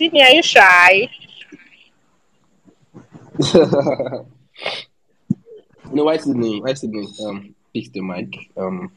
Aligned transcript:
Sydney, 0.00 0.22
are 0.22 0.30
you 0.30 0.42
shy? 0.42 1.10
no, 5.92 6.04
why 6.04 6.16
Sydney? 6.16 6.60
Why 6.62 6.72
Sydney? 6.74 7.06
Um, 7.24 7.54
pick 7.74 7.92
the 7.92 8.00
mic. 8.00 8.34
Um, 8.56 8.92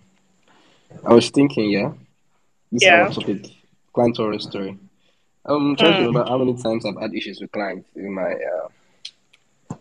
I 1.05 1.13
was 1.13 1.29
thinking, 1.29 1.71
yeah, 1.71 1.91
this 2.71 2.83
Yeah. 2.83 3.09
is 3.09 3.17
our 3.17 3.21
topic, 3.23 3.51
client 3.93 4.15
horror 4.17 4.39
story. 4.39 4.77
I'm 5.45 5.75
trying 5.75 5.97
to 5.97 6.03
remember 6.05 6.23
how 6.29 6.37
many 6.37 6.55
times 6.55 6.85
I've 6.85 7.01
had 7.01 7.13
issues 7.13 7.41
with 7.41 7.51
clients 7.51 7.89
in 7.97 8.13
my 8.13 8.31
uh, 8.33 8.67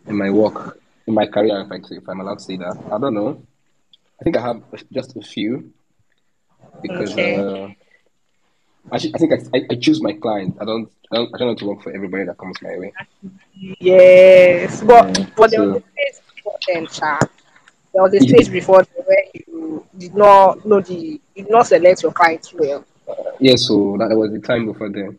in 0.08 0.16
my 0.18 0.30
work, 0.30 0.80
in 1.06 1.14
my 1.14 1.26
career, 1.26 1.60
if, 1.60 1.70
I, 1.70 1.76
if 1.94 2.08
I'm 2.08 2.20
allowed 2.20 2.38
to 2.38 2.44
say 2.44 2.56
that. 2.56 2.76
I 2.90 2.98
don't 2.98 3.14
know. 3.14 3.40
I 4.20 4.24
think 4.24 4.36
I 4.36 4.42
have 4.42 4.62
just 4.92 5.16
a 5.16 5.20
few 5.22 5.72
because 6.82 7.12
Okay. 7.12 7.36
uh, 7.36 7.68
I, 8.90 8.98
should- 8.98 9.14
I 9.14 9.18
think 9.18 9.32
I, 9.32 9.62
I, 9.70 9.74
choose 9.76 10.02
my 10.02 10.12
client. 10.12 10.56
I 10.60 10.64
don't 10.64 10.90
I 11.10 11.16
don't 11.16 11.34
I 11.34 11.38
don't 11.38 11.46
want 11.48 11.58
to 11.60 11.66
work 11.66 11.82
for 11.82 11.92
everybody 11.92 12.24
that 12.24 12.38
comes 12.38 12.60
my 12.62 12.76
way. 12.78 12.92
Yes, 13.80 14.82
but 14.82 15.18
Yeah, 15.18 15.26
but 15.36 15.50
there 15.50 15.62
was 15.62 15.76
a 15.76 15.82
stage 15.82 16.22
before 16.34 16.58
then. 16.66 16.86
There 17.94 18.02
was 18.02 18.14
a 18.14 18.20
stage 18.20 18.50
before 18.50 18.82
where 19.04 19.24
you 19.34 19.86
did 19.96 20.14
not 20.14 20.64
know 20.66 20.80
the 20.80 21.20
you 21.34 21.42
did 21.44 21.50
not 21.50 21.66
select 21.66 22.02
your 22.02 22.12
clients 22.12 22.52
well. 22.52 22.84
Yeah, 23.38 23.56
so 23.56 23.96
that 23.98 24.14
was 24.16 24.32
the 24.32 24.40
time 24.40 24.66
before 24.66 24.88
then. 24.88 25.18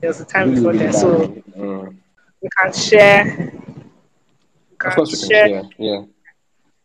There 0.00 0.08
was 0.08 0.20
a 0.20 0.24
time 0.24 0.54
before 0.54 0.72
really 0.72 0.84
then, 0.84 0.92
so. 0.92 1.22
Uh, 1.58 1.90
we 2.42 2.48
can 2.58 2.72
share. 2.72 3.52
We 4.70 4.86
of 4.86 4.94
course, 4.94 5.12
we 5.12 5.18
can 5.18 5.28
share. 5.28 5.48
share. 5.48 5.62
Yeah. 5.78 6.02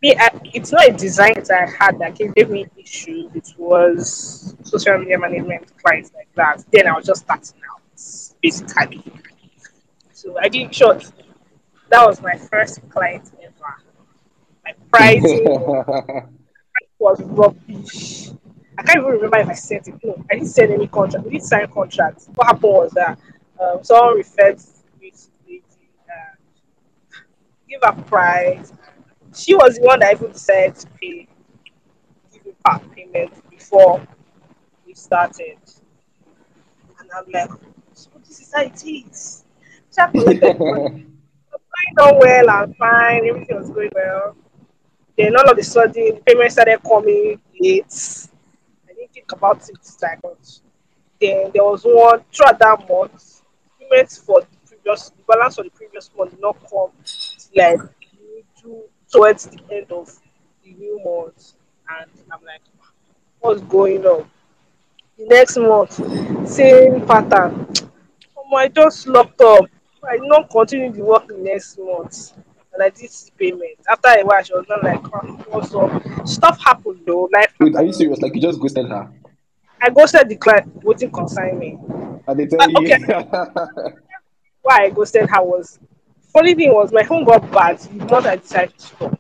Me, 0.02 0.16
I, 0.18 0.30
it's 0.54 0.72
not 0.72 0.88
a 0.90 0.92
design 0.92 1.34
that 1.36 1.52
I 1.52 1.66
had 1.84 2.00
that 2.00 2.16
gave 2.16 2.50
me 2.50 2.68
issues. 2.78 3.34
It 3.34 3.54
was 3.58 4.56
social 4.64 4.98
media 4.98 5.18
management 5.18 5.72
clients 5.82 6.12
like 6.14 6.28
that. 6.36 6.64
Then 6.72 6.88
I 6.88 6.96
was 6.96 7.06
just 7.06 7.22
starting 7.22 7.62
out, 7.72 7.82
basically. 8.42 9.04
So 10.12 10.38
I 10.40 10.50
did 10.50 10.74
short. 10.74 11.12
That 11.90 12.06
was 12.06 12.22
my 12.22 12.36
first 12.38 12.88
client 12.90 13.32
ever. 13.42 13.76
My 14.66 14.74
pricing 14.92 15.46
was 17.00 17.22
rubbish. 17.22 18.32
I 18.78 18.84
can't 18.84 18.98
even 19.00 19.12
remember 19.12 19.38
if 19.38 19.48
I 19.50 19.54
sent 19.54 19.88
it. 19.88 19.96
No, 20.04 20.22
I 20.30 20.36
didn't 20.36 20.50
send 20.50 20.74
any 20.74 20.88
contract. 20.88 21.26
We 21.26 21.32
didn't 21.32 21.46
sign 21.46 21.68
contracts. 21.68 22.30
What 22.36 22.48
happened 22.48 22.74
was 22.74 22.92
that 22.92 23.18
um, 23.62 23.84
someone 23.84 24.18
referred 24.18 24.60
me 25.00 25.12
to 25.12 25.28
the 25.48 25.62
uh, 26.10 27.20
give 27.70 27.80
a 27.84 27.94
price. 28.04 28.74
She 29.36 29.54
was 29.54 29.76
the 29.76 29.82
one 29.82 30.00
that 30.00 30.14
even 30.14 30.32
decided 30.32 30.76
to 30.76 30.88
pay, 31.02 31.28
give 32.32 32.46
me 32.46 32.54
part 32.66 32.82
payment 32.92 33.50
before 33.50 34.06
we 34.86 34.94
started. 34.94 35.58
And 37.00 37.10
I'm 37.16 37.26
like, 37.32 37.50
so 37.94 38.10
this 38.26 38.40
is 38.40 38.54
how 38.56 38.64
it 38.64 38.84
is. 38.86 39.44
Going 40.14 41.08
on 42.00 42.20
well 42.20 42.50
and 42.50 42.76
fine. 42.78 43.28
Everything 43.28 43.58
was 43.58 43.70
going 43.70 43.92
well. 43.94 44.36
Then 45.18 45.36
all 45.36 45.50
of 45.50 45.58
a 45.58 45.64
sudden, 45.64 45.94
the 45.94 46.22
payment 46.26 46.52
started 46.52 46.80
coming 46.84 47.40
late. 47.60 48.28
I 48.90 48.94
didn't 48.94 49.14
think 49.14 49.32
about 49.32 49.68
it 49.70 49.78
much. 50.24 50.60
Then 51.20 51.52
there 51.54 51.64
was 51.64 51.84
one 51.84 52.24
throughout 52.32 52.60
that 52.60 52.90
month, 52.90 53.42
payments 53.80 54.18
for 54.18 54.42
the 54.42 54.48
previous 54.68 55.10
the 55.10 55.24
balance 55.28 55.56
for 55.56 55.64
the 55.64 55.70
previous 55.70 56.10
month 56.18 56.32
did 56.32 56.42
not 56.42 56.58
come 56.70 56.92
like 57.56 57.80
towards 59.16 59.46
the 59.46 59.60
end 59.72 59.92
of 59.92 60.12
the 60.64 60.74
new 60.74 61.00
month. 61.04 61.54
And 61.90 62.10
I'm 62.32 62.44
like, 62.46 62.62
what's 63.40 63.62
going 63.62 64.06
on? 64.06 64.30
The 65.18 65.26
next 65.28 65.58
month, 65.58 65.94
same 66.50 67.06
pattern. 67.06 67.68
Oh, 68.38 68.56
I 68.56 68.68
just 68.68 69.08
locked 69.08 69.40
up. 69.42 69.66
I 70.08 70.18
did 70.18 70.28
not 70.28 70.50
continue 70.50 70.92
the 70.92 71.04
work 71.04 71.28
the 71.28 71.38
next 71.38 71.80
month. 71.80 72.34
And 72.74 72.84
I 72.84 72.90
did 72.90 73.10
see 73.10 73.32
payment. 73.38 73.80
After 73.90 74.10
a 74.10 74.24
while, 74.24 74.44
she 74.44 74.54
was 74.54 74.66
not 74.68 74.84
like, 74.84 75.00
oh, 75.06 75.28
what's 75.50 75.74
up? 75.74 76.28
Stuff 76.28 76.60
happened 76.62 77.00
though. 77.08 77.30
Life 77.34 77.54
Wait, 77.60 77.76
are 77.76 77.84
you 77.86 77.94
serious? 77.94 78.20
Like 78.22 78.36
you 78.36 78.42
just 78.42 78.60
ghosted 78.60 78.88
her? 78.88 79.10
I 79.82 79.90
ghosted 79.92 80.28
the 80.28 80.36
client, 80.36 80.84
waiting 80.84 81.12
concern 81.12 81.58
me. 81.58 81.78
And 82.28 82.38
they 82.40 82.48
tell 82.48 82.62
Uh, 82.62 82.68
you. 82.82 82.98
Why 84.62 84.84
I 84.86 84.90
ghosted 84.90 85.30
her 85.30 85.42
was 85.44 85.80
funny 86.36 86.54
thing 86.54 86.74
was 86.74 86.92
my 86.92 87.04
phone 87.04 87.24
got 87.24 87.50
bad 87.50 87.80
the 87.80 88.06
month 88.08 88.26
I 88.26 88.36
decided 88.36 88.78
to 88.78 88.86
stop. 88.86 89.20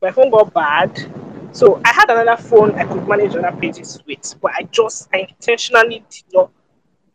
My 0.00 0.12
phone 0.12 0.30
got 0.30 0.54
bad. 0.54 0.96
So 1.50 1.80
I 1.84 1.92
had 1.92 2.08
another 2.08 2.40
phone 2.40 2.76
I 2.76 2.84
could 2.84 3.08
manage 3.08 3.34
other 3.34 3.50
pages 3.60 4.00
with, 4.06 4.36
but 4.40 4.52
I 4.52 4.62
just 4.70 5.08
I 5.12 5.26
intentionally 5.28 6.04
did 6.08 6.24
not 6.32 6.52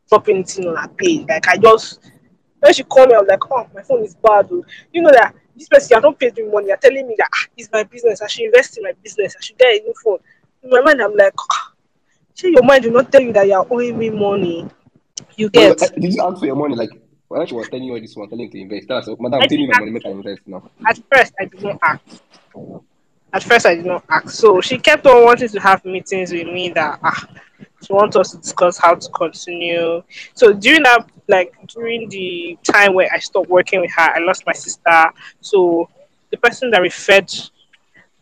drop 0.09 0.27
anything 0.27 0.67
on 0.67 0.75
her 0.75 0.89
page. 0.89 1.27
Like 1.29 1.47
I 1.47 1.55
just 1.55 2.11
when 2.59 2.73
she 2.73 2.83
called 2.83 3.07
me, 3.07 3.15
I 3.15 3.19
was 3.19 3.29
like, 3.29 3.39
Oh, 3.49 3.65
my 3.73 3.81
phone 3.83 4.03
is 4.03 4.15
bad. 4.15 4.49
Oh. 4.51 4.65
You 4.91 5.01
know 5.03 5.11
that 5.11 5.33
this 5.55 5.69
person 5.69 5.95
you 5.95 6.01
don't 6.01 6.19
pay 6.19 6.29
me 6.35 6.43
money, 6.43 6.67
you're 6.67 6.77
telling 6.77 7.07
me 7.07 7.15
that 7.17 7.29
ah, 7.33 7.47
it's 7.55 7.69
my 7.71 7.83
business, 7.83 8.21
I 8.21 8.27
should 8.27 8.45
invest 8.47 8.77
in 8.77 8.83
my 8.83 8.93
business, 9.01 9.33
I 9.39 9.41
should 9.41 9.57
get 9.57 9.79
a 9.79 9.83
new 9.85 9.93
phone. 10.03 10.19
In 10.61 10.71
my 10.71 10.81
mind, 10.81 11.01
I'm 11.01 11.15
like, 11.15 11.33
ah, 11.39 11.71
your 12.43 12.63
mind 12.63 12.83
do 12.83 12.91
not 12.91 13.13
tell 13.13 13.21
you 13.21 13.31
that 13.31 13.47
you're 13.47 13.65
owing 13.71 13.97
me 13.97 14.09
money. 14.09 14.67
You 15.37 15.49
get 15.49 15.77
did 15.77 16.13
you 16.13 16.21
ask 16.21 16.39
for 16.39 16.45
your 16.47 16.55
money? 16.57 16.75
Like 16.75 16.89
when 17.27 17.45
she 17.47 17.55
was 17.55 17.67
telling 17.69 17.85
you 17.85 17.93
all 17.93 18.01
this 18.01 18.15
one, 18.15 18.29
telling 18.29 18.45
you 18.45 18.51
to 18.51 18.59
invest, 18.59 18.87
that's 18.87 19.07
madam, 19.19 19.41
I 19.41 19.47
pay 19.47 19.57
me 19.57 19.67
my 19.67 19.79
money, 19.79 19.91
make 19.91 20.05
I 20.05 20.09
invest 20.09 20.41
now. 20.45 20.69
at 20.87 20.97
first 21.11 21.33
I 21.39 21.45
did 21.45 21.61
not 21.61 21.79
ask. 21.81 22.01
At 23.33 23.43
first 23.43 23.65
I 23.65 23.75
did 23.75 23.85
not 23.85 24.03
ask. 24.09 24.29
So 24.29 24.61
she 24.61 24.77
kept 24.77 25.05
on 25.05 25.25
wanting 25.25 25.49
to 25.49 25.59
have 25.59 25.83
meetings 25.85 26.31
with 26.31 26.47
me 26.47 26.69
that 26.69 26.99
ah 27.03 27.27
she 27.85 27.93
wants 27.93 28.15
us 28.15 28.31
to 28.31 28.37
discuss 28.37 28.77
how 28.77 28.95
to 28.95 29.09
continue. 29.11 30.03
So 30.33 30.53
during 30.53 30.83
that 30.83 31.09
like 31.27 31.53
during 31.67 32.09
the 32.09 32.57
time 32.63 32.93
where 32.93 33.09
I 33.13 33.19
stopped 33.19 33.49
working 33.49 33.81
with 33.81 33.91
her, 33.91 34.13
I 34.15 34.19
lost 34.19 34.45
my 34.45 34.53
sister. 34.53 35.11
So 35.41 35.89
the 36.31 36.37
person 36.37 36.71
that 36.71 36.81
referred 36.81 37.31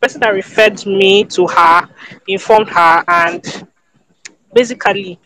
person 0.01 0.21
that 0.21 0.29
referred 0.29 0.85
me 0.85 1.23
to 1.23 1.47
her 1.47 1.89
informed 2.27 2.69
her 2.69 3.03
and 3.07 3.67
basically 4.53 5.19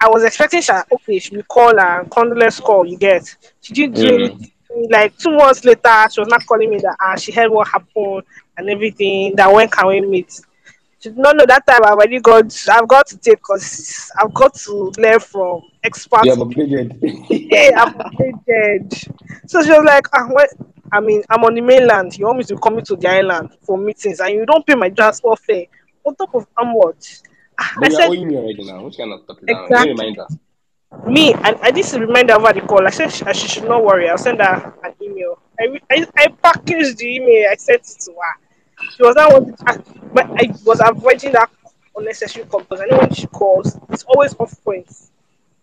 I 0.00 0.08
was 0.08 0.24
expecting 0.24 0.60
she 0.60 0.72
okay, 0.92 1.18
she 1.18 1.34
will 1.36 1.42
call 1.44 1.78
and 1.78 2.10
condolence 2.10 2.60
call 2.60 2.86
you 2.86 2.96
get. 2.98 3.34
She 3.60 3.72
didn't 3.74 3.96
do 3.96 4.06
Mm. 4.06 4.14
anything. 4.30 4.52
Like 4.90 5.16
two 5.18 5.34
months 5.36 5.64
later, 5.64 6.06
she 6.12 6.20
was 6.20 6.28
not 6.28 6.44
calling 6.46 6.70
me 6.70 6.78
that 6.78 6.96
ah, 7.00 7.16
she 7.16 7.32
heard 7.32 7.50
what 7.50 7.68
happened 7.68 8.22
and 8.56 8.68
everything. 8.70 9.34
That 9.36 9.52
when 9.52 9.68
can 9.68 9.88
we 9.88 10.00
meet? 10.00 10.40
She 11.00 11.08
did 11.10 11.18
not 11.18 11.36
know 11.36 11.46
that 11.46 11.66
time 11.66 11.84
I 11.84 11.90
already 11.90 12.20
got 12.20 12.52
I've 12.70 12.88
got 12.88 13.06
to 13.08 13.16
take 13.18 13.38
because 13.38 14.10
I've 14.20 14.32
got 14.34 14.54
to 14.54 14.92
learn 14.98 15.20
from 15.20 15.62
experts. 15.82 16.24
You 16.24 16.30
have 16.30 16.40
upgraded. 16.40 16.98
Hey, 17.50 17.72
I'm. 17.76 17.94
So 19.46 19.62
she 19.62 19.70
was 19.70 19.84
like, 19.84 20.06
ah, 20.14 20.26
what? 20.28 20.48
I 20.92 21.00
mean, 21.00 21.22
I'm 21.28 21.44
on 21.44 21.54
the 21.54 21.60
mainland. 21.60 22.16
You 22.18 22.26
want 22.26 22.38
me 22.38 22.44
to 22.44 22.56
come 22.58 22.80
to 22.80 22.96
the 22.96 23.08
island 23.08 23.50
for 23.62 23.76
meetings 23.78 24.20
and 24.20 24.30
you 24.30 24.46
don't 24.46 24.66
pay 24.66 24.74
my 24.74 24.88
transport 24.90 25.38
fare 25.40 25.64
on 26.04 26.14
top 26.14 26.34
of 26.34 26.46
how 26.56 26.64
much? 26.64 27.20
I 27.58 27.88
said, 27.90 28.10
me 28.10 28.36
already 28.36 28.64
now. 28.64 28.84
Which 28.84 28.96
kind 28.96 29.12
of 29.12 29.22
stuff 29.24 29.38
is? 29.38 29.44
Exactly. 29.48 29.76
Give 29.76 29.84
me 29.84 29.90
a 29.90 29.94
reminder. 29.94 30.26
me 31.06 31.34
and 31.34 31.56
I 31.62 31.70
did 31.70 31.94
a 31.94 32.00
reminder 32.00 32.34
over 32.34 32.52
the 32.52 32.60
call. 32.60 32.86
I 32.86 32.90
said 32.90 33.12
she, 33.12 33.24
she 33.34 33.48
should 33.48 33.64
not 33.64 33.84
worry. 33.84 34.08
I'll 34.08 34.18
send 34.18 34.40
her 34.40 34.74
an 34.84 34.94
email. 35.02 35.40
I, 35.58 35.80
I, 35.90 36.06
I 36.16 36.28
packaged 36.28 36.98
the 36.98 37.16
email. 37.16 37.48
I 37.50 37.56
sent 37.56 37.80
it 37.80 38.00
to 38.04 38.12
her. 38.12 38.86
She 38.96 39.02
was 39.02 39.16
not 39.16 39.32
wanting 39.32 39.56
to, 39.56 39.84
but 40.12 40.26
I 40.30 40.54
was 40.64 40.80
avoiding 40.84 41.32
that 41.32 41.50
unnecessary 41.96 42.46
call 42.46 42.60
because 42.60 42.80
I 42.80 42.86
know 42.86 42.98
when 42.98 43.12
she 43.12 43.26
calls, 43.26 43.76
it's 43.90 44.04
always 44.04 44.34
off 44.38 44.54
points. 44.62 45.10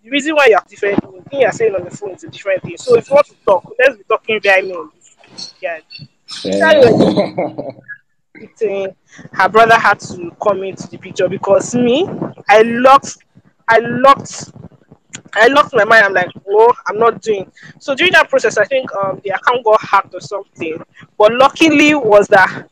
The 0.04 0.10
reason 0.10 0.36
why 0.36 0.48
you're 0.50 0.62
different 0.68 1.02
the 1.02 1.30
thing 1.30 1.42
you're 1.42 1.52
saying 1.52 1.74
on 1.74 1.84
the 1.86 1.92
phone 1.92 2.12
is 2.12 2.24
a 2.24 2.30
different 2.30 2.62
thing. 2.62 2.78
So 2.78 2.96
if 2.98 3.10
you 3.10 3.16
want 3.16 3.28
to 3.28 3.36
talk, 3.46 3.74
let's 3.80 3.98
be 3.98 4.04
talking 4.04 4.40
via 4.42 4.60
email. 4.60 4.90
Yeah. 5.62 5.80
Yeah. 6.44 7.72
her 9.34 9.50
brother 9.50 9.78
had 9.78 10.00
to 10.00 10.32
come 10.42 10.64
into 10.64 10.88
the 10.88 10.98
picture 10.98 11.28
because 11.28 11.74
me, 11.76 12.08
I 12.50 12.62
locked, 12.64 13.18
I 13.68 13.80
locked, 13.80 14.52
I 15.34 15.48
locked 15.48 15.74
my 15.74 15.84
mind. 15.84 16.06
I'm 16.06 16.14
like, 16.14 16.30
oh, 16.48 16.74
I'm 16.88 16.98
not 16.98 17.22
doing. 17.22 17.52
So 17.80 17.96
during 17.96 18.14
that 18.14 18.30
process, 18.30 18.58
I 18.58 18.66
think 18.66 18.94
um 18.96 19.22
the 19.24 19.32
account 19.32 19.64
got 19.64 19.82
hacked 19.82 20.14
or 20.14 20.22
something. 20.22 20.82
But 21.18 21.34
luckily 21.34 21.96
was 21.96 22.28
that 22.30 22.70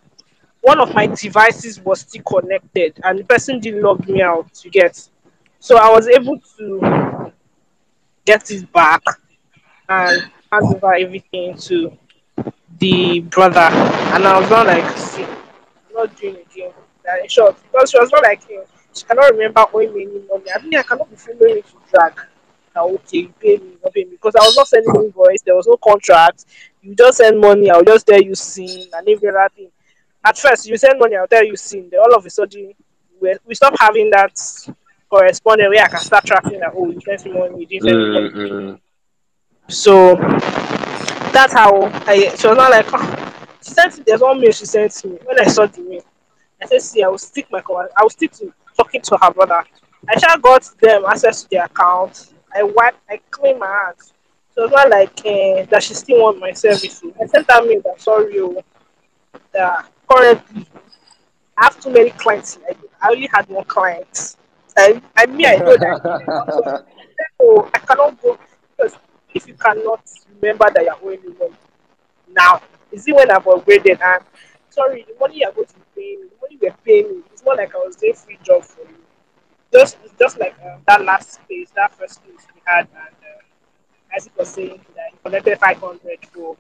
one 0.62 0.80
of 0.80 0.94
my 0.94 1.08
devices 1.08 1.80
was 1.82 2.02
still 2.02 2.24
connected 2.24 3.00
and 3.04 3.20
the 3.20 3.24
person 3.26 3.60
didn't 3.60 3.82
log 3.82 4.08
me 4.08 4.22
out. 4.22 4.48
You 4.64 4.72
get. 4.72 5.10
So 5.60 5.78
I 5.78 5.90
was 5.90 6.08
able 6.08 6.40
to 6.58 7.32
get 8.26 8.50
it 8.52 8.72
back 8.72 9.02
and 9.90 10.32
hand 10.52 10.76
over 10.76 10.94
everything 10.94 11.58
to 11.58 11.98
the 12.80 13.22
brother. 13.22 13.60
And 13.60 14.26
I 14.26 14.40
was 14.40 14.50
not 14.50 14.68
like, 14.68 15.43
not 15.94 16.16
doing 16.18 16.36
again. 16.36 16.72
That 17.06 17.22
in 17.22 17.28
short, 17.28 17.58
because 17.64 17.92
she 17.92 18.00
was 18.00 18.12
not 18.12 18.24
like 18.24 18.48
him. 18.48 18.64
She 18.94 19.06
cannot 19.06 19.32
remember 19.32 19.66
owing 19.74 19.94
me 19.94 20.04
any 20.04 20.22
money. 20.30 20.52
I 20.54 20.62
mean, 20.62 20.76
I 20.76 20.84
cannot 20.84 21.10
be 21.10 21.16
following 21.16 21.58
you 21.58 21.62
to 21.62 21.76
drag. 21.92 22.20
Now, 22.76 22.88
okay, 22.90 23.18
you 23.20 23.34
pay 23.40 23.58
me, 23.58 23.78
you 23.84 23.92
pay 23.94 24.04
me. 24.06 24.12
Because 24.12 24.36
I 24.36 24.44
was 24.46 24.56
not 24.56 24.68
sending 24.68 24.96
invoice, 24.96 25.42
there 25.42 25.56
was 25.56 25.68
no 25.68 25.78
contract. 25.78 26.46
You 26.82 26.96
just 26.96 27.18
send 27.18 27.40
money, 27.40 27.70
I'll 27.70 27.84
just 27.84 28.08
tell 28.08 28.22
you 28.22 28.36
sin 28.36 28.88
and 28.94 29.08
every 29.08 29.30
other 29.30 29.50
thing. 29.56 29.70
At 30.26 30.38
first, 30.38 30.68
you 30.68 30.78
send 30.78 31.00
money, 31.00 31.16
I'll 31.16 31.28
tell 31.28 31.44
you 31.44 31.56
sin. 31.56 31.90
Then 31.92 32.00
all 32.00 32.16
of 32.16 32.26
a 32.26 32.30
sudden, 32.30 32.74
we, 33.20 33.36
we 33.46 33.56
stop 33.56 33.74
having 33.78 34.10
that 34.12 34.40
correspondent 35.10 35.70
where 35.70 35.84
I 35.84 35.88
can 35.88 36.00
start 36.00 36.26
tracking 36.26 36.60
that, 36.60 36.74
oh, 36.76 36.90
you 36.90 37.02
sent 37.02 37.26
me 37.26 37.34
money, 37.34 37.62
you 37.62 37.66
didn't 37.68 37.84
send 37.84 37.98
me 37.98 38.06
mm-hmm. 38.06 38.40
money. 38.40 38.72
Mm-mm. 38.72 38.80
So 39.68 40.16
that's 41.32 41.54
how 41.54 41.86
I. 42.06 42.34
She 42.36 42.48
was 42.48 42.58
not 42.58 42.72
like, 42.72 42.86
oh. 42.92 43.23
She 43.64 43.72
sent. 43.72 43.98
Me 43.98 44.04
there's 44.06 44.22
one 44.22 44.40
mail 44.40 44.52
she 44.52 44.66
sent 44.66 45.04
me. 45.06 45.18
When 45.24 45.40
I 45.40 45.46
saw 45.46 45.66
the 45.66 45.82
mail, 45.82 46.04
I 46.62 46.66
said, 46.66 46.82
see, 46.82 47.04
I 47.04 47.08
will 47.08 47.18
stick 47.18 47.48
my 47.52 47.62
call. 47.62 47.88
I 47.98 48.04
will 48.04 48.10
stick 48.10 48.32
to 48.34 48.54
talking 48.78 49.02
to 49.02 49.18
her 49.22 49.32
brother. 49.32 49.64
I 50.10 50.20
shall 50.20 50.38
got 50.38 50.70
them 50.82 51.06
access 51.06 51.44
to 51.44 51.50
their 51.50 51.66
account. 51.66 52.34
I 52.54 52.64
wipe. 52.64 52.96
I 53.10 53.20
clean 53.32 53.60
my 53.60 53.68
hands. 53.68 54.14
So 54.52 54.66
it's 54.66 54.74
not 54.74 54.90
like 54.90 55.18
uh, 55.26 55.66
that 55.70 55.82
she 55.82 55.94
still 55.94 56.22
want 56.22 56.40
my 56.40 56.52
services. 56.54 57.04
I 57.22 57.26
sent 57.26 57.50
her 57.50 57.66
mail 57.66 57.82
that 57.86 58.00
sorry, 58.02 58.40
oh, 58.40 58.64
that 59.54 59.90
currently 60.10 60.68
I 61.58 61.66
have 61.66 61.80
too 61.80 61.90
many 61.92 62.12
clients. 62.12 62.60
I, 62.68 62.76
I 63.02 63.12
only 63.12 63.28
had 63.32 63.48
one 63.48 63.66
client. 63.66 64.36
I, 64.78 65.02
I 65.16 65.26
mean, 65.28 65.46
I 65.46 65.56
know 65.58 65.78
that. 65.78 66.86
Oh, 67.40 67.70
I 67.74 67.80
cannot 67.80 68.22
go 68.22 68.38
because 68.76 68.98
if 69.34 69.48
you 69.48 69.54
cannot 69.56 70.02
remember 70.42 70.70
that 70.74 70.84
you're 70.84 70.98
owing 71.04 71.22
me 71.22 71.34
money 71.40 71.54
now, 72.30 72.62
is 72.94 73.08
it 73.08 73.16
when 73.16 73.32
I've 73.32 73.44
upgraded 73.44 74.00
and 74.02 74.24
sorry, 74.70 75.06
the 75.08 75.16
money 75.20 75.40
you're 75.40 75.52
going 75.52 75.68
to 75.68 75.74
paying 75.96 76.22
me, 76.22 76.28
the 76.30 76.36
money 76.42 76.58
you're 76.62 76.78
paying 76.86 77.10
me, 77.18 77.24
it's 77.32 77.44
not 77.44 77.58
like 77.58 77.74
I 77.76 77.78
was 77.80 77.96
doing 77.96 78.14
free 78.14 78.40
job 78.44 78.64
for 78.64 78.82
you. 78.82 78.98
Just 79.72 79.98
just 80.20 80.40
like 80.40 80.56
um, 80.64 80.82
that 80.88 81.04
last 81.04 81.34
space, 81.34 81.72
that 81.76 81.94
first 81.96 82.16
space 82.16 82.48
we 82.54 82.62
had, 82.66 82.88
and 82.96 83.08
um, 83.08 83.44
as 84.16 84.28
it 84.28 84.34
was 84.38 84.50
saying 84.50 84.80
that 84.96 85.10
he 85.12 85.18
collected 85.24 85.60
500 85.60 86.26
for 86.32 86.56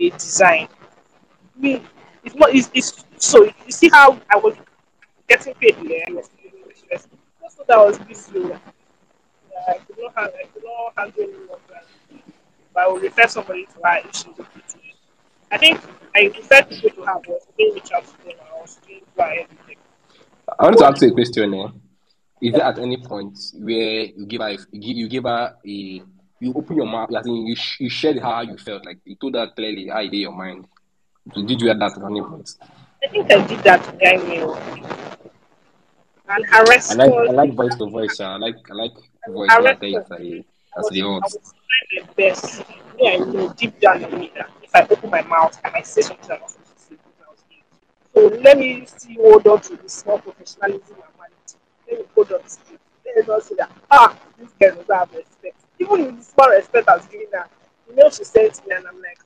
a 0.00 0.10
design. 0.10 0.68
Me, 1.56 1.82
it's 2.24 2.34
not. 2.34 2.54
It's, 2.54 2.70
it's 2.74 3.04
so 3.18 3.44
you 3.44 3.52
see 3.70 3.90
how 3.90 4.18
I 4.30 4.36
was 4.38 4.56
getting 5.28 5.54
paid. 5.54 5.76
I 5.76 5.80
giving 6.42 6.60
the 6.66 6.74
stress. 6.74 7.06
Just 7.42 7.56
so 7.58 7.64
that 7.68 7.76
I 7.76 7.84
was 7.84 7.98
busy. 7.98 8.40
Yeah, 8.40 8.58
I 9.68 9.78
could 9.78 9.96
not. 9.98 10.12
I 10.16 10.44
could 10.52 10.64
not 10.64 10.92
handle 10.96 11.22
any 11.22 11.46
more. 11.46 11.58
But 12.72 12.80
I 12.80 12.88
will 12.88 12.98
refer 12.98 13.26
somebody 13.28 13.66
to 13.66 13.72
her 13.84 14.00
if. 14.04 14.83
I 15.50 15.58
think 15.58 15.80
I 16.14 16.24
referred 16.24 16.68
people 16.68 16.90
to 16.90 17.04
but 17.04 17.24
she 17.24 17.64
didn't 17.64 17.74
reach 17.74 17.92
out 17.92 18.04
to 18.04 18.24
them. 18.24 18.34
I 18.40 18.60
was 18.60 18.78
doing 18.86 19.02
everything. 19.18 19.76
I 20.58 20.64
want 20.64 20.78
to 20.78 20.86
ask 20.86 21.02
you 21.02 21.08
a 21.08 21.12
question. 21.12 21.54
Eh? 21.54 21.68
Is 22.42 22.52
there 22.52 22.64
at 22.64 22.78
any 22.78 22.98
point 22.98 23.38
where 23.54 24.04
you 24.04 24.26
give 24.26 24.40
her, 24.40 24.48
a, 24.48 24.58
you 24.72 25.08
give, 25.08 25.24
her 25.24 25.54
a, 25.64 26.02
you 26.40 26.52
open 26.54 26.76
your 26.76 26.86
mouth, 26.86 27.08
you, 27.24 27.56
sh- 27.56 27.80
you 27.80 27.88
shared 27.88 28.18
how 28.18 28.42
you 28.42 28.56
felt, 28.58 28.84
like 28.84 28.98
you 29.04 29.16
told 29.16 29.34
her 29.34 29.48
clearly 29.54 29.88
how 29.88 30.00
it 30.00 30.10
did 30.10 30.18
your 30.18 30.32
mind. 30.32 30.66
So 31.34 31.42
did 31.42 31.60
you 31.60 31.68
have 31.68 31.78
that 31.78 31.96
at 31.96 32.04
any 32.04 32.20
point? 32.20 32.50
I 33.02 33.08
think 33.08 33.32
I 33.32 33.46
did 33.46 33.60
that 33.60 33.82
to 33.84 33.92
guy 33.92 34.16
mail. 34.16 34.54
And 36.28 36.46
her 36.46 36.56
I 36.56 36.94
like 36.94 37.12
I 37.12 37.32
like 37.32 37.52
voice 37.54 37.74
to 37.76 37.86
voice. 37.86 38.20
I 38.20 38.36
like 38.36 38.56
I 38.70 38.74
like 38.74 38.92
voice 39.28 39.50
her 39.50 39.74
to 39.74 39.78
voice. 39.78 39.94
response 39.94 40.10
As 40.10 40.10
a 40.10 40.44
as 40.76 40.84
was, 40.84 40.90
the 40.90 41.02
I 41.02 41.06
was 41.06 41.54
trying 41.90 42.06
my 42.06 42.12
best. 42.16 42.62
Yeah, 42.98 43.10
I 43.10 43.16
know 43.18 43.52
deep 43.52 43.80
down 43.80 44.04
in 44.04 44.18
me 44.18 44.32
that 44.36 44.50
I 44.74 44.82
open 44.90 45.10
my 45.10 45.22
mouth, 45.22 45.58
and 45.64 45.74
I 45.74 45.82
say 45.82 46.02
something 46.02 46.30
I'm 46.32 46.40
not 46.40 46.50
supposed 46.50 46.76
to 46.76 46.82
say 46.82 46.96
because 46.96 47.14
I 47.24 47.30
was 47.30 47.44
ill. 47.50 48.30
So 48.32 48.40
let 48.42 48.58
me 48.58 48.84
still 48.86 49.22
hold 49.22 49.46
on 49.46 49.60
to 49.62 49.76
this 49.76 49.92
small 49.92 50.18
professionalism 50.18 50.82
and 50.96 51.04
humanity. 51.14 51.56
Let 51.88 52.00
me 52.00 52.06
hold 52.14 52.32
on 52.32 52.40
to 52.40 52.44
it. 52.44 52.80
Let 53.06 53.16
me 53.16 53.22
not 53.32 53.42
say 53.44 53.54
that, 53.56 53.70
ah, 53.90 54.16
this 54.38 54.50
girl 54.60 54.76
doesn't 54.76 54.94
have 54.94 55.12
respect. 55.14 55.56
Even 55.78 56.06
with 56.06 56.18
the 56.18 56.24
small 56.24 56.50
respect 56.50 56.88
I 56.88 56.96
was 56.96 57.06
giving 57.06 57.28
her, 57.32 57.46
you 57.88 57.96
know, 57.96 58.10
she 58.10 58.24
said 58.24 58.52
to 58.54 58.66
me 58.66 58.74
and 58.74 58.86
I'm 58.86 59.00
like, 59.00 59.18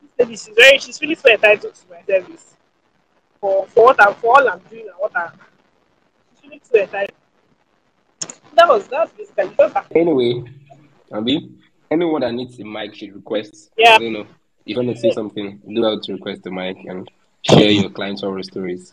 this 0.00 0.26
lady, 0.26 0.32
she's 0.36 0.54
very, 0.56 0.78
she's 0.78 1.00
really 1.00 1.14
so 1.14 1.30
entitled 1.30 1.74
to 1.74 1.82
my 1.90 2.02
service 2.06 2.54
for, 3.40 3.66
for 3.66 3.84
what 3.86 4.00
I'm, 4.00 4.14
for 4.14 4.38
all 4.38 4.48
I'm 4.48 4.60
doing 4.70 4.82
and 4.82 4.94
what 4.98 5.16
I'm, 5.16 5.32
she's 6.40 6.50
really 6.50 6.60
so 6.62 6.78
entitled. 6.78 7.16
That 8.54 8.68
was, 8.68 8.86
that 8.88 9.00
was 9.00 9.10
basically 9.12 9.54
just. 9.56 9.76
Anyway, 9.94 10.44
Abi, 11.12 11.50
anyone 11.90 12.20
that 12.20 12.32
needs 12.34 12.58
a 12.60 12.64
mic 12.64 12.94
should 12.94 13.14
request. 13.14 13.70
Yeah. 13.76 13.94
I 13.94 13.98
don't 13.98 14.12
know. 14.12 14.26
If 14.66 14.76
you 14.76 14.76
want 14.76 14.94
to 14.94 15.00
say 15.00 15.10
something, 15.12 15.58
do 15.66 15.86
out 15.86 16.02
to 16.04 16.12
request 16.12 16.42
the 16.42 16.50
mic 16.50 16.76
and 16.84 17.10
share 17.42 17.70
your 17.70 17.88
client 17.88 18.20
horror 18.20 18.42
stories. 18.42 18.92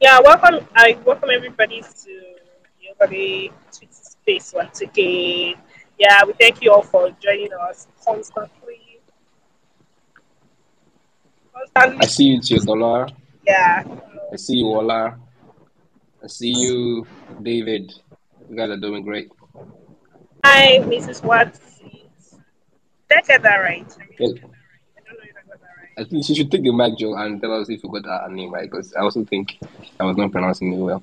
Yeah, 0.00 0.18
welcome. 0.20 0.66
I 0.74 0.96
welcome 1.04 1.28
everybody 1.30 1.82
to 1.82 1.88
the 2.80 3.06
Ovalay 3.06 3.52
Twitter 3.70 3.92
space 3.92 4.54
once 4.54 4.80
again. 4.80 5.56
Yeah, 5.98 6.24
we 6.24 6.32
thank 6.40 6.62
you 6.62 6.72
all 6.72 6.82
for 6.82 7.10
joining 7.20 7.52
us 7.52 7.86
constantly. 8.02 9.00
Constantly, 11.52 11.98
I 12.00 12.06
see 12.06 12.24
you, 12.24 12.40
Theodora. 12.40 13.10
yeah. 13.46 13.84
I 14.32 14.36
see 14.36 14.56
you, 14.56 14.68
Ola. 14.68 15.18
I 16.24 16.26
see 16.28 16.54
you, 16.56 17.06
David. 17.42 17.92
You 18.48 18.56
guys 18.56 18.70
are 18.70 18.80
doing 18.80 19.04
great. 19.04 19.28
Hi, 20.44 20.78
Mrs. 20.78 21.22
Watts. 21.22 21.77
Did 23.08 23.18
I 23.18 23.20
get 23.26 23.42
that 23.42 23.56
right? 23.56 23.96
Yeah, 24.18 24.26
I 24.26 24.30
don't 24.30 24.38
know 24.38 25.24
if 25.24 25.36
I 25.36 25.48
got 25.48 25.60
that 25.60 25.68
right. 25.78 25.98
I 25.98 26.04
think 26.04 26.24
she 26.24 26.34
should 26.34 26.50
take 26.50 26.62
the 26.62 26.72
mic, 26.72 26.98
Joe, 26.98 27.14
and 27.16 27.40
tell 27.40 27.60
us 27.60 27.68
if 27.70 27.82
you 27.82 27.90
got 27.90 28.04
her 28.04 28.28
name 28.30 28.52
right, 28.52 28.70
because 28.70 28.94
I 28.94 29.00
also 29.00 29.24
think 29.24 29.58
I 29.98 30.04
was 30.04 30.16
not 30.16 30.30
pronouncing 30.30 30.72
it 30.72 30.76
well. 30.76 31.02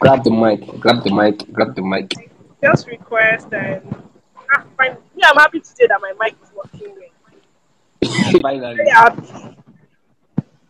Grab 0.00 0.24
the 0.24 0.30
mic, 0.30 0.80
grab 0.80 1.04
the 1.04 1.14
mic, 1.14 1.52
grab 1.52 1.74
the 1.74 1.82
mic. 1.82 2.14
Just 2.62 2.86
request 2.86 3.52
and 3.52 3.82
ah, 4.54 4.64
fine. 4.76 4.96
Yeah, 5.14 5.30
I'm 5.30 5.36
happy 5.36 5.60
to 5.60 5.66
say 5.66 5.86
that 5.86 6.00
my 6.00 6.12
mic 6.18 6.34
is 6.42 6.50
working 6.54 6.96
well. 6.96 8.40
Finally. 8.42 8.76
Very 8.76 8.90
happy. 8.90 9.56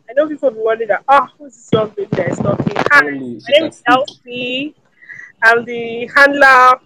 I 0.08 0.12
know 0.16 0.28
people 0.28 0.50
will 0.50 0.56
be 0.56 0.62
wondering 0.62 0.88
that, 0.88 1.04
oh, 1.08 1.28
who's 1.38 1.54
this 1.54 1.68
young 1.72 1.90
baby 1.90 2.08
that 2.16 2.30
is 2.30 2.38
talking? 2.38 2.74
Hi, 2.76 3.00
Finally, 3.00 3.40
my 3.48 3.58
name 3.58 3.64
is. 3.66 3.82
Elsie. 3.86 4.74
I'm 5.42 5.64
the 5.64 6.10
handler. 6.14 6.80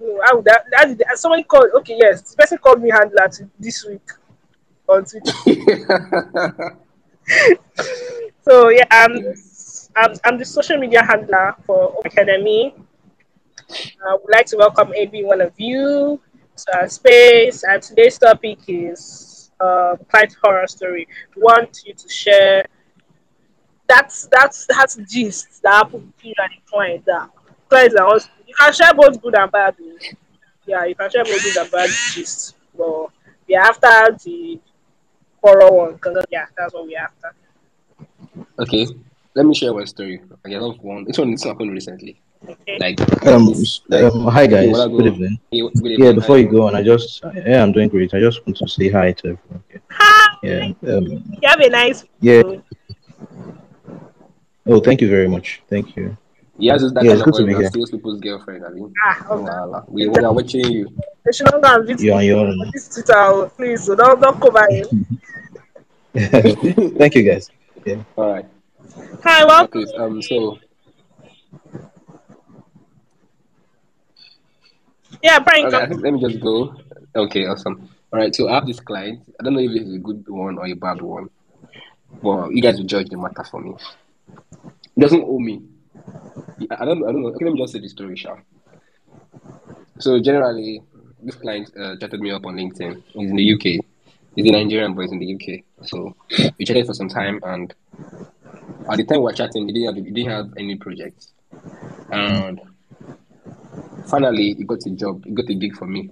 Would, 0.00 0.44
that, 0.46 0.64
that's 0.70 0.94
the, 0.94 1.04
somebody 1.14 1.42
called, 1.44 1.66
okay, 1.76 1.96
yes, 2.00 2.22
this 2.22 2.34
person 2.34 2.58
called 2.58 2.82
me 2.82 2.90
handler 2.90 3.28
to, 3.28 3.48
this 3.58 3.84
week 3.84 4.08
on 4.88 5.04
Twitter. 5.04 6.78
So, 8.42 8.70
yeah, 8.70 8.84
I'm, 8.90 9.34
I'm, 9.94 10.14
I'm 10.24 10.38
the 10.38 10.44
social 10.44 10.78
media 10.78 11.04
handler 11.04 11.54
for 11.66 11.94
Open 11.98 12.06
Academy. 12.06 12.74
I 13.70 14.14
would 14.14 14.32
like 14.32 14.46
to 14.46 14.56
welcome 14.56 14.92
every 14.96 15.24
one 15.24 15.40
of 15.40 15.52
you 15.58 16.20
to 16.56 16.78
our 16.78 16.88
space. 16.88 17.62
And 17.64 17.82
today's 17.82 18.18
topic 18.18 18.58
is 18.66 19.50
uh, 19.60 19.96
client 20.10 20.36
horror 20.42 20.66
story. 20.66 21.06
We 21.36 21.42
want 21.42 21.82
you 21.84 21.94
to 21.94 22.08
share 22.08 22.66
that's 23.86 24.28
that's 24.28 24.66
that's 24.66 24.96
gist 24.96 25.62
that 25.62 25.72
happened 25.72 26.12
to 26.20 26.28
you 26.28 26.34
and 26.38 26.52
the 26.52 26.70
client 26.70 27.04
that 27.06 27.28
clients 27.68 27.96
are 27.96 28.06
also 28.06 28.28
you 28.50 28.54
can 28.58 28.72
share 28.72 28.92
both 28.94 29.20
good 29.22 29.36
and 29.38 29.50
bad. 29.52 29.74
oh. 29.80 29.96
Yeah, 30.66 30.84
you 30.84 30.94
can 30.94 31.10
share 31.10 31.24
both 31.24 31.42
good 31.42 31.56
and 31.56 31.70
bad 31.70 31.88
gist. 32.12 32.56
But 32.76 33.06
yeah, 33.46 33.62
after 33.66 34.16
the 34.24 34.58
horror 35.42 35.70
one, 35.70 35.98
'cause, 35.98 36.24
yeah, 36.30 36.46
that's 36.56 36.74
what 36.74 36.86
we're 36.86 36.98
after. 36.98 37.30
okay, 38.58 38.86
let 39.34 39.46
me 39.46 39.54
share 39.54 39.72
one 39.72 39.86
story. 39.86 40.20
I 40.44 40.48
love 40.50 40.78
one. 40.82 41.04
This 41.04 41.18
one, 41.18 41.30
this 41.30 41.44
one 41.44 41.54
happened 41.54 41.72
recently. 41.72 42.20
Okay. 42.48 42.78
Like, 42.80 42.98
Um, 43.26 43.48
um, 43.92 44.26
hi 44.36 44.46
guys. 44.46 44.70
what 44.72 44.88
Good 44.88 45.06
evening. 45.12 45.38
Hey, 45.50 45.60
good 45.60 45.72
Yeah, 45.76 45.90
evening. 45.92 46.14
before 46.16 46.36
Hi. 46.36 46.42
you 46.42 46.48
go 46.48 46.66
on, 46.66 46.74
I 46.74 46.82
just 46.82 47.22
yeah, 47.46 47.62
I'm 47.62 47.72
doing 47.72 47.88
great. 47.88 48.14
I 48.14 48.20
just 48.20 48.44
want 48.46 48.56
to 48.58 48.68
say 48.68 48.88
hi 48.88 49.12
to 49.12 49.28
everyone. 49.32 49.62
Okay. 49.70 49.80
Hi, 49.90 50.36
Yeah. 50.42 50.72
Um, 50.94 51.04
you 51.42 51.48
have 51.48 51.60
a 51.60 51.68
nice 51.68 52.04
yeah. 52.20 52.42
day. 52.42 52.60
Oh, 54.66 54.80
thank 54.80 55.00
you 55.02 55.08
very 55.10 55.28
much. 55.28 55.62
Thank 55.68 55.96
you. 55.96 56.16
He 56.60 56.66
has 56.68 56.82
that 56.92 57.02
Yeah, 57.02 57.12
kind 57.12 57.20
it's 57.20 57.20
of 57.20 57.24
good 57.24 57.34
to 57.34 57.42
voice 57.46 57.56
be 57.56 57.62
that 57.62 57.70
steals 57.70 57.90
people's 57.90 58.20
girlfriend. 58.20 58.64
I 58.66 58.68
mean, 58.70 58.92
Ah, 59.04 59.26
okay. 59.30 59.50
Allah. 59.50 59.84
we, 59.88 60.08
we 60.08 60.22
are 60.22 60.32
watching 60.32 60.64
you. 60.70 60.88
They 61.24 61.32
should 61.32 61.46
not 61.50 61.62
go 61.62 61.74
and 61.74 61.86
visit 61.86 62.04
You 62.04 62.12
on 62.14 62.24
your 62.24 62.46
own. 62.46 62.70
this 62.72 62.88
Twitter, 62.88 63.14
oh, 63.16 63.50
please. 63.56 63.84
So 63.84 63.94
don't 63.96 64.20
don't 64.20 64.40
cover 64.40 64.66
him. 64.70 65.06
thank 66.98 67.14
you 67.14 67.22
guys. 67.22 67.50
Yeah. 67.86 68.02
All 68.16 68.32
right. 68.34 68.46
Hi, 69.24 69.44
welcome. 69.44 69.82
Okay. 69.82 69.96
Um. 69.96 70.20
So 70.22 70.58
Yeah, 75.22 75.38
Brian, 75.40 75.66
okay, 75.66 75.76
I 75.76 75.80
come. 75.80 75.88
think 75.90 76.02
let 76.02 76.12
me 76.14 76.20
just 76.20 76.40
go. 76.40 76.74
Okay. 77.14 77.46
Awesome. 77.46 77.88
All 78.12 78.18
right. 78.18 78.34
So 78.34 78.48
I 78.48 78.54
have 78.54 78.66
this 78.66 78.80
client. 78.80 79.20
I 79.38 79.44
don't 79.44 79.54
know 79.54 79.60
if 79.60 79.70
it's 79.72 79.94
a 79.94 79.98
good 79.98 80.24
one 80.28 80.58
or 80.58 80.66
a 80.66 80.74
bad 80.74 81.00
one, 81.02 81.28
but 82.22 82.50
you 82.52 82.62
guys 82.62 82.76
will 82.78 82.84
judge 82.86 83.08
the 83.08 83.16
matter 83.16 83.44
for 83.44 83.60
me. 83.60 83.74
He 84.94 85.00
doesn't 85.00 85.24
owe 85.24 85.38
me. 85.38 85.62
I 86.70 86.84
don't. 86.84 87.02
I 87.02 87.12
don't 87.12 87.22
know. 87.22 87.28
Okay, 87.28 87.44
let 87.44 87.54
me 87.54 87.60
just 87.60 87.72
say 87.72 87.80
the 87.80 87.88
story, 87.88 88.16
Sha. 88.16 88.36
So 89.98 90.20
generally, 90.20 90.82
this 91.22 91.36
client 91.36 91.70
uh, 91.78 91.96
chatted 91.96 92.20
me 92.20 92.30
up 92.30 92.46
on 92.46 92.56
LinkedIn. 92.56 93.02
He's 93.12 93.30
in 93.30 93.36
the 93.36 93.52
UK. 93.54 93.84
He's 94.36 94.46
a 94.46 94.52
Nigerian, 94.52 94.94
but 94.94 95.02
he's 95.02 95.12
in 95.12 95.18
the 95.18 95.34
UK. 95.34 95.86
So 95.86 96.14
we 96.58 96.64
chatted 96.64 96.86
for 96.86 96.94
some 96.94 97.08
time, 97.08 97.40
and 97.42 97.74
at 98.88 98.96
the 98.96 99.04
time 99.04 99.18
we 99.18 99.24
were 99.24 99.32
chatting, 99.32 99.66
he 99.66 99.72
didn't 99.72 99.94
have, 99.94 100.04
he 100.04 100.10
didn't 100.10 100.30
have 100.30 100.52
any 100.56 100.76
projects. 100.76 101.32
And 102.10 102.60
finally 104.06 104.54
he 104.54 104.64
got 104.64 104.84
a 104.86 104.90
job, 104.90 105.24
he 105.24 105.32
got 105.32 105.48
a 105.48 105.54
gig 105.54 105.76
for 105.76 105.86
me, 105.86 106.10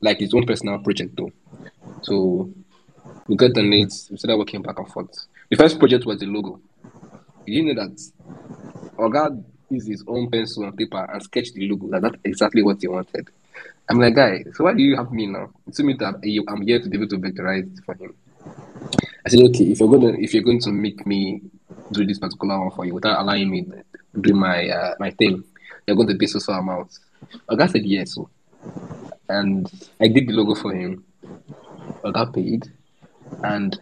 like 0.00 0.18
his 0.18 0.34
own 0.34 0.46
personal 0.46 0.78
project 0.78 1.16
though. 1.16 1.30
So 2.02 2.50
we 3.28 3.36
got 3.36 3.56
on 3.58 3.72
it, 3.72 3.92
we 4.10 4.16
started 4.16 4.36
working 4.38 4.62
back 4.62 4.78
and 4.78 4.88
forth. 4.88 5.26
The 5.50 5.56
first 5.56 5.78
project 5.78 6.06
was 6.06 6.18
the 6.20 6.26
logo. 6.26 6.60
You 7.46 7.64
know 7.64 7.74
that 7.84 8.85
Oga 8.98 9.42
used 9.70 9.88
his 9.88 10.04
own 10.06 10.30
pencil 10.30 10.64
and 10.64 10.76
paper 10.76 11.08
and 11.12 11.22
sketched 11.22 11.54
the 11.54 11.68
logo. 11.68 11.86
Like 11.86 12.02
that's 12.02 12.16
exactly 12.24 12.62
what 12.62 12.80
he 12.80 12.88
wanted. 12.88 13.28
I'm 13.88 14.00
like, 14.00 14.14
guy, 14.14 14.44
so 14.54 14.64
why 14.64 14.74
do 14.74 14.82
you 14.82 14.96
have 14.96 15.12
me 15.12 15.26
now? 15.26 15.50
It 15.66 15.76
told 15.76 15.86
me 15.86 15.94
that 15.94 16.16
I'm 16.48 16.62
here 16.62 16.80
to 16.80 16.88
be 16.88 16.96
able 16.96 17.08
to 17.08 17.18
vectorize 17.18 17.84
for 17.84 17.94
him. 17.94 18.14
I 19.24 19.28
said, 19.28 19.40
okay, 19.48 19.64
if 19.64 19.80
you're 19.80 19.88
gonna 19.88 20.14
if 20.18 20.34
you're 20.34 20.42
going 20.42 20.60
to 20.60 20.72
make 20.72 21.06
me 21.06 21.42
do 21.92 22.04
this 22.06 22.18
particular 22.18 22.58
one 22.58 22.70
for 22.70 22.84
you 22.84 22.94
without 22.94 23.20
allowing 23.20 23.50
me 23.50 23.64
to 23.64 24.20
do 24.20 24.34
my 24.34 24.68
uh, 24.68 24.94
my 24.98 25.10
thing, 25.10 25.44
you're 25.86 25.96
going 25.96 26.08
to 26.08 26.16
pay 26.16 26.26
so 26.26 26.38
so 26.38 26.52
amount. 26.52 26.98
Oga 27.48 27.70
said 27.70 27.84
yes, 27.84 28.14
so. 28.14 28.28
and 29.28 29.70
I 30.00 30.08
did 30.08 30.28
the 30.28 30.32
logo 30.32 30.54
for 30.54 30.72
him. 30.74 31.04
Oga 32.04 32.32
paid, 32.32 32.70
and 33.42 33.78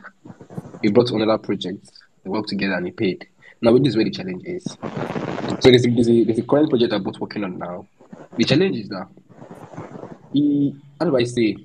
he 0.83 0.91
brought 0.91 1.11
another 1.11 1.39
project. 1.39 1.91
They 2.23 2.31
worked 2.31 2.49
together 2.49 2.75
and 2.75 2.87
he 2.87 2.93
paid. 2.93 3.27
Now, 3.61 3.77
this 3.79 3.89
is 3.89 3.97
where 3.97 4.05
the 4.05 4.11
challenge 4.11 4.45
is. 4.45 4.65
So 4.65 5.71
there's 5.71 5.87
a, 5.87 5.91
there's 5.91 6.09
a, 6.09 6.25
there's 6.25 6.39
a 6.39 6.43
current 6.43 6.69
project 6.71 6.93
I'm 6.93 7.03
both 7.03 7.19
working 7.19 7.45
on 7.45 7.59
now. 7.59 7.87
The 8.37 8.45
challenge 8.45 8.77
is 8.77 8.89
that 8.89 9.09
he, 10.33 10.75
how 10.99 11.07
do 11.07 11.17
I 11.17 11.25
say, 11.25 11.57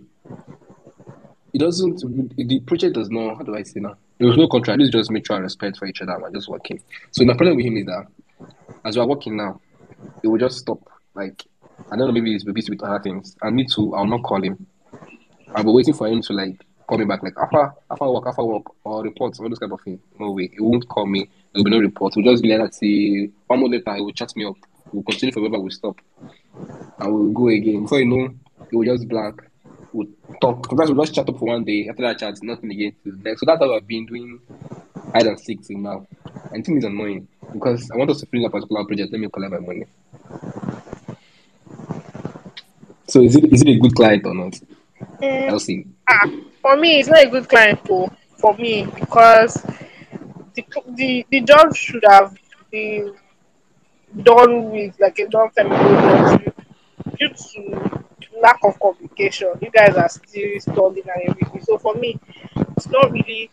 it 1.53 1.59
doesn't, 1.59 2.01
the 2.37 2.59
project 2.61 2.95
does 2.95 3.09
not, 3.09 3.37
how 3.37 3.43
do 3.43 3.55
I 3.55 3.63
say 3.63 3.79
now? 3.79 3.97
There 4.19 4.27
was 4.27 4.37
no 4.37 4.47
contract. 4.47 4.79
This 4.79 4.87
is 4.87 4.93
just 4.93 5.11
mutual 5.11 5.39
respect 5.39 5.77
for 5.77 5.85
each 5.87 6.01
other. 6.01 6.17
We're 6.19 6.31
just 6.31 6.47
working. 6.47 6.81
So 7.11 7.25
my 7.25 7.33
problem 7.33 7.57
with 7.57 7.65
him 7.65 7.77
is 7.77 7.85
that 7.85 8.07
as 8.85 8.97
we're 8.97 9.05
working 9.07 9.37
now, 9.37 9.59
it 10.23 10.27
will 10.27 10.37
just 10.37 10.59
stop. 10.59 10.79
Like, 11.15 11.45
I 11.91 11.95
don't 11.95 12.07
know, 12.07 12.11
maybe 12.11 12.33
he's 12.33 12.43
busy 12.43 12.71
with 12.71 12.83
other 12.83 13.01
things. 13.01 13.35
And 13.41 13.55
me 13.55 13.65
too, 13.65 13.95
I'll 13.95 14.05
not 14.05 14.23
call 14.23 14.43
him. 14.43 14.65
I'll 15.55 15.63
be 15.63 15.71
waiting 15.71 15.93
for 15.93 16.07
him 16.07 16.21
to 16.21 16.33
like 16.33 16.63
call 16.89 16.97
me 16.97 17.05
back, 17.05 17.21
like 17.21 17.37
after 17.39 17.71
after 17.91 18.09
work, 18.09 18.23
after 18.27 18.43
work, 18.43 18.63
or 18.83 19.03
reports, 19.03 19.39
all 19.39 19.47
those 19.47 19.59
kind 19.59 19.71
of 19.71 19.79
thing. 19.81 19.99
No 20.19 20.31
way, 20.31 20.49
he 20.51 20.59
won't 20.59 20.87
call 20.89 21.05
me. 21.05 21.29
There 21.53 21.59
will 21.59 21.63
be 21.65 21.69
no 21.71 21.79
report. 21.79 22.13
We'll 22.15 22.25
just 22.33 22.41
be 22.41 22.49
like 22.49 22.61
that. 22.61 22.75
See, 22.75 23.31
one 23.47 23.59
more 23.59 23.69
later, 23.69 23.93
he 23.93 24.01
will 24.01 24.11
chat 24.11 24.35
me 24.35 24.45
up. 24.45 24.55
We'll 24.91 25.03
continue 25.03 25.31
forever. 25.31 25.59
We'll 25.59 25.69
stop, 25.69 25.97
and 26.99 27.13
we'll 27.13 27.31
go 27.31 27.47
again. 27.49 27.83
Before 27.83 27.99
you 27.99 28.05
know, 28.05 28.33
he 28.71 28.75
will 28.75 28.85
just 28.85 29.07
blank. 29.07 29.39
We'll 29.93 30.07
talk. 30.41 30.65
Sometimes 30.67 30.89
we'll 30.91 31.05
just 31.05 31.13
chat 31.15 31.29
up 31.29 31.37
for 31.37 31.45
one 31.45 31.63
day. 31.63 31.87
After 31.89 32.01
that 32.01 32.17
chat, 32.19 32.35
nothing 32.41 32.71
again. 32.71 32.95
So 33.05 33.45
that's 33.45 33.61
how 33.61 33.75
I've 33.75 33.87
been 33.87 34.07
doing 34.07 34.39
hide 35.13 35.27
and 35.27 35.39
seek 35.39 35.65
till 35.65 35.77
now. 35.77 36.07
And 36.51 36.61
I 36.61 36.65
think 36.65 36.77
it's 36.77 36.85
annoying 36.85 37.27
because 37.53 37.89
I 37.91 37.97
want 37.97 38.09
us 38.09 38.19
to 38.21 38.25
finish 38.25 38.47
a 38.47 38.49
particular 38.49 38.83
project. 38.83 39.11
Let 39.11 39.21
me 39.21 39.29
collect 39.29 39.51
my 39.51 39.59
money. 39.59 39.85
So 43.07 43.21
is 43.21 43.35
it 43.35 43.51
is 43.53 43.61
it 43.61 43.69
a 43.69 43.79
good 43.79 43.95
client 43.95 44.25
or 44.25 44.33
not? 44.33 44.53
Mm, 45.21 45.49
Elsie. 45.49 45.87
ah, 46.07 46.29
for 46.61 46.77
me, 46.77 46.99
it's 46.99 47.09
not 47.09 47.23
a 47.23 47.29
good 47.29 47.47
client 47.47 47.85
for 47.85 48.11
for 48.37 48.53
me 48.55 48.85
because 48.85 49.61
the 50.55 50.65
the, 50.95 51.25
the 51.29 51.41
job 51.41 51.75
should 51.75 52.03
have 52.07 52.37
been 52.71 53.13
done 54.23 54.71
with 54.71 54.95
like 54.99 55.19
a 55.19 55.27
long 55.31 55.49
time 55.51 55.71
ago, 55.71 56.53
due 57.17 57.29
to 57.29 58.05
lack 58.41 58.59
of 58.63 58.79
communication, 58.79 59.51
you 59.61 59.69
guys 59.71 59.95
are 59.95 60.09
still 60.09 60.59
stalling 60.59 61.03
and 61.03 61.29
everything. 61.29 61.61
So 61.63 61.77
for 61.77 61.95
me, 61.95 62.19
it's 62.77 62.87
not 62.87 63.11
really. 63.11 63.51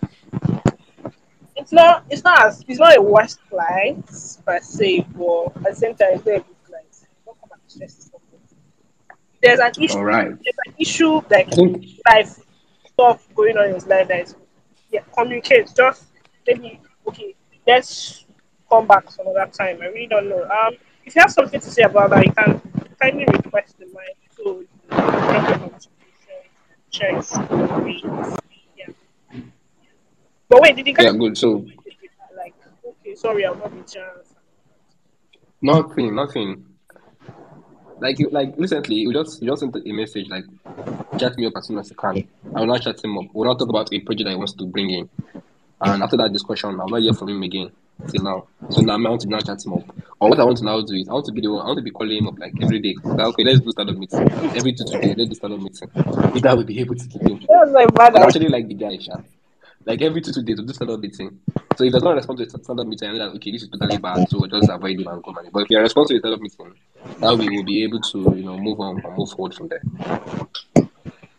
It's 1.56 1.72
not. 1.72 2.04
It's 2.10 2.22
not. 2.22 2.46
As, 2.46 2.64
it's 2.68 2.78
not 2.78 2.96
a 2.96 3.02
worst 3.02 3.38
client 3.48 4.06
per 4.44 4.60
se, 4.60 5.06
but 5.16 5.56
at 5.56 5.62
the 5.70 5.74
same 5.74 5.94
time, 5.94 6.08
it's 6.12 6.26
not 6.26 6.34
a 6.34 6.40
good 6.40 6.64
client. 6.66 6.86
Don't 7.24 7.40
come 7.40 7.50
and 7.52 7.60
stress 7.66 7.94
this. 7.94 8.10
There's 9.42 9.60
an 9.60 9.72
issue. 9.82 9.98
All 9.98 10.04
right. 10.04 10.28
There's 10.28 10.58
an 10.66 10.74
issue 10.78 11.20
like 11.30 11.48
life 12.10 12.45
stuff 12.96 13.28
going 13.34 13.56
on 13.58 13.66
in 13.66 13.74
his 13.74 13.86
life 13.86 14.08
that 14.08 14.22
is 14.22 14.36
yeah, 14.90 15.00
communicate. 15.16 15.70
Just 15.76 16.06
maybe 16.46 16.80
okay, 17.06 17.34
let's 17.66 18.24
come 18.70 18.86
back 18.86 19.10
some 19.10 19.26
other 19.28 19.50
time. 19.52 19.78
I 19.82 19.86
really 19.86 20.06
don't 20.06 20.28
know. 20.28 20.42
Um 20.44 20.74
if 21.04 21.14
you 21.14 21.20
have 21.20 21.30
something 21.30 21.60
to 21.60 21.70
say 21.70 21.82
about 21.82 22.10
that, 22.10 22.24
you 22.24 22.32
can 22.32 22.60
kindly 23.00 23.26
request 23.26 23.78
the 23.78 23.86
mic 23.86 24.16
so 24.34 24.60
you 24.60 24.68
can 24.90 25.32
get 25.32 25.48
your 25.50 25.58
notification, 25.58 26.40
check 26.90 27.22
stories. 27.22 28.02
Yeah. 28.76 29.40
But 30.48 30.62
wait, 30.62 30.76
did 30.76 30.86
you 30.86 30.94
yeah, 30.98 31.12
good. 31.12 31.36
So 31.36 31.66
like 32.34 32.54
okay, 32.84 33.14
sorry, 33.14 33.44
I'm 33.44 33.58
not 33.58 33.70
the 33.70 33.92
chance. 33.92 34.34
nothing, 35.60 36.14
nothing. 36.14 36.64
Like 37.98 38.18
you, 38.18 38.28
like 38.30 38.54
recently, 38.58 38.96
you 38.96 39.12
just 39.12 39.42
you 39.42 39.48
just 39.48 39.60
sent 39.60 39.74
a 39.74 39.92
message 39.92 40.28
like 40.28 40.44
chat 41.18 41.36
me 41.38 41.46
up 41.46 41.54
as 41.56 41.66
soon 41.66 41.78
as 41.78 41.88
you 41.88 41.96
can. 41.96 42.28
I 42.54 42.60
will 42.60 42.66
not 42.66 42.82
chat 42.82 43.02
him 43.02 43.16
up. 43.18 43.26
We'll 43.32 43.48
not 43.48 43.58
talk 43.58 43.68
about 43.68 43.92
a 43.92 44.00
project 44.00 44.26
that 44.26 44.30
he 44.30 44.36
wants 44.36 44.52
to 44.54 44.66
bring 44.66 44.90
in. 44.90 45.08
And 45.80 46.02
after 46.02 46.16
that 46.18 46.32
discussion, 46.32 46.78
I'll 46.80 46.88
not 46.88 47.00
hear 47.00 47.12
from 47.14 47.28
him 47.30 47.42
again 47.42 47.70
till 48.08 48.22
now. 48.22 48.46
So 48.70 48.82
now 48.82 48.94
I 48.94 49.08
want 49.08 49.22
to 49.22 49.28
now 49.28 49.40
chat 49.40 49.64
him 49.64 49.74
up. 49.74 49.84
Or 50.20 50.30
what 50.30 50.40
I 50.40 50.44
want 50.44 50.58
to 50.58 50.64
now 50.64 50.80
do 50.80 50.94
is 50.94 51.08
I 51.08 51.12
want 51.12 51.26
to 51.26 51.32
be 51.32 51.40
the 51.40 51.50
one, 51.50 51.62
I 51.62 51.66
want 51.66 51.78
to 51.78 51.82
be 51.82 51.90
calling 51.90 52.18
him 52.18 52.28
up 52.28 52.38
like 52.38 52.52
every 52.62 52.80
day. 52.80 52.94
Like, 53.04 53.26
okay, 53.28 53.44
let's 53.44 53.60
do 53.60 53.70
stand 53.70 53.90
up 53.90 53.96
meeting. 53.96 54.30
Every 54.56 54.72
two 54.72 54.84
two 54.84 55.00
days, 55.00 55.16
let's 55.16 55.28
do 55.30 55.34
stand 55.34 55.54
up 55.54 55.60
meeting. 55.60 55.90
If 56.34 56.42
that 56.42 56.56
will 56.56 56.64
be 56.64 56.80
able 56.80 56.94
to 56.94 57.08
keep 57.08 57.22
him. 57.22 57.46
That's 57.48 57.70
like 57.70 57.94
bad. 57.94 58.14
And 58.14 58.24
I 58.24 58.26
actually 58.26 58.48
like 58.48 58.68
the 58.68 58.74
guy, 58.74 58.98
Sha. 58.98 59.16
Like 59.86 60.02
every 60.02 60.20
two 60.20 60.32
two 60.32 60.42
days, 60.42 60.56
we'll 60.56 60.66
do 60.66 60.72
stand 60.72 60.90
up 60.90 60.98
meeting. 60.98 61.38
So 61.76 61.84
if 61.84 61.92
does 61.92 62.02
not 62.02 62.16
respond 62.16 62.38
to 62.40 62.44
a 62.44 62.50
stand 62.50 62.80
up 62.80 62.86
meeting, 62.88 63.08
I 63.08 63.12
know 63.12 63.18
that 63.18 63.36
okay, 63.36 63.52
this 63.52 63.62
is 63.62 63.68
totally 63.68 63.98
bad, 63.98 64.28
so 64.28 64.40
we'll 64.40 64.50
just 64.50 64.68
avoid 64.68 64.98
him 64.98 65.06
and 65.06 65.24
come 65.24 65.38
on. 65.38 65.48
But 65.52 65.60
if 65.60 65.68
he 65.68 65.76
responds 65.76 66.10
to 66.10 66.16
a 66.16 66.18
stand 66.18 66.34
up 66.34 66.40
meeting, 66.40 66.74
that 67.20 67.38
way 67.38 67.48
we'll 67.48 67.62
be 67.62 67.84
able 67.84 68.00
to, 68.00 68.18
you 68.36 68.42
know, 68.42 68.58
move 68.58 68.80
on 68.80 69.00
and 69.04 69.16
move 69.16 69.30
forward 69.30 69.54
from 69.54 69.68
there. 69.68 69.82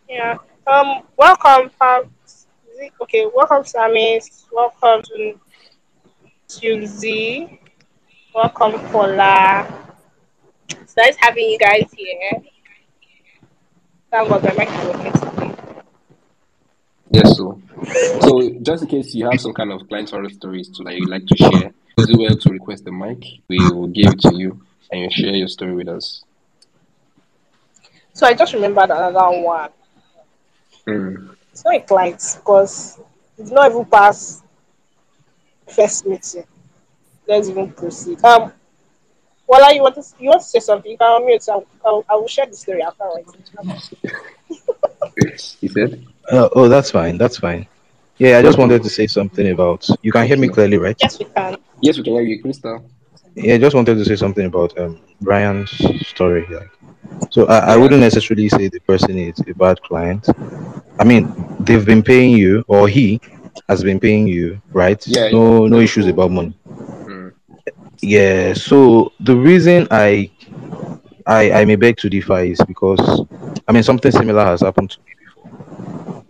Yeah. 0.07 0.37
Um. 0.65 1.03
Welcome. 1.17 1.71
Um, 1.81 2.09
okay. 3.01 3.27
Welcome, 3.35 3.65
Sammy. 3.65 4.21
Welcome 4.53 5.03
to 5.03 5.39
Tuesday. 6.47 7.59
Welcome, 8.33 8.79
Paula. 8.91 9.67
It's 10.69 10.95
nice 10.95 11.17
having 11.19 11.49
you 11.49 11.59
guys 11.59 11.91
here. 11.93 12.31
Thank 14.09 14.29
God 14.29 14.41
my 14.41 14.53
mic 14.53 14.69
is 14.69 15.21
working. 15.21 15.46
Yes, 17.09 17.37
so 17.37 17.61
so 18.21 18.49
just 18.61 18.83
in 18.83 18.89
case 18.89 19.15
you 19.15 19.29
have 19.29 19.39
some 19.39 19.53
kind 19.53 19.71
of 19.71 19.87
client 19.87 20.09
horror 20.09 20.29
stories 20.29 20.69
to 20.69 20.83
like 20.83 20.97
you 20.97 21.05
like 21.05 21.25
to 21.25 21.37
share, 21.37 21.71
do 21.97 22.17
well 22.17 22.35
to 22.35 22.49
request 22.49 22.85
the 22.85 22.91
mic. 22.91 23.23
We 23.47 23.59
will 23.71 23.87
give 23.87 24.13
it 24.13 24.19
to 24.21 24.35
you 24.35 24.61
and 24.91 25.01
you 25.01 25.09
share 25.09 25.35
your 25.35 25.47
story 25.47 25.73
with 25.73 25.87
us. 25.87 26.23
So 28.13 28.25
I 28.25 28.33
just 28.33 28.53
remembered 28.53 28.89
another 28.89 29.41
one. 29.41 29.69
Mm. 30.87 31.35
It's 31.51 31.63
not 31.63 31.75
a 31.75 31.79
client 31.81 32.37
because 32.37 32.99
it's 33.37 33.51
not 33.51 33.71
even 33.71 33.85
past 33.85 34.43
first 35.67 36.05
meeting. 36.05 36.43
Let's 37.27 37.49
even 37.49 37.71
proceed. 37.71 38.23
Um, 38.23 38.51
Wala, 39.47 39.73
you 39.73 39.81
want 39.81 39.95
to 39.95 40.03
you 40.19 40.29
want 40.29 40.41
to 40.41 40.47
say 40.47 40.59
something? 40.59 40.91
You 40.91 40.97
can 40.97 41.21
unmute. 41.21 41.47
I, 41.49 41.87
I, 41.87 42.01
I 42.09 42.15
will 42.15 42.27
share 42.27 42.45
the 42.45 42.55
story 42.55 42.81
afterwards. 42.83 43.33
He 45.59 45.67
said, 45.67 46.05
Uh, 46.31 46.49
oh, 46.55 46.67
that's 46.67 46.91
fine. 46.91 47.17
That's 47.17 47.37
fine. 47.37 47.67
Yeah, 48.17 48.37
I 48.37 48.41
just 48.41 48.57
wanted 48.57 48.83
to 48.83 48.89
say 48.89 49.07
something 49.07 49.49
about. 49.49 49.87
You 50.01 50.11
can 50.11 50.25
hear 50.27 50.37
me 50.37 50.47
clearly, 50.49 50.77
right? 50.77 51.01
Yes, 51.01 51.19
we 51.19 51.25
can. 51.25 51.57
Yes, 51.81 51.97
we 51.97 52.03
can 52.03 52.13
hear 52.13 52.21
you, 52.21 52.41
Crystal. 52.41 52.83
Yeah, 53.35 53.55
I 53.55 53.57
just 53.57 53.75
wanted 53.75 53.95
to 53.95 54.05
say 54.05 54.15
something 54.15 54.45
about 54.45 54.77
um 54.77 54.99
Brian's 55.21 55.71
story. 56.07 56.45
Like, 56.49 56.69
so 57.31 57.45
I, 57.47 57.73
I 57.73 57.77
wouldn't 57.77 58.01
necessarily 58.01 58.49
say 58.49 58.67
the 58.67 58.79
person 58.81 59.17
is 59.17 59.39
a 59.47 59.53
bad 59.53 59.81
client. 59.81 60.27
I 60.99 61.03
mean, 61.03 61.33
they've 61.59 61.85
been 61.85 62.03
paying 62.03 62.31
you, 62.37 62.63
or 62.67 62.87
he 62.87 63.19
has 63.67 63.83
been 63.83 63.99
paying 63.99 64.27
you, 64.27 64.61
right? 64.71 65.03
Yeah, 65.05 65.29
No, 65.31 65.67
no 65.67 65.79
issues 65.79 66.07
about 66.07 66.31
money. 66.31 66.55
Mm. 67.07 67.31
Yeah. 68.01 68.53
So 68.53 69.11
the 69.19 69.35
reason 69.35 69.87
I 69.91 70.29
I 71.25 71.51
I 71.61 71.65
may 71.65 71.75
beg 71.75 71.97
to 71.97 72.09
differ 72.09 72.39
is 72.39 72.59
because 72.67 73.01
I 73.67 73.71
mean 73.71 73.83
something 73.83 74.11
similar 74.11 74.43
has 74.45 74.61
happened 74.61 74.89
to 74.91 74.99
me 75.05 75.11
before, 75.16 75.16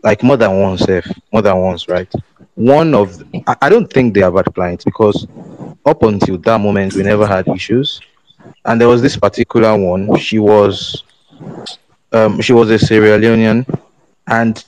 like 0.03 0.23
more 0.23 0.37
than 0.37 0.59
once, 0.59 0.87
if 0.87 1.07
more 1.31 1.41
than 1.41 1.57
once, 1.57 1.87
right? 1.87 2.11
One 2.55 2.93
of 2.93 3.21
I, 3.47 3.55
I 3.63 3.69
don't 3.69 3.91
think 3.91 4.13
they 4.13 4.21
are 4.21 4.31
bad 4.31 4.53
clients 4.53 4.83
because 4.83 5.27
up 5.85 6.03
until 6.03 6.37
that 6.39 6.59
moment 6.59 6.93
we 6.95 7.03
never 7.03 7.25
had 7.27 7.47
issues, 7.47 8.01
and 8.65 8.79
there 8.79 8.87
was 8.87 9.01
this 9.01 9.17
particular 9.17 9.77
one. 9.77 10.15
She 10.17 10.39
was 10.39 11.03
um 12.11 12.41
she 12.41 12.53
was 12.53 12.69
a 12.69 12.79
Sierra 12.79 13.19
Leonean, 13.19 13.65
and 14.27 14.63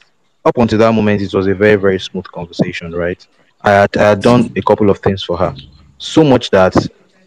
up 0.45 0.57
until 0.57 0.79
that 0.79 0.93
moment 0.93 1.21
it 1.21 1.33
was 1.33 1.47
a 1.47 1.53
very 1.53 1.75
very 1.75 1.99
smooth 1.99 2.25
conversation, 2.25 2.91
right? 2.93 3.25
I 3.61 3.71
had, 3.71 3.97
I 3.97 4.09
had 4.09 4.21
done 4.21 4.51
a 4.55 4.61
couple 4.61 4.89
of 4.89 4.99
things 4.99 5.21
for 5.23 5.37
her, 5.37 5.53
so 5.97 6.23
much 6.23 6.49
that 6.51 6.75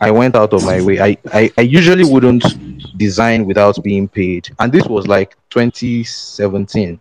I 0.00 0.10
went 0.10 0.34
out 0.34 0.52
of 0.52 0.64
my 0.64 0.82
way. 0.82 0.98
I, 1.00 1.16
I, 1.32 1.50
I 1.56 1.60
usually 1.60 2.04
wouldn't 2.04 2.42
design 2.98 3.46
without 3.46 3.80
being 3.84 4.08
paid. 4.08 4.48
And 4.58 4.72
this 4.72 4.86
was 4.86 5.06
like 5.06 5.36
2017 5.50 7.00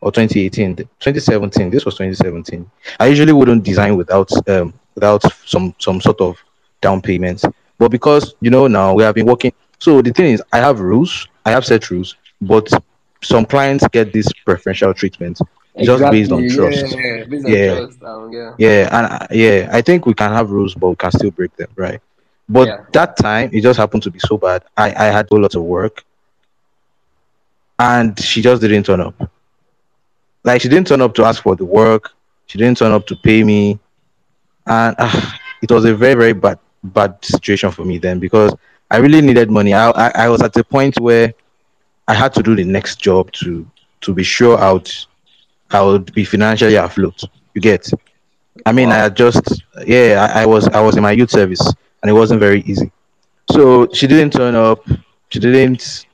or 0.00 0.12
2018. 0.12 0.76
2017. 0.76 1.70
This 1.70 1.84
was 1.84 1.96
2017. 1.96 2.70
I 3.00 3.06
usually 3.06 3.32
wouldn't 3.32 3.64
design 3.64 3.96
without 3.96 4.30
um 4.48 4.72
without 4.94 5.22
some 5.44 5.74
some 5.78 6.00
sort 6.00 6.20
of 6.20 6.36
down 6.80 7.00
payment. 7.00 7.42
But 7.78 7.90
because 7.90 8.34
you 8.40 8.50
know 8.50 8.66
now 8.66 8.94
we 8.94 9.02
have 9.02 9.14
been 9.14 9.26
working 9.26 9.52
So 9.78 10.00
the 10.02 10.10
thing 10.12 10.32
is, 10.34 10.42
I 10.52 10.58
have 10.58 10.80
rules, 10.80 11.26
I 11.44 11.50
have 11.50 11.64
set 11.64 11.90
rules, 11.90 12.16
but 12.40 12.68
some 13.22 13.44
clients 13.44 13.86
get 13.88 14.12
this 14.12 14.26
preferential 14.44 14.92
treatment 14.94 15.38
just 15.82 16.08
based 16.08 16.32
on 16.32 16.46
trust. 16.46 16.96
Yeah. 16.96 17.24
Based 17.28 17.46
on 17.46 17.52
Yeah, 17.52 17.66
trust. 17.66 18.02
Um. 18.02 18.32
Yeah. 18.32 18.52
yeah, 18.56 18.88
and 18.92 19.06
uh, 19.22 19.26
yeah, 19.30 19.68
I 19.72 19.80
think 19.82 20.06
we 20.06 20.14
can 20.14 20.32
have 20.32 20.50
rules, 20.50 20.74
but 20.74 20.88
we 20.90 20.96
can 20.96 21.10
still 21.10 21.30
break 21.30 21.54
them, 21.56 21.68
right? 21.76 22.00
But 22.48 22.68
Yeah. 22.68 22.84
that 22.92 23.16
time, 23.16 23.50
it 23.52 23.62
just 23.62 23.78
happened 23.78 24.02
to 24.04 24.10
be 24.10 24.18
so 24.18 24.36
bad. 24.38 24.62
I 24.76 24.88
I 24.90 25.06
had 25.16 25.26
a 25.30 25.34
lot 25.36 25.54
of 25.54 25.62
work, 25.62 26.04
and 27.78 28.18
she 28.20 28.42
just 28.42 28.60
didn't 28.62 28.84
turn 28.84 29.00
up. 29.00 29.14
Like 30.46 30.62
she 30.62 30.68
didn't 30.70 30.88
turn 30.88 31.02
up 31.02 31.14
to 31.16 31.24
ask 31.26 31.42
for 31.42 31.56
the 31.56 31.66
work. 31.66 32.12
She 32.46 32.58
didn't 32.58 32.78
turn 32.78 32.92
up 32.92 33.06
to 33.08 33.16
pay 33.16 33.44
me, 33.44 33.80
and 34.66 34.96
uh, 34.98 35.30
it 35.62 35.70
was 35.72 35.84
a 35.86 35.94
very 35.94 36.14
very 36.14 36.34
bad 36.34 36.58
bad 36.84 37.16
situation 37.24 37.72
for 37.72 37.84
me 37.84 37.98
then 37.98 38.20
because 38.20 38.54
I 38.90 38.98
really 38.98 39.22
needed 39.22 39.50
money. 39.50 39.74
I, 39.74 39.90
I 39.90 40.12
I 40.26 40.28
was 40.30 40.42
at 40.42 40.56
a 40.56 40.64
point 40.64 41.00
where 41.00 41.34
I 42.08 42.14
had 42.14 42.34
to 42.34 42.42
do 42.42 42.56
the 42.56 42.64
next 42.64 42.96
job 43.00 43.32
to 43.32 43.66
to 44.02 44.14
be 44.14 44.24
sure 44.24 44.58
I 44.58 44.72
would 44.72 44.90
I 45.70 45.82
would 45.82 46.12
be 46.14 46.24
financially 46.24 46.76
afloat. 46.76 47.22
You 47.54 47.62
get? 47.62 47.90
I 48.66 48.72
mean, 48.72 48.92
I 48.92 48.96
Wow. 48.96 49.04
had 49.04 49.16
just 49.16 49.62
yeah, 49.86 50.30
I, 50.34 50.42
I 50.42 50.46
was 50.46 50.68
I 50.68 50.80
was 50.80 50.96
in 50.96 51.02
my 51.02 51.12
youth 51.12 51.30
service 51.30 51.62
and 52.02 52.10
it 52.10 52.14
wasn't 52.14 52.40
very 52.40 52.62
easy. 52.62 52.90
So 53.50 53.88
she 53.92 54.06
didn't 54.06 54.32
turn 54.32 54.54
up. 54.54 54.86
She 55.30 55.40
didn't 55.40 56.06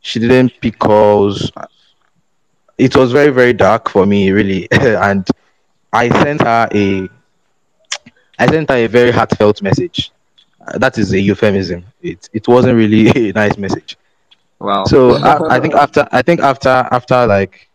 she 0.00 0.20
didn't 0.20 0.52
pick 0.60 0.78
calls. 0.78 1.50
It 2.78 2.96
was 2.96 3.12
very 3.12 3.32
very 3.32 3.52
dark 3.52 3.88
for 3.88 4.06
me 4.06 4.30
really, 4.30 4.68
and 4.70 5.26
I 5.92 6.08
sent 6.08 6.42
her 6.42 6.68
a 6.72 7.08
I 8.38 8.46
sent 8.46 8.68
her 8.70 8.76
a 8.76 8.86
very 8.86 9.10
heartfelt 9.10 9.62
message. 9.62 10.12
Uh, 10.60 10.78
that 10.78 10.98
is 10.98 11.12
a 11.12 11.20
euphemism. 11.20 11.84
It 12.02 12.28
it 12.32 12.46
wasn't 12.48 12.76
really 12.76 13.08
a 13.30 13.32
nice 13.32 13.56
message. 13.56 13.96
Wow. 14.58 14.84
So 14.84 15.16
I, 15.16 15.56
I 15.56 15.60
think 15.60 15.74
after 15.74 16.08
I 16.12 16.22
think 16.22 16.40
after 16.40 16.68
after 16.68 17.26
like 17.26 17.68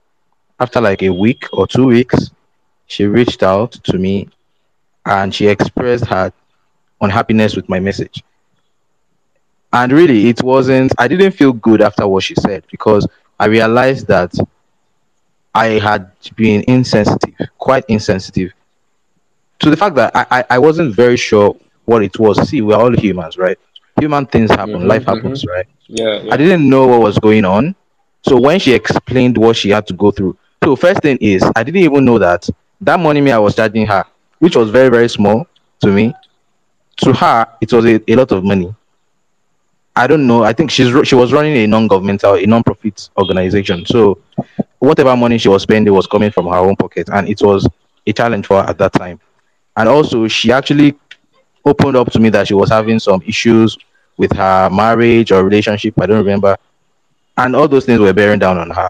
after 0.59 0.79
like 0.79 1.01
a 1.01 1.09
week 1.09 1.45
or 1.53 1.67
two 1.67 1.87
weeks, 1.87 2.29
she 2.85 3.05
reached 3.05 3.41
out 3.43 3.71
to 3.71 3.97
me 3.97 4.29
and 5.05 5.33
she 5.33 5.47
expressed 5.47 6.05
her 6.05 6.31
unhappiness 7.01 7.55
with 7.55 7.67
my 7.67 7.79
message. 7.79 8.23
And 9.73 9.91
really, 9.91 10.27
it 10.27 10.43
wasn't, 10.43 10.93
I 10.97 11.07
didn't 11.07 11.31
feel 11.31 11.53
good 11.53 11.81
after 11.81 12.07
what 12.07 12.23
she 12.23 12.35
said 12.35 12.65
because 12.69 13.07
I 13.39 13.45
realized 13.45 14.07
that 14.07 14.33
I 15.53 15.79
had 15.79 16.11
been 16.35 16.63
insensitive, 16.67 17.33
quite 17.57 17.85
insensitive 17.87 18.51
to 19.59 19.69
the 19.69 19.77
fact 19.77 19.95
that 19.95 20.15
I, 20.15 20.25
I, 20.31 20.45
I 20.51 20.59
wasn't 20.59 20.95
very 20.95 21.17
sure 21.17 21.55
what 21.85 22.03
it 22.03 22.17
was. 22.19 22.47
See, 22.49 22.61
we're 22.61 22.75
all 22.75 22.95
humans, 22.95 23.37
right? 23.37 23.57
Human 23.99 24.25
things 24.25 24.49
happen, 24.49 24.87
life 24.87 25.03
mhm. 25.03 25.05
Mhm. 25.05 25.15
happens, 25.15 25.45
right? 25.45 25.65
Yeah. 25.87 26.23
I 26.31 26.37
didn't 26.37 26.67
know 26.69 26.87
what 26.87 27.01
was 27.01 27.19
going 27.19 27.45
on. 27.45 27.75
So 28.23 28.39
when 28.39 28.59
she 28.59 28.73
explained 28.73 29.37
what 29.37 29.55
she 29.57 29.69
had 29.69 29.87
to 29.87 29.93
go 29.93 30.11
through, 30.11 30.37
so 30.63 30.75
first 30.75 31.01
thing 31.01 31.17
is 31.21 31.43
I 31.55 31.63
didn't 31.63 31.81
even 31.81 32.05
know 32.05 32.19
that 32.19 32.47
that 32.81 32.99
money 32.99 33.21
me 33.21 33.31
I 33.31 33.39
was 33.39 33.55
charging 33.55 33.85
her, 33.87 34.05
which 34.39 34.55
was 34.55 34.69
very 34.69 34.89
very 34.89 35.09
small 35.09 35.47
to 35.81 35.87
me, 35.87 36.13
to 36.97 37.13
her 37.13 37.47
it 37.61 37.73
was 37.73 37.85
a, 37.85 38.11
a 38.11 38.15
lot 38.15 38.31
of 38.31 38.43
money. 38.43 38.73
I 39.95 40.07
don't 40.07 40.25
know. 40.25 40.43
I 40.43 40.53
think 40.53 40.71
she's 40.71 40.89
she 41.07 41.15
was 41.15 41.33
running 41.33 41.55
a 41.57 41.67
non-governmental, 41.67 42.35
a 42.35 42.45
non-profit 42.45 43.09
organization. 43.17 43.85
So 43.85 44.19
whatever 44.81 45.15
money 45.15 45.37
she 45.37 45.49
was 45.49 45.63
spending 45.63 45.93
was 45.93 46.07
coming 46.07 46.31
from 46.31 46.47
her 46.47 46.57
own 46.57 46.75
pocket, 46.75 47.09
and 47.11 47.29
it 47.29 47.41
was 47.41 47.67
a 48.05 48.13
challenge 48.13 48.45
for 48.47 48.61
her 48.61 48.69
at 48.69 48.77
that 48.77 48.93
time. 48.93 49.19
And 49.77 49.87
also, 49.87 50.27
she 50.27 50.51
actually 50.51 50.95
opened 51.63 51.95
up 51.95 52.11
to 52.11 52.19
me 52.19 52.29
that 52.29 52.47
she 52.47 52.53
was 52.53 52.69
having 52.69 52.99
some 52.99 53.21
issues 53.25 53.77
with 54.17 54.33
her 54.33 54.69
marriage 54.69 55.31
or 55.31 55.43
relationship. 55.43 55.93
I 55.99 56.05
don't 56.05 56.17
remember 56.17 56.57
and 57.37 57.55
all 57.55 57.67
those 57.67 57.85
things 57.85 57.99
were 57.99 58.13
bearing 58.13 58.39
down 58.39 58.57
on 58.57 58.69
her. 58.69 58.89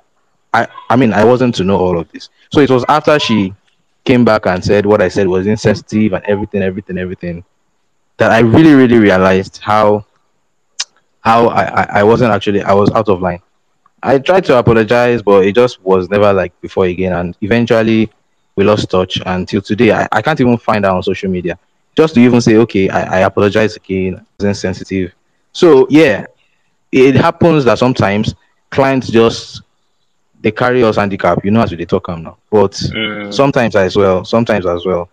I, 0.53 0.67
I 0.89 0.95
mean, 0.95 1.13
I 1.13 1.23
wasn't 1.23 1.55
to 1.55 1.63
know 1.63 1.77
all 1.77 1.97
of 1.97 2.11
this. 2.11 2.29
So 2.51 2.59
it 2.59 2.69
was 2.69 2.83
after 2.89 3.17
she 3.19 3.53
came 4.03 4.25
back 4.25 4.45
and 4.45 4.63
said 4.63 4.85
what 4.85 5.01
I 5.01 5.07
said 5.07 5.27
was 5.27 5.47
insensitive 5.47 6.13
and 6.13 6.23
everything, 6.25 6.61
everything, 6.61 6.97
everything, 6.97 7.45
that 8.17 8.31
I 8.31 8.39
really, 8.39 8.73
really 8.73 8.97
realized 8.97 9.59
how 9.61 10.05
how 11.21 11.47
I, 11.49 11.99
I, 11.99 12.03
wasn't 12.03 12.31
actually 12.31 12.63
I 12.63 12.73
was 12.73 12.89
out 12.91 13.07
of 13.07 13.21
line. 13.21 13.41
I 14.03 14.17
tried 14.19 14.45
to 14.45 14.57
apologize, 14.57 15.21
but 15.21 15.45
it 15.45 15.55
just 15.55 15.81
was 15.81 16.09
never 16.09 16.33
like 16.33 16.59
before 16.61 16.85
again. 16.85 17.13
And 17.13 17.37
eventually 17.41 18.09
we 18.55 18.63
lost 18.63 18.89
touch 18.89 19.21
until 19.25 19.61
today. 19.61 19.91
I, 19.91 20.07
I 20.11 20.21
can't 20.21 20.39
even 20.39 20.57
find 20.57 20.85
her 20.85 20.91
on 20.91 21.03
social 21.03 21.29
media. 21.29 21.57
Just 21.95 22.15
to 22.15 22.21
even 22.21 22.41
say, 22.41 22.55
okay, 22.57 22.89
I, 22.89 23.17
I 23.17 23.19
apologize 23.19 23.75
again, 23.75 24.25
I 24.41 24.47
insensitive. 24.47 25.13
So 25.51 25.87
yeah, 25.89 26.25
it 26.91 27.15
happens 27.15 27.65
that 27.65 27.79
sometimes 27.79 28.35
clients 28.69 29.09
just 29.09 29.61
they 30.41 30.51
carry 30.51 30.83
us 30.83 30.95
handicap, 30.97 31.43
you 31.43 31.51
know, 31.51 31.61
as 31.61 31.71
we 31.71 31.85
talk 31.85 32.07
now. 32.09 32.37
But 32.49 32.71
Mm. 32.73 33.33
sometimes 33.33 33.75
as 33.75 33.95
well, 33.95 34.23
sometimes 34.25 34.65
as 34.65 34.85
well, 34.85 35.09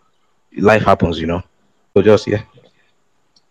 life 0.58 0.82
happens, 0.84 1.20
you 1.20 1.26
know. 1.26 1.42
So 1.94 2.02
just 2.02 2.26
yeah. 2.26 2.42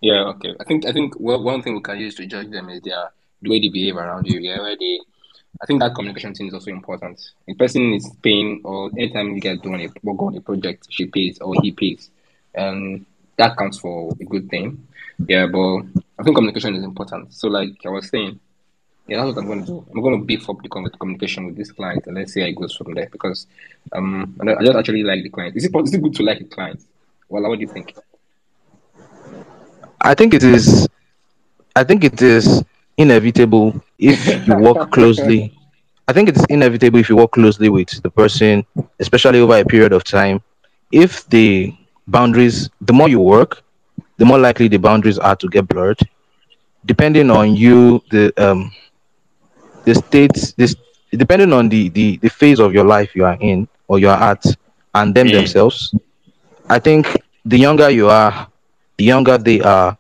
Yeah, 0.02 0.24
okay. 0.36 0.54
I 0.60 0.64
think 0.64 0.86
I 0.86 0.92
think 0.94 1.14
well, 1.20 1.42
one 1.44 1.62
thing 1.62 1.76
we 1.76 1.82
can 1.82 2.00
use 2.00 2.16
to 2.16 2.26
judge 2.26 2.50
them 2.52 2.70
is 2.70 2.82
their 2.82 3.12
the 3.42 3.50
way 3.50 3.60
they 3.60 3.70
behave 3.70 3.96
around 3.98 4.26
you. 4.28 4.40
Yeah, 4.40 4.60
where 4.62 4.76
they. 4.78 5.00
I 5.62 5.66
think 5.66 5.82
that 5.82 5.96
communication 5.96 6.34
thing 6.34 6.48
is 6.48 6.54
also 6.54 6.72
important. 6.72 7.20
The 7.48 7.56
person 7.56 7.94
is 7.94 8.10
paying, 8.22 8.62
or 8.64 8.92
anytime 8.98 9.34
you 9.34 9.42
get 9.42 9.62
doing 9.62 9.82
a 9.82 9.90
work 10.04 10.22
on 10.22 10.38
a 10.38 10.42
project, 10.42 10.88
she 10.90 11.06
pays 11.08 11.40
or 11.40 11.56
he 11.62 11.72
pays, 11.72 12.12
and 12.54 13.06
that 13.38 13.58
counts 13.58 13.80
for 13.80 14.16
a 14.20 14.24
good 14.24 14.50
thing. 14.50 14.88
Yeah, 15.28 15.48
but 15.48 15.80
I 16.20 16.24
think 16.24 16.36
communication 16.36 16.76
is 16.76 16.84
important. 16.84 17.34
So, 17.34 17.48
like 17.48 17.72
I 17.86 17.90
was 17.90 18.08
saying, 18.10 18.40
yeah, 19.08 19.24
that's 19.24 19.36
what 19.36 19.42
I'm 19.42 19.48
going 19.48 19.62
to 19.62 19.66
do. 19.66 19.86
I'm 19.92 20.02
going 20.02 20.20
to 20.20 20.26
beef 20.26 20.48
up 20.50 20.62
the 20.62 20.70
communication 20.70 21.46
with 21.48 21.58
this 21.58 21.72
client, 21.72 22.06
and 22.06 22.16
let's 22.16 22.34
see 22.34 22.42
how 22.42 22.48
it 22.48 22.56
goes 22.56 22.76
from 22.76 22.94
there. 22.94 23.10
Because 23.12 23.48
um, 23.94 24.36
I 24.42 24.64
just 24.64 24.78
actually 24.78 25.04
like 25.04 25.24
the 25.24 25.30
client. 25.30 25.56
Is 25.56 25.66
it 25.66 25.72
is 25.76 25.94
it 25.94 26.04
good 26.04 26.14
to 26.16 26.24
like 26.24 26.42
a 26.42 26.46
client? 26.46 26.82
Well, 27.30 27.50
what 27.50 27.56
do 27.56 27.62
you 27.62 27.68
think? 27.68 27.96
I 30.00 30.14
think 30.14 30.36
it 30.36 30.44
is 30.44 30.88
I 31.78 31.84
think 31.84 32.04
it 32.04 32.20
is 32.24 32.64
inevitable 32.98 33.82
if 33.98 34.38
you 34.46 34.56
work 34.56 34.80
closely. 34.92 35.54
I 36.08 36.14
think 36.14 36.30
it's 36.30 36.46
inevitable 36.46 37.00
if 37.00 37.10
you 37.10 37.16
work 37.18 37.32
closely 37.32 37.70
with 37.70 38.02
the 38.02 38.10
person, 38.10 38.66
especially 39.00 39.40
over 39.40 39.58
a 39.58 39.66
period 39.66 39.94
of 39.94 40.04
time. 40.04 40.42
If 40.92 41.28
the 41.30 41.74
boundaries, 42.08 42.70
the 42.82 42.94
more 42.94 43.10
you 43.10 43.20
work, 43.20 43.64
the 44.18 44.26
more 44.26 44.40
likely 44.40 44.68
the 44.68 44.78
boundaries 44.78 45.20
are 45.20 45.36
to 45.38 45.48
get 45.50 45.68
blurred. 45.68 46.00
Depending 46.86 47.30
on 47.32 47.56
you, 47.56 48.02
the 48.12 48.32
um 48.38 48.72
the 49.86 49.96
states 49.96 50.54
this 50.54 50.76
depending 51.12 51.54
on 51.54 51.70
the, 51.70 51.90
the 51.90 52.18
the 52.18 52.30
phase 52.30 52.60
of 52.60 52.74
your 52.74 52.84
life 52.86 53.16
you 53.16 53.26
are 53.26 53.38
in 53.40 53.68
or 53.88 54.00
you 54.00 54.10
are 54.10 54.22
at 54.32 54.44
and 54.96 55.16
them 55.16 55.30
Mm. 55.30 55.32
themselves 55.32 55.94
i 56.70 56.80
think 56.80 57.18
the 57.46 57.58
younger 57.58 57.90
you 57.90 58.10
are 58.10 58.48
the 58.98 59.06
younger 59.06 59.38
they 59.38 59.62
are 59.62 59.98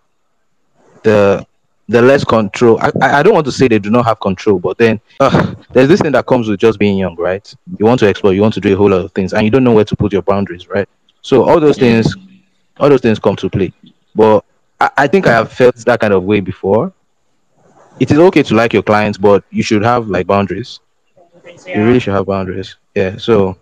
the 1.03 1.45
the 1.87 2.01
less 2.01 2.23
control 2.23 2.77
i 2.81 2.91
i 3.01 3.23
don't 3.23 3.33
want 3.33 3.45
to 3.45 3.51
say 3.51 3.67
they 3.67 3.79
do 3.79 3.89
not 3.89 4.05
have 4.05 4.19
control 4.19 4.59
but 4.59 4.77
then 4.77 4.99
uh, 5.19 5.53
there's 5.71 5.87
this 5.87 6.01
thing 6.01 6.11
that 6.11 6.25
comes 6.25 6.47
with 6.47 6.59
just 6.59 6.77
being 6.79 6.97
young 6.97 7.15
right 7.15 7.53
you 7.77 7.85
want 7.85 7.99
to 7.99 8.07
explore 8.07 8.33
you 8.33 8.41
want 8.41 8.53
to 8.53 8.59
do 8.59 8.73
a 8.73 8.77
whole 8.77 8.89
lot 8.89 9.01
of 9.01 9.11
things 9.13 9.33
and 9.33 9.43
you 9.43 9.49
don't 9.51 9.63
know 9.63 9.73
where 9.73 9.85
to 9.85 9.95
put 9.95 10.11
your 10.11 10.21
boundaries 10.21 10.67
right 10.67 10.87
so 11.21 11.43
all 11.47 11.59
those 11.59 11.77
things 11.77 12.15
all 12.79 12.89
those 12.89 13.01
things 13.01 13.19
come 13.19 13.35
to 13.35 13.49
play 13.49 13.71
but 14.15 14.43
i, 14.81 14.89
I 14.97 15.07
think 15.07 15.27
i 15.27 15.31
have 15.31 15.51
felt 15.51 15.75
that 15.75 15.99
kind 15.99 16.13
of 16.13 16.23
way 16.23 16.39
before 16.41 16.91
it 17.99 18.11
is 18.11 18.19
okay 18.19 18.43
to 18.43 18.55
like 18.55 18.73
your 18.73 18.83
clients 18.83 19.17
but 19.17 19.43
you 19.49 19.63
should 19.63 19.83
have 19.83 20.07
like 20.09 20.27
boundaries 20.27 20.79
you 21.67 21.83
really 21.83 21.99
should 21.99 22.13
have 22.13 22.25
boundaries. 22.25 22.75
Yeah. 22.95 23.17
So, 23.17 23.57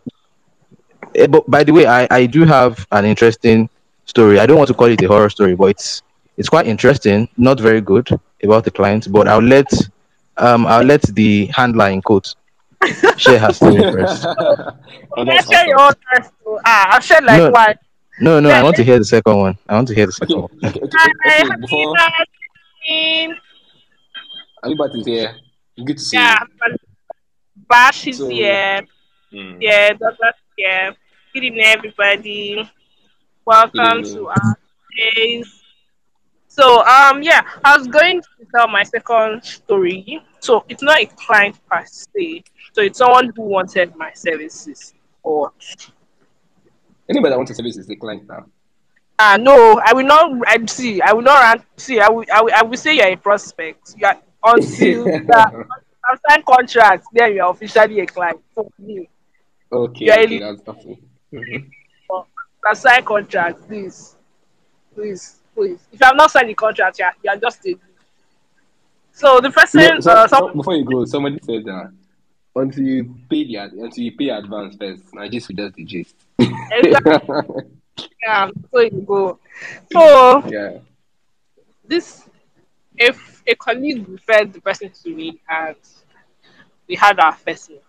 eh, 1.15 1.27
but 1.27 1.49
by 1.49 1.63
the 1.63 1.73
way, 1.73 1.85
I 1.85 2.07
I 2.09 2.25
do 2.25 2.45
have 2.45 2.85
an 2.91 3.05
interesting 3.05 3.69
story. 4.05 4.39
I 4.39 4.45
don't 4.45 4.57
want 4.57 4.67
to 4.69 4.73
call 4.73 4.87
it 4.87 5.01
a 5.01 5.07
horror 5.07 5.29
story, 5.29 5.55
but 5.55 5.65
it's 5.71 6.01
it's 6.37 6.49
quite 6.49 6.67
interesting. 6.67 7.27
Not 7.37 7.59
very 7.59 7.81
good 7.81 8.07
about 8.43 8.63
the 8.63 8.71
client, 8.71 9.07
but 9.11 9.27
I'll 9.27 9.41
let 9.41 9.67
um 10.37 10.65
I'll 10.67 10.83
let 10.83 11.01
the 11.03 11.45
handler 11.47 11.89
in 11.89 12.01
quotes 12.01 12.35
share 13.17 13.39
her 13.39 13.53
story 13.53 13.83
first. 13.91 14.25
oh, 15.17 15.25
I 15.25 15.25
that's 15.25 15.49
share 15.49 15.67
your 15.67 15.79
awesome. 15.79 15.81
own 15.81 15.93
life 16.13 16.31
too. 16.43 16.59
Ah, 16.65 16.95
I've 16.95 17.03
shared 17.03 17.23
like 17.23 17.37
No, 17.37 17.49
one. 17.49 17.75
no, 18.19 18.39
no. 18.39 18.49
I 18.51 18.63
want 18.63 18.75
to 18.77 18.83
hear 18.83 18.97
the 18.99 19.05
second 19.05 19.37
one. 19.37 19.57
I 19.67 19.75
want 19.75 19.87
to 19.89 19.95
hear 19.95 20.05
the 20.07 20.13
Okay, 20.21 20.27
second 20.27 20.41
one. 20.41 20.51
okay, 20.65 20.79
okay, 20.81 20.99
okay. 20.99 21.55
Before 21.61 21.95
Habiba, 21.95 23.35
Abibat 24.63 24.95
is 24.99 25.05
here, 25.05 25.35
good 25.85 25.97
to 25.97 26.03
see 26.03 26.17
yeah, 26.17 26.37
you. 26.39 26.47
but 26.59 26.79
Bash 27.69 28.07
is 28.07 28.17
So, 28.17 28.29
here. 28.29 28.81
mm, 29.33 29.57
Yeah, 29.59 29.89
Douglas 29.93 30.35
here. 30.57 30.95
Good 31.33 31.43
evening, 31.43 31.65
everybody. 31.65 32.55
good 32.55 32.69
Welcome 33.45 34.03
to 34.03 34.27
our 34.29 34.57
days. 34.97 35.61
So, 36.57 36.85
um, 36.85 37.21
yeah, 37.21 37.41
I 37.65 37.75
was 37.75 37.85
going 37.87 38.21
to 38.21 38.27
tell 38.55 38.69
my 38.69 38.83
second 38.83 39.43
story. 39.43 40.21
So, 40.39 40.63
it's 40.69 40.81
not 40.81 41.01
a 41.01 41.05
client 41.05 41.59
per 41.69 41.83
se. 41.85 42.45
So, 42.71 42.81
it's 42.81 42.99
someone 42.99 43.33
who 43.35 43.41
wanted 43.43 43.93
my 43.97 44.13
services. 44.13 44.93
Or 45.21 45.51
Anybody 47.09 47.31
that 47.31 47.37
wants 47.37 47.51
a 47.51 47.55
service 47.55 47.75
is 47.75 47.89
a 47.89 47.95
client 47.97 48.25
now. 48.29 48.45
Ah, 49.19 49.37
no, 49.37 49.81
I 49.83 49.93
will 49.93 50.05
not. 50.05 50.31
I 50.47 50.65
see. 50.65 51.01
I 51.01 51.11
will 51.11 51.23
not 51.23 51.41
run. 51.41 51.65
See, 51.75 51.99
I 51.99 52.07
will. 52.09 52.23
I 52.33 52.41
will, 52.41 52.51
I 52.55 52.63
will 52.63 52.77
say 52.77 52.95
you're 52.95 53.07
a 53.07 53.15
prospect. 53.17 53.93
You 53.97 54.07
are 54.07 54.17
until 54.43 55.07
are 55.35 56.19
signed 56.29 56.45
contract. 56.45 57.05
Then 57.11 57.33
you 57.33 57.43
are 57.43 57.51
officially 57.51 57.99
a 57.99 58.05
client. 58.05 58.39
You 58.77 59.07
okay, 59.71 60.09
are 60.09 60.19
okay, 60.19 60.37
a 60.37 60.39
that's 60.39 60.61
that's 60.61 60.85
it. 60.85 60.99
Mhm. 61.33 61.69
have 62.65 62.77
signed 62.77 63.05
contract. 63.05 63.67
Please, 63.67 64.15
please, 64.93 65.41
please. 65.55 65.79
If 65.91 65.99
you 65.99 66.05
have 66.05 66.15
not 66.15 66.31
signed 66.31 66.49
the 66.49 66.53
contract, 66.53 66.99
are, 67.01 67.13
you 67.23 67.29
are 67.31 67.37
just 67.37 67.65
a. 67.65 67.75
So 69.13 69.39
the 69.39 69.43
You 69.43 69.49
know, 69.49 70.01
person, 70.01 70.11
uh, 70.11 70.27
some 70.27 70.53
before 70.53 70.75
you 70.75 70.85
go, 70.85 71.05
somebody 71.05 71.39
said 71.41 71.63
that 71.65 71.91
until 72.55 72.83
you 72.83 73.15
pay 73.29 73.45
the 73.45 73.57
ad- 73.57 73.73
until 73.73 74.03
you 74.03 74.15
pay 74.15 74.29
advance 74.29 74.75
first, 74.75 75.03
I 75.17 75.27
just 75.29 75.47
will 75.47 75.55
just 75.55 75.75
the 75.75 75.85
gist. 75.85 76.15
exactly. 76.39 77.65
Yeah, 78.21 78.49
so 78.71 78.79
you 78.81 79.05
go. 79.07 79.39
So 79.93 80.45
yeah. 80.47 80.79
this, 81.87 82.27
if 82.97 83.41
a 83.47 83.55
colleague 83.55 84.05
referred 84.09 84.51
the 84.51 84.59
person 84.59 84.91
to 85.03 85.15
me, 85.15 85.39
and 85.47 85.77
we 86.87 86.95
had 86.95 87.19
our 87.19 87.33
first 87.33 87.69
meeting. 87.69 87.83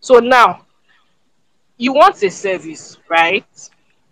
So 0.00 0.18
now 0.18 0.66
you 1.76 1.92
want 1.92 2.22
a 2.22 2.30
service, 2.30 2.98
right? 3.08 3.46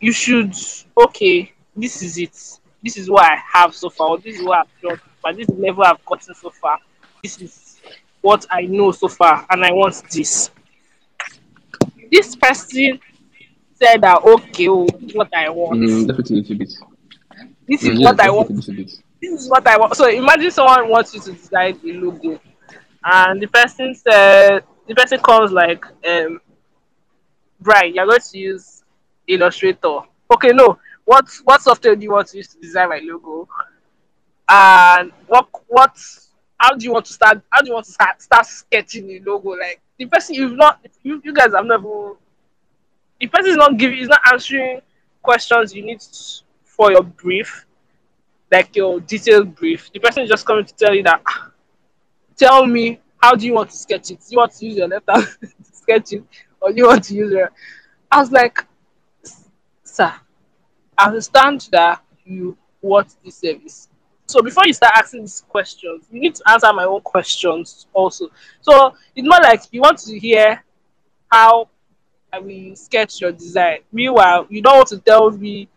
You 0.01 0.13
should 0.13 0.55
okay. 0.97 1.53
This 1.77 2.03
is 2.03 2.19
it. 2.19 2.61
This 2.83 2.97
is 2.97 3.11
what 3.11 3.25
I 3.25 3.37
have 3.53 3.75
so 3.75 3.91
far. 3.91 4.19
This 4.19 4.39
is 4.39 4.45
what 4.47 4.61
I've 4.61 4.81
done. 4.83 5.01
But 5.23 5.37
this 5.37 5.49
level 5.51 5.85
I've 5.85 6.05
gotten 6.05 6.35
so 6.35 6.51
far. 6.51 6.79
This 7.23 7.41
is 7.41 7.81
what 8.21 8.47
I 8.51 8.63
know 8.63 8.93
so 8.93 9.09
far, 9.09 9.47
and 9.51 9.65
I 9.65 9.73
want 9.73 10.03
this. 10.11 10.51
This 12.11 12.37
person 12.37 12.99
said 13.75 14.01
that 14.03 14.23
okay, 14.25 14.69
oh, 14.69 14.87
what 15.13 15.35
I 15.35 15.49
want. 15.51 15.81
Mm, 15.81 16.07
definitely 16.07 16.39
a 16.39 16.41
little 16.41 16.57
bit. 16.57 16.73
This 17.69 17.83
Mm, 17.83 17.93
is 17.93 17.99
yes, 18.01 18.05
what 18.05 18.21
I 18.21 18.31
want. 18.31 18.51
a 18.51 18.53
little 18.53 18.75
bit. 18.75 18.93
This 19.21 19.43
is 19.43 19.51
what 19.51 19.67
I 19.67 19.77
want. 19.79 19.97
So 19.97 20.09
imagine 20.09 20.51
someone 20.51 20.89
wants 20.89 21.15
you 21.15 21.21
to 21.21 21.33
design 21.33 21.79
a 21.85 21.93
logo, 21.93 22.41
and 23.05 23.43
the 23.43 23.47
person 23.49 23.95
said 23.95 24.63
the 24.87 24.95
person 24.95 25.19
comes 25.21 25.53
like, 25.53 25.85
um, 26.09 26.41
Brian, 27.61 27.95
you're 27.95 28.07
going 28.07 28.21
to 28.21 28.39
use 28.39 28.85
Illustrator. 29.27 30.01
Okay, 30.33 30.51
no. 30.53 30.79
What 31.07 31.27
what 31.45 31.63
software 31.63 31.97
do 31.97 32.03
you 32.03 32.13
want 32.13 32.29
to 32.29 32.37
use 32.39 32.49
to 32.49 32.61
design 32.61 32.91
my 32.91 33.01
logo? 33.03 33.49
And 34.49 35.13
what 35.27 35.49
what 35.69 35.97
how 36.59 36.75
do 36.77 36.85
you 36.85 36.93
want 36.93 37.07
to 37.07 37.13
start 37.13 37.43
how 37.51 37.61
do 37.63 37.69
you 37.69 37.75
want 37.75 37.87
to 37.87 37.93
start, 37.93 38.21
start 38.23 38.47
sketching 38.47 39.07
the 39.07 39.21
logo? 39.21 39.51
Like 39.51 39.81
the 39.99 40.07
person 40.07 40.35
you've 40.35 40.57
not 40.57 40.81
you, 41.03 41.21
you 41.25 41.33
guys 41.33 41.55
have 41.55 41.65
never 41.67 42.15
the 43.21 43.27
person 43.29 43.53
is 43.53 43.57
not 43.57 43.77
giving 43.79 43.99
is 43.99 44.09
not 44.09 44.21
answering 44.33 44.81
questions 45.23 45.75
you 45.75 45.85
need 45.85 46.03
for 46.65 46.93
your 46.93 47.03
brief, 47.03 47.67
like 48.51 48.77
your 48.77 49.01
detailed 49.01 49.55
brief. 49.55 49.91
The 49.93 50.01
person 50.01 50.25
is 50.25 50.29
just 50.31 50.47
coming 50.47 50.65
to 50.65 50.75
tell 50.75 50.95
you 50.95 51.03
that 51.05 51.23
"Ah, 51.27 51.51
tell 52.37 52.67
me 52.67 53.01
how 53.19 53.35
do 53.35 53.47
you 53.47 53.55
want 53.55 53.71
to 53.71 53.77
sketch 53.77 54.11
it? 54.11 54.21
Do 54.21 54.27
you 54.31 54.39
want 54.39 54.53
to 54.53 54.67
use 54.67 54.77
your 54.77 54.89
letter 54.89 55.05
to 55.41 55.49
sketch 55.73 56.13
it 56.13 56.25
or 56.61 56.71
do 56.71 56.77
you 56.79 56.87
want 56.87 57.05
to 57.05 57.15
use 57.15 57.33
your 57.33 57.51
I 58.11 58.21
was 58.21 58.31
like, 58.33 58.65
sir, 59.85 60.13
understand 60.99 61.69
that 61.73 62.03
you 62.25 62.57
want 62.81 63.15
this 63.25 63.37
service. 63.39 63.89
So 64.27 64.43
before 64.43 64.67
you 64.67 64.73
start 64.73 64.93
asking 64.97 65.23
these 65.23 65.45
questions, 65.49 66.07
you 66.11 66.21
need 66.21 66.35
to 66.35 66.51
answer 66.51 66.73
my 66.73 66.85
own 66.85 67.01
questions 67.03 67.87
also. 67.93 68.29
So 68.61 68.95
it's 69.15 69.27
not 69.27 69.43
like 69.43 69.63
you 69.71 69.81
want 69.81 69.99
to 69.99 70.19
hear 70.19 70.63
how 71.31 71.69
I 72.33 72.41
will 72.41 72.75
sketch 72.75 73.21
your 73.21 73.33
design. 73.33 73.79
Meanwhile, 73.93 74.47
you 74.51 74.63
don't 74.63 74.77
want 74.77 74.89
to 74.89 74.99
tell 74.99 75.31
me 75.31 75.69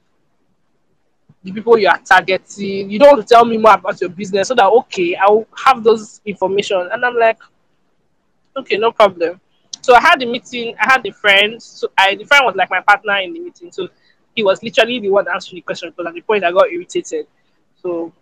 the 1.43 1.51
people 1.51 1.77
you 1.77 1.87
are 1.87 1.99
targeting. 1.99 2.89
You 2.89 2.99
don't 2.99 3.15
want 3.15 3.27
to 3.27 3.33
tell 3.33 3.45
me 3.45 3.57
more 3.57 3.73
about 3.73 4.01
your 4.01 4.09
business 4.09 4.47
so 4.47 4.55
that 4.55 4.65
okay, 4.65 5.15
I'll 5.15 5.47
have 5.65 5.83
those 5.83 6.19
information. 6.25 6.89
And 6.91 7.05
I'm 7.05 7.15
like, 7.15 7.39
okay, 8.57 8.77
no 8.77 8.91
problem. 8.91 9.39
So 9.81 9.95
I 9.95 10.01
had 10.01 10.19
the 10.19 10.25
meeting, 10.25 10.75
I 10.79 10.91
had 10.91 11.03
the 11.03 11.11
friend. 11.11 11.61
So 11.61 11.89
I 11.97 12.15
the 12.15 12.25
friend 12.25 12.45
was 12.45 12.55
like 12.55 12.69
my 12.69 12.81
partner 12.81 13.17
in 13.17 13.33
the 13.33 13.39
meeting. 13.39 13.71
So 13.71 13.87
he 14.35 14.43
was 14.43 14.61
literally 14.63 14.99
the 14.99 15.09
one 15.09 15.27
answering 15.27 15.57
the 15.57 15.61
question 15.61 15.89
because 15.89 16.07
at 16.07 16.13
the 16.13 16.21
point 16.21 16.43
I 16.43 16.51
got 16.51 16.71
irritated. 16.71 17.27
So 17.81 18.13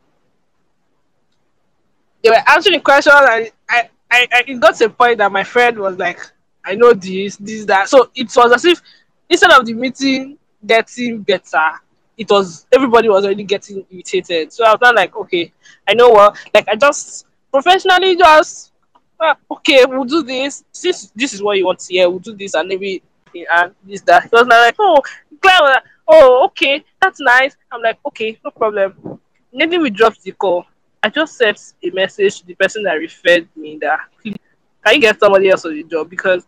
they 2.23 2.29
were 2.29 2.43
answering 2.49 2.77
the 2.77 2.83
question 2.83 3.13
and 3.15 3.51
I, 3.69 3.89
I, 4.09 4.27
I 4.31 4.43
it 4.47 4.59
got 4.59 4.75
to 4.75 4.85
a 4.85 4.89
point 4.89 5.17
that 5.19 5.31
my 5.31 5.43
friend 5.43 5.77
was 5.77 5.97
like, 5.97 6.19
I 6.65 6.75
know 6.75 6.93
this, 6.93 7.37
this, 7.37 7.65
that. 7.65 7.89
So 7.89 8.09
it 8.15 8.31
was 8.35 8.51
as 8.51 8.65
if 8.65 8.81
instead 9.29 9.51
of 9.51 9.65
the 9.65 9.73
meeting 9.73 10.37
getting 10.65 11.21
better, 11.21 11.71
it 12.17 12.29
was 12.29 12.65
everybody 12.71 13.09
was 13.09 13.25
already 13.25 13.43
getting 13.43 13.85
irritated. 13.91 14.51
So 14.51 14.65
I 14.65 14.71
was 14.71 14.79
not 14.81 14.95
like, 14.95 15.15
okay, 15.15 15.53
I 15.87 15.93
know 15.93 16.09
what 16.09 16.37
like 16.53 16.67
I 16.67 16.75
just 16.75 17.25
professionally 17.51 18.15
just 18.15 18.73
"Ah, 19.19 19.35
okay, 19.49 19.85
we'll 19.85 20.03
do 20.03 20.23
this. 20.23 20.63
Since 20.71 21.11
this 21.15 21.33
is 21.33 21.41
what 21.41 21.57
you 21.57 21.65
want 21.65 21.79
to 21.79 21.93
hear, 21.93 22.09
we'll 22.09 22.19
do 22.19 22.35
this 22.35 22.53
and 22.53 22.67
maybe 22.67 23.01
and 23.35 23.73
this 23.83 24.01
that. 24.01 24.23
He 24.23 24.29
was 24.31 24.47
not 24.47 24.59
like, 24.59 24.75
oh, 24.79 25.01
like, 25.43 25.83
oh, 26.07 26.45
okay, 26.45 26.83
that's 27.01 27.19
nice. 27.19 27.55
I'm 27.71 27.81
like, 27.81 27.99
okay, 28.07 28.39
no 28.43 28.51
problem. 28.51 29.19
Maybe 29.53 29.77
we 29.77 29.89
dropped 29.89 30.21
the 30.23 30.31
call. 30.31 30.65
I 31.03 31.09
just 31.09 31.37
sent 31.37 31.73
a 31.83 31.89
message 31.91 32.39
to 32.39 32.45
the 32.45 32.55
person 32.55 32.83
that 32.83 32.93
referred 32.93 33.47
me 33.55 33.77
that 33.81 33.99
"Please, 34.21 34.35
can 34.83 34.95
you 34.95 35.01
get 35.01 35.19
somebody 35.19 35.49
else 35.49 35.65
on 35.65 35.73
the 35.73 35.83
job 35.83 36.09
because 36.09 36.45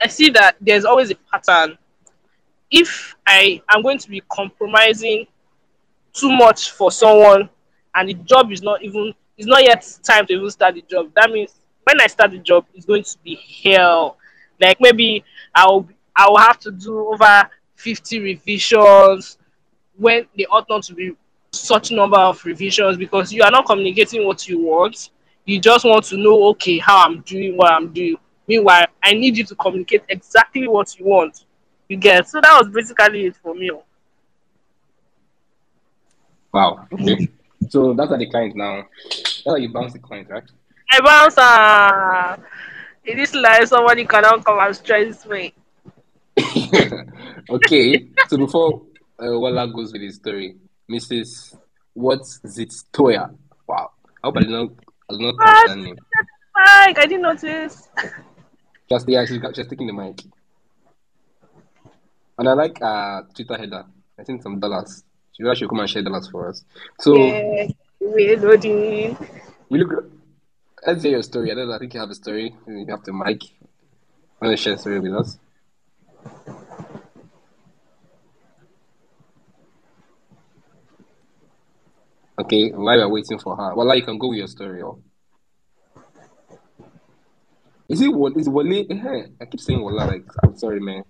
I 0.00 0.08
see 0.08 0.30
that 0.30 0.56
there's 0.60 0.84
always 0.84 1.10
a 1.10 1.14
pattern. 1.32 1.78
If 2.70 3.16
I 3.26 3.62
am 3.70 3.82
going 3.82 3.98
to 3.98 4.08
be 4.10 4.22
compromising 4.30 5.26
too 6.12 6.32
much 6.32 6.72
for 6.72 6.90
someone 6.90 7.48
and 7.94 8.08
the 8.08 8.14
job 8.14 8.50
is 8.50 8.62
not 8.62 8.82
even 8.82 9.12
it's 9.36 9.46
not 9.46 9.62
yet 9.62 9.86
time 10.02 10.26
to 10.26 10.32
even 10.32 10.50
start 10.50 10.74
the 10.74 10.82
job 10.82 11.10
that 11.14 11.30
means 11.30 11.60
when 11.84 12.00
i 12.00 12.06
start 12.06 12.30
the 12.30 12.38
job 12.38 12.64
it's 12.74 12.86
going 12.86 13.02
to 13.02 13.18
be 13.22 13.38
hell 13.62 14.16
like 14.60 14.78
maybe 14.80 15.22
i'll 15.54 15.86
i'll 16.16 16.38
have 16.38 16.58
to 16.58 16.70
do 16.72 17.06
over 17.08 17.48
50 17.76 18.20
revisions 18.20 19.38
when 19.96 20.26
they 20.36 20.44
ought 20.46 20.68
not 20.68 20.82
to 20.84 20.94
be 20.94 21.16
such 21.52 21.90
number 21.90 22.18
of 22.18 22.44
revisions 22.44 22.96
because 22.96 23.32
you 23.32 23.42
are 23.42 23.50
not 23.50 23.66
communicating 23.66 24.26
what 24.26 24.46
you 24.48 24.60
want 24.60 25.10
you 25.44 25.60
just 25.60 25.84
want 25.84 26.04
to 26.04 26.16
know 26.16 26.44
okay 26.48 26.78
how 26.78 27.04
i'm 27.04 27.20
doing 27.22 27.56
what 27.56 27.72
i'm 27.72 27.92
doing 27.92 28.16
meanwhile 28.46 28.86
i 29.02 29.12
need 29.12 29.36
you 29.36 29.44
to 29.44 29.54
communicate 29.54 30.02
exactly 30.08 30.68
what 30.68 30.98
you 30.98 31.06
want 31.06 31.44
you 31.88 31.96
get 31.96 32.28
so 32.28 32.40
that 32.40 32.58
was 32.60 32.68
basically 32.68 33.26
it 33.26 33.36
for 33.36 33.54
me 33.54 33.70
Wow. 36.56 36.86
Okay. 36.90 37.28
So 37.68 37.92
that's 37.92 38.10
at 38.10 38.18
the 38.18 38.30
client 38.30 38.56
now. 38.56 38.84
That's 39.04 39.42
how 39.46 39.56
you 39.56 39.70
bounce 39.70 39.92
the 39.92 39.98
client, 39.98 40.28
right? 40.30 40.42
I 40.90 41.00
bounce 41.00 41.36
uh 41.36 42.36
in 43.04 43.18
this 43.18 43.34
life 43.34 43.68
somebody 43.68 44.06
cannot 44.06 44.42
come 44.42 44.58
and 44.60 44.74
stress 44.74 45.26
me. 45.26 45.52
okay. 47.50 48.08
So 48.28 48.36
before 48.36 48.82
uh, 49.18 49.38
Wala 49.38 49.66
goes 49.72 49.92
with 49.92 50.02
his 50.02 50.16
story, 50.16 50.56
Mrs. 50.90 51.56
What's 51.94 52.40
it 52.58 52.74
Toya? 52.92 53.34
Wow. 53.66 53.90
I 54.22 54.26
hope 54.26 54.36
I 54.36 54.40
did 54.40 54.50
not 54.50 54.68
I 55.10 55.12
did 55.12 55.20
not 55.20 55.34
catch 55.38 55.68
that 55.68 55.78
name. 55.78 55.96
Mike, 56.54 56.98
I 56.98 57.06
didn't 57.06 57.22
notice. 57.22 57.88
Just 58.88 59.08
yeah, 59.08 59.24
she's, 59.24 59.40
she's 59.54 59.66
taking 59.66 59.86
the 59.86 59.92
mic. 59.92 60.20
And 62.38 62.48
I 62.48 62.52
like 62.52 62.78
uh 62.82 63.22
Twitter 63.34 63.56
header. 63.56 63.84
I 64.18 64.24
think 64.24 64.42
some 64.42 64.60
dollars. 64.60 65.04
She 65.32 65.42
really 65.42 65.56
should 65.56 65.68
come 65.68 65.80
and 65.80 65.88
share 65.88 66.02
dollars 66.02 66.28
for 66.28 66.48
us. 66.48 66.64
So 67.00 67.14
Yeah, 67.16 67.68
we're 68.00 68.38
loading. 68.38 69.16
we 69.68 69.78
look 69.78 70.10
let's 70.86 71.02
hear 71.02 71.12
your 71.12 71.22
story. 71.22 71.50
I 71.50 71.54
don't 71.54 71.68
know, 71.68 71.74
I 71.74 71.78
think 71.78 71.94
you 71.94 72.00
have 72.00 72.10
a 72.10 72.14
story. 72.14 72.54
You 72.66 72.86
have 72.90 73.04
the 73.04 73.12
mic. 73.12 73.42
Want 74.40 74.52
to 74.52 74.56
share 74.56 74.74
a 74.74 74.78
story 74.78 75.00
with 75.00 75.14
us? 75.14 75.38
Okay, 82.38 82.70
while 82.70 82.98
we're 82.98 83.08
waiting 83.08 83.38
for 83.38 83.56
her. 83.56 83.74
Well, 83.74 83.96
you 83.96 84.04
can 84.04 84.18
go 84.18 84.28
with 84.28 84.38
your 84.38 84.46
story. 84.48 84.82
Or... 84.82 84.98
Is 87.88 88.00
it 88.00 88.12
what 88.12 88.36
is 88.36 88.48
Wale? 88.48 88.84
Eh, 88.90 89.26
I 89.40 89.44
keep 89.46 89.60
saying 89.60 89.80
Wala 89.80 90.04
like 90.04 90.24
I'm 90.42 90.56
sorry, 90.56 90.80
man. 90.80 91.02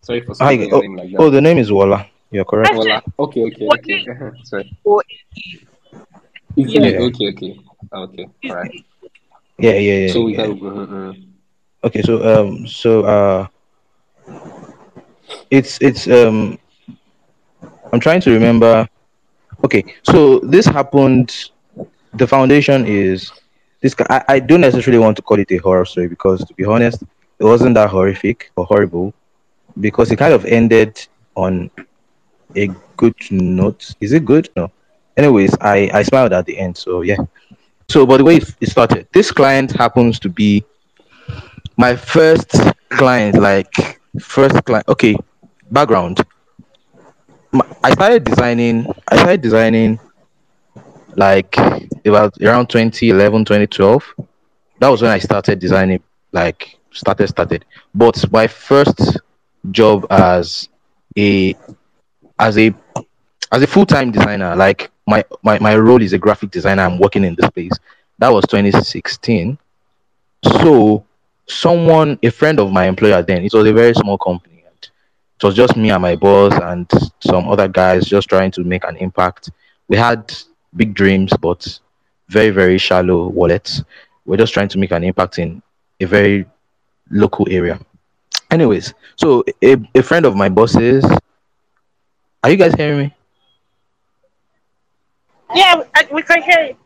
Sorry 0.00 0.22
for 0.22 0.34
saying 0.34 0.62
your 0.62 0.74
Oh, 0.74 0.80
name 0.80 0.96
like 0.96 1.10
oh, 1.18 1.30
the 1.30 1.40
name 1.40 1.58
is 1.58 1.70
Wala. 1.70 2.06
You're 2.30 2.44
correct. 2.44 2.74
Wala. 2.74 3.02
Okay, 3.18 3.44
okay, 3.44 3.68
okay. 3.78 4.06
Uh-huh, 4.10 4.30
Sorry. 4.42 4.76
Oh, 4.86 5.02
Is 6.56 6.72
Yeah. 6.74 6.82
it? 6.82 7.00
Okay, 7.00 7.28
okay. 7.28 7.60
Okay. 7.92 8.26
All 8.44 8.56
right. 8.56 8.84
Yeah, 9.58 9.72
yeah, 9.74 9.98
yeah. 10.06 10.12
So 10.12 10.22
we 10.24 10.32
yeah. 10.34 10.46
can 10.46 10.66
uh, 10.66 11.10
uh, 11.10 11.12
Okay, 11.84 12.02
so 12.02 12.22
um, 12.24 12.66
so 12.66 13.02
uh, 13.04 13.46
it's 15.50 15.78
it's 15.80 16.08
um, 16.08 16.58
I'm 17.92 18.00
trying 18.00 18.20
to 18.22 18.30
remember. 18.32 18.88
Okay, 19.72 19.94
so 20.02 20.38
this 20.40 20.66
happened. 20.66 21.48
The 22.12 22.26
foundation 22.26 22.84
is 22.84 23.32
this. 23.80 23.94
I, 24.10 24.22
I 24.28 24.38
don't 24.38 24.60
necessarily 24.60 24.98
want 24.98 25.16
to 25.16 25.22
call 25.22 25.38
it 25.38 25.50
a 25.50 25.56
horror 25.56 25.86
story 25.86 26.08
because, 26.08 26.44
to 26.44 26.52
be 26.52 26.66
honest, 26.66 27.02
it 27.38 27.44
wasn't 27.44 27.76
that 27.76 27.88
horrific 27.88 28.52
or 28.54 28.66
horrible 28.66 29.14
because 29.80 30.10
it 30.10 30.16
kind 30.16 30.34
of 30.34 30.44
ended 30.44 31.08
on 31.36 31.70
a 32.54 32.68
good 32.98 33.14
note. 33.30 33.94
Is 34.02 34.12
it 34.12 34.26
good? 34.26 34.50
No. 34.56 34.70
Anyways, 35.16 35.56
I 35.62 35.88
I 35.94 36.02
smiled 36.02 36.34
at 36.34 36.44
the 36.44 36.58
end. 36.58 36.76
So 36.76 37.00
yeah. 37.00 37.16
So, 37.88 38.04
but 38.04 38.18
the 38.18 38.24
way 38.24 38.36
it 38.36 38.54
it 38.60 38.68
started, 38.68 39.08
this 39.14 39.32
client 39.32 39.72
happens 39.72 40.20
to 40.20 40.28
be 40.28 40.64
my 41.78 41.96
first 41.96 42.50
client. 42.90 43.40
Like 43.40 44.02
first 44.20 44.62
client. 44.66 44.86
Okay, 44.88 45.16
background. 45.70 46.20
My, 47.52 47.64
I 47.84 47.92
started 47.92 48.24
designing. 48.24 48.86
I 49.08 49.16
started 49.16 49.42
designing 49.42 50.00
like 51.16 51.56
about 52.04 52.40
around 52.40 52.68
2011, 52.68 53.44
2012. 53.44 54.14
That 54.80 54.88
was 54.88 55.02
when 55.02 55.10
I 55.10 55.18
started 55.18 55.58
designing. 55.58 56.02
Like 56.32 56.78
started 56.92 57.28
started. 57.28 57.64
But 57.94 58.30
my 58.32 58.46
first 58.46 59.18
job 59.70 60.06
as 60.10 60.68
a 61.16 61.54
as 62.38 62.58
a 62.58 62.74
as 63.52 63.62
a 63.62 63.66
full-time 63.66 64.10
designer 64.10 64.56
like 64.56 64.90
my, 65.06 65.24
my 65.42 65.58
my 65.58 65.76
role 65.76 66.02
is 66.02 66.12
a 66.12 66.18
graphic 66.18 66.50
designer 66.50 66.82
i'm 66.82 66.98
working 66.98 67.24
in 67.24 67.34
this 67.34 67.48
place 67.50 67.72
that 68.18 68.32
was 68.32 68.44
2016 68.46 69.56
so 70.60 71.04
someone 71.46 72.18
a 72.22 72.30
friend 72.30 72.58
of 72.58 72.72
my 72.72 72.86
employer 72.86 73.22
then 73.22 73.44
it 73.44 73.52
was 73.52 73.66
a 73.66 73.72
very 73.72 73.94
small 73.94 74.18
company 74.18 74.51
it 75.42 75.46
was 75.46 75.56
just 75.56 75.76
me 75.76 75.90
and 75.90 76.02
my 76.02 76.14
boss 76.16 76.52
and 76.62 76.88
some 77.20 77.48
other 77.48 77.68
guys 77.68 78.06
just 78.06 78.28
trying 78.28 78.50
to 78.50 78.62
make 78.64 78.84
an 78.84 78.96
impact 78.96 79.50
we 79.88 79.96
had 79.96 80.32
big 80.76 80.94
dreams 80.94 81.32
but 81.40 81.80
very 82.28 82.50
very 82.50 82.78
shallow 82.78 83.28
wallets 83.28 83.82
we're 84.24 84.36
just 84.36 84.54
trying 84.54 84.68
to 84.68 84.78
make 84.78 84.92
an 84.92 85.04
impact 85.04 85.38
in 85.38 85.62
a 86.00 86.04
very 86.04 86.46
local 87.10 87.46
area 87.50 87.78
anyways 88.50 88.94
so 89.16 89.44
a, 89.62 89.76
a 89.94 90.02
friend 90.02 90.24
of 90.26 90.36
my 90.36 90.48
boss's 90.48 91.04
are 92.44 92.50
you 92.50 92.56
guys 92.56 92.74
hearing 92.74 92.98
me 92.98 93.14
Yeah, 95.54 95.82
we 96.10 96.22
can 96.22 96.42
hear 96.42 96.68
you. 96.68 96.76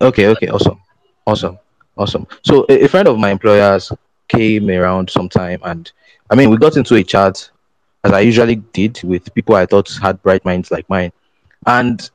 Okay, 0.00 0.26
okay, 0.28 0.48
awesome, 0.48 0.80
awesome, 1.26 1.58
awesome. 1.96 2.26
So 2.42 2.66
a, 2.68 2.84
a 2.84 2.88
friend 2.88 3.08
of 3.08 3.18
my 3.18 3.30
employers 3.30 3.92
came 4.28 4.68
around 4.70 5.10
sometime, 5.10 5.60
and 5.64 5.90
I 6.30 6.34
mean, 6.34 6.50
we 6.50 6.56
got 6.56 6.76
into 6.76 6.96
a 6.96 7.04
chat 7.04 7.48
as 8.06 8.12
I 8.12 8.20
usually 8.20 8.56
did 8.56 9.02
with 9.02 9.34
people 9.34 9.56
I 9.56 9.66
thought 9.66 9.90
had 10.00 10.22
bright 10.22 10.44
minds 10.44 10.70
like 10.70 10.88
mine, 10.88 11.12
and 11.66 12.08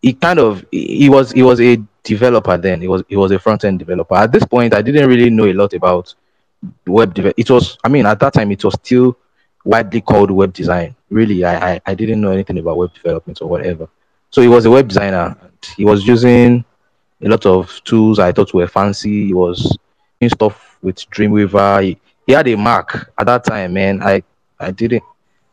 he 0.00 0.12
kind 0.12 0.38
of 0.38 0.64
he 0.70 1.08
was 1.08 1.32
he 1.32 1.42
was 1.42 1.60
a 1.60 1.78
developer 2.04 2.56
then. 2.56 2.80
He 2.80 2.88
was 2.88 3.02
he 3.08 3.16
was 3.16 3.32
a 3.32 3.38
front 3.38 3.64
end 3.64 3.80
developer. 3.80 4.14
At 4.14 4.30
this 4.30 4.44
point, 4.44 4.72
I 4.72 4.82
didn't 4.82 5.08
really 5.08 5.30
know 5.30 5.46
a 5.46 5.52
lot 5.52 5.72
about 5.74 6.14
web 6.86 7.12
develop. 7.12 7.34
It 7.36 7.50
was 7.50 7.76
I 7.82 7.88
mean 7.88 8.06
at 8.06 8.20
that 8.20 8.34
time 8.34 8.52
it 8.52 8.64
was 8.64 8.74
still 8.74 9.16
widely 9.64 10.00
called 10.00 10.30
web 10.30 10.52
design. 10.52 10.94
Really, 11.10 11.44
I, 11.44 11.72
I 11.72 11.80
I 11.86 11.94
didn't 11.94 12.20
know 12.20 12.30
anything 12.30 12.58
about 12.58 12.76
web 12.76 12.94
development 12.94 13.42
or 13.42 13.48
whatever. 13.48 13.88
So 14.30 14.42
he 14.42 14.48
was 14.48 14.64
a 14.64 14.70
web 14.70 14.88
designer. 14.88 15.36
He 15.76 15.84
was 15.84 16.06
using 16.06 16.64
a 17.20 17.28
lot 17.28 17.44
of 17.46 17.82
tools 17.84 18.20
I 18.20 18.30
thought 18.32 18.54
were 18.54 18.68
fancy. 18.68 19.26
He 19.26 19.34
was 19.34 19.76
doing 20.20 20.30
stuff 20.30 20.78
with 20.82 20.96
Dreamweaver. 21.10 21.82
He, 21.82 21.98
he 22.26 22.32
had 22.32 22.48
a 22.48 22.56
Mac 22.56 22.94
at 23.18 23.26
that 23.26 23.44
time, 23.44 23.72
man. 23.72 24.02
I 24.02 24.22
I 24.60 24.70
didn't. 24.70 25.02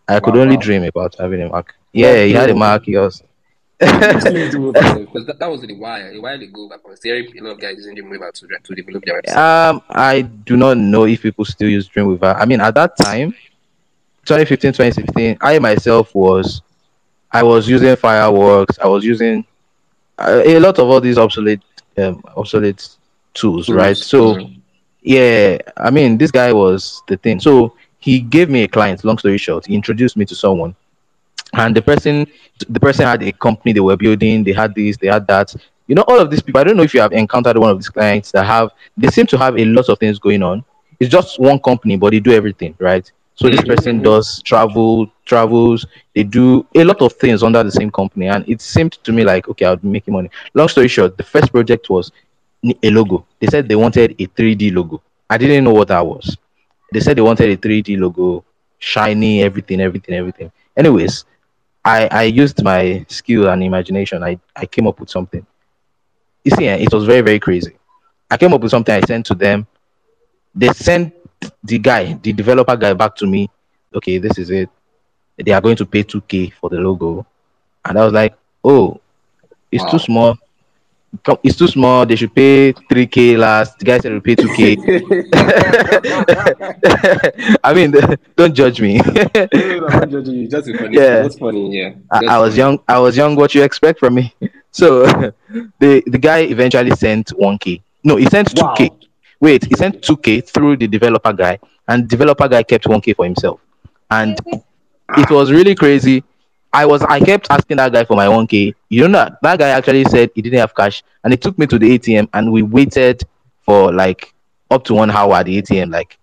I 0.10 0.20
could 0.20 0.36
Wow, 0.36 0.42
only 0.42 0.58
dream 0.58 0.84
about 0.84 1.16
having 1.20 1.42
a 1.42 1.50
Mac. 1.50 1.74
That's 2.02 2.22
Yeah, 2.22 2.26
he 2.26 2.34
had 2.34 2.50
a 2.50 2.56
true. 2.56 2.60
Mac. 2.60 2.84
He 2.84 2.98
was. 2.98 3.24
You 4.10 4.20
still 4.22 4.38
use 4.38 4.54
Dreamweaver 4.54 4.80
yourself 4.80 5.06
because 5.08 5.26
that, 5.28 5.40
that 5.40 5.50
was 5.50 5.64
a 5.64 5.68
why 5.74 6.00
a 6.12 6.20
while 6.20 6.42
ago. 6.42 6.68
But 6.70 6.82
I 6.86 6.90
was 6.90 7.04
hearing 7.04 7.28
a 7.40 7.44
lot 7.44 7.52
of 7.54 7.60
guys 7.62 7.78
using 7.78 7.96
Dreamweaver 7.96 8.32
to 8.34 8.48
to 8.64 8.76
develop 8.76 9.04
their 9.06 9.22
website. 9.22 9.46
um, 9.70 9.82
I 9.90 10.22
do 10.22 10.58
not 10.58 10.78
know 10.78 11.06
if 11.06 11.22
people 11.22 11.46
still 11.46 11.70
use 11.70 11.88
Dreamweaver. 11.90 12.36
I 12.40 12.46
mean, 12.46 12.62
at 12.62 12.76
that 12.76 12.98
time, 12.98 13.34
2015, 14.26 14.74
2016, 14.74 15.38
I 15.42 15.60
myself 15.60 16.14
was 16.16 16.62
I 17.32 17.44
was 17.44 17.68
using 17.70 17.96
Fireworks. 17.96 18.80
I 18.80 18.88
was 18.88 19.04
using 19.06 19.46
uh, 20.18 20.42
a 20.46 20.60
lot 20.60 20.80
of 20.80 20.88
all 20.90 21.02
these 21.02 21.18
obsolete 21.18 21.62
um, 21.98 22.22
obsolete 22.36 22.88
tools, 23.34 23.72
right? 23.72 23.98
So 24.04 24.38
Mm. 24.38 24.62
Yeah, 25.02 25.58
I 25.78 25.90
mean, 25.92 26.18
this 26.18 26.32
guy 26.32 26.52
was 26.54 27.02
the 27.08 27.18
thing. 27.18 27.40
So 27.40 27.76
he 28.00 28.20
gave 28.20 28.50
me 28.50 28.64
a 28.64 28.68
client. 28.68 29.04
Long 29.04 29.18
story 29.18 29.38
short, 29.38 29.66
he 29.66 29.76
introduced 29.76 30.18
me 30.18 30.26
to 30.26 30.36
someone, 30.36 30.76
and 31.54 31.76
the 31.76 31.82
person, 31.82 32.28
the 32.70 32.80
person 32.80 33.06
had 33.06 33.24
a 33.24 33.32
company 33.32 33.74
they 33.74 33.80
were 33.80 33.98
building. 33.98 34.44
They 34.44 34.54
had 34.54 34.74
this, 34.76 34.98
they 34.98 35.08
had 35.08 35.28
that. 35.28 35.54
You 35.88 35.96
know, 35.96 36.06
all 36.08 36.20
of 36.20 36.30
these 36.30 36.42
people. 36.42 36.62
I 36.62 36.64
don't 36.64 36.78
know 36.78 36.84
if 36.84 36.94
you 36.94 37.02
have 37.02 37.12
encountered 37.12 37.58
one 37.58 37.72
of 37.72 37.78
these 37.78 37.90
clients 37.90 38.32
that 38.32 38.46
have. 38.46 38.72
They 38.96 39.08
seem 39.08 39.26
to 39.28 39.38
have 39.38 39.58
a 39.58 39.66
lot 39.66 39.90
of 39.90 40.00
things 40.00 40.20
going 40.20 40.44
on. 40.44 40.64
It's 41.00 41.12
just 41.12 41.40
one 41.40 41.60
company, 41.60 41.98
but 41.98 42.12
they 42.12 42.20
do 42.20 42.32
everything, 42.32 42.76
right? 42.80 43.10
So 43.36 43.50
this 43.50 43.64
person 43.64 43.96
mm-hmm. 43.96 44.04
does 44.04 44.42
travel, 44.42 45.10
travels. 45.26 45.86
They 46.14 46.24
do 46.24 46.68
a 46.76 46.84
lot 46.84 47.02
of 47.02 47.14
things 47.14 47.42
under 47.42 47.64
the 47.64 47.72
same 47.72 47.90
company, 47.90 48.28
and 48.28 48.48
it 48.50 48.60
seemed 48.62 48.94
to 49.04 49.12
me 49.14 49.24
like 49.24 49.48
okay, 49.48 49.66
I'll 49.66 49.78
be 49.78 49.88
making 49.88 50.14
money. 50.14 50.30
Long 50.54 50.68
story 50.68 50.90
short, 50.90 51.18
the 51.18 51.24
first 51.24 51.52
project 51.52 51.90
was 51.90 52.12
a 52.84 52.90
logo. 52.90 53.26
They 53.40 53.48
said 53.48 53.68
they 53.68 53.78
wanted 53.78 54.12
a 54.20 54.28
3D 54.28 54.74
logo. 54.76 55.02
I 55.30 55.38
didn't 55.38 55.64
know 55.64 55.74
what 55.74 55.88
that 55.88 56.06
was. 56.06 56.38
They 56.92 57.00
said 57.00 57.18
they 57.18 57.22
wanted 57.22 57.50
a 57.50 57.58
3D 57.58 58.00
logo, 58.00 58.44
shiny, 58.80 59.44
everything, 59.44 59.82
everything, 59.82 60.16
everything. 60.16 60.52
Anyways, 60.76 61.26
I, 61.84 62.08
I 62.12 62.24
used 62.24 62.64
my 62.64 63.06
skill 63.08 63.48
and 63.50 63.64
imagination. 63.64 64.24
I, 64.24 64.40
I 64.56 64.66
came 64.66 64.88
up 64.88 65.00
with 65.00 65.10
something. 65.10 65.46
You 66.44 66.52
see, 66.52 66.68
eh, 66.68 66.78
it 66.78 66.94
was 66.94 67.06
very, 67.06 67.22
very 67.22 67.40
crazy. 67.40 67.78
I 68.30 68.38
came 68.38 68.54
up 68.54 68.62
with 68.62 68.72
something 68.72 68.94
I 68.94 69.02
sent 69.02 69.26
to 69.28 69.36
them. 69.36 69.68
They 70.54 70.70
sent 70.70 71.14
the 71.64 71.80
guy, 71.80 72.14
the 72.14 72.34
developer 72.34 72.76
guy, 72.76 72.94
back 72.94 73.16
to 73.18 73.28
me. 73.28 73.50
Okay, 73.94 74.18
this 74.18 74.38
is 74.38 74.50
it. 74.50 74.70
They 75.38 75.52
are 75.52 75.62
going 75.62 75.78
to 75.78 75.86
pay 75.86 76.04
2K 76.04 76.54
for 76.54 76.70
the 76.70 76.78
logo. 76.78 77.26
And 77.86 77.98
I 77.98 78.04
was 78.04 78.14
like, 78.14 78.36
oh, 78.64 79.00
it's 79.72 79.86
too 79.86 80.00
small. 80.00 80.38
Come- 81.24 81.40
It's 81.44 81.58
too 81.58 81.68
small. 81.68 82.06
They 82.06 82.16
should 82.16 82.34
pay 82.36 82.74
3K 82.74 83.38
last. 83.38 83.80
The 83.80 83.86
guy 83.86 84.00
said, 84.00 84.12
we'll 84.12 84.22
pay 84.22 84.36
2K. 84.36 84.78
I 87.64 87.74
mean, 87.74 87.94
don't 88.36 88.54
judge 88.54 88.80
me. 88.82 88.98
No, 88.98 89.88
I'm 89.88 90.10
judging 90.12 90.36
you. 90.36 90.48
Just 90.48 90.70
funny. 90.76 90.96
Yeah. 90.98 91.22
That's 91.24 91.38
funny. 91.38 91.78
Yeah. 91.78 91.94
I, 92.12 92.26
I 92.36 92.38
was 92.40 92.52
funny. 92.54 92.58
young. 92.58 92.80
I 92.88 93.00
was 93.00 93.18
young. 93.18 93.36
What 93.36 93.54
you 93.56 93.64
expect 93.64 94.00
from 94.00 94.16
me? 94.16 94.34
So 94.72 95.06
the 95.80 96.04
the 96.06 96.18
guy 96.20 96.40
eventually 96.42 96.92
sent 96.92 97.30
one 97.32 97.58
k. 97.58 97.82
No, 98.04 98.16
he 98.18 98.26
sent 98.28 98.56
two 98.56 98.68
k. 98.78 98.90
Wow. 98.90 98.98
Wait, 99.42 99.64
he 99.66 99.76
sent 99.76 100.02
two 100.04 100.18
k 100.18 100.42
through 100.42 100.78
the 100.78 100.88
developer 100.88 101.34
guy, 101.34 101.58
and 101.88 102.08
developer 102.08 102.48
guy 102.48 102.62
kept 102.64 102.86
one 102.88 103.02
k 103.02 103.14
for 103.14 103.26
himself. 103.26 103.60
And 104.12 104.38
it 105.18 105.30
was 105.32 105.52
really 105.52 105.76
crazy. 105.76 106.24
I 106.72 106.86
was 106.86 107.02
I 107.04 107.20
kept 107.20 107.48
asking 107.50 107.78
that 107.78 107.92
guy 107.92 108.04
for 108.06 108.16
my 108.16 108.28
1k. 108.28 108.76
You 108.90 109.08
know 109.08 109.18
that 109.20 109.42
that 109.42 109.60
guy 109.60 109.70
actually 109.70 110.06
said 110.06 110.30
he 110.36 110.42
didn't 110.42 110.60
have 110.60 110.76
cash 110.76 111.04
and 111.24 111.34
he 111.34 111.38
took 111.38 111.58
me 111.58 111.66
to 111.68 111.80
the 111.80 111.98
ATM 111.98 112.30
and 112.34 112.52
we 112.52 112.62
waited 112.62 113.24
for 113.62 113.92
like 113.92 114.34
up 114.70 114.84
to 114.86 114.94
one 114.94 115.10
hour 115.10 115.36
at 115.36 115.48
the 115.48 115.62
ATM. 115.62 115.92
Like 115.92 116.18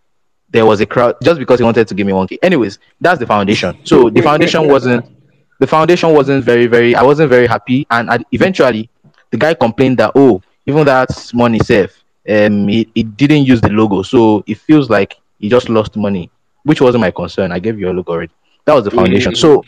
there 0.50 0.64
was 0.64 0.80
a 0.80 0.86
crowd 0.86 1.16
just 1.22 1.38
because 1.38 1.58
he 1.58 1.64
wanted 1.64 1.88
to 1.88 1.94
give 1.94 2.06
me 2.06 2.12
1k. 2.12 2.38
Anyways, 2.42 2.78
that's 3.00 3.18
the 3.18 3.26
foundation. 3.26 3.78
So 3.84 4.08
the 4.08 4.22
foundation 4.22 4.68
wasn't 4.68 5.04
the 5.58 5.66
foundation 5.66 6.12
wasn't 6.12 6.44
very 6.44 6.66
very 6.66 6.94
I 6.94 7.02
wasn't 7.02 7.30
very 7.30 7.46
happy 7.46 7.86
and 7.90 8.10
I, 8.10 8.18
eventually 8.32 8.88
the 9.30 9.36
guy 9.36 9.54
complained 9.54 9.98
that 9.98 10.12
oh 10.14 10.42
even 10.66 10.84
that 10.84 11.10
money 11.34 11.58
safe 11.58 12.02
um 12.28 12.68
it, 12.68 12.88
he 12.94 13.02
didn't 13.02 13.44
use 13.44 13.60
the 13.60 13.70
logo 13.70 14.02
so 14.02 14.44
it 14.46 14.58
feels 14.58 14.90
like 14.90 15.16
he 15.38 15.48
just 15.48 15.68
lost 15.68 15.96
money 15.96 16.30
which 16.66 16.80
wasn't 16.80 17.00
my 17.00 17.12
concern. 17.12 17.52
I 17.52 17.60
gave 17.60 17.78
you 17.78 17.88
a 17.88 17.92
logo 17.92 18.12
already. 18.12 18.32
That 18.64 18.74
was 18.74 18.84
the 18.84 18.90
foundation. 18.90 19.36
So 19.36 19.64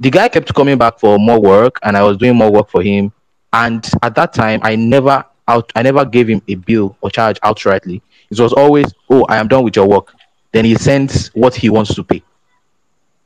the 0.00 0.10
guy 0.10 0.28
kept 0.28 0.54
coming 0.54 0.78
back 0.78 0.98
for 0.98 1.18
more 1.18 1.40
work 1.40 1.78
and 1.82 1.96
I 1.96 2.02
was 2.02 2.16
doing 2.16 2.36
more 2.36 2.50
work 2.50 2.70
for 2.70 2.82
him. 2.82 3.12
And 3.52 3.88
at 4.02 4.14
that 4.16 4.32
time 4.32 4.60
I 4.62 4.76
never 4.76 5.24
out 5.46 5.70
I 5.76 5.82
never 5.82 6.04
gave 6.04 6.28
him 6.28 6.42
a 6.48 6.54
bill 6.54 6.96
or 7.00 7.10
charge 7.10 7.38
outrightly. 7.40 8.00
It 8.30 8.40
was 8.40 8.52
always, 8.52 8.92
Oh, 9.10 9.24
I 9.28 9.36
am 9.36 9.48
done 9.48 9.64
with 9.64 9.76
your 9.76 9.86
work. 9.86 10.12
Then 10.52 10.64
he 10.64 10.74
sends 10.74 11.28
what 11.28 11.54
he 11.54 11.68
wants 11.68 11.94
to 11.94 12.04
pay. 12.04 12.22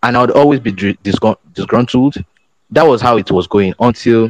And 0.02 0.16
I 0.16 0.20
would 0.20 0.30
always 0.30 0.60
be 0.60 0.72
disgruntled. 0.72 2.16
That 2.70 2.86
was 2.86 3.00
how 3.00 3.16
it 3.16 3.30
was 3.30 3.46
going 3.46 3.74
until 3.80 4.28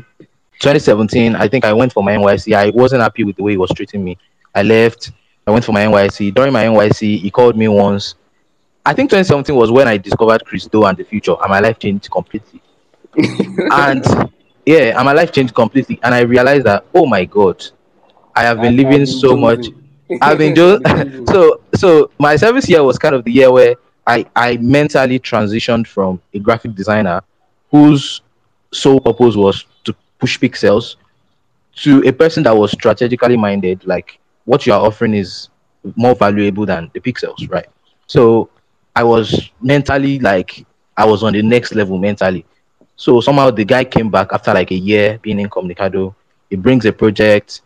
2017. 0.60 1.36
I 1.36 1.48
think 1.48 1.64
I 1.64 1.72
went 1.72 1.92
for 1.92 2.02
my 2.02 2.14
NYSC. 2.14 2.54
I 2.54 2.70
wasn't 2.70 3.02
happy 3.02 3.24
with 3.24 3.36
the 3.36 3.42
way 3.42 3.52
he 3.52 3.56
was 3.56 3.70
treating 3.70 4.02
me. 4.02 4.18
I 4.54 4.62
left. 4.62 5.12
I 5.46 5.50
went 5.50 5.64
for 5.64 5.72
my 5.72 5.84
NYSC. 5.84 6.34
During 6.34 6.52
my 6.52 6.64
NYSC, 6.64 7.20
he 7.20 7.30
called 7.30 7.56
me 7.56 7.68
once. 7.68 8.14
I 8.88 8.94
think 8.94 9.10
2017 9.10 9.54
was 9.54 9.70
when 9.70 9.86
I 9.86 9.98
discovered 9.98 10.46
Chris 10.46 10.66
Do 10.66 10.86
and 10.86 10.96
the 10.96 11.04
Futur, 11.04 11.34
and 11.42 11.50
my 11.50 11.60
life 11.60 11.78
changed 11.78 12.10
completely. 12.10 12.62
And 13.70 14.02
yeah, 14.64 14.96
and 14.96 15.04
my 15.04 15.12
life 15.12 15.30
changed 15.30 15.54
completely. 15.54 16.00
And 16.02 16.14
I 16.14 16.20
realized 16.20 16.64
that, 16.64 16.86
oh 16.94 17.04
my 17.04 17.26
God, 17.26 17.62
I 18.34 18.44
have 18.44 18.62
been 18.62 18.72
I've, 18.72 18.86
living 18.86 19.04
so 19.04 19.36
much. 19.36 19.66
I've 20.22 20.38
been 20.38 20.52
I've 20.52 20.54
just 20.54 20.82
been 20.82 21.02
jonesing. 21.02 21.28
so 21.32 21.60
so 21.74 22.10
my 22.18 22.34
service 22.36 22.66
year 22.66 22.82
was 22.82 22.98
kind 22.98 23.14
of 23.14 23.24
the 23.24 23.30
year 23.30 23.52
where 23.52 23.74
I 24.06 24.24
I 24.34 24.56
mentally 24.56 25.18
transitioned 25.18 25.86
from 25.86 26.22
a 26.32 26.38
graphic 26.38 26.74
designer 26.74 27.20
whose 27.70 28.22
sole 28.72 29.00
purpose 29.00 29.36
was 29.36 29.66
to 29.84 29.94
push 30.18 30.38
pixels 30.38 30.96
to 31.82 32.02
a 32.08 32.12
person 32.12 32.42
that 32.44 32.56
was 32.56 32.72
strategically 32.72 33.36
minded. 33.36 33.86
Like 33.86 34.18
what 34.46 34.66
you 34.66 34.72
are 34.72 34.80
offering 34.80 35.12
is 35.12 35.50
more 35.94 36.14
valuable 36.14 36.64
than 36.64 36.90
the 36.94 37.00
pixels, 37.00 37.50
right? 37.50 37.66
So 38.06 38.48
I 38.98 39.04
was 39.04 39.52
mentally 39.60 40.18
like 40.18 40.66
I 40.96 41.04
was 41.04 41.22
on 41.22 41.32
the 41.32 41.40
next 41.40 41.72
level 41.72 41.98
mentally. 41.98 42.44
So 42.96 43.20
somehow 43.20 43.52
the 43.52 43.64
guy 43.64 43.84
came 43.84 44.10
back 44.10 44.32
after 44.32 44.52
like 44.52 44.72
a 44.72 44.74
year 44.74 45.20
being 45.22 45.38
in 45.38 45.48
incommunicado. 45.48 46.16
He 46.50 46.56
brings 46.56 46.84
a 46.84 46.92
project. 46.92 47.60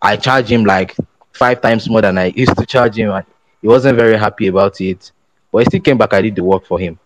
I 0.00 0.16
charge 0.16 0.50
him 0.50 0.64
like 0.64 0.96
five 1.34 1.60
times 1.60 1.86
more 1.90 2.00
than 2.00 2.16
I 2.16 2.32
used 2.34 2.56
to 2.56 2.64
charge 2.64 2.96
him. 2.96 3.10
And 3.10 3.26
he 3.60 3.68
wasn't 3.68 3.98
very 3.98 4.16
happy 4.16 4.46
about 4.46 4.80
it. 4.80 5.12
But 5.52 5.58
he 5.58 5.64
still 5.66 5.80
came 5.80 5.98
back. 5.98 6.14
I 6.14 6.22
did 6.22 6.36
the 6.36 6.44
work 6.44 6.64
for 6.64 6.78
him. 6.78 6.98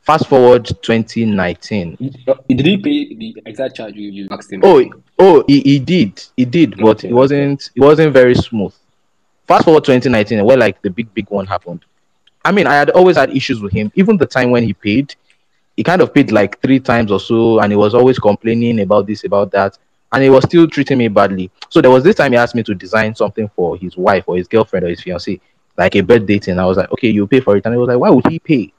Fast 0.00 0.26
forward 0.26 0.64
2019. 0.66 1.98
Did 2.48 2.66
he 2.66 2.76
pay 2.78 3.14
the 3.14 3.42
exact 3.46 3.76
charge 3.76 3.94
you, 3.94 4.10
you 4.10 4.28
asked 4.32 4.52
him? 4.52 4.60
Oh, 4.64 4.84
oh, 5.20 5.44
he, 5.46 5.60
he 5.60 5.78
did, 5.78 6.20
he 6.36 6.44
did, 6.44 6.76
but 6.78 6.96
Okay, 6.98 7.10
it 7.10 7.14
wasn't, 7.14 7.70
it 7.76 7.80
wasn't 7.80 8.12
very 8.12 8.34
smooth. 8.34 8.74
Fast 9.46 9.66
forward 9.66 9.84
2019, 9.84 10.44
where 10.44 10.56
like 10.56 10.82
the 10.82 10.90
big, 10.90 11.14
big 11.14 11.30
one 11.30 11.46
happened. 11.46 11.84
I 12.44 12.52
mean, 12.52 12.66
I 12.66 12.74
had 12.74 12.90
always 12.90 13.16
had 13.16 13.34
issues 13.34 13.60
with 13.60 13.72
him. 13.72 13.90
Even 13.94 14.16
the 14.16 14.26
time 14.26 14.50
when 14.50 14.64
he 14.64 14.72
paid, 14.74 15.14
he 15.76 15.82
kind 15.82 16.00
of 16.02 16.12
paid 16.14 16.30
like 16.32 16.60
three 16.60 16.80
times 16.80 17.10
or 17.10 17.20
so, 17.20 17.60
and 17.60 17.72
he 17.72 17.76
was 17.76 17.94
always 17.94 18.18
complaining 18.18 18.80
about 18.80 19.06
this, 19.06 19.24
about 19.24 19.50
that, 19.52 19.78
and 20.12 20.22
he 20.22 20.30
was 20.30 20.44
still 20.44 20.66
treating 20.68 20.98
me 20.98 21.08
badly. 21.08 21.50
So 21.68 21.80
there 21.80 21.90
was 21.90 22.04
this 22.04 22.16
time 22.16 22.32
he 22.32 22.38
asked 22.38 22.54
me 22.54 22.62
to 22.64 22.74
design 22.74 23.14
something 23.14 23.48
for 23.56 23.76
his 23.76 23.96
wife 23.96 24.24
or 24.26 24.36
his 24.36 24.48
girlfriend 24.48 24.84
or 24.86 24.88
his 24.88 25.00
fiancée, 25.00 25.40
like 25.76 25.94
a 25.96 26.00
birthday 26.02 26.38
thing. 26.38 26.58
I 26.58 26.66
was 26.66 26.76
like, 26.76 26.90
okay, 26.92 27.08
you 27.10 27.26
pay 27.26 27.40
for 27.40 27.56
it, 27.56 27.64
and 27.64 27.74
he 27.74 27.78
was 27.78 27.88
like, 27.88 27.98
why 27.98 28.10
would 28.10 28.26
he 28.26 28.38
pay 28.38 28.72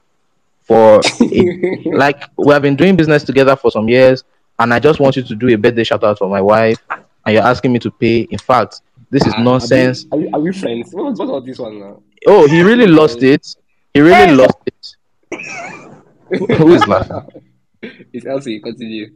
for 0.62 1.00
a 1.30 1.84
like 1.92 2.22
we 2.36 2.52
have 2.52 2.62
been 2.62 2.76
doing 2.76 2.96
business 2.96 3.22
together 3.24 3.56
for 3.56 3.70
some 3.70 3.88
years 3.88 4.24
and 4.58 4.72
i 4.72 4.78
just 4.78 4.98
want 5.00 5.16
you 5.16 5.22
to 5.22 5.34
do 5.34 5.48
a 5.48 5.56
birthday 5.56 5.84
shout 5.84 6.02
out 6.04 6.18
for 6.18 6.28
my 6.28 6.40
wife 6.40 6.78
and 6.90 7.34
you're 7.34 7.42
asking 7.42 7.72
me 7.72 7.78
to 7.78 7.90
pay 7.90 8.20
in 8.30 8.38
fact 8.38 8.80
this 9.10 9.26
is 9.26 9.34
Ah, 9.34 9.42
nonsense 9.42 10.06
Are 10.12 10.18
we, 10.18 10.28
are 10.30 10.40
we 10.40 10.52
friends? 10.52 10.92
What 10.92 11.16
what 11.18 11.28
was 11.28 11.44
this 11.44 11.58
one 11.58 11.78
now? 11.78 12.02
Oh 12.26 12.46
he 12.46 12.62
really 12.62 12.86
lost 12.86 13.22
it. 13.22 13.56
He 13.92 14.00
really 14.00 14.34
lost 14.34 14.58
it. 14.66 14.96
Who 16.58 16.74
is 16.74 16.86
laughing 16.86 17.22
It's 18.12 18.26
Elsie. 18.26 18.60
Continue. 18.60 19.12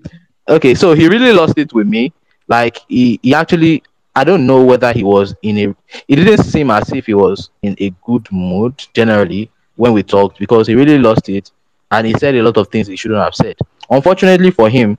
okay 0.48 0.74
so 0.74 0.94
he 0.94 1.08
really 1.08 1.32
lost 1.32 1.58
it 1.58 1.72
with 1.72 1.86
me. 1.86 2.12
Like 2.48 2.78
he, 2.88 3.20
he 3.22 3.34
actually 3.34 3.82
i 4.16 4.24
don't 4.24 4.46
know 4.46 4.64
whether 4.64 4.92
he 4.92 5.04
was 5.04 5.34
in 5.42 5.58
a 5.58 5.76
it 6.08 6.16
didn't 6.16 6.42
seem 6.44 6.70
as 6.70 6.90
if 6.92 7.06
he 7.06 7.14
was 7.14 7.50
in 7.62 7.76
a 7.78 7.90
good 8.04 8.26
mood 8.32 8.74
generally 8.94 9.50
when 9.76 9.92
we 9.92 10.02
talked 10.02 10.38
because 10.38 10.66
he 10.66 10.74
really 10.74 10.98
lost 10.98 11.28
it 11.28 11.50
and 11.92 12.06
he 12.06 12.14
said 12.14 12.34
a 12.34 12.42
lot 12.42 12.56
of 12.56 12.68
things 12.68 12.86
he 12.86 12.96
shouldn't 12.96 13.20
have 13.22 13.34
said. 13.34 13.56
Unfortunately 13.90 14.50
for 14.50 14.68
him 14.68 14.98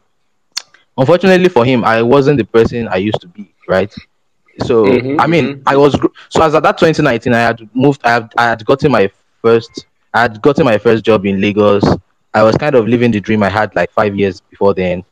unfortunately 0.97 1.49
for 1.49 1.65
him 1.65 1.83
i 1.83 2.01
wasn't 2.01 2.37
the 2.37 2.43
person 2.45 2.87
i 2.89 2.97
used 2.97 3.19
to 3.21 3.27
be 3.27 3.53
right 3.67 3.93
so 4.59 4.85
Mhm, 4.85 5.19
i 5.19 5.27
mean 5.27 5.55
mhm. 5.55 5.63
i 5.65 5.75
was 5.75 5.93
so 6.29 6.41
as 6.43 6.55
at 6.55 6.63
that 6.63 6.77
2019 6.77 7.33
i 7.33 7.39
had 7.39 7.59
moved 7.73 8.01
i 8.03 8.11
had, 8.11 8.31
I 8.37 8.43
had 8.49 8.65
gotten 8.65 8.91
my 8.91 9.09
first 9.41 9.85
i 10.13 10.21
had 10.21 10.41
gotten 10.41 10.65
my 10.65 10.77
first 10.77 11.03
job 11.05 11.25
in 11.25 11.39
lagos 11.41 11.83
i 12.33 12.43
was 12.43 12.55
kind 12.57 12.75
of 12.75 12.87
living 12.87 13.11
the 13.11 13.19
dream 13.19 13.43
i 13.43 13.49
had 13.49 13.75
like 13.75 13.91
five 13.91 14.15
years 14.15 14.41
before 14.41 14.73
then 14.73 15.03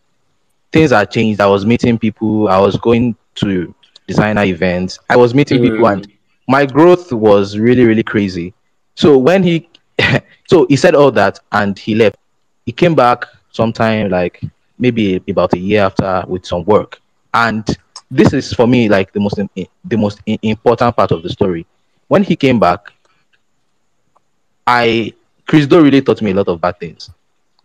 things 0.72 0.92
had 0.92 1.10
changed. 1.12 1.40
I 1.40 1.48
was 1.48 1.66
meeting 1.66 1.98
people. 1.98 2.48
I 2.50 2.60
was 2.60 2.76
going 2.78 3.16
to 3.36 3.74
designer 4.08 4.44
events. 4.44 5.00
I 5.10 5.16
was 5.16 5.34
meeting 5.34 5.62
people, 5.62 5.86
Mm. 5.86 5.94
and 5.94 6.08
my 6.48 6.66
growth 6.66 7.12
was 7.12 7.58
really, 7.58 7.86
really 7.86 8.04
crazy. 8.04 8.54
So 8.96 9.18
when 9.18 9.44
he, 9.44 9.70
so 10.48 10.66
he 10.70 10.76
said 10.76 10.96
all 10.96 11.12
that, 11.12 11.40
and 11.52 11.78
he 11.78 11.96
left. 11.96 12.18
He 12.66 12.72
came 12.72 12.96
back 12.96 13.26
sometime 13.52 14.10
like 14.10 14.42
maybe 14.78 15.22
about 15.30 15.54
a 15.54 15.58
year 15.58 15.84
after 15.84 16.24
with 16.28 16.46
some 16.46 16.64
work, 16.66 17.00
and 17.34 17.66
this 18.10 18.34
is 18.34 18.54
for 18.54 18.68
me 18.68 18.90
like 18.90 19.12
the 19.12 19.20
most 19.20 19.40
the 19.84 19.98
most 19.98 20.22
important 20.26 20.96
part 20.96 21.12
of 21.12 21.24
the 21.24 21.30
story. 21.30 21.66
When 22.08 22.24
he 22.24 22.36
came 22.36 22.60
back, 22.60 22.94
I 24.66 25.14
Chris 25.46 25.68
Do 25.68 25.82
really 25.82 26.02
taught 26.02 26.22
me 26.22 26.32
a 26.32 26.36
lot 26.36 26.48
of 26.48 26.62
bad 26.62 26.80
things. 26.80 27.10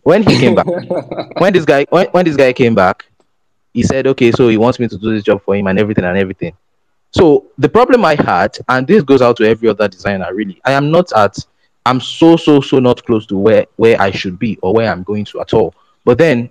When 0.01 0.21
he 0.23 0.37
came 0.37 0.55
back 0.55 0.65
when 1.37 1.53
this 1.53 1.65
guy 1.65 1.85
when, 1.89 2.07
when 2.07 2.25
this 2.25 2.35
guy 2.35 2.51
came 2.53 2.75
back, 2.75 3.05
he 3.73 3.83
said, 3.83 4.05
okay, 4.07 4.31
so 4.31 4.49
he 4.49 4.57
wants 4.57 4.79
me 4.79 4.87
to 4.87 4.97
do 4.97 5.13
this 5.13 5.23
job 5.23 5.41
for 5.43 5.55
him 5.55 5.67
and 5.67 5.79
everything 5.79 6.05
and 6.05 6.17
everything. 6.17 6.53
So 7.11 7.45
the 7.57 7.69
problem 7.69 8.05
I 8.05 8.15
had, 8.15 8.57
and 8.69 8.87
this 8.87 9.03
goes 9.03 9.21
out 9.21 9.37
to 9.37 9.47
every 9.47 9.69
other 9.69 9.87
designer, 9.87 10.33
really, 10.33 10.59
I 10.65 10.71
am 10.73 10.91
not 10.91 11.11
at, 11.13 11.37
I'm 11.85 11.99
so 11.99 12.35
so 12.37 12.59
so 12.59 12.79
not 12.79 13.05
close 13.05 13.25
to 13.27 13.37
where 13.37 13.65
where 13.77 14.01
I 14.01 14.11
should 14.11 14.37
be 14.39 14.57
or 14.61 14.73
where 14.73 14.91
I'm 14.91 15.03
going 15.03 15.25
to 15.25 15.41
at 15.41 15.53
all. 15.53 15.73
But 16.05 16.17
then 16.17 16.49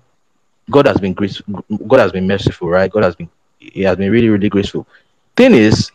God 0.70 0.86
has 0.86 0.98
been 0.98 1.14
grace, 1.14 1.42
God 1.86 2.00
has 2.00 2.12
been 2.12 2.26
merciful, 2.26 2.68
right? 2.68 2.90
God 2.90 3.02
has 3.04 3.16
been 3.16 3.28
He 3.72 3.82
has 3.82 3.96
been 3.96 4.10
really 4.10 4.28
really 4.28 4.48
graceful. 4.48 4.86
Thing 5.36 5.54
is, 5.54 5.90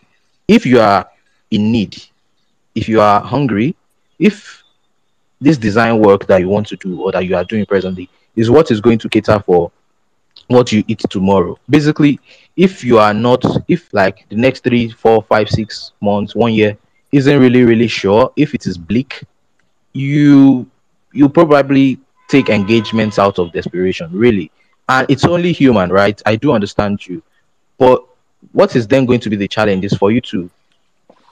if 0.47 0.65
you 0.65 0.79
are 0.79 1.07
in 1.51 1.71
need, 1.71 2.01
if 2.75 2.87
you 2.87 3.01
are 3.01 3.21
hungry, 3.21 3.75
if 4.19 4.63
this 5.39 5.57
design 5.57 5.99
work 5.99 6.25
that 6.27 6.39
you 6.41 6.49
want 6.49 6.67
to 6.67 6.75
do 6.77 7.01
or 7.01 7.11
that 7.11 7.25
you 7.25 7.35
are 7.35 7.43
doing 7.43 7.65
presently 7.65 8.09
is 8.35 8.49
what 8.49 8.71
is 8.71 8.81
going 8.81 8.97
to 8.99 9.09
cater 9.09 9.39
for 9.39 9.71
what 10.47 10.71
you 10.71 10.83
eat 10.87 10.99
tomorrow. 11.09 11.57
Basically, 11.69 12.19
if 12.55 12.83
you 12.83 12.99
are 12.99 13.13
not, 13.13 13.43
if 13.67 13.93
like 13.93 14.27
the 14.29 14.35
next 14.35 14.63
three, 14.63 14.89
four, 14.89 15.21
five, 15.23 15.49
six 15.49 15.91
months, 16.01 16.35
one 16.35 16.53
year 16.53 16.77
isn't 17.11 17.39
really, 17.39 17.63
really 17.63 17.87
sure, 17.87 18.31
if 18.35 18.53
it 18.53 18.65
is 18.65 18.77
bleak, 18.77 19.23
you 19.93 20.69
you 21.11 21.27
probably 21.29 21.99
take 22.29 22.49
engagements 22.49 23.17
out 23.17 23.39
of 23.39 23.51
desperation, 23.51 24.09
really. 24.11 24.51
And 24.89 25.09
it's 25.09 25.25
only 25.25 25.51
human, 25.51 25.89
right? 25.91 26.21
I 26.25 26.35
do 26.35 26.51
understand 26.53 27.05
you. 27.05 27.21
But 27.77 28.03
what 28.51 28.75
is 28.75 28.87
then 28.87 29.05
going 29.05 29.19
to 29.21 29.29
be 29.29 29.35
the 29.35 29.47
challenge 29.47 29.85
is 29.85 29.93
for 29.93 30.11
you 30.11 30.21
to 30.21 30.49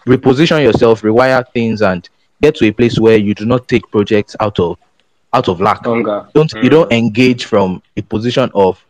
reposition 0.05 0.61
yourself, 0.63 1.01
rewire 1.01 1.45
things, 1.53 1.81
and 1.81 2.07
get 2.41 2.55
to 2.55 2.67
a 2.67 2.71
place 2.71 2.99
where 2.99 3.17
you 3.17 3.33
do 3.33 3.45
not 3.45 3.67
take 3.67 3.89
projects 3.91 4.35
out 4.39 4.59
of 4.59 4.77
out 5.33 5.47
of 5.49 5.59
lack 5.59 5.83
Hunger. 5.83 6.27
don't 6.33 6.53
you 6.63 6.69
don't 6.69 6.89
mm. 6.89 6.97
engage 6.97 7.45
from 7.45 7.81
a 7.97 8.01
position 8.01 8.49
of 8.55 8.83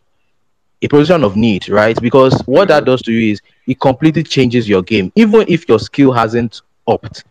a 0.82 0.88
position 0.88 1.24
of 1.24 1.36
need, 1.36 1.68
right? 1.68 2.00
Because 2.00 2.40
what 2.42 2.68
that 2.68 2.82
mm. 2.82 2.86
does 2.86 3.02
to 3.02 3.12
you 3.12 3.32
is 3.32 3.40
it 3.66 3.80
completely 3.80 4.22
changes 4.22 4.68
your 4.68 4.82
game. 4.82 5.10
Even 5.16 5.44
if 5.48 5.68
your 5.68 5.78
skill 5.78 6.12
hasn't 6.12 6.60
upped, 6.86 7.24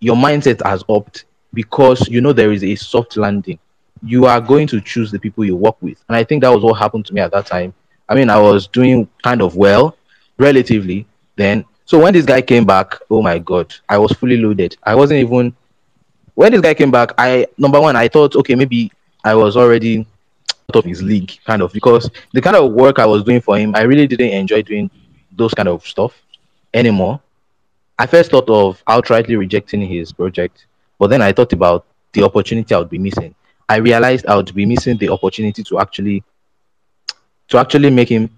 your 0.00 0.16
mindset 0.16 0.64
has 0.66 0.82
upped 0.88 1.26
because 1.54 2.08
you 2.08 2.20
know 2.20 2.32
there 2.32 2.52
is 2.52 2.64
a 2.64 2.74
soft 2.74 3.16
landing. 3.16 3.58
You 4.02 4.26
are 4.26 4.40
going 4.40 4.66
to 4.68 4.80
choose 4.80 5.10
the 5.10 5.18
people 5.18 5.44
you 5.44 5.56
work 5.56 5.80
with. 5.82 6.02
And 6.08 6.16
I 6.16 6.24
think 6.24 6.42
that 6.42 6.50
was 6.50 6.62
what 6.62 6.74
happened 6.74 7.06
to 7.06 7.14
me 7.14 7.20
at 7.20 7.32
that 7.32 7.46
time. 7.46 7.74
I 8.08 8.14
mean, 8.14 8.30
I 8.30 8.40
was 8.40 8.66
doing 8.66 9.08
kind 9.22 9.42
of 9.42 9.56
well, 9.56 9.96
relatively 10.38 11.06
then. 11.36 11.64
So 11.84 11.98
when 11.98 12.12
this 12.12 12.26
guy 12.26 12.42
came 12.42 12.64
back, 12.64 12.94
oh 13.10 13.22
my 13.22 13.38
god, 13.38 13.74
I 13.88 13.98
was 13.98 14.12
fully 14.12 14.36
loaded. 14.36 14.76
I 14.82 14.94
wasn't 14.94 15.20
even 15.20 15.54
when 16.38 16.52
this 16.52 16.60
guy 16.60 16.72
came 16.72 16.92
back, 16.92 17.12
I 17.18 17.48
number 17.58 17.80
one, 17.80 17.96
I 17.96 18.06
thought, 18.06 18.36
okay, 18.36 18.54
maybe 18.54 18.92
I 19.24 19.34
was 19.34 19.56
already 19.56 20.06
out 20.70 20.76
of 20.76 20.84
his 20.84 21.02
league, 21.02 21.36
kind 21.44 21.62
of, 21.62 21.72
because 21.72 22.08
the 22.32 22.40
kind 22.40 22.54
of 22.54 22.72
work 22.72 23.00
I 23.00 23.06
was 23.06 23.24
doing 23.24 23.40
for 23.40 23.58
him, 23.58 23.74
I 23.74 23.82
really 23.82 24.06
didn't 24.06 24.30
enjoy 24.30 24.62
doing 24.62 24.88
those 25.32 25.52
kind 25.52 25.68
of 25.68 25.84
stuff 25.84 26.14
anymore. 26.72 27.20
I 27.98 28.06
first 28.06 28.30
thought 28.30 28.48
of 28.48 28.80
outrightly 28.84 29.36
rejecting 29.36 29.80
his 29.80 30.12
project, 30.12 30.66
but 31.00 31.08
then 31.08 31.22
I 31.22 31.32
thought 31.32 31.52
about 31.52 31.86
the 32.12 32.22
opportunity 32.22 32.72
I 32.72 32.78
would 32.78 32.90
be 32.90 32.98
missing. 32.98 33.34
I 33.68 33.78
realized 33.78 34.26
I 34.26 34.36
would 34.36 34.54
be 34.54 34.64
missing 34.64 34.96
the 34.96 35.08
opportunity 35.08 35.64
to 35.64 35.80
actually 35.80 36.22
to 37.48 37.58
actually 37.58 37.90
make 37.90 38.08
him 38.08 38.30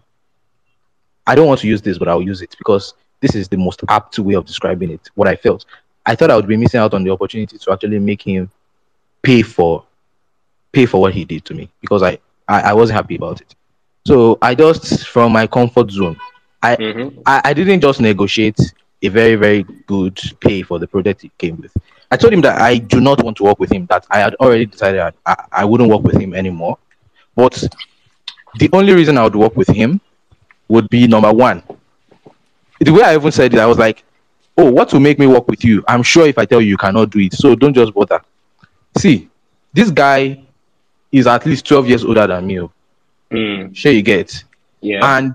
I 1.26 1.34
don't 1.34 1.46
want 1.46 1.60
to 1.60 1.68
use 1.68 1.82
this, 1.82 1.98
but 1.98 2.08
I'll 2.08 2.22
use 2.22 2.42
it 2.42 2.54
because 2.58 2.94
this 3.20 3.34
is 3.34 3.48
the 3.48 3.56
most 3.56 3.82
apt 3.88 4.18
way 4.18 4.34
of 4.34 4.44
describing 4.46 4.90
it. 4.90 5.10
What 5.14 5.28
I 5.28 5.36
felt. 5.36 5.64
I 6.06 6.14
thought 6.14 6.30
I 6.30 6.36
would 6.36 6.48
be 6.48 6.56
missing 6.56 6.80
out 6.80 6.94
on 6.94 7.04
the 7.04 7.10
opportunity 7.10 7.58
to 7.58 7.72
actually 7.72 7.98
make 7.98 8.22
him 8.22 8.50
pay 9.22 9.42
for 9.42 9.84
pay 10.72 10.86
for 10.86 11.00
what 11.00 11.12
he 11.12 11.24
did 11.24 11.44
to 11.44 11.54
me 11.54 11.68
because 11.80 12.02
I, 12.02 12.18
I, 12.48 12.60
I 12.70 12.72
wasn't 12.74 12.96
happy 12.96 13.16
about 13.16 13.40
it. 13.40 13.54
So 14.06 14.38
I 14.40 14.54
just 14.54 15.06
from 15.08 15.32
my 15.32 15.46
comfort 15.46 15.90
zone, 15.90 16.16
I, 16.62 16.76
Mhm. 16.76 17.22
I 17.26 17.40
I 17.44 17.52
didn't 17.52 17.80
just 17.80 18.00
negotiate 18.00 18.58
a 19.02 19.08
very, 19.08 19.34
very 19.34 19.64
good 19.86 20.18
pay 20.40 20.62
for 20.62 20.78
the 20.78 20.86
project 20.86 21.22
he 21.22 21.30
came 21.38 21.56
with. 21.60 21.72
I 22.10 22.16
told 22.16 22.32
him 22.32 22.40
that 22.42 22.60
I 22.60 22.78
do 22.78 23.00
not 23.00 23.22
want 23.22 23.36
to 23.38 23.44
work 23.44 23.58
with 23.58 23.72
him, 23.72 23.86
that 23.86 24.06
I 24.10 24.18
had 24.20 24.34
already 24.36 24.66
decided 24.66 25.00
I, 25.00 25.12
I, 25.26 25.44
I 25.52 25.64
wouldn't 25.64 25.90
work 25.90 26.02
with 26.02 26.20
him 26.20 26.34
anymore. 26.34 26.78
But 27.36 27.62
the 28.58 28.68
only 28.72 28.92
reason 28.94 29.16
I 29.18 29.24
would 29.24 29.36
work 29.36 29.56
with 29.56 29.68
him 29.68 30.00
would 30.68 30.88
be 30.88 31.06
number 31.06 31.32
one. 31.32 31.62
The 32.80 32.92
way 32.92 33.02
I 33.02 33.14
even 33.14 33.30
said 33.32 33.52
it, 33.54 33.60
I 33.60 33.66
was 33.66 33.78
like, 33.78 34.04
Oh, 34.56 34.70
what 34.70 34.92
will 34.92 35.00
make 35.00 35.18
me 35.18 35.26
work 35.26 35.48
with 35.48 35.64
you? 35.64 35.82
I'm 35.88 36.02
sure 36.02 36.26
if 36.26 36.36
I 36.36 36.44
tell 36.44 36.60
you 36.60 36.68
you 36.68 36.76
cannot 36.76 37.10
do 37.10 37.20
it, 37.20 37.32
so 37.32 37.54
don't 37.54 37.72
just 37.72 37.94
bother. 37.94 38.20
See, 38.98 39.30
this 39.72 39.90
guy 39.90 40.42
is 41.12 41.26
at 41.26 41.46
least 41.46 41.66
12 41.66 41.88
years 41.88 42.04
older 42.04 42.26
than 42.26 42.46
me. 42.46 42.60
Mm. 43.30 43.74
Sure, 43.74 43.92
you 43.92 44.02
get. 44.02 44.44
Yeah. 44.80 45.16
And 45.18 45.34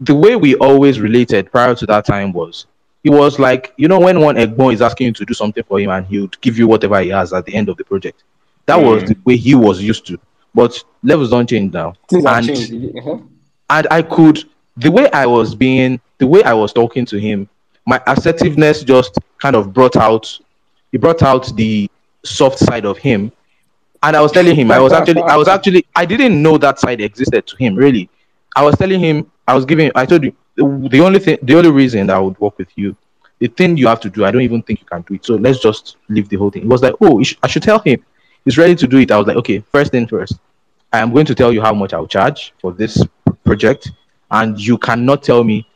the 0.00 0.14
way 0.14 0.34
we 0.34 0.54
always 0.56 0.98
related 0.98 1.52
prior 1.52 1.74
to 1.74 1.86
that 1.86 2.04
time 2.06 2.32
was 2.32 2.66
he 3.04 3.10
was 3.10 3.38
like, 3.38 3.74
you 3.76 3.86
know, 3.86 4.00
when 4.00 4.20
one 4.20 4.36
Egbon 4.36 4.72
is 4.72 4.82
asking 4.82 5.08
you 5.08 5.12
to 5.12 5.24
do 5.24 5.34
something 5.34 5.62
for 5.64 5.78
him 5.78 5.90
and 5.90 6.06
he 6.06 6.18
would 6.20 6.40
give 6.40 6.58
you 6.58 6.66
whatever 6.66 7.00
he 7.00 7.10
has 7.10 7.32
at 7.32 7.44
the 7.44 7.54
end 7.54 7.68
of 7.68 7.76
the 7.76 7.84
project. 7.84 8.24
That 8.66 8.76
was 8.76 9.04
Mm. 9.04 9.08
the 9.08 9.16
way 9.24 9.36
he 9.36 9.54
was 9.54 9.80
used 9.82 10.06
to. 10.06 10.18
But 10.54 10.82
levels 11.02 11.30
don't 11.30 11.48
change 11.48 11.72
now. 11.72 11.94
Things 12.08 12.24
and 12.26 12.46
changed. 12.46 12.96
Uh-huh. 12.98 13.18
and 13.70 13.86
I 13.90 14.02
could 14.02 14.44
the 14.76 14.90
way 14.90 15.10
I 15.12 15.26
was 15.26 15.54
being 15.54 16.00
the 16.18 16.26
way 16.26 16.42
I 16.42 16.52
was 16.52 16.72
talking 16.72 17.04
to 17.06 17.18
him, 17.18 17.48
my 17.86 18.00
assertiveness 18.06 18.82
just 18.82 19.18
kind 19.38 19.56
of 19.56 19.72
brought 19.72 19.96
out 19.96 20.38
it 20.92 21.00
brought 21.00 21.22
out 21.22 21.54
the 21.56 21.90
soft 22.24 22.58
side 22.58 22.84
of 22.84 22.98
him 22.98 23.30
and 24.02 24.16
I 24.16 24.20
was 24.20 24.32
telling 24.32 24.54
him 24.56 24.70
I 24.70 24.78
was 24.78 24.92
actually 24.92 25.22
I 25.22 25.36
was 25.36 25.48
actually 25.48 25.86
I 25.94 26.04
didn't 26.04 26.40
know 26.42 26.58
that 26.58 26.78
side 26.78 27.00
existed 27.00 27.46
to 27.46 27.56
him 27.56 27.74
really. 27.74 28.08
I 28.56 28.64
was 28.64 28.76
telling 28.76 29.00
him 29.00 29.30
I 29.46 29.54
was 29.54 29.64
giving 29.64 29.90
I 29.94 30.06
told 30.06 30.24
you 30.24 30.34
the 30.56 31.00
only 31.00 31.18
thing 31.18 31.38
the 31.42 31.56
only 31.56 31.70
reason 31.70 32.06
that 32.08 32.16
I 32.16 32.20
would 32.20 32.38
work 32.40 32.58
with 32.58 32.70
you, 32.76 32.96
the 33.38 33.48
thing 33.48 33.76
you 33.76 33.86
have 33.86 34.00
to 34.00 34.10
do, 34.10 34.24
I 34.24 34.30
don't 34.30 34.42
even 34.42 34.62
think 34.62 34.80
you 34.80 34.86
can 34.86 35.02
do 35.02 35.14
it. 35.14 35.24
So 35.24 35.36
let's 35.36 35.60
just 35.60 35.96
leave 36.08 36.28
the 36.28 36.36
whole 36.36 36.50
thing. 36.50 36.62
He 36.62 36.68
was 36.68 36.82
like, 36.82 36.94
oh, 37.00 37.22
sh- 37.22 37.36
I 37.42 37.46
should 37.46 37.62
tell 37.62 37.78
him. 37.78 38.04
He's 38.44 38.58
ready 38.58 38.74
to 38.74 38.86
do 38.86 38.98
it. 38.98 39.10
I 39.10 39.18
was 39.18 39.26
like, 39.26 39.36
okay, 39.36 39.60
first 39.72 39.92
thing 39.92 40.06
first. 40.06 40.38
I 40.92 41.00
am 41.00 41.12
going 41.12 41.26
to 41.26 41.34
tell 41.34 41.52
you 41.52 41.60
how 41.60 41.74
much 41.74 41.92
I'll 41.92 42.06
charge 42.06 42.54
for 42.60 42.72
this 42.72 43.04
project, 43.44 43.90
and 44.30 44.58
you 44.58 44.78
cannot 44.78 45.22
tell 45.22 45.44
me 45.44 45.66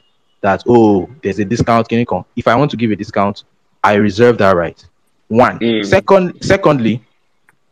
that 0.41 0.63
oh, 0.67 1.09
there's 1.23 1.39
a 1.39 1.45
discount. 1.45 1.89
Can 1.89 1.99
you 1.99 2.07
come? 2.07 2.25
If 2.37 2.49
I 2.49 2.55
want 2.55 2.71
to 2.71 2.77
give 2.77 2.91
a 2.91 2.97
discount, 2.97 3.45
I 3.85 3.95
reserve 3.95 4.39
that 4.39 4.57
right. 4.57 4.85
One. 5.29 5.59
Mm. 5.59 5.85
Second, 5.85 6.43
secondly, 6.43 7.03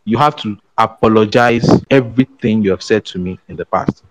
you 0.05 0.19
have 0.19 0.37
to 0.37 0.57
apologize 0.79 1.69
everything 1.91 2.63
you 2.63 2.71
have 2.71 2.83
said 2.83 3.05
to 3.07 3.19
me 3.19 3.39
in 3.49 3.57
the 3.57 3.67
past. 3.67 4.03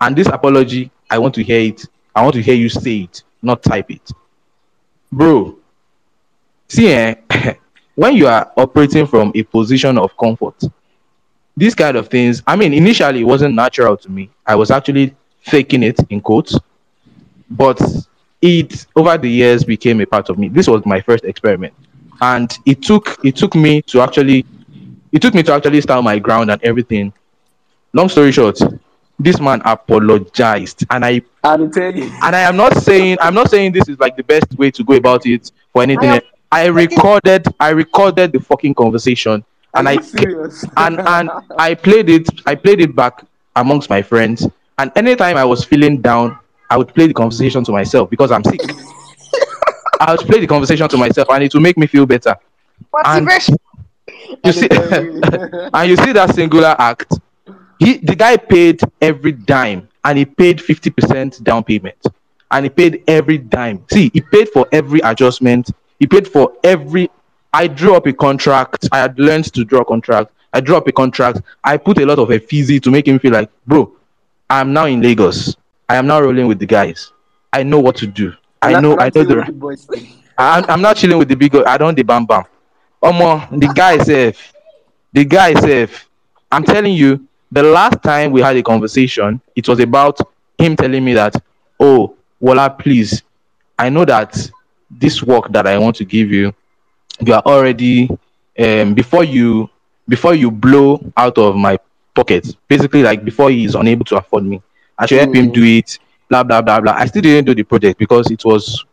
And 0.00 0.16
this 0.16 0.26
apology, 0.26 0.90
I 1.10 1.18
want 1.18 1.34
to 1.36 1.42
hear 1.42 1.60
it. 1.60 1.84
I 2.14 2.22
want 2.22 2.34
to 2.34 2.42
hear 2.42 2.54
you 2.54 2.68
say 2.68 2.98
it, 3.02 3.22
not 3.42 3.62
type 3.62 3.90
it. 3.90 4.10
Bro, 5.12 5.58
see, 6.68 6.88
eh, 6.88 7.14
when 7.98 8.14
you 8.14 8.28
are 8.28 8.52
operating 8.56 9.08
from 9.08 9.32
a 9.34 9.42
position 9.42 9.98
of 9.98 10.16
comfort, 10.16 10.54
these 11.56 11.74
kind 11.74 11.96
of 11.96 12.06
things, 12.06 12.44
I 12.46 12.54
mean, 12.54 12.72
initially 12.72 13.22
it 13.22 13.24
wasn't 13.24 13.56
natural 13.56 13.96
to 13.96 14.08
me. 14.08 14.30
I 14.46 14.54
was 14.54 14.70
actually 14.70 15.16
faking 15.40 15.82
it 15.82 15.98
in 16.08 16.20
quotes, 16.20 16.56
but 17.50 17.82
it 18.40 18.86
over 18.94 19.18
the 19.18 19.28
years 19.28 19.64
became 19.64 20.00
a 20.00 20.06
part 20.06 20.28
of 20.30 20.38
me. 20.38 20.46
This 20.46 20.68
was 20.68 20.86
my 20.86 21.00
first 21.00 21.24
experiment, 21.24 21.74
and 22.20 22.56
it 22.66 22.82
took 22.82 23.18
it 23.24 23.34
took 23.34 23.56
me 23.56 23.82
to 23.90 24.00
actually 24.00 24.46
it 25.10 25.20
took 25.20 25.34
me 25.34 25.42
to 25.42 25.52
actually 25.54 25.80
stand 25.80 26.04
my 26.04 26.20
ground 26.20 26.52
and 26.52 26.62
everything. 26.62 27.12
Long 27.94 28.08
story 28.08 28.30
short, 28.30 28.60
this 29.18 29.40
man 29.40 29.60
apologized, 29.64 30.84
and 30.90 31.04
I 31.04 31.22
I'm 31.42 31.68
telling 31.72 31.96
you. 31.96 32.12
and 32.22 32.36
I 32.36 32.42
am 32.42 32.56
not 32.56 32.76
saying 32.76 33.18
I'm 33.20 33.34
not 33.34 33.50
saying 33.50 33.72
this 33.72 33.88
is 33.88 33.98
like 33.98 34.16
the 34.16 34.22
best 34.22 34.56
way 34.56 34.70
to 34.70 34.84
go 34.84 34.92
about 34.94 35.26
it 35.26 35.50
for 35.72 35.82
anything. 35.82 36.10
I 36.10 36.14
else. 36.18 36.37
I 36.50 36.66
recorded 36.66 37.46
I 37.60 37.70
recorded 37.70 38.32
the 38.32 38.40
fucking 38.40 38.74
conversation 38.74 39.44
and 39.74 39.88
I 39.88 40.00
serious? 40.00 40.64
and 40.76 41.00
and 41.00 41.30
I 41.58 41.74
played 41.74 42.08
it 42.08 42.28
I 42.46 42.54
played 42.54 42.80
it 42.80 42.96
back 42.96 43.24
amongst 43.56 43.90
my 43.90 44.02
friends 44.02 44.46
and 44.78 44.90
anytime 44.96 45.36
I 45.36 45.44
was 45.44 45.64
feeling 45.64 46.00
down 46.00 46.38
I 46.70 46.76
would 46.76 46.88
play 46.94 47.06
the 47.06 47.14
conversation 47.14 47.64
to 47.64 47.72
myself 47.72 48.10
because 48.10 48.30
I'm 48.30 48.44
sick. 48.44 48.60
I 50.00 50.12
would 50.12 50.20
play 50.26 50.40
the 50.40 50.46
conversation 50.46 50.88
to 50.88 50.96
myself 50.96 51.28
and 51.30 51.42
it 51.42 51.52
will 51.54 51.60
make 51.60 51.76
me 51.76 51.86
feel 51.86 52.06
better. 52.06 52.36
And 53.04 53.24
Motivation. 53.24 53.56
you 54.44 54.52
see 54.52 54.68
and 54.70 55.90
you 55.90 55.96
see 55.96 56.12
that 56.12 56.34
singular 56.34 56.74
act 56.78 57.18
he 57.78 57.98
the 57.98 58.14
guy 58.14 58.36
paid 58.36 58.80
every 59.00 59.32
dime 59.32 59.88
and 60.04 60.18
he 60.18 60.24
paid 60.24 60.58
50% 60.58 61.42
down 61.42 61.64
payment 61.64 61.98
and 62.50 62.64
he 62.64 62.70
paid 62.70 63.02
every 63.06 63.38
dime 63.38 63.84
see 63.90 64.10
he 64.14 64.20
paid 64.20 64.48
for 64.48 64.66
every 64.72 65.00
adjustment 65.00 65.70
he 65.98 66.06
paid 66.06 66.26
for 66.26 66.52
every 66.64 67.10
i 67.52 67.66
drew 67.66 67.94
up 67.94 68.06
a 68.06 68.12
contract 68.12 68.88
i 68.92 68.98
had 68.98 69.18
learned 69.18 69.52
to 69.52 69.64
draw 69.64 69.80
a 69.80 69.84
contract 69.84 70.30
i 70.52 70.60
drew 70.60 70.76
up 70.76 70.86
a 70.86 70.92
contract 70.92 71.40
i 71.64 71.76
put 71.76 71.98
a 71.98 72.06
lot 72.06 72.18
of 72.18 72.30
effigy 72.30 72.80
to 72.80 72.90
make 72.90 73.06
him 73.06 73.18
feel 73.18 73.32
like 73.32 73.50
bro 73.66 73.92
i'm 74.50 74.72
now 74.72 74.86
in 74.86 75.00
lagos 75.00 75.56
i 75.88 75.96
am 75.96 76.06
now 76.06 76.20
rolling 76.20 76.46
with 76.46 76.58
the 76.58 76.66
guys 76.66 77.12
i 77.52 77.62
know 77.62 77.78
what 77.80 77.96
to 77.96 78.06
do 78.06 78.32
i 78.62 78.80
know 78.80 78.98
i 78.98 79.10
know 79.14 79.24
the 79.24 79.52
boys. 79.52 79.88
I'm, 80.38 80.64
I'm 80.70 80.80
not 80.80 80.96
chilling 80.96 81.18
with 81.18 81.28
the 81.28 81.34
big. 81.34 81.54
I 81.56 81.76
don't 81.76 81.96
the 81.96 82.04
bam 82.04 82.24
bam. 82.24 82.44
Omo, 83.02 83.50
the 83.58 83.72
guy 83.74 83.94
is 83.94 84.06
safe. 84.06 84.52
The 85.12 85.24
guy 85.24 85.54
safe. 85.54 86.08
I'm 86.50 86.62
telling 86.62 86.94
you, 86.94 87.26
the 87.50 87.62
last 87.62 88.02
time 88.02 88.30
we 88.30 88.40
had 88.40 88.56
a 88.56 88.62
conversation, 88.62 89.40
it 89.56 89.68
was 89.68 89.80
about 89.80 90.18
him 90.56 90.76
telling 90.76 91.04
me 91.04 91.14
that, 91.14 91.34
oh, 91.80 92.14
Walla, 92.40 92.70
please, 92.70 93.22
I 93.78 93.88
know 93.88 94.04
that 94.04 94.50
this 94.90 95.22
work 95.22 95.52
that 95.52 95.66
I 95.66 95.78
want 95.78 95.96
to 95.96 96.04
give 96.04 96.30
you, 96.30 96.52
you 97.20 97.34
are 97.34 97.42
already 97.46 98.08
um 98.58 98.94
before 98.94 99.24
you 99.24 99.68
before 100.08 100.34
you 100.34 100.50
blow 100.50 101.00
out 101.16 101.38
of 101.38 101.56
my 101.56 101.78
pocket, 102.14 102.46
basically 102.68 103.02
like 103.02 103.24
before 103.24 103.50
he 103.50 103.64
is 103.64 103.74
unable 103.74 104.04
to 104.06 104.16
afford 104.16 104.44
me. 104.44 104.62
I 104.98 105.06
should 105.06 105.18
help 105.18 105.34
him 105.34 105.50
Mm. 105.50 105.52
do 105.52 105.64
it, 105.64 105.98
blah 106.28 106.42
blah 106.42 106.62
blah 106.62 106.80
blah. 106.80 106.92
I 106.92 107.06
still 107.06 107.22
didn't 107.22 107.46
do 107.46 107.54
the 107.54 107.62
project 107.64 107.98
because 107.98 108.30
it 108.30 108.44
was 108.44 108.84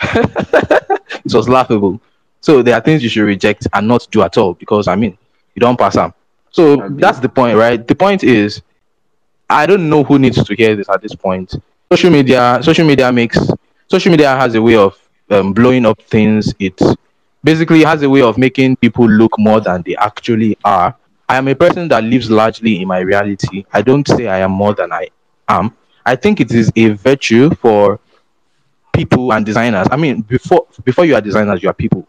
it 0.02 1.32
was 1.34 1.48
laughable. 1.48 2.00
So 2.40 2.62
there 2.62 2.74
are 2.74 2.80
things 2.80 3.02
you 3.02 3.08
should 3.08 3.24
reject 3.24 3.66
and 3.72 3.88
not 3.88 4.06
do 4.10 4.22
at 4.22 4.36
all 4.38 4.54
because 4.54 4.88
I 4.88 4.96
mean 4.96 5.16
you 5.54 5.60
don't 5.60 5.78
pass 5.78 5.94
them. 5.94 6.14
So 6.50 6.76
that's 6.98 7.20
the 7.20 7.28
point, 7.28 7.56
right? 7.56 7.86
The 7.86 7.94
point 7.94 8.24
is 8.24 8.62
I 9.50 9.66
don't 9.66 9.88
know 9.88 10.04
who 10.04 10.18
needs 10.18 10.42
to 10.44 10.54
hear 10.54 10.76
this 10.76 10.88
at 10.88 11.02
this 11.02 11.14
point. 11.14 11.54
Social 11.92 12.10
media, 12.10 12.58
social 12.62 12.86
media 12.86 13.10
makes 13.12 13.38
social 13.88 14.10
media 14.10 14.36
has 14.36 14.54
a 14.54 14.62
way 14.62 14.76
of 14.76 14.98
um, 15.30 15.52
blowing 15.52 15.86
up 15.86 16.00
things. 16.02 16.54
It 16.58 16.80
basically 17.44 17.82
has 17.84 18.02
a 18.02 18.10
way 18.10 18.22
of 18.22 18.38
making 18.38 18.76
people 18.76 19.08
look 19.08 19.38
more 19.38 19.60
than 19.60 19.82
they 19.82 19.96
actually 19.96 20.56
are. 20.64 20.94
I 21.28 21.36
am 21.36 21.48
a 21.48 21.54
person 21.54 21.88
that 21.88 22.04
lives 22.04 22.30
largely 22.30 22.80
in 22.80 22.88
my 22.88 23.00
reality. 23.00 23.64
I 23.72 23.82
don't 23.82 24.06
say 24.08 24.28
I 24.28 24.38
am 24.38 24.50
more 24.52 24.74
than 24.74 24.92
I 24.92 25.08
am. 25.48 25.76
I 26.06 26.16
think 26.16 26.40
it 26.40 26.52
is 26.52 26.72
a 26.76 26.90
virtue 26.90 27.50
for 27.56 28.00
people 28.94 29.32
and 29.32 29.44
designers. 29.44 29.86
I 29.90 29.96
mean, 29.96 30.22
before 30.22 30.66
before 30.84 31.04
you 31.04 31.14
are 31.14 31.20
designers, 31.20 31.62
you 31.62 31.68
are 31.68 31.74
people. 31.74 32.08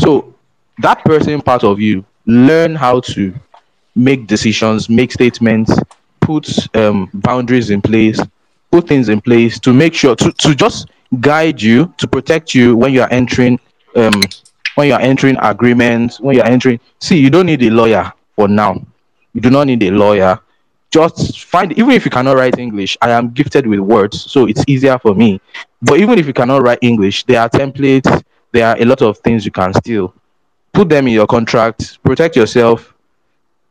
So 0.00 0.34
that 0.78 1.04
person 1.04 1.40
part 1.40 1.64
of 1.64 1.80
you 1.80 2.04
learn 2.26 2.74
how 2.74 3.00
to 3.00 3.32
make 3.94 4.26
decisions, 4.26 4.88
make 4.88 5.12
statements, 5.12 5.72
put 6.20 6.76
um, 6.76 7.08
boundaries 7.14 7.70
in 7.70 7.80
place, 7.80 8.20
put 8.70 8.86
things 8.86 9.08
in 9.08 9.20
place 9.20 9.58
to 9.60 9.72
make 9.72 9.94
sure 9.94 10.16
to, 10.16 10.32
to 10.32 10.54
just 10.54 10.88
guide 11.20 11.60
you 11.60 11.92
to 11.98 12.06
protect 12.06 12.54
you 12.54 12.76
when 12.76 12.92
you 12.92 13.02
are 13.02 13.08
entering 13.10 13.58
um 13.94 14.22
when 14.74 14.88
you 14.88 14.94
are 14.94 15.00
entering 15.00 15.36
agreements, 15.40 16.20
when 16.20 16.36
you 16.36 16.42
are 16.42 16.48
entering. 16.48 16.78
See, 17.00 17.18
you 17.18 17.30
don't 17.30 17.46
need 17.46 17.62
a 17.62 17.70
lawyer 17.70 18.12
for 18.34 18.46
now. 18.46 18.74
You 19.32 19.40
do 19.40 19.50
not 19.50 19.66
need 19.66 19.82
a 19.82 19.90
lawyer. 19.90 20.38
Just 20.90 21.44
find 21.44 21.72
even 21.72 21.90
if 21.92 22.04
you 22.04 22.10
cannot 22.10 22.36
write 22.36 22.58
English, 22.58 22.96
I 23.00 23.10
am 23.10 23.30
gifted 23.30 23.66
with 23.66 23.80
words, 23.80 24.30
so 24.30 24.46
it's 24.46 24.64
easier 24.66 24.98
for 24.98 25.14
me. 25.14 25.40
But 25.80 25.98
even 25.98 26.18
if 26.18 26.26
you 26.26 26.32
cannot 26.32 26.62
write 26.62 26.78
English, 26.82 27.24
there 27.24 27.40
are 27.40 27.48
templates, 27.48 28.22
there 28.52 28.66
are 28.68 28.76
a 28.78 28.84
lot 28.84 29.02
of 29.02 29.18
things 29.18 29.44
you 29.44 29.50
can 29.50 29.72
still 29.74 30.14
put 30.76 30.90
them 30.90 31.06
in 31.06 31.14
your 31.14 31.26
contract, 31.26 32.02
protect 32.02 32.36
yourself. 32.36 32.94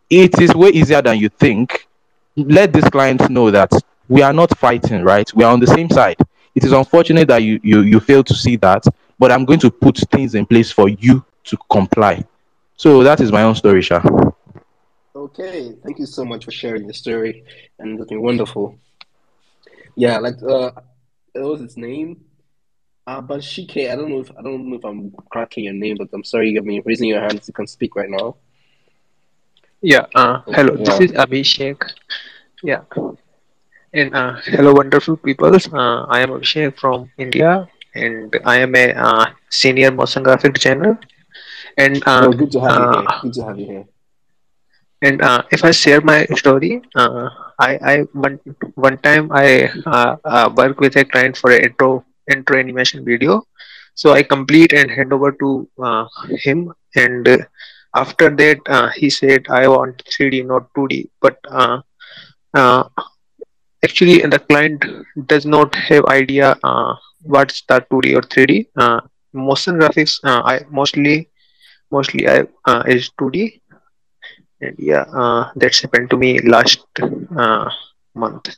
It 0.10 0.42
is 0.42 0.56
way 0.56 0.70
easier 0.70 1.04
than 1.04 1.20
you 1.20 1.30
think. 1.30 1.88
Let 2.36 2.74
these 2.74 2.86
clients 2.86 3.30
know 3.30 3.52
that 3.52 3.72
we 4.10 4.24
are 4.24 4.34
not 4.34 4.58
fighting, 4.58 5.04
right? 5.04 5.32
We 5.36 5.44
are 5.44 5.54
on 5.54 5.60
the 5.60 5.68
same 5.68 5.90
side. 5.90 6.18
It 6.56 6.64
is 6.64 6.72
unfortunate 6.72 7.28
that 7.28 7.44
you 7.44 7.60
you 7.64 7.82
you 7.82 8.00
fail 8.00 8.24
to 8.24 8.34
see 8.34 8.56
that, 8.58 8.84
but 9.20 9.32
I'm 9.32 9.46
going 9.46 9.60
to 9.60 9.70
put 9.70 9.98
things 10.12 10.36
in 10.36 10.46
place 10.46 10.72
for 10.72 10.90
you 10.90 11.24
to 11.46 11.58
comply. 11.70 12.24
So 12.78 13.04
that 13.04 13.20
is 13.20 13.32
my 13.32 13.44
own 13.44 13.56
story, 13.56 13.82
Sha. 13.82 14.02
Okay, 15.16 15.74
thank 15.84 16.00
you 16.00 16.06
so 16.06 16.26
much 16.26 16.46
for 16.46 16.52
sharing 16.52 16.84
your 16.84 16.94
story, 16.94 17.44
and 17.80 18.00
it's 18.00 18.10
been 18.10 18.22
wonderful. 18.22 18.78
Yeah, 19.96 20.18
like 20.20 20.42
uh, 20.44 20.72
what 21.34 21.52
was 21.52 21.62
his 21.62 21.78
name? 21.78 22.22
Uh, 23.08 23.22
but 23.22 23.42
Shike, 23.42 23.90
I 23.92 23.96
don't 23.96 24.10
know 24.10 24.22
if 24.22 24.32
I 24.38 24.42
don't 24.42 24.70
know 24.70 24.78
if 24.78 24.84
I'm 24.84 25.12
cracking 25.30 25.66
your 25.66 25.74
name, 25.74 25.96
but 25.98 26.10
I'm 26.14 26.24
sorry. 26.24 26.58
I 26.58 26.62
mean, 26.62 26.82
raising 26.86 27.10
your 27.10 27.22
hands, 27.22 27.48
you 27.48 27.54
can 27.54 27.68
speak 27.68 27.96
right 27.96 28.10
now. 28.10 28.36
Yeah, 29.82 30.06
uh, 30.16 30.42
hello, 30.48 30.76
this 30.76 31.00
is 31.00 31.12
Abhishek. 31.12 31.92
Yeah, 32.64 32.82
and 33.96 34.14
uh, 34.16 34.34
hello, 34.46 34.74
wonderful 34.74 35.18
people. 35.18 35.56
Uh, 35.56 36.04
I 36.16 36.22
am 36.22 36.30
Abhishek 36.30 36.78
from 36.78 37.10
India, 37.18 37.68
and 37.96 38.36
I 38.46 38.58
am 38.60 38.76
a 38.76 38.92
uh, 38.92 39.26
senior 39.50 39.92
motion 39.92 40.24
graphic 40.24 40.54
designer. 40.54 41.00
And 41.78 42.04
uh, 42.08 42.28
Oh, 42.28 42.34
good 42.34 42.52
to 42.52 42.60
have 42.62 42.78
you 42.80 42.90
here. 42.92 43.10
uh, 43.10 43.22
Good 43.22 43.34
to 43.34 43.44
have 43.46 43.60
you 43.60 43.66
here. 43.66 43.86
and 45.02 45.22
uh, 45.22 45.44
if 45.52 45.64
I 45.64 45.72
share 45.72 46.02
my 46.02 46.26
story, 46.42 46.82
uh, 46.96 47.30
I 47.60 47.72
I 47.92 47.96
one 48.26 48.40
one 48.76 48.98
time 49.00 49.32
I 49.32 49.70
uh, 49.86 50.16
uh, 50.24 50.50
work 50.56 50.80
with 50.80 50.96
a 50.98 51.06
client 51.06 51.38
for 51.38 51.52
a 51.52 51.60
intro 51.68 52.06
intro 52.32 52.58
animation 52.60 53.06
video, 53.06 53.44
so 53.96 54.14
I 54.14 54.24
complete 54.24 54.74
and 54.74 54.90
hand 54.92 55.14
over 55.14 55.32
to 55.32 55.68
uh, 55.84 56.06
him, 56.46 56.74
and 56.96 57.28
uh, 57.28 57.38
after 57.96 58.30
that 58.30 58.60
uh, 58.68 58.90
he 58.96 59.10
said 59.10 59.46
I 59.50 59.68
want 59.68 60.04
3D 60.06 60.46
not 60.46 60.74
2D, 60.74 61.10
but 61.22 61.38
uh, 61.50 61.82
actually 63.86 64.18
the 64.36 64.40
client 64.40 64.86
does 65.32 65.46
not 65.46 65.76
have 65.90 66.06
idea 66.06 66.56
uh, 66.64 66.96
what's 67.22 67.62
the 67.70 67.80
2D 67.90 68.16
or 68.16 68.22
3D. 68.22 68.68
Uh, 68.76 69.02
motion 69.34 69.76
graphics 69.80 70.14
uh, 70.24 70.42
I 70.54 70.56
mostly 70.70 71.30
mostly 71.92 72.28
I 72.28 72.38
uh, 72.66 72.84
is 72.88 73.12
2D 73.20 73.62
and 74.62 74.76
yeah, 74.78 75.06
uh, 75.14 75.52
that's 75.56 75.82
happened 75.82 76.10
to 76.12 76.18
me 76.18 76.40
last 76.42 76.86
uh, 77.38 77.70
month. 78.14 78.56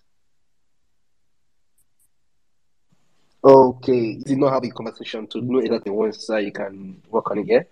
Okay, 3.44 4.22
you 4.26 4.36
not 4.36 4.54
have 4.54 4.64
a 4.64 4.70
conversation 4.70 5.26
to 5.28 5.42
know 5.42 5.60
exactly 5.60 5.92
one 5.92 6.12
side 6.14 6.46
you 6.46 6.52
can 6.52 7.02
work 7.10 7.32
on 7.32 7.40
it. 7.40 7.48
Yeah. 7.48 7.64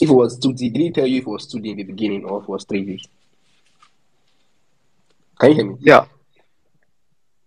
If 0.00 0.08
it 0.08 0.12
was 0.12 0.38
2D, 0.38 0.72
did 0.72 0.80
he 0.82 0.90
tell 0.90 1.06
you 1.06 1.18
if 1.18 1.26
it 1.26 1.30
was 1.30 1.46
2D 1.46 1.70
in 1.70 1.76
the 1.76 1.84
beginning 1.84 2.24
or 2.24 2.38
if 2.38 2.44
it 2.44 2.48
was 2.48 2.64
3D? 2.64 3.02
Can 5.42 5.50
you 5.50 5.56
hear 5.56 5.66
me? 5.66 5.76
Yeah. 5.80 6.06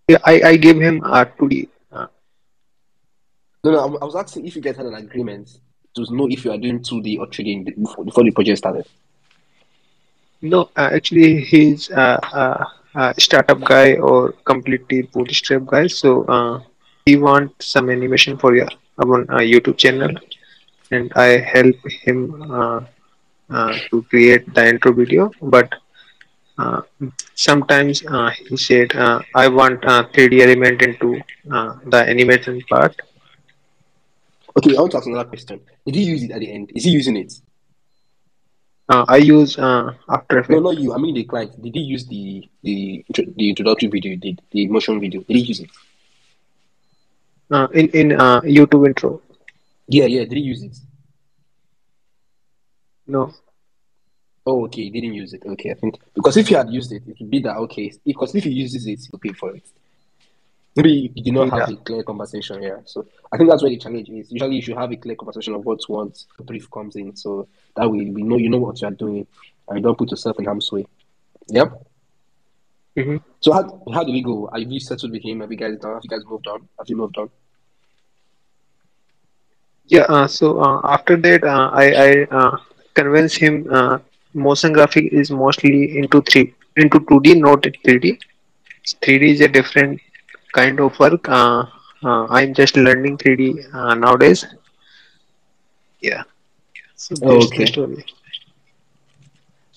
Yeah, 0.08 0.20
I, 0.24 0.42
I 0.44 0.58
gave 0.58 0.80
him 0.80 1.02
uh, 1.04 1.26
2D. 1.40 1.70
Uh, 1.92 2.08
No, 3.64 3.72
no, 3.72 3.80
I 3.80 3.88
I 4.02 4.06
was 4.06 4.16
asking 4.16 4.46
if 4.46 4.56
you 4.56 4.62
guys 4.62 4.78
had 4.78 4.86
an 4.86 4.96
agreement 4.96 5.60
to 5.96 6.06
know 6.14 6.28
if 6.30 6.46
you 6.46 6.52
are 6.52 6.58
doing 6.58 6.80
2D 6.82 7.18
or 7.20 7.28
3D 7.28 7.66
before, 7.76 8.06
before 8.06 8.24
the 8.24 8.32
project 8.32 8.58
started. 8.60 8.86
no, 10.42 10.70
uh, 10.76 10.90
actually, 10.94 11.42
he's 11.42 11.90
uh, 11.92 12.20
uh, 12.34 12.66
a 12.96 13.14
startup 13.20 13.62
guy 13.62 13.96
or 13.96 14.34
completely 14.52 15.04
bootstrap 15.04 15.66
guy. 15.66 15.88
So 15.88 16.24
uh, 16.26 16.62
he 17.06 17.16
wants 17.18 17.68
some 17.68 17.90
animation 17.90 18.38
for 18.38 18.56
your 18.56 18.70
our 19.04 19.22
uh, 19.32 19.40
YouTube 19.40 19.78
channel, 19.78 20.12
and 20.92 21.12
I 21.16 21.38
help 21.54 21.76
him 22.06 22.20
uh, 22.52 22.82
uh, 23.50 23.74
to 23.90 24.04
create 24.10 24.54
the 24.54 24.68
intro 24.70 24.94
video. 24.94 25.32
But 25.42 25.74
uh, 26.58 26.82
sometimes 27.36 28.06
uh, 28.06 28.30
he 28.48 28.58
said, 28.58 28.96
uh, 28.96 29.22
"I 29.34 29.48
want 29.48 29.84
uh, 29.86 30.04
3D 30.14 30.42
element 30.42 30.82
into 30.82 31.22
uh, 31.52 31.76
the 31.86 31.98
animation 32.10 32.62
part." 32.70 32.96
Okay, 34.58 34.76
I 34.76 34.80
want 34.80 34.92
to 34.92 34.98
ask 34.98 35.08
another 35.08 35.28
question. 35.30 35.60
Did 35.86 35.96
he 35.96 36.04
use 36.04 36.24
it 36.24 36.32
at 36.32 36.40
the 36.40 36.52
end? 36.52 36.72
Is 36.76 36.84
he 36.86 36.92
using 36.92 37.18
it? 37.18 37.34
Uh, 38.88 39.04
I 39.08 39.18
use 39.18 39.58
uh, 39.58 39.94
After 40.10 40.36
No, 40.36 40.42
Effects. 40.42 40.62
not 40.62 40.78
you. 40.78 40.94
I 40.94 40.98
mean 40.98 41.16
the 41.16 41.24
client. 41.24 41.62
Did 41.62 41.74
he 41.76 41.82
use 41.82 42.06
the 42.08 42.48
the 42.64 43.04
intro- 43.08 43.34
the 43.36 43.50
introductory 43.50 43.90
video 43.90 44.12
you 44.12 44.18
did, 44.18 44.42
the 44.52 44.68
motion 44.68 45.00
video? 45.00 45.22
Did 45.22 45.36
he 45.38 45.44
use 45.44 45.60
it? 45.62 45.70
Uh, 47.52 47.68
in 47.74 47.90
in 47.90 48.12
uh, 48.14 48.42
YouTube 48.42 48.86
intro. 48.88 49.22
Yeah, 49.88 50.06
yeah. 50.06 50.24
Did 50.26 50.34
he 50.38 50.42
use 50.54 50.62
it? 50.64 50.78
No. 53.08 53.34
Oh, 54.46 54.66
okay. 54.66 54.84
He 54.84 54.90
didn't 54.92 55.14
use 55.14 55.34
it. 55.34 55.44
Okay, 55.46 55.72
I 55.72 55.74
think 55.74 56.00
because 56.14 56.38
if 56.38 56.48
he 56.48 56.56
had 56.56 56.70
used 56.72 56.92
it, 56.92 57.02
it 57.08 57.18
would 57.20 57.30
be 57.32 57.40
that 57.42 57.58
okay. 57.58 57.92
Because 58.06 58.36
if 58.36 58.44
he 58.44 58.52
uses 58.52 58.86
it, 58.88 59.00
he'll 59.10 59.20
pay 59.20 59.34
for 59.34 59.56
it. 59.56 59.64
Maybe 60.76 61.12
you 61.16 61.24
did 61.24 61.34
not 61.34 61.50
have 61.52 61.70
Yeah. 61.70 61.76
a 61.76 61.78
clear 61.78 62.04
conversation 62.04 62.62
here. 62.62 62.82
So 62.86 63.06
I 63.32 63.38
think 63.38 63.50
that's 63.50 63.64
where 63.64 63.70
the 63.72 63.78
challenge 63.78 64.10
is. 64.10 64.32
Usually, 64.32 64.58
you 64.58 64.62
should 64.62 64.78
have 64.78 64.92
a 64.92 64.98
clear 64.98 65.16
conversation 65.16 65.56
of 65.56 65.66
what 65.66 65.80
once 65.90 66.28
the 66.38 66.44
brief 66.44 66.70
comes 66.70 66.96
in, 66.98 67.16
so 67.16 67.48
that 67.76 67.90
way 67.90 68.10
we 68.12 68.24
know 68.24 68.38
you 68.38 68.50
know 68.50 68.58
what 68.60 68.80
you 68.82 68.88
are 68.88 68.92
doing, 68.92 69.26
and 69.68 69.78
you 69.78 69.84
don't 69.84 69.98
put 69.98 70.12
yourself 70.12 70.38
in 70.38 70.46
harm's 70.46 70.72
way. 70.72 70.86
Yep. 71.48 71.88
Mhm. 72.98 73.22
So 73.40 73.54
how 73.54 73.64
how 73.94 74.04
did 74.04 74.16
it 74.16 74.22
go? 74.22 74.48
Have 74.54 74.62
you 74.72 74.80
settled 74.80 75.12
with 75.14 75.24
him? 75.24 75.40
Have 75.42 75.52
you 75.52 75.58
guys 75.58 75.78
done? 75.80 75.94
Have 75.94 76.04
you 76.04 76.10
guys 76.10 76.26
moved 76.26 76.48
on? 76.48 76.68
Have 76.78 76.90
you 76.90 76.98
moved 76.98 77.18
on? 77.18 77.30
Yeah, 79.88 80.06
uh, 80.10 80.28
so 80.28 80.60
uh, 80.60 80.82
after 80.84 81.16
that, 81.18 81.44
uh, 81.44 81.70
I, 81.72 81.86
I 81.94 82.24
uh, 82.32 82.58
convinced 82.96 83.38
him 83.38 83.68
uh, 83.72 84.00
motion 84.36 84.74
graphic 84.74 85.12
is 85.12 85.32
mostly 85.32 85.98
into 85.98 86.22
three 86.22 86.54
into 86.76 87.00
2D, 87.00 87.40
not 87.40 87.62
3D. 87.64 88.20
3D 89.02 89.24
is 89.30 89.42
a 89.42 89.48
different 89.48 90.02
kind 90.54 90.80
of 90.80 90.98
work. 91.00 91.28
Uh, 91.28 91.66
uh, 92.04 92.28
I'm 92.30 92.54
just 92.54 92.76
learning 92.76 93.18
3D 93.18 93.74
uh, 93.74 93.96
nowadays. 93.96 94.46
Yeah. 96.02 96.24
So 96.96 97.16
the 97.16 97.28
okay. 97.28 97.66
story. 97.66 98.06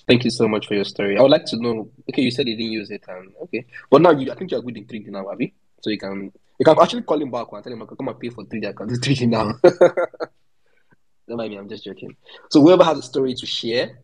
Thank 0.07 0.23
you 0.23 0.31
so 0.31 0.47
much 0.47 0.67
for 0.67 0.73
your 0.73 0.85
story. 0.85 1.17
I 1.17 1.21
would 1.21 1.31
like 1.31 1.45
to 1.45 1.57
know. 1.57 1.89
Okay, 2.09 2.23
you 2.23 2.31
said 2.31 2.47
you 2.47 2.57
didn't 2.57 2.71
use 2.71 2.89
it, 2.89 3.03
and 3.07 3.31
okay, 3.43 3.65
but 3.89 4.01
now 4.01 4.11
you, 4.11 4.31
I 4.31 4.35
think 4.35 4.51
you're 4.51 4.61
good 4.61 4.77
in 4.77 4.85
3D 4.85 5.07
now, 5.07 5.31
Abby. 5.31 5.53
So 5.81 5.91
you 5.91 5.99
can 5.99 6.31
you 6.59 6.65
can 6.65 6.75
actually 6.81 7.03
call 7.03 7.21
him 7.21 7.31
back 7.31 7.47
and 7.51 7.63
tell 7.63 7.73
him 7.73 7.83
I 7.83 7.85
can 7.85 7.95
come 7.95 8.07
and 8.07 8.19
pay 8.19 8.29
for 8.29 8.43
3D. 8.43 8.67
I 8.67 8.73
can 8.73 8.87
do 8.87 8.95
3D 8.95 9.29
now. 9.29 9.53
Don't 11.27 11.37
mind 11.37 11.51
me, 11.51 11.57
I'm 11.59 11.69
just 11.69 11.83
joking. 11.83 12.15
So 12.49 12.61
whoever 12.61 12.83
has 12.83 12.97
a 12.97 13.03
story 13.03 13.35
to 13.35 13.45
share, 13.45 13.99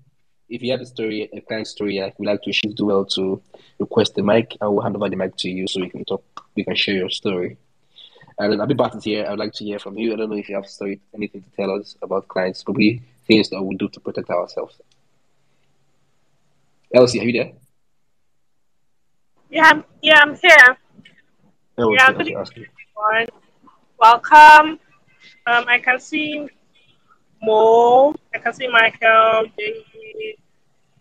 if 0.55 0.61
you 0.63 0.71
have 0.71 0.81
a 0.81 0.85
story, 0.85 1.29
a 1.33 1.41
client 1.41 1.67
story, 1.67 2.01
I 2.01 2.13
would 2.17 2.25
like 2.25 2.41
to 2.43 2.53
shift 2.53 2.79
well 2.79 3.03
to 3.05 3.41
request 3.77 4.15
the 4.15 4.23
mic. 4.23 4.55
I 4.61 4.67
will 4.67 4.81
hand 4.81 4.95
over 4.95 5.09
the 5.09 5.17
mic 5.17 5.35
to 5.37 5.49
you 5.49 5.67
so 5.67 5.81
you 5.81 5.89
can 5.89 6.05
talk. 6.05 6.23
You 6.55 6.63
can 6.63 6.75
share 6.75 6.95
your 6.95 7.09
story. 7.09 7.57
And 8.39 8.53
then 8.53 8.61
Abby 8.61 8.73
Bat 8.73 8.95
is 8.95 9.03
here. 9.03 9.25
I 9.25 9.31
would 9.31 9.39
like 9.39 9.53
to 9.53 9.65
hear 9.65 9.79
from 9.79 9.97
you. 9.97 10.13
I 10.13 10.15
don't 10.15 10.29
know 10.29 10.37
if 10.37 10.47
you 10.47 10.55
have 10.55 10.67
story, 10.67 11.01
anything 11.13 11.41
to 11.41 11.49
tell 11.51 11.71
us 11.71 11.95
about 12.01 12.27
clients, 12.29 12.63
probably 12.63 13.01
things 13.27 13.49
that 13.49 13.61
we 13.61 13.75
do 13.75 13.89
to 13.89 13.99
protect 13.99 14.29
ourselves. 14.29 14.79
Elsie, 16.93 17.19
are 17.19 17.23
you 17.23 17.33
there? 17.33 17.51
Yeah, 19.49 19.65
I'm, 19.65 19.83
yeah, 20.01 20.19
I'm 20.21 20.35
here. 20.35 20.77
Oh, 21.77 21.93
Yeah, 21.93 22.11
good 22.13 22.33
I'll 22.33 22.41
everyone. 22.41 23.27
Welcome. 23.99 24.79
Um, 25.47 25.65
I 25.67 25.79
can 25.79 25.99
see 25.99 26.47
Mo. 27.41 28.15
I 28.33 28.39
can 28.39 28.53
see 28.53 28.67
Michael, 28.67 29.45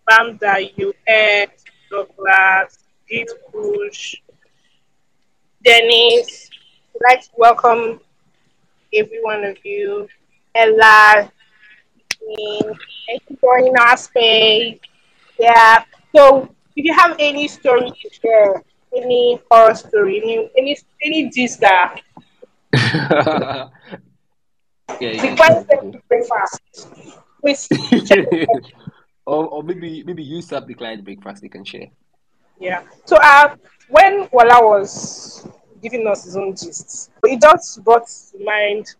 Bamda, 0.09 0.55
UX, 0.77 1.63
Douglas, 1.89 2.79
Git 3.09 3.29
Bush, 3.51 4.15
Dennis. 5.63 6.49
I'd 6.95 7.01
like 7.03 7.21
to 7.23 7.29
welcome 7.37 7.99
every 8.93 9.21
one 9.23 9.43
of 9.43 9.57
you. 9.65 10.07
Ella, 10.53 11.31
thank 12.19 13.21
you 13.29 13.37
for 13.39 13.57
joining 13.59 13.77
our 13.77 13.97
space. 13.97 14.79
Yeah. 15.39 15.83
So 16.15 16.49
if 16.75 16.85
you 16.85 16.93
have 16.93 17.15
any 17.19 17.47
story 17.47 17.89
to 17.89 18.09
share, 18.13 18.63
any 18.95 19.41
horror 19.51 19.75
story, 19.75 20.21
any 20.21 20.49
any 20.57 20.77
any 21.03 21.29
gist 21.29 21.59
that 21.59 22.01
yeah, 22.73 23.69
you 24.99 25.19
can 25.19 25.31
requires 25.31 25.65
share. 25.67 25.81
them 25.81 25.91
to 25.91 26.01
breakfast, 26.07 26.87
please 27.41 27.67
check. 28.05 28.25
or, 29.25 29.47
or 29.47 29.63
maybe 29.63 30.03
maybe 30.03 30.23
you 30.23 30.41
start 30.41 30.67
the 30.67 30.73
client 30.73 31.03
breakfast 31.03 31.41
they 31.41 31.49
can 31.49 31.65
share. 31.65 31.87
Yeah. 32.59 32.83
So 33.05 33.17
uh 33.21 33.55
when 33.89 34.27
Wala 34.31 34.63
was 34.63 35.47
giving 35.81 36.07
us 36.07 36.25
his 36.25 36.37
own 36.37 36.51
gist, 36.55 37.11
it 37.23 37.41
just 37.41 37.83
brought 37.83 38.07
to 38.07 38.43
mind 38.43 38.95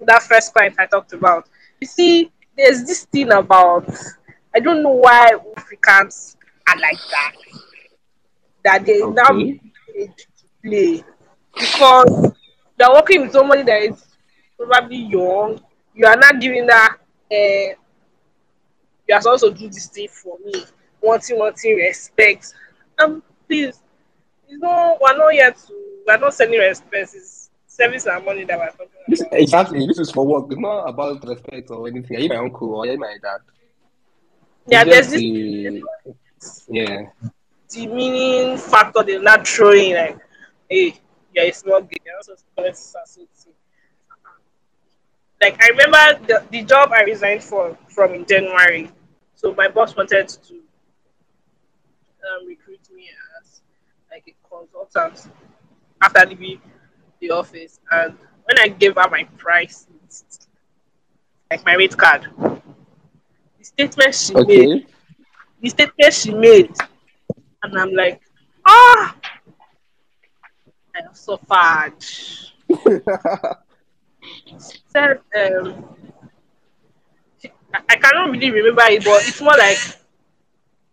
that 0.00 0.22
first 0.22 0.52
client 0.52 0.74
I 0.78 0.86
talked 0.86 1.12
about. 1.12 1.48
You 1.80 1.86
see, 1.86 2.30
there's 2.56 2.84
this 2.84 3.04
thing 3.06 3.32
about 3.32 3.88
I 4.54 4.60
don't 4.60 4.82
know 4.82 4.90
why 4.90 5.30
Africans 5.56 6.36
are 6.68 6.78
like 6.78 6.98
that. 7.10 7.32
That 8.64 8.86
they 8.86 8.98
now 8.98 9.30
Okay. 9.30 9.60
need 9.94 10.16
to 10.16 10.46
play 10.64 11.04
because 11.58 12.32
they're 12.78 12.92
working 12.92 13.22
with 13.22 13.32
somebody 13.32 13.62
that 13.62 13.82
is 13.82 14.04
probably 14.58 14.96
young. 14.96 15.60
You 15.94 16.06
are 16.06 16.16
not 16.16 16.40
giving 16.40 16.66
that. 16.66 16.96
Uh, 17.30 17.74
you 19.12 19.16
are 19.18 19.20
supposed 19.20 19.44
to 19.44 19.50
do 19.50 19.68
this 19.68 19.88
thing 19.88 20.08
for 20.08 20.38
me. 20.44 20.64
Wanting, 21.02 21.38
wanting 21.38 21.76
respect. 21.76 22.54
Um, 22.98 23.22
please, 23.46 23.82
you 24.48 24.58
know, 24.58 24.96
we're 25.00 25.16
not 25.16 25.32
here 25.32 25.52
to. 25.52 26.02
We're 26.06 26.18
not 26.18 26.34
sending 26.34 26.58
respect. 26.58 27.14
It's 27.14 27.50
service 27.66 28.06
and 28.06 28.24
money 28.24 28.44
that 28.44 28.58
we're 28.58 28.70
talking 28.70 28.88
This 29.08 29.20
about. 29.20 29.34
exactly 29.34 29.86
this 29.86 29.98
is 29.98 30.10
for 30.10 30.26
work. 30.26 30.46
It's 30.50 30.60
not 30.60 30.88
about 30.88 31.26
respect 31.26 31.70
or 31.70 31.86
anything. 31.88 32.16
Are 32.16 32.20
you 32.20 32.28
my 32.28 32.36
uncle 32.36 32.74
or 32.74 32.84
are 32.84 32.86
you 32.86 32.98
my 32.98 33.16
dad? 33.22 33.40
Yeah, 34.66 34.84
there's 34.84 35.08
this 35.08 35.20
the 35.20 35.82
yeah. 36.68 37.02
demeaning 37.68 38.56
factor 38.56 39.02
they're 39.02 39.22
not 39.22 39.46
throwing 39.46 39.94
like, 39.94 40.18
hey, 40.68 40.94
yeah, 41.34 41.42
it's 41.42 41.64
not 41.64 41.88
good. 41.88 41.98
You're 42.04 42.14
not 42.14 42.24
supposed 42.24 42.44
to 42.44 42.54
collect 42.56 42.76
associate. 42.76 43.28
Like 45.40 45.62
I 45.62 45.68
remember 45.68 46.26
the, 46.26 46.44
the 46.50 46.62
job 46.62 46.92
I 46.92 47.02
resigned 47.02 47.42
for 47.42 47.76
from 47.88 48.14
in 48.14 48.24
January. 48.24 48.90
So 49.42 49.52
my 49.54 49.66
boss 49.68 49.96
wanted 49.96 50.28
to 50.28 50.54
um, 50.54 52.46
recruit 52.46 52.80
me 52.94 53.10
as 53.40 53.60
like 54.10 54.24
a 54.28 54.34
consultant 54.48 55.28
after 56.00 56.26
leaving 56.28 56.60
the 57.20 57.30
office. 57.32 57.80
And 57.90 58.16
when 58.44 58.58
I 58.60 58.68
gave 58.68 58.94
her 58.94 59.08
my 59.10 59.24
price 59.36 59.88
list, 60.02 60.48
like 61.50 61.64
my 61.66 61.74
rate 61.74 61.96
card, 61.96 62.28
the 63.58 63.64
statement 63.64 64.14
she 64.14 64.32
made, 64.34 64.44
Okay. 64.44 64.86
the 65.60 65.68
statement 65.70 66.14
she 66.14 66.32
made, 66.32 66.72
and 67.64 67.78
I'm 67.78 67.92
like, 67.94 68.20
ah, 68.64 69.16
I 70.94 71.00
have 71.02 71.16
suffered. 71.16 71.94
Said, 74.86 75.18
um, 75.36 75.84
I, 77.74 77.96
cannot 77.96 78.30
really 78.30 78.50
remember 78.50 78.82
it, 78.84 79.04
but 79.04 79.26
it's 79.26 79.40
more 79.40 79.56
like 79.56 79.78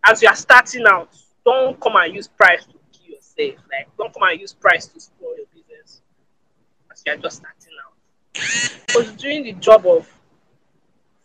as 0.06 0.22
you 0.22 0.30
are 0.30 0.36
starting 0.36 0.86
out, 0.88 1.10
don't 1.46 1.80
come 1.80 1.96
and 1.98 2.16
use 2.16 2.28
price 2.28 2.66
to 2.66 2.74
kill 2.92 3.16
yourself. 3.16 3.66
Like, 3.72 3.90
don't 3.98 4.14
come 4.14 4.24
and 4.30 4.40
use 4.40 4.54
price 4.54 4.88
to 4.88 5.00
spoil 5.00 5.36
your 5.36 5.46
business 5.54 6.02
as 6.92 7.04
you 7.06 7.14
are 7.14 7.18
just 7.18 7.38
starting 7.38 7.74
out. 7.86 8.96
Was 8.96 9.12
doing 9.14 9.44
the 9.44 9.54
job 9.54 9.86
of 9.86 10.10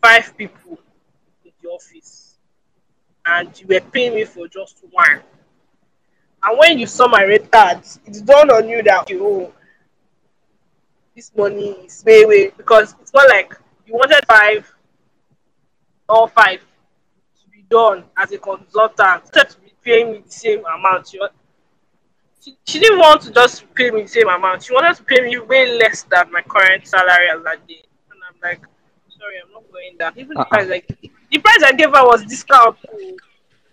five 0.03 0.37
people 0.37 0.79
in 1.45 1.53
the 1.63 1.69
office, 1.69 2.37
and 3.27 3.61
you 3.61 3.67
were 3.69 3.81
paying 3.81 4.15
me 4.15 4.25
for 4.25 4.49
just 4.49 4.83
one. 4.91 5.21
And 6.43 6.59
when 6.59 6.79
you 6.79 6.87
saw 6.87 7.09
my 7.09 7.25
red 7.25 7.51
card, 7.51 7.81
it 8.05 8.27
dawned 8.27 8.51
on 8.51 8.69
you 8.69 8.83
that 8.83 9.09
oh, 9.13 9.53
this 11.15 11.31
money 11.37 11.71
is 11.87 12.03
way 12.05 12.25
way 12.25 12.51
because 12.57 12.95
it's 13.01 13.15
not 13.15 13.29
like 13.29 13.55
you 13.87 13.95
wanted 13.95 14.25
five 14.27 14.74
all 16.09 16.27
five 16.29 16.61
to 16.61 17.51
be 17.51 17.65
done 17.71 18.05
as 18.17 18.33
a 18.33 18.39
consultant 18.39 19.23
instead 19.23 19.51
to 19.51 19.59
be 19.61 19.73
paying 19.83 20.13
me 20.13 20.19
the 20.27 20.31
same 20.31 20.63
amount. 20.67 21.09
She, 21.09 21.19
she, 22.41 22.57
she 22.67 22.79
didn't 22.79 22.99
want 22.99 23.23
to 23.23 23.33
just 23.33 23.73
pay 23.75 23.91
me 23.91 24.03
the 24.03 24.09
same 24.09 24.29
amount. 24.29 24.63
She 24.65 24.73
wanted 24.75 24.95
to 24.97 25.05
pay 25.05 25.21
me 25.23 25.39
way 25.39 25.79
less 25.79 26.03
than 26.05 26.31
my 26.33 26.43
current 26.43 26.87
salary 26.87 27.29
as 27.35 27.43
that 27.45 27.67
day. 27.67 27.83
And 28.11 28.21
I'm 28.29 28.37
like, 28.43 28.61
sorry, 29.19 29.35
I'm 29.45 29.53
not 29.53 29.65
going 29.73 29.97
that. 29.99 30.17
Even 30.17 30.35
the 30.35 30.41
Uh-uh. 30.41 30.49
price 30.49 30.69
like 30.69 30.87
the 31.31 31.39
price 31.39 31.63
I 31.65 31.73
gave 31.73 31.89
her 31.95 32.05
was 32.05 32.25
discount. 32.25 32.77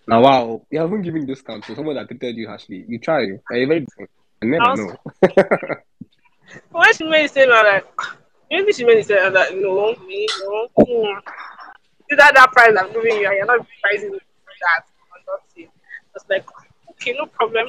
Now, 0.08 0.22
wow, 0.22 0.62
you 0.72 0.80
haven't 0.80 1.04
given 1.04 1.26
discount 1.26 1.64
to 1.66 1.76
someone 1.76 1.96
that 1.96 2.08
treated 2.08 2.36
you 2.36 2.48
harshly. 2.48 2.86
You 2.88 2.98
try. 3.00 3.22
You're 3.22 3.40
very 3.50 3.82
different. 3.82 4.10
I 4.42 4.46
never 4.46 4.64
I 4.64 4.72
was- 4.72 4.80
know. 4.80 5.76
When 6.72 6.94
she 6.94 7.04
made 7.06 7.26
it 7.26 7.32
say, 7.32 7.48
like, 7.48 7.86
maybe 8.50 8.74
she 8.74 8.84
made 8.84 8.98
it 8.98 9.06
say, 9.06 9.30
like, 9.30 9.56
no, 9.56 9.96
me, 10.06 10.28
no. 10.44 10.68
Is 12.12 12.18
that 12.18 12.36
that 12.36 12.52
price 12.52 12.76
I'm 12.78 12.92
giving 12.92 13.22
you? 13.22 13.28
and 13.28 13.38
You're 13.38 13.46
not 13.46 13.66
pricing 13.82 14.12
that. 14.12 14.20
I'm 15.16 15.24
not 15.26 15.40
saying. 15.56 15.70
I 15.70 16.12
was 16.14 16.26
like, 16.30 16.46
okay, 16.92 17.16
no 17.18 17.26
problem. 17.26 17.68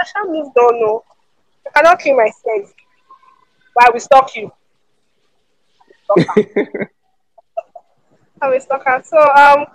I 0.00 0.06
shall 0.06 0.26
move 0.32 0.46
on, 0.56 0.80
no. 0.80 1.04
I 1.66 1.70
cannot 1.78 2.00
kill 2.00 2.16
myself. 2.16 2.72
But 3.74 3.84
I 3.84 3.90
will 3.92 4.00
stalk 4.00 4.34
you. 4.34 4.50
I 8.40 8.48
will 8.48 8.60
stalk 8.60 8.82
her. 8.86 9.02
So, 9.04 9.18
um, 9.18 9.66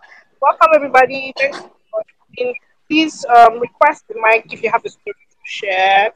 welcome 0.42 0.70
everybody. 0.76 1.32
Thanks 1.38 1.60
for. 1.60 1.70
Please 2.90 3.24
um, 3.26 3.60
request 3.60 4.04
the 4.10 4.16
mic 4.20 4.52
if 4.52 4.62
you 4.64 4.72
have 4.72 4.84
a 4.84 4.90
story 4.90 5.14
to 5.14 5.38
share. 5.44 6.12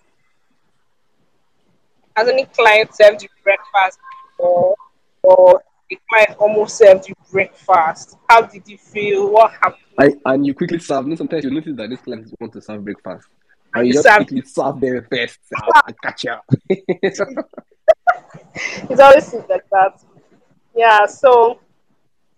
Has 2.16 2.28
any 2.28 2.46
client 2.46 2.96
served 2.96 3.22
you 3.24 3.30
breakfast 3.44 4.00
or 4.40 4.76
or 5.24 5.62
a 5.92 5.98
might 6.12 6.36
almost 6.38 6.78
served 6.78 7.08
you 7.08 7.16
breakfast? 7.32 8.18
How 8.30 8.42
did 8.42 8.68
you 8.68 8.78
feel? 8.78 9.32
What 9.32 9.52
happened? 9.52 9.84
I, 9.98 10.12
and 10.26 10.46
you 10.46 10.54
quickly 10.54 10.80
serve. 10.80 11.04
You 11.06 11.10
know, 11.12 11.16
sometimes 11.16 11.44
you 11.44 11.52
notice 11.52 11.76
that 11.76 11.90
these 11.90 12.00
clients 12.00 12.34
want 12.40 12.54
to 12.54 12.62
serve 12.62 12.84
breakfast. 12.84 13.28
And 13.74 13.86
you 13.86 13.90
You 13.90 13.94
just 13.94 14.06
serve- 14.08 14.18
quickly 14.28 14.42
serve 14.44 14.80
them 14.80 15.08
first. 15.12 15.40
I 15.86 15.92
catch 16.04 16.24
you. 16.26 16.36
It's 18.90 19.00
always 19.00 19.34
like 19.34 19.70
that. 19.72 20.02
Yeah, 20.76 21.06
so 21.06 21.60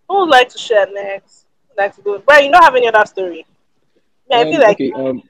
who 0.07 0.19
would 0.21 0.29
like 0.29 0.49
to 0.49 0.57
share 0.57 0.85
next? 0.91 1.45
Who 1.67 1.73
would 1.75 1.77
like 1.83 1.95
to 1.95 2.01
go? 2.01 2.23
But 2.25 2.43
you 2.43 2.51
don't 2.51 2.63
have 2.63 2.75
any 2.75 2.87
other 2.87 3.05
story. 3.05 3.45
Yeah, 4.29 4.37
I 4.37 4.41
Um, 4.43 4.51
feel 4.51 4.61
like 4.61 4.75
okay, 4.75 4.91
um, 4.91 5.23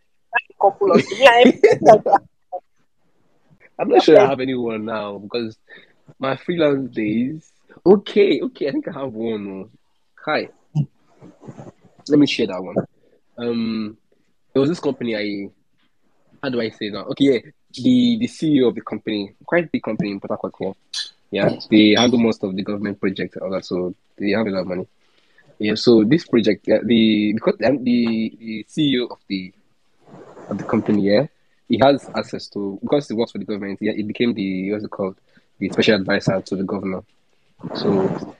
a 0.49 0.61
couple 0.61 0.91
of 0.91 1.03
yeah, 1.17 1.29
I 1.31 1.43
feel 1.51 1.71
like 1.81 2.03
that. 2.03 2.21
I'm 3.79 3.89
not 3.89 4.03
sure 4.03 4.19
I 4.19 4.27
have 4.27 4.39
anyone 4.39 4.85
now 4.85 5.17
because 5.17 5.57
my 6.19 6.35
freelance 6.35 6.93
days. 6.93 7.51
Okay, 7.85 8.41
okay, 8.41 8.67
I 8.67 8.71
think 8.71 8.87
I 8.87 8.99
have 8.99 9.13
one. 9.13 9.47
oh. 9.47 9.69
Hi, 10.25 10.49
let 12.07 12.19
me 12.19 12.27
share 12.27 12.47
that 12.47 12.61
one. 12.61 12.75
Um, 13.37 13.97
there 14.53 14.59
was 14.59 14.69
this 14.69 14.79
company 14.79 15.15
I. 15.15 15.49
How 16.43 16.49
do 16.49 16.61
I 16.61 16.69
say 16.69 16.89
that? 16.89 17.05
Okay, 17.07 17.25
yeah, 17.25 17.39
the 17.73 18.17
the 18.19 18.27
CEO 18.27 18.67
of 18.67 18.75
the 18.75 18.81
company, 18.81 19.33
quite 19.45 19.71
big 19.71 19.83
company 19.83 20.11
in 20.11 20.19
Port 20.19 20.31
Harcourt 20.31 20.53
here. 20.59 20.73
Yeah, 21.31 21.59
they 21.69 21.95
handle 21.97 22.19
most 22.19 22.43
of 22.43 22.55
the 22.55 22.61
government 22.61 22.99
projects 22.99 23.35
and 23.35 23.43
all 23.43 23.51
that, 23.51 23.65
so 23.65 23.95
they 24.17 24.31
have 24.31 24.45
a 24.45 24.49
lot 24.49 24.61
of 24.61 24.67
money. 24.67 24.87
Yeah, 25.57 25.75
so 25.75 26.03
this 26.03 26.25
project, 26.25 26.65
the 26.65 27.33
because 27.33 27.55
the, 27.57 27.77
the 27.81 28.37
the 28.39 28.65
CEO 28.69 29.09
of 29.09 29.19
the 29.27 29.53
of 30.49 30.57
the 30.57 30.65
company, 30.65 31.03
yeah, 31.03 31.27
he 31.67 31.79
has 31.81 32.09
access 32.15 32.47
to 32.49 32.77
because 32.81 33.07
he 33.07 33.13
works 33.15 33.31
for 33.31 33.37
the 33.37 33.45
government. 33.45 33.79
Yeah, 33.81 33.93
he 33.93 34.03
became 34.03 34.33
the 34.33 34.71
what's 34.71 34.83
it 34.83 34.91
called, 34.91 35.15
the 35.57 35.69
special 35.69 35.95
advisor 35.95 36.41
to 36.41 36.55
the 36.55 36.63
governor. 36.63 37.01
So 37.75 38.35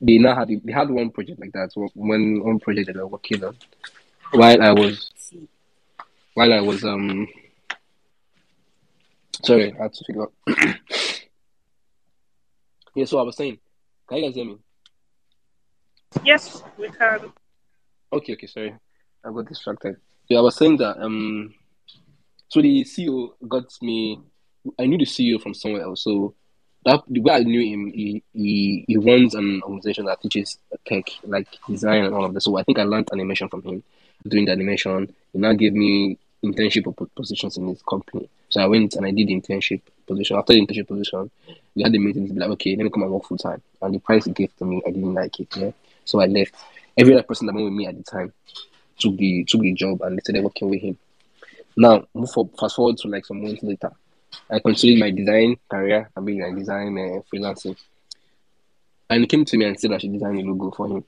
they 0.00 0.18
now 0.18 0.34
had 0.34 0.48
they 0.48 0.72
had 0.72 0.90
one 0.90 1.10
project 1.10 1.40
like 1.40 1.52
that. 1.52 1.70
One 1.74 2.42
one 2.42 2.58
project 2.58 2.86
that 2.86 2.94
they 2.94 3.00
were 3.00 3.06
working 3.06 3.44
on 3.44 3.56
while 4.32 4.62
I 4.62 4.72
was 4.72 5.10
while 6.34 6.52
I 6.52 6.60
was 6.60 6.84
um 6.84 7.26
sorry, 9.44 9.72
I 9.78 9.82
had 9.82 9.92
to 9.92 10.04
figure 10.04 10.22
out. 10.22 10.32
yeah, 12.94 13.04
so 13.04 13.18
I 13.18 13.22
was 13.22 13.36
saying, 13.36 13.58
can 14.08 14.18
you 14.18 14.24
guys 14.24 14.34
hear 14.34 14.44
me? 14.44 14.58
Yes, 16.24 16.62
we 16.78 16.88
can. 16.88 17.32
Okay, 18.12 18.34
okay, 18.34 18.46
sorry. 18.46 18.74
I 19.24 19.32
got 19.32 19.48
distracted. 19.48 19.96
Yeah, 20.28 20.38
I 20.38 20.42
was 20.42 20.56
saying 20.56 20.78
that 20.78 20.98
um 21.02 21.54
so 22.48 22.62
the 22.62 22.84
CEO 22.84 23.30
got 23.48 23.64
me 23.82 24.20
I 24.78 24.86
knew 24.86 24.98
the 24.98 25.04
CEO 25.04 25.40
from 25.40 25.54
somewhere 25.54 25.82
else. 25.82 26.04
So 26.04 26.34
that 26.86 27.02
the 27.08 27.20
way 27.20 27.34
I 27.34 27.40
knew 27.40 27.60
him, 27.60 27.92
he, 27.92 28.22
he 28.32 28.84
he 28.86 28.96
runs 28.96 29.34
an 29.34 29.60
organization 29.62 30.06
that 30.06 30.22
teaches 30.22 30.56
tech, 30.86 31.04
like 31.24 31.48
design 31.68 32.04
and 32.04 32.14
all 32.14 32.24
of 32.24 32.32
this. 32.32 32.44
So 32.44 32.56
I 32.56 32.62
think 32.62 32.78
I 32.78 32.84
learned 32.84 33.08
animation 33.12 33.48
from 33.48 33.62
him. 33.62 33.82
Doing 34.26 34.44
the 34.46 34.52
animation, 34.52 35.12
he 35.32 35.38
now 35.38 35.52
gave 35.52 35.72
me 35.72 36.16
internship 36.44 36.86
positions 37.16 37.56
in 37.56 37.66
his 37.66 37.82
company. 37.82 38.28
So 38.48 38.60
I 38.60 38.66
went 38.66 38.94
and 38.94 39.04
I 39.04 39.10
did 39.10 39.26
the 39.26 39.34
internship 39.34 39.80
position. 40.06 40.36
After 40.36 40.52
the 40.52 40.64
internship 40.64 40.86
position, 40.86 41.28
we 41.74 41.82
had 41.82 41.90
the 41.90 41.98
meeting 41.98 42.28
be 42.28 42.38
like, 42.38 42.50
okay, 42.50 42.76
let 42.76 42.84
me 42.84 42.90
come 42.90 43.02
and 43.02 43.10
work 43.10 43.24
full 43.24 43.36
time. 43.36 43.60
And 43.82 43.94
the 43.94 43.98
price 43.98 44.24
he 44.24 44.30
gave 44.30 44.56
to 44.58 44.64
me, 44.64 44.80
I 44.86 44.90
didn't 44.90 45.12
like 45.12 45.40
it. 45.40 45.56
Yeah, 45.56 45.72
so 46.04 46.20
I 46.20 46.26
left. 46.26 46.54
Every 46.96 47.14
other 47.14 47.24
person 47.24 47.48
that 47.48 47.54
went 47.54 47.64
with 47.64 47.74
me 47.74 47.86
at 47.88 47.96
the 47.96 48.04
time 48.04 48.32
took 48.96 49.16
the 49.16 49.44
took 49.44 49.60
the 49.60 49.72
job 49.72 50.02
and 50.02 50.16
they 50.16 50.20
started 50.20 50.44
working 50.44 50.70
with 50.70 50.80
him. 50.80 50.96
Now, 51.76 52.06
move 52.14 52.30
for, 52.30 52.48
fast 52.58 52.76
forward 52.76 52.96
to 52.98 53.08
like 53.08 53.26
some 53.26 53.42
months 53.42 53.62
later, 53.62 53.90
I 54.50 54.58
continued 54.60 55.00
my 55.00 55.10
design 55.10 55.56
career. 55.68 56.10
I 56.16 56.20
mean, 56.20 56.40
like 56.40 56.56
design 56.56 56.96
uh, 56.98 57.20
freelancing, 57.32 57.76
and 59.10 59.20
he 59.20 59.26
came 59.26 59.44
to 59.44 59.56
me 59.56 59.64
and 59.64 59.78
said 59.78 59.92
I 59.92 59.98
should 59.98 60.12
design 60.12 60.38
a 60.38 60.42
logo 60.42 60.70
for 60.70 60.88
him. 60.88 61.04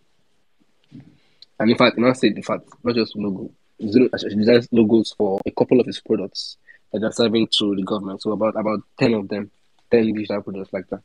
And 1.60 1.70
in 1.70 1.76
fact, 1.76 1.98
now 1.98 2.12
said, 2.12 2.32
in 2.36 2.42
fact, 2.42 2.68
not 2.84 2.94
just 2.94 3.16
logo, 3.16 3.50
I 3.80 4.18
should 4.18 4.38
design 4.38 4.66
logos 4.70 5.12
for 5.16 5.40
a 5.44 5.50
couple 5.50 5.80
of 5.80 5.86
his 5.86 6.00
products 6.00 6.56
that 6.92 7.02
are 7.02 7.12
serving 7.12 7.48
to 7.58 7.74
the 7.76 7.82
government. 7.82 8.22
So 8.22 8.32
about 8.32 8.56
about 8.56 8.80
ten 8.98 9.14
of 9.14 9.28
them, 9.28 9.50
ten 9.90 10.12
digital 10.12 10.42
products 10.42 10.72
like 10.72 10.88
that. 10.88 11.02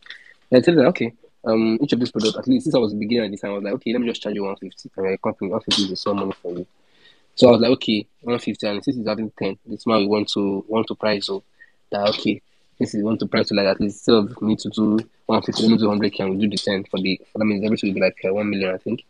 And 0.50 0.60
I 0.60 0.62
said 0.62 0.76
him, 0.76 0.86
okay, 0.88 1.14
um, 1.46 1.78
each 1.82 1.94
of 1.94 2.00
these 2.00 2.12
products, 2.12 2.38
at 2.38 2.48
least 2.48 2.66
since 2.66 2.76
I 2.76 2.80
was 2.80 2.94
beginning 2.94 3.26
at 3.26 3.32
this 3.32 3.42
time, 3.42 3.52
I 3.52 3.54
was 3.56 3.64
like, 3.64 3.74
okay, 3.74 3.94
let 3.94 4.02
me 4.02 4.08
just 4.08 4.22
charge 4.22 4.36
you 4.36 4.44
one 4.44 4.56
fifty. 4.56 4.90
And 4.96 5.06
my 5.06 5.18
company, 5.18 5.52
one 5.52 5.62
fifty 5.62 5.84
is 5.84 5.92
a 5.92 5.96
small 5.96 6.16
money 6.16 6.34
for 6.42 6.52
you. 6.54 6.68
So 7.36 7.48
I 7.48 7.52
was 7.52 7.62
like, 7.62 7.72
okay, 7.72 8.06
one 8.22 8.40
fifty, 8.40 8.68
and 8.68 8.84
since 8.84 8.96
he's 8.98 9.08
having 9.08 9.32
ten, 9.38 9.58
this 9.66 9.88
man 9.88 10.00
we 10.00 10.08
want 10.08 10.30
to 10.30 10.64
want 10.68 10.88
to 10.88 10.96
price 10.96 11.26
so 11.26 11.44
that 11.94 12.10
okay, 12.10 12.42
since 12.78 12.92
he 12.92 13.02
want 13.02 13.20
to 13.20 13.28
price 13.28 13.48
to 13.48 13.54
like 13.54 13.68
at 13.68 13.80
least 13.80 14.08
instead 14.08 14.16
of 14.16 14.42
me 14.42 14.56
to 14.58 14.70
do 14.70 15.00
one 15.26 15.42
fifty, 15.42 15.64
let 15.64 15.72
me 15.72 15.78
do 15.78 15.88
hundred, 15.88 16.14
can 16.14 16.30
we 16.30 16.38
do 16.38 16.50
the 16.50 16.58
ten 16.58 16.84
for 16.84 17.00
the? 17.00 17.20
For 17.32 17.40
that 17.40 17.46
means 17.46 17.64
everything 17.64 17.90
will 17.90 17.96
be 17.96 18.02
like 18.02 18.20
uh, 18.26 18.34
one 18.34 18.50
million, 18.50 18.74
I 18.74 18.78
think. 18.78 19.06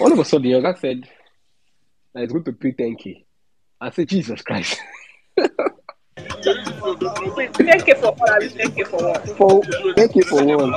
All 0.00 0.12
of 0.12 0.18
a 0.18 0.24
sudden, 0.24 0.50
your 0.50 0.62
guy 0.62 0.74
said 0.74 1.08
that 2.12 2.22
he's 2.22 2.32
going 2.32 2.44
to 2.44 2.52
pay 2.52 2.72
ten 2.72 2.96
k. 2.96 3.24
I 3.80 3.90
said, 3.90 4.08
Jesus 4.08 4.42
Christ. 4.42 4.80
Wait, 5.36 5.50
10k 7.52 8.00
for 8.00 8.12
what? 8.12 8.42
10k 8.42 8.86
for 8.86 8.96
what? 8.96 9.28
for 9.36 9.62
ten 9.94 10.08
k 10.08 10.20
for 10.22 10.44
one. 10.44 10.74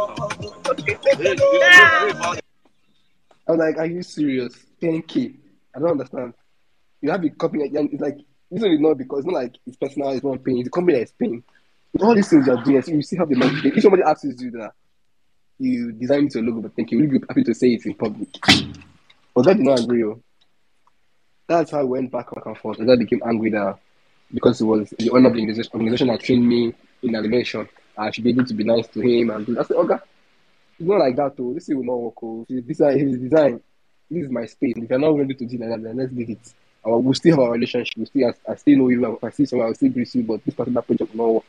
Ah, 1.64 2.36
I 3.48 3.52
was 3.52 3.60
like, 3.60 3.78
are 3.78 3.86
you 3.86 4.04
serious? 4.04 4.54
10k. 4.82 5.36
I 5.76 5.80
don't 5.80 5.92
understand. 5.92 6.34
You 7.02 7.12
have 7.12 7.24
a 7.24 7.30
company, 7.30 7.72
and 7.74 7.92
it's 7.92 8.02
like, 8.02 8.18
is 8.52 8.80
not 8.80 8.98
because 8.98 9.20
it's 9.20 9.28
not 9.28 9.36
like 9.36 9.56
it's 9.66 9.78
personal, 9.78 10.10
it's 10.10 10.24
not 10.24 10.44
paying, 10.44 10.60
it's 10.60 10.68
the 10.68 10.72
company 10.72 10.98
that 10.98 11.04
is 11.04 11.12
paying. 11.12 11.44
All 12.02 12.16
these 12.16 12.30
things 12.30 12.46
you're 12.46 12.64
doing, 12.64 12.82
so 12.82 12.92
you 12.92 13.02
still 13.02 13.20
have 13.20 13.30
the 13.30 13.36
money. 13.36 13.60
If 13.64 13.82
somebody 13.82 14.04
asks 14.04 14.24
you 14.24 14.32
to 14.32 14.38
do 14.38 14.52
that, 14.52 14.74
you 15.60 15.92
design 15.92 16.26
it 16.26 16.32
to 16.32 16.42
logo, 16.42 16.62
but 16.62 16.76
thank 16.76 16.92
you, 16.92 17.00
will 17.00 17.08
be 17.08 17.20
happy 17.28 17.44
to 17.44 17.54
say 17.54 17.74
it 17.74 17.86
in 17.86 17.94
public? 17.94 18.30
But 19.36 19.46
that 19.46 19.58
did 19.58 19.66
not 19.66 19.80
agree. 19.80 20.04
oh. 20.04 20.22
That's 21.48 21.72
how 21.72 21.80
I 21.80 21.84
went 21.84 22.12
back 22.12 22.28
and 22.46 22.58
forth. 22.58 22.80
And 22.80 22.88
that 22.90 23.00
became 23.00 23.22
angry 23.26 23.50
that 23.52 23.80
because 24.34 24.62
it 24.62 24.66
was 24.66 24.92
the 24.98 25.10
owner 25.10 25.28
of 25.28 25.34
the 25.34 25.42
organization, 25.42 26.08
that 26.08 26.22
trained 26.22 26.48
me 26.48 26.74
in 27.02 27.16
animation, 27.16 27.68
I 27.98 28.12
should 28.12 28.24
be 28.24 28.30
able 28.30 28.46
to 28.46 28.54
be 28.54 28.64
nice 28.64 28.88
to 28.90 29.02
him 29.02 29.32
and. 29.32 29.58
I 29.58 29.64
said, 29.64 29.78
okay, 29.78 29.96
it's 30.80 30.88
not 30.88 31.00
like 31.00 31.16
that, 31.16 31.36
though. 31.36 31.54
This 31.54 31.68
will 31.70 31.84
not 31.84 31.96
work. 31.96 32.24
Oh. 32.24 32.46
This 32.48 32.80
is 32.80 33.20
design. 33.20 33.62
This 34.10 34.26
is 34.26 34.32
my 34.32 34.46
space. 34.46 34.74
If 34.78 34.90
you're 34.90 35.00
not 35.00 35.18
ready 35.18 35.34
to 35.34 35.46
do 35.46 35.58
like 35.58 35.70
that, 35.70 35.84
then 35.84 35.98
let's 35.98 36.14
leave 36.14 36.30
it. 36.30 36.54
Our, 36.86 36.98
we'll 36.98 37.14
still 37.14 37.32
have 37.36 37.40
our 37.40 37.52
relationship. 37.52 37.98
We 37.98 38.06
still, 38.06 38.34
I, 38.48 38.52
I 38.52 38.56
still 38.56 38.78
know 38.78 38.90
you. 38.90 39.14
If 39.16 39.24
I 39.24 39.30
see 39.32 39.46
someone, 39.46 39.68
I'll 39.68 39.76
still 39.76 39.90
greet 39.90 40.14
you, 40.16 40.24
but 40.24 40.44
this 40.46 40.54
particular 40.56 40.82
project 40.82 41.14
will 41.16 41.26
not 41.26 41.34
work. 41.34 41.44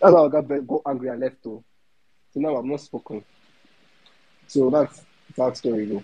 That's 0.00 0.14
how 0.14 0.26
I 0.26 0.28
got, 0.28 0.44
very- 0.44 0.62
got 0.62 0.82
angry 0.86 1.08
and 1.08 1.20
left, 1.20 1.36
though. 1.42 1.62
So 2.32 2.40
now 2.40 2.56
I'm 2.56 2.68
not 2.68 2.80
spoken. 2.80 3.24
So 4.46 4.70
that's 4.70 5.04
that 5.36 5.56
story, 5.56 5.86
though. 5.86 6.02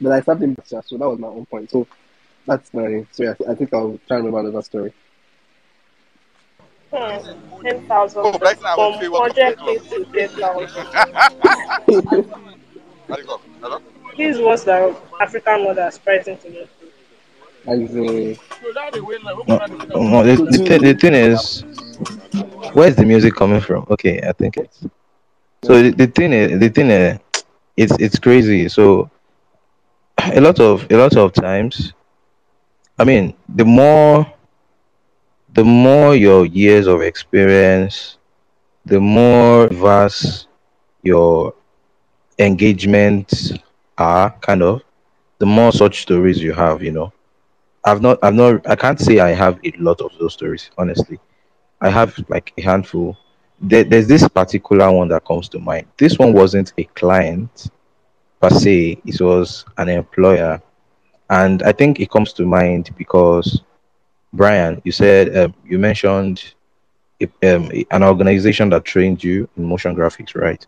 But 0.00 0.12
I 0.12 0.20
started 0.20 0.42
in 0.44 0.56
picture, 0.56 0.82
so 0.84 0.98
that 0.98 1.08
was 1.08 1.18
my 1.18 1.28
own 1.28 1.46
point. 1.46 1.70
So 1.70 1.86
that's 2.46 2.72
my 2.74 3.06
story. 3.12 3.28
I, 3.30 3.52
I 3.52 3.54
think 3.54 3.72
I'll 3.72 3.98
try 4.06 4.18
and 4.18 4.26
remember 4.26 4.50
that 4.50 4.64
story. 4.64 4.92
hmm, 6.92 7.62
10,000 7.62 8.20
Oh, 8.24 8.38
right 8.38 8.58
from 8.58 8.76
will 8.78 8.98
say 9.00 9.08
what 9.08 9.34
100k 9.34 9.88
to 9.88 10.04
10,000. 10.12 10.86
Hello? 13.08 13.40
Hello? 13.60 13.78
These 14.16 14.38
ones 14.38 14.64
that 14.64 14.96
African 15.20 15.64
mothers 15.64 15.98
pricing 15.98 16.38
to 16.38 16.50
me. 16.50 16.68
No, 17.66 19.58
no, 19.94 20.22
the, 20.22 20.36
the, 20.50 20.64
thing, 20.66 20.82
the 20.82 20.94
thing 20.94 21.14
is, 21.14 21.62
where's 22.72 22.96
the 22.96 23.04
music 23.04 23.34
coming 23.34 23.60
from? 23.60 23.86
Okay, 23.90 24.20
I 24.22 24.32
think 24.32 24.56
it's. 24.56 24.86
So 25.64 25.82
the, 25.82 25.90
the 25.90 26.06
thing 26.06 26.32
is, 26.32 26.60
the 26.60 26.68
thing 26.68 26.90
is, 26.90 27.18
it's 27.76 27.92
it's 27.98 28.18
crazy. 28.18 28.68
So 28.68 29.10
a 30.18 30.40
lot 30.40 30.60
of 30.60 30.86
a 30.90 30.96
lot 30.96 31.16
of 31.16 31.32
times, 31.32 31.92
I 32.98 33.04
mean, 33.04 33.34
the 33.48 33.64
more 33.64 34.26
the 35.54 35.64
more 35.64 36.14
your 36.14 36.46
years 36.46 36.86
of 36.86 37.02
experience, 37.02 38.18
the 38.84 39.00
more 39.00 39.68
vast 39.68 40.48
your 41.02 41.54
engagements 42.38 43.52
are, 43.98 44.30
kind 44.40 44.62
of, 44.62 44.82
the 45.38 45.46
more 45.46 45.72
such 45.72 46.02
stories 46.02 46.40
you 46.42 46.52
have. 46.52 46.82
You 46.82 46.92
know, 46.92 47.12
I've 47.86 48.02
not, 48.02 48.18
I've 48.22 48.34
not, 48.34 48.68
I 48.68 48.76
can't 48.76 49.00
say 49.00 49.20
I 49.20 49.30
have 49.30 49.60
a 49.64 49.72
lot 49.78 50.00
of 50.02 50.12
those 50.18 50.34
stories. 50.34 50.70
Honestly, 50.78 51.18
I 51.80 51.90
have 51.90 52.18
like 52.28 52.52
a 52.58 52.62
handful. 52.62 53.16
There, 53.60 53.84
there's 53.84 54.08
this 54.08 54.28
particular 54.28 54.92
one 54.92 55.08
that 55.08 55.24
comes 55.26 55.48
to 55.50 55.60
mind. 55.60 55.86
This 55.98 56.18
one 56.18 56.32
wasn't 56.34 56.72
a 56.78 56.84
client 56.84 57.70
per 58.40 58.50
se; 58.50 59.00
it 59.06 59.20
was 59.20 59.64
an 59.78 59.88
employer, 59.88 60.60
and 61.30 61.62
I 61.62 61.72
think 61.72 62.00
it 62.00 62.10
comes 62.10 62.32
to 62.34 62.46
mind 62.46 62.90
because 62.98 63.62
Brian, 64.32 64.80
you 64.84 64.92
said 64.92 65.36
um, 65.36 65.54
you 65.64 65.78
mentioned 65.78 66.54
a, 67.22 67.26
um, 67.56 67.70
an 67.90 68.02
organization 68.04 68.70
that 68.70 68.84
trained 68.84 69.24
you 69.24 69.48
in 69.56 69.64
motion 69.64 69.94
graphics, 69.96 70.34
right? 70.36 70.64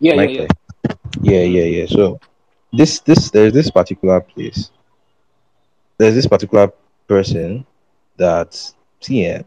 Yeah, 0.00 0.14
yeah, 0.14 0.28
yeah. 0.28 0.46
Yeah, 1.22 1.42
yeah, 1.42 1.64
yeah. 1.64 1.86
So 1.86 2.20
this 2.72 3.00
this 3.00 3.30
there's 3.30 3.52
this 3.52 3.70
particular 3.70 4.20
place. 4.20 4.70
There's 5.98 6.14
this 6.14 6.26
particular 6.26 6.72
person 7.08 7.66
that 8.16 8.54
see 9.00 9.24
yeah, 9.24 9.42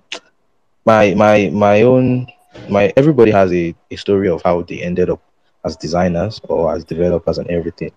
my 0.85 1.13
my 1.15 1.49
my 1.49 1.81
own 1.83 2.27
my 2.69 2.93
everybody 2.97 3.31
has 3.31 3.51
a, 3.53 3.75
a 3.91 3.95
story 3.95 4.29
of 4.29 4.41
how 4.43 4.61
they 4.63 4.81
ended 4.81 5.09
up 5.09 5.21
as 5.65 5.75
designers 5.77 6.39
or 6.49 6.73
as 6.73 6.83
developers 6.85 7.37
and 7.37 7.49
everything. 7.49 7.91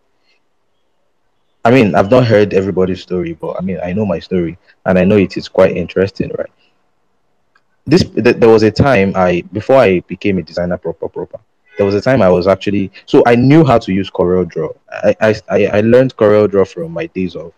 I 1.64 1.70
mean, 1.70 1.94
I've 1.94 2.10
not 2.10 2.26
heard 2.26 2.54
everybody's 2.54 3.02
story, 3.02 3.34
but 3.34 3.56
I 3.58 3.60
mean, 3.62 3.78
I 3.82 3.92
know 3.92 4.04
my 4.04 4.18
story 4.18 4.58
and 4.84 4.98
I 4.98 5.04
know 5.04 5.16
it 5.16 5.36
is 5.36 5.48
quite 5.48 5.76
interesting, 5.76 6.30
right? 6.36 6.50
this 7.86 8.04
th- 8.04 8.36
there 8.36 8.48
was 8.48 8.62
a 8.62 8.70
time 8.70 9.12
I 9.16 9.42
before 9.52 9.76
I 9.76 10.00
became 10.00 10.38
a 10.38 10.42
designer 10.42 10.78
proper 10.78 11.08
proper. 11.08 11.40
There 11.76 11.86
was 11.86 11.94
a 11.94 12.00
time 12.00 12.22
I 12.22 12.28
was 12.28 12.46
actually 12.46 12.92
so 13.06 13.22
I 13.26 13.34
knew 13.34 13.64
how 13.64 13.78
to 13.78 13.92
use 13.92 14.10
CorelDRAW. 14.10 14.76
I 14.90 15.40
I 15.48 15.66
I 15.66 15.80
learned 15.80 16.16
CorelDRAW 16.16 16.68
from 16.68 16.92
my 16.92 17.06
days 17.06 17.34
of, 17.34 17.52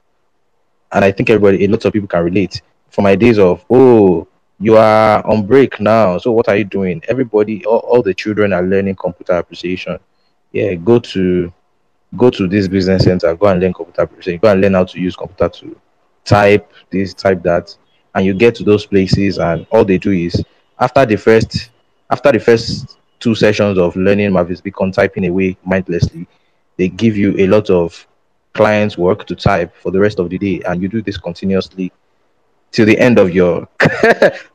and 0.92 1.04
I 1.04 1.10
think 1.10 1.30
everybody, 1.30 1.64
a 1.64 1.68
lot 1.68 1.84
of 1.84 1.92
people 1.92 2.08
can 2.08 2.24
relate. 2.24 2.62
From 2.90 3.04
my 3.04 3.16
days 3.16 3.38
of, 3.40 3.64
oh, 3.70 4.28
you 4.60 4.76
are 4.76 5.26
on 5.26 5.46
break 5.46 5.80
now. 5.80 6.16
So 6.18 6.30
what 6.30 6.48
are 6.48 6.56
you 6.56 6.64
doing? 6.64 7.02
Everybody, 7.08 7.64
all, 7.64 7.78
all 7.78 8.02
the 8.02 8.14
children 8.14 8.52
are 8.52 8.62
learning 8.62 8.94
computer 8.96 9.32
appreciation. 9.32 9.98
Yeah, 10.52 10.74
go 10.74 11.00
to 11.00 11.52
go 12.16 12.30
to 12.30 12.46
this 12.46 12.68
business 12.68 13.02
center, 13.04 13.34
go 13.34 13.48
and 13.48 13.60
learn 13.60 13.72
computer 13.72 14.02
application, 14.02 14.38
go 14.38 14.52
and 14.52 14.60
learn 14.60 14.74
how 14.74 14.84
to 14.84 15.00
use 15.00 15.16
computer 15.16 15.48
to 15.48 15.76
type 16.24 16.72
this, 16.90 17.12
type 17.12 17.42
that, 17.42 17.76
and 18.14 18.24
you 18.24 18.34
get 18.34 18.54
to 18.54 18.62
those 18.64 18.86
places, 18.86 19.38
and 19.38 19.66
all 19.70 19.84
they 19.84 19.98
do 19.98 20.12
is 20.12 20.42
after 20.78 21.04
the 21.04 21.16
first 21.16 21.70
after 22.10 22.30
the 22.30 22.38
first 22.38 22.98
two 23.24 23.34
sessions 23.34 23.78
of 23.78 23.96
learning 23.96 24.30
Mavis 24.34 24.60
Beacon 24.60 24.92
typing 24.92 25.26
away 25.26 25.56
mindlessly, 25.64 26.28
they 26.76 26.88
give 26.88 27.16
you 27.16 27.34
a 27.38 27.46
lot 27.46 27.70
of 27.70 28.06
clients 28.52 28.98
work 28.98 29.26
to 29.26 29.34
type 29.34 29.74
for 29.82 29.90
the 29.90 29.98
rest 29.98 30.18
of 30.18 30.28
the 30.28 30.36
day, 30.36 30.60
and 30.68 30.82
you 30.82 30.88
do 30.88 31.00
this 31.00 31.16
continuously 31.16 31.90
to 32.72 32.84
the 32.84 32.98
end 32.98 33.18
of 33.18 33.34
your 33.34 33.66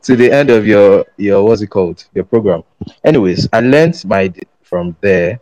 to 0.06 0.14
the 0.14 0.30
end 0.30 0.50
of 0.50 0.66
your 0.66 1.04
your 1.16 1.44
what's 1.44 1.62
it 1.62 1.66
called 1.66 2.04
your 2.14 2.22
program. 2.22 2.62
Anyways, 3.02 3.48
I 3.52 3.60
learned 3.60 4.02
my 4.04 4.32
from 4.62 4.96
there. 5.00 5.40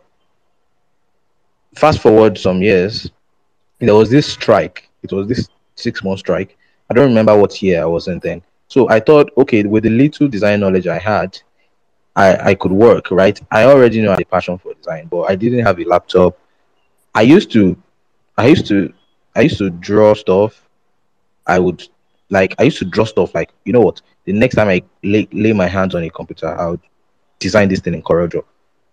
Fast 1.75 1.99
forward 1.99 2.35
some 2.35 2.63
years, 2.63 3.11
there 3.79 3.93
was 3.93 4.09
this 4.09 4.25
strike. 4.25 4.89
It 5.03 5.11
was 5.13 5.27
this 5.27 5.47
six 5.75 6.03
month 6.03 6.19
strike. 6.19 6.57
I 6.89 6.95
don't 6.95 7.09
remember 7.09 7.37
what 7.37 7.61
year 7.61 7.83
I 7.83 7.85
was 7.85 8.07
in 8.07 8.17
then. 8.19 8.41
So 8.69 8.89
I 8.89 8.99
thought, 8.99 9.31
okay, 9.37 9.61
with 9.63 9.83
the 9.83 9.91
little 9.91 10.27
design 10.27 10.61
knowledge 10.61 10.87
I 10.87 10.97
had, 10.97 11.39
I, 12.19 12.49
I 12.49 12.55
could 12.55 12.73
work, 12.73 13.11
right? 13.11 13.39
I 13.49 13.63
already 13.63 14.01
know 14.01 14.09
I 14.09 14.15
had 14.15 14.21
a 14.21 14.25
passion 14.25 14.57
for 14.57 14.73
design, 14.73 15.07
but 15.07 15.21
I 15.31 15.35
didn't 15.37 15.63
have 15.65 15.79
a 15.79 15.85
laptop. 15.85 16.37
I 17.15 17.21
used 17.21 17.49
to, 17.53 17.81
I 18.37 18.47
used 18.47 18.65
to, 18.67 18.93
I 19.37 19.41
used 19.41 19.57
to 19.59 19.69
draw 19.69 20.13
stuff. 20.13 20.67
I 21.47 21.59
would 21.59 21.87
like, 22.29 22.55
I 22.59 22.63
used 22.63 22.79
to 22.79 22.85
draw 22.85 23.05
stuff 23.05 23.33
like, 23.33 23.51
you 23.63 23.71
know 23.71 23.79
what? 23.79 24.01
The 24.25 24.33
next 24.33 24.55
time 24.55 24.67
I 24.67 24.83
lay, 25.01 25.29
lay 25.31 25.53
my 25.53 25.67
hands 25.67 25.95
on 25.95 26.03
a 26.03 26.09
computer, 26.09 26.47
I 26.47 26.67
would 26.71 26.81
design 27.39 27.69
this 27.69 27.79
thing 27.79 27.93
in 27.93 28.03
CorelDRAW 28.03 28.43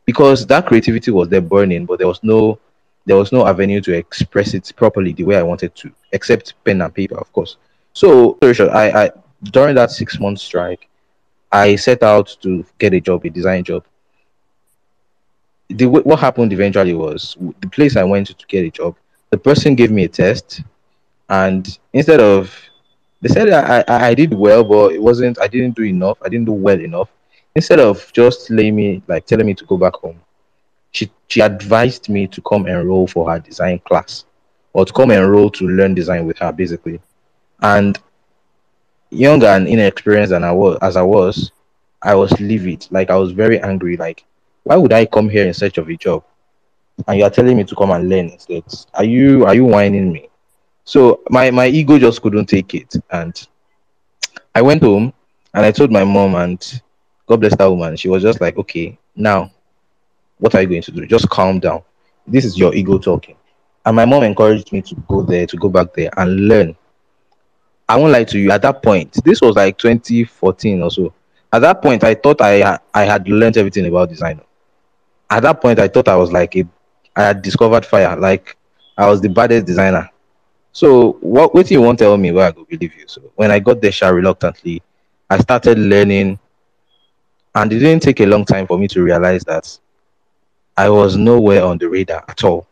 because 0.04 0.46
that 0.46 0.66
creativity 0.66 1.10
was 1.10 1.28
there 1.28 1.40
burning, 1.40 1.84
but 1.84 1.98
there 1.98 2.08
was 2.08 2.22
no 2.22 2.60
there 3.06 3.16
was 3.16 3.32
no 3.32 3.46
avenue 3.46 3.80
to 3.80 3.92
express 3.92 4.54
it 4.54 4.72
properly 4.76 5.12
the 5.12 5.24
way 5.24 5.36
I 5.36 5.42
wanted 5.42 5.74
to, 5.76 5.92
except 6.12 6.54
pen 6.64 6.80
and 6.80 6.92
paper, 6.92 7.16
of 7.18 7.32
course. 7.32 7.56
So, 7.92 8.36
I, 8.42 9.04
I 9.04 9.10
during 9.44 9.74
that 9.76 9.90
six 9.90 10.18
month 10.20 10.40
strike, 10.40 10.88
I 11.56 11.76
set 11.76 12.02
out 12.02 12.36
to 12.42 12.64
get 12.78 12.92
a 12.92 13.00
job, 13.00 13.24
a 13.24 13.30
design 13.30 13.64
job. 13.64 13.82
The 15.68 15.86
what 15.86 16.18
happened 16.18 16.52
eventually 16.52 16.94
was 16.94 17.36
the 17.60 17.68
place 17.68 17.96
I 17.96 18.04
went 18.04 18.26
to, 18.26 18.46
get 18.46 18.64
a 18.66 18.70
job. 18.70 18.94
The 19.30 19.38
person 19.38 19.74
gave 19.74 19.90
me 19.90 20.04
a 20.04 20.08
test, 20.08 20.62
and 21.28 21.62
instead 21.94 22.20
of 22.20 22.54
they 23.22 23.28
said 23.28 23.48
I, 23.48 23.84
I, 23.88 24.08
I 24.08 24.14
did 24.14 24.34
well, 24.34 24.62
but 24.64 24.92
it 24.92 25.02
wasn't. 25.02 25.40
I 25.40 25.48
didn't 25.48 25.74
do 25.74 25.82
enough. 25.82 26.18
I 26.22 26.28
didn't 26.28 26.44
do 26.44 26.52
well 26.52 26.80
enough. 26.80 27.08
Instead 27.54 27.80
of 27.80 28.12
just 28.12 28.50
letting 28.50 28.76
me 28.76 29.02
like 29.08 29.24
telling 29.24 29.46
me 29.46 29.54
to 29.54 29.64
go 29.64 29.78
back 29.78 29.94
home, 29.94 30.20
she 30.90 31.10
she 31.28 31.40
advised 31.40 32.10
me 32.10 32.26
to 32.28 32.40
come 32.42 32.66
enroll 32.66 33.06
for 33.06 33.30
her 33.30 33.38
design 33.40 33.78
class 33.88 34.26
or 34.74 34.84
to 34.84 34.92
come 34.92 35.10
enroll 35.10 35.50
to 35.50 35.66
learn 35.66 35.94
design 35.94 36.26
with 36.26 36.38
her 36.38 36.52
basically 36.52 37.00
and 37.62 37.98
younger 39.10 39.46
and 39.46 39.68
inexperienced 39.68 40.30
than 40.30 40.44
i 40.44 40.52
was 40.52 40.78
as 40.82 40.96
i 40.96 41.02
was 41.02 41.52
i 42.02 42.14
was 42.14 42.38
livid. 42.40 42.86
Like 42.90 43.10
i 43.10 43.16
was 43.16 43.32
very 43.32 43.60
angry. 43.60 43.96
Like 43.96 44.24
why 44.64 44.76
would 44.76 44.92
i 44.92 45.04
come 45.06 45.28
here 45.28 45.46
in 45.46 45.54
search 45.54 45.78
of 45.78 45.88
a 45.88 45.96
job? 45.96 46.24
And 47.06 47.18
you 47.18 47.24
are 47.24 47.30
telling 47.30 47.56
me 47.56 47.64
to 47.64 47.74
come 47.74 47.90
and 47.90 48.08
learn 48.08 48.30
instead. 48.30 48.64
Are 48.94 49.04
you 49.04 49.44
are 49.44 49.54
you 49.54 49.64
whining 49.64 50.12
me? 50.12 50.28
So 50.84 51.20
my 51.30 51.50
my 51.50 51.66
ego 51.66 51.98
just 51.98 52.22
couldn't 52.22 52.46
take 52.46 52.74
it. 52.74 52.94
And 53.10 53.46
i 54.54 54.62
went 54.62 54.82
home 54.82 55.12
and 55.54 55.64
i 55.66 55.70
told 55.70 55.90
my 55.90 56.04
mom 56.04 56.34
and 56.36 56.80
god 57.26 57.40
bless 57.40 57.56
that 57.56 57.66
woman. 57.66 57.96
She 57.96 58.08
was 58.08 58.22
just 58.22 58.40
like 58.40 58.56
okay 58.58 58.98
now 59.14 59.50
what 60.38 60.54
are 60.54 60.60
you 60.60 60.68
going 60.68 60.82
to 60.82 60.92
do? 60.92 61.06
Just 61.06 61.30
calm 61.30 61.58
down. 61.58 61.82
This 62.26 62.44
is 62.44 62.58
your 62.58 62.74
ego 62.74 62.98
talking. 62.98 63.36
And 63.86 63.96
my 63.96 64.04
mom 64.04 64.22
encouraged 64.22 64.70
me 64.70 64.82
to 64.82 64.94
go 65.08 65.22
there 65.22 65.46
to 65.46 65.56
go 65.56 65.68
back 65.68 65.94
there 65.94 66.10
and 66.18 66.48
learn 66.48 66.76
i 67.88 67.96
won't 67.96 68.12
lie 68.12 68.24
to 68.24 68.38
you 68.38 68.50
at 68.50 68.62
that 68.62 68.82
point 68.82 69.12
this 69.24 69.40
was 69.40 69.56
like 69.56 69.76
2014 69.78 70.82
or 70.82 70.90
so. 70.90 71.12
At 71.52 71.60
that 71.60 71.82
point 71.82 72.04
i 72.04 72.14
thought 72.14 72.40
i 72.40 72.78
i 72.94 73.04
had 73.04 73.28
learned 73.28 73.56
everything 73.56 73.86
about 73.86 74.08
design. 74.08 74.40
At 75.30 75.42
that 75.42 75.60
point 75.60 75.78
i 75.78 75.88
thought 75.88 76.08
i 76.08 76.16
was 76.16 76.32
like 76.32 76.56
a 76.56 76.64
i 77.14 77.22
had 77.22 77.42
discovered 77.42 77.84
fire 77.86 78.16
like 78.16 78.56
i 78.98 79.06
was 79.08 79.20
the 79.20 79.28
baddest 79.28 79.66
designer. 79.66 80.10
So 80.72 81.12
what 81.20 81.54
what 81.54 81.70
you 81.70 81.80
won't 81.80 81.98
tell 81.98 82.16
me 82.16 82.32
where 82.32 82.48
i 82.48 82.50
go 82.50 82.64
believe 82.64 82.94
you? 82.96 83.04
So 83.06 83.22
when 83.36 83.50
i 83.50 83.58
got 83.58 83.80
there 83.80 83.92
sha, 83.92 84.08
reluctantly 84.08 84.82
i 85.30 85.38
started 85.38 85.78
learning. 85.78 86.38
And 87.54 87.72
it 87.72 87.78
didn't 87.78 88.02
take 88.02 88.20
a 88.20 88.26
long 88.26 88.44
time 88.44 88.66
for 88.66 88.78
me 88.78 88.86
to 88.88 89.02
realize 89.02 89.42
that 89.44 89.78
i 90.76 90.88
was 90.90 91.16
nowhere 91.16 91.64
on 91.64 91.78
the 91.78 91.88
radar 91.88 92.22
at 92.28 92.44
all 92.44 92.66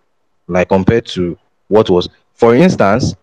like 0.47 0.69
compared 0.69 1.07
to 1.07 1.39
what 1.69 1.89
was 1.89 2.09
for 2.35 2.55
instance 2.55 3.15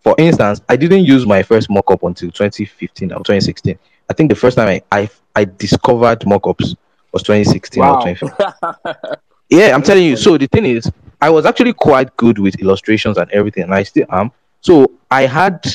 for 0.00 0.14
instance 0.18 0.60
i 0.68 0.76
didn't 0.76 1.04
use 1.04 1.26
my 1.26 1.42
first 1.42 1.68
mockup 1.68 2.06
until 2.06 2.30
2015 2.30 3.12
or 3.12 3.18
2016 3.18 3.78
i 4.08 4.12
think 4.12 4.30
the 4.30 4.36
first 4.36 4.56
time 4.56 4.68
i 4.68 4.82
i, 4.92 5.10
I 5.34 5.44
discovered 5.44 6.20
mockups 6.20 6.76
was 7.12 7.22
2016 7.22 7.82
or 7.82 8.02
2015 8.02 9.16
yeah, 9.50 9.74
I'm 9.74 9.82
telling 9.82 10.04
you. 10.04 10.16
So 10.16 10.38
the 10.38 10.46
thing 10.46 10.64
is, 10.64 10.90
I 11.20 11.28
was 11.28 11.44
actually 11.44 11.74
quite 11.74 12.16
good 12.16 12.38
with 12.38 12.58
illustrations 12.60 13.18
and 13.18 13.30
everything, 13.32 13.64
and 13.64 13.74
I 13.74 13.82
still 13.82 14.06
am. 14.10 14.30
So 14.60 14.90
I 15.10 15.22
had 15.26 15.66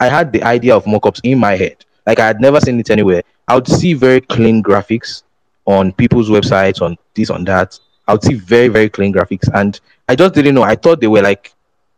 I 0.00 0.08
had 0.08 0.32
the 0.32 0.42
idea 0.42 0.76
of 0.76 0.84
mockups 0.84 1.20
in 1.22 1.38
my 1.38 1.56
head. 1.56 1.84
Like 2.06 2.18
I 2.18 2.26
had 2.26 2.40
never 2.40 2.60
seen 2.60 2.78
it 2.80 2.90
anywhere. 2.90 3.22
I 3.46 3.54
would 3.54 3.68
see 3.68 3.94
very 3.94 4.20
clean 4.20 4.62
graphics 4.62 5.22
on 5.64 5.92
people's 5.92 6.28
websites, 6.28 6.82
on 6.82 6.96
this, 7.14 7.30
on 7.30 7.44
that. 7.44 7.78
I 8.08 8.12
would 8.12 8.24
see 8.24 8.34
very, 8.34 8.68
very 8.68 8.88
clean 8.88 9.12
graphics, 9.14 9.48
and 9.54 9.78
I 10.08 10.16
just 10.16 10.34
didn't 10.34 10.54
know. 10.56 10.62
I 10.62 10.74
thought 10.74 11.00
they 11.00 11.06
were 11.06 11.22
like 11.22 11.52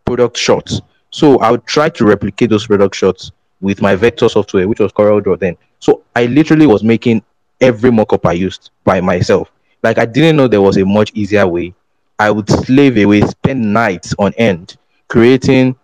product 0.05 0.37
shots. 0.37 0.83
So 1.13 1.39
I 1.39 1.51
would 1.53 1.65
try 1.67 1.89
to 1.91 2.05
replicate 2.05 2.51
those 2.51 2.67
product 2.67 2.97
shots 2.97 3.31
with 3.61 3.81
my 3.81 3.95
vector 3.95 4.29
software, 4.29 4.67
which 4.67 4.81
was 4.81 4.93
CorelDRAW 4.93 5.39
then. 5.39 5.57
So 5.79 6.03
I 6.17 6.27
literally 6.27 6.67
was 6.67 6.83
making 6.83 7.23
every 7.61 7.91
mockup 7.91 8.27
I 8.27 8.33
used 8.33 8.71
by 8.83 9.01
myself. 9.01 9.53
Like 9.83 9.99
I 9.99 10.07
didn't 10.07 10.37
know 10.37 10.49
there 10.49 10.61
was 10.61 10.77
a 10.79 10.85
much 10.85 11.13
easier 11.15 11.47
way. 11.47 11.75
I 12.19 12.31
would 12.31 12.49
slave 12.49 12.97
away, 12.99 13.21
spend 13.23 13.73
nights 13.73 14.15
on 14.19 14.33
end 14.37 14.77
creating 15.09 15.77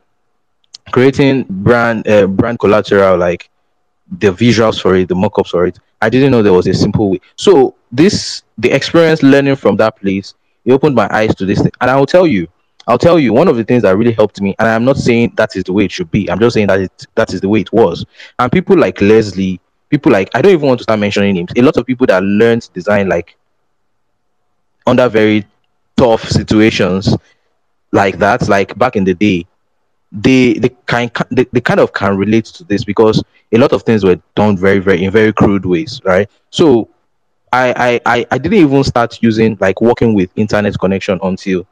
creating 0.91 1.45
brand 1.51 2.09
uh, 2.09 2.27
brand 2.27 2.59
collateral 2.59 3.19
like 3.19 3.51
the 4.21 4.29
visuals 4.29 4.81
for 4.81 4.95
it, 4.95 5.09
the 5.09 5.15
mock-ups 5.15 5.51
for 5.51 5.67
it. 5.67 5.79
I 6.01 6.09
didn't 6.09 6.31
know 6.31 6.43
there 6.43 6.55
was 6.55 6.67
a 6.67 6.73
simple 6.73 7.11
way. 7.11 7.21
So 7.37 7.75
this 7.93 8.43
the 8.57 8.71
experience 8.71 9.23
learning 9.23 9.57
from 9.57 9.77
that 9.77 9.97
place, 9.97 10.35
it 10.65 10.73
opened 10.73 10.95
my 10.95 11.09
eyes 11.15 11.35
to 11.37 11.45
this 11.45 11.61
thing. 11.61 11.73
And 11.81 11.91
I'll 11.91 12.07
tell 12.07 12.27
you, 12.27 12.49
I'll 12.89 12.99
tell 12.99 13.19
you 13.19 13.35
one 13.35 13.49
of 13.49 13.57
the 13.57 13.65
things 13.65 13.83
that 13.83 13.97
really 13.97 14.13
helped 14.13 14.41
me, 14.41 14.55
and 14.59 14.67
I'm 14.67 14.85
not 14.85 14.97
saying 14.97 15.35
that 15.37 15.55
is 15.57 15.65
the 15.65 15.75
way 15.75 15.85
it 15.85 15.93
should 15.93 16.11
be. 16.11 16.29
I'm 16.31 16.41
just 16.41 16.55
saying 16.55 16.69
that 16.69 16.81
it 16.81 17.07
that 17.17 17.35
is 17.35 17.43
the 17.43 17.49
way 17.49 17.61
it 17.61 17.71
was. 17.71 18.05
And 18.39 18.51
people 18.51 18.77
like 18.79 19.01
Leslie, 19.03 19.61
people 19.91 20.11
like 20.11 20.31
I 20.35 20.41
don't 20.41 20.53
even 20.53 20.67
want 20.67 20.79
to 20.79 20.85
start 20.85 20.99
mentioning 20.99 21.35
names. 21.35 21.51
A 21.55 21.61
lot 21.63 21.77
of 21.77 21.85
people 21.85 22.07
that 22.07 22.23
learned 22.23 22.69
design 22.73 23.09
like 23.11 23.37
under 24.87 25.07
very 25.09 25.45
tough 25.99 26.27
situations 26.31 27.15
like 27.93 28.19
that, 28.21 28.49
like 28.49 28.77
back 28.79 28.97
in 28.97 29.05
the 29.05 29.15
day, 29.15 29.47
they 30.11 30.55
they 30.55 30.71
kind 30.87 31.11
they, 31.31 31.45
they 31.53 31.61
kind 31.61 31.81
of 31.81 31.93
can 31.93 32.17
relate 32.17 32.47
to 32.47 32.65
this 32.65 32.85
because 32.85 33.23
a 33.53 33.59
lot 33.59 33.73
of 33.75 33.83
things 33.83 34.03
were 34.03 34.19
done 34.35 34.57
very 34.57 34.79
very 34.79 35.05
in 35.05 35.11
very 35.11 35.35
crude 35.35 35.67
ways, 35.67 36.01
right? 36.05 36.31
So 36.49 36.89
I 37.53 38.01
I 38.07 38.17
I, 38.19 38.27
I 38.31 38.39
didn't 38.39 38.59
even 38.61 38.83
start 38.83 39.23
using 39.23 39.59
like 39.61 39.83
working 39.83 40.15
with 40.15 40.31
internet 40.37 40.79
connection 40.79 41.21
until 41.23 41.67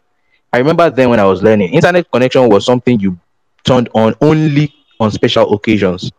I 0.52 0.58
remember 0.58 0.88
then 0.90 1.10
when 1.10 1.20
I 1.20 1.24
was 1.24 1.42
learning, 1.42 1.74
internet 1.74 2.10
connection 2.10 2.48
was 2.48 2.64
something 2.64 2.98
you 3.00 3.18
turned 3.64 3.88
on 3.94 4.14
only 4.20 4.74
on 5.00 5.10
special 5.10 5.52
occasions, 5.54 6.10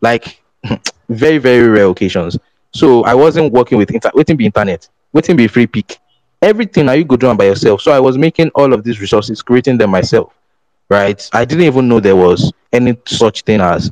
like 0.00 0.42
very 1.08 1.38
very 1.38 1.68
rare 1.68 1.88
occasions. 1.88 2.38
So 2.72 3.04
I 3.04 3.14
wasn't 3.14 3.52
working 3.52 3.78
with 3.78 3.90
inter- 3.90 4.10
waiting 4.14 4.36
be 4.36 4.46
internet, 4.46 4.88
waiting 5.12 5.36
be 5.36 5.46
Freepik. 5.46 5.98
Everything 6.42 6.86
now 6.86 6.92
you 6.92 7.04
go 7.04 7.16
do 7.16 7.30
it 7.30 7.38
by 7.38 7.44
yourself. 7.44 7.80
So 7.80 7.92
I 7.92 8.00
was 8.00 8.18
making 8.18 8.50
all 8.54 8.72
of 8.72 8.84
these 8.84 9.00
resources, 9.00 9.42
creating 9.42 9.78
them 9.78 9.90
myself. 9.90 10.32
Right? 10.90 11.26
I 11.32 11.44
didn't 11.44 11.64
even 11.64 11.88
know 11.88 12.00
there 12.00 12.16
was 12.16 12.52
any 12.72 12.96
such 13.06 13.42
thing 13.42 13.60
as 13.60 13.90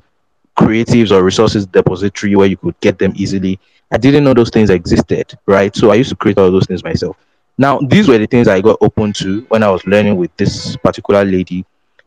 creatives 0.58 1.10
or 1.10 1.22
resources 1.22 1.66
depository 1.66 2.36
where 2.36 2.46
you 2.46 2.56
could 2.56 2.78
get 2.80 2.98
them 2.98 3.12
easily. 3.16 3.58
I 3.90 3.98
didn't 3.98 4.24
know 4.24 4.34
those 4.34 4.50
things 4.50 4.70
existed, 4.70 5.38
right? 5.46 5.74
So 5.74 5.90
I 5.90 5.94
used 5.94 6.10
to 6.10 6.16
create 6.16 6.38
all 6.38 6.50
those 6.50 6.66
things 6.66 6.84
myself. 6.84 7.16
Now, 7.58 7.78
these 7.78 8.08
were 8.08 8.18
the 8.18 8.26
things 8.26 8.48
I 8.48 8.60
got 8.60 8.78
open 8.80 9.12
to 9.14 9.42
when 9.48 9.62
I 9.62 9.70
was 9.70 9.86
learning 9.86 10.16
with 10.16 10.34
this 10.36 10.76
particular 10.76 11.24
lady. 11.24 11.64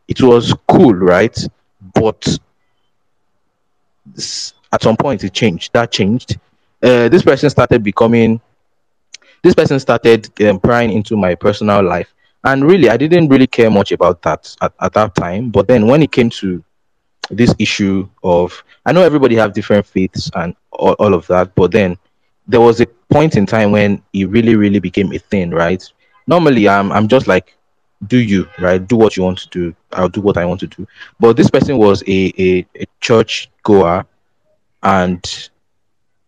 It 0.08 0.20
was 0.22 0.54
cool, 0.68 0.94
right? 0.94 1.36
But 1.94 2.38
s- 4.16 4.54
at 4.72 4.82
some 4.82 4.96
point 4.96 5.24
it 5.24 5.32
changed. 5.32 5.72
That 5.72 5.90
changed. 5.92 6.38
Uh, 6.82 7.08
this 7.08 7.22
person 7.22 7.50
started 7.50 7.82
becoming, 7.82 8.40
this 9.42 9.54
person 9.54 9.78
started 9.80 10.28
um, 10.42 10.60
prying 10.60 10.90
into 10.92 11.16
my 11.16 11.34
personal 11.34 11.82
life. 11.82 12.12
And 12.44 12.64
really, 12.64 12.88
I 12.88 12.96
didn't 12.96 13.28
really 13.28 13.46
care 13.46 13.70
much 13.70 13.92
about 13.92 14.22
that 14.22 14.54
at, 14.62 14.72
at 14.80 14.92
that 14.94 15.14
time. 15.14 15.50
But 15.50 15.66
then 15.66 15.86
when 15.86 16.02
it 16.02 16.12
came 16.12 16.30
to 16.30 16.62
this 17.30 17.54
issue 17.58 18.08
of 18.22 18.62
I 18.86 18.92
know 18.92 19.02
everybody 19.02 19.36
have 19.36 19.52
different 19.52 19.86
faiths 19.86 20.30
and 20.34 20.54
all, 20.72 20.94
all 20.94 21.14
of 21.14 21.26
that, 21.28 21.54
but 21.54 21.72
then 21.72 21.98
there 22.46 22.60
was 22.60 22.80
a 22.80 22.86
point 23.10 23.36
in 23.36 23.46
time 23.46 23.72
when 23.72 24.02
it 24.12 24.28
really, 24.28 24.56
really 24.56 24.78
became 24.78 25.12
a 25.12 25.18
thing, 25.18 25.50
right? 25.50 25.82
Normally 26.26 26.68
I'm 26.68 26.92
I'm 26.92 27.08
just 27.08 27.26
like 27.26 27.56
do 28.06 28.18
you, 28.18 28.46
right? 28.58 28.86
Do 28.86 28.96
what 28.96 29.16
you 29.16 29.22
want 29.22 29.38
to 29.38 29.48
do. 29.48 29.74
I'll 29.92 30.08
do 30.08 30.20
what 30.20 30.36
I 30.36 30.44
want 30.44 30.60
to 30.60 30.66
do. 30.66 30.86
But 31.18 31.36
this 31.36 31.50
person 31.50 31.78
was 31.78 32.02
a, 32.06 32.32
a, 32.38 32.66
a 32.78 32.86
church 33.00 33.50
goer 33.62 34.04
and 34.82 35.48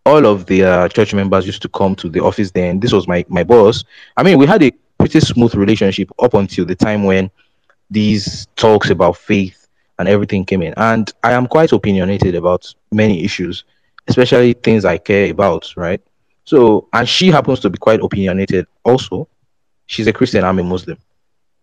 all 0.07 0.27
of 0.27 0.47
the 0.47 0.65
uh, 0.65 0.89
church 0.89 1.13
members 1.13 1.47
used 1.47 1.63
to 1.63 1.69
come 1.69 1.95
to 1.97 2.09
the 2.09 2.21
office 2.21 2.51
then. 2.51 2.81
This 2.81 2.93
was 2.93 3.07
my, 3.07 3.25
my 3.29 3.45
boss. 3.45 3.85
I 4.17 4.23
mean, 4.23 4.39
we 4.39 4.47
had 4.47 4.63
a 4.63 4.73
pretty 4.99 5.21
smooth 5.21 5.55
relationship 5.55 6.11
up 6.19 6.35
until 6.35 6.65
the 6.65 6.75
time 6.75 7.05
when 7.05 7.31
these 7.91 8.47
talks 8.57 8.91
about 8.91 9.17
faith 9.17 9.69
and 9.99 10.09
everything 10.09 10.45
came 10.45 10.63
in. 10.63 10.73
And 10.77 11.13
I 11.23 11.33
am 11.33 11.47
quite 11.47 11.73
opinionated 11.73 12.35
about 12.35 12.73
many 12.91 13.25
issues, 13.25 13.65
especially 14.09 14.55
things 14.55 14.85
I 14.85 14.99
care 14.99 15.31
about, 15.31 15.73
right? 15.77 16.01
So, 16.45 16.89
and 16.93 17.09
she 17.09 17.29
happens 17.29 17.61
to 17.61 17.71
be 17.71 17.79
quite 17.79 18.01
opinionated 18.01 18.67
also. 18.85 19.29
She's 19.87 20.07
a 20.07 20.13
Christian, 20.13 20.45
I'm 20.45 20.59
a 20.59 20.63
Muslim. 20.65 20.99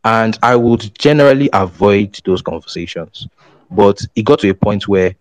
And 0.04 0.38
I 0.44 0.56
would 0.56 0.98
generally 0.98 1.50
avoid 1.54 2.20
those 2.26 2.42
conversations. 2.42 3.28
But 3.72 4.00
it 4.16 4.24
got 4.24 4.40
to 4.40 4.50
a 4.50 4.54
point 4.54 4.88
where 4.88 5.16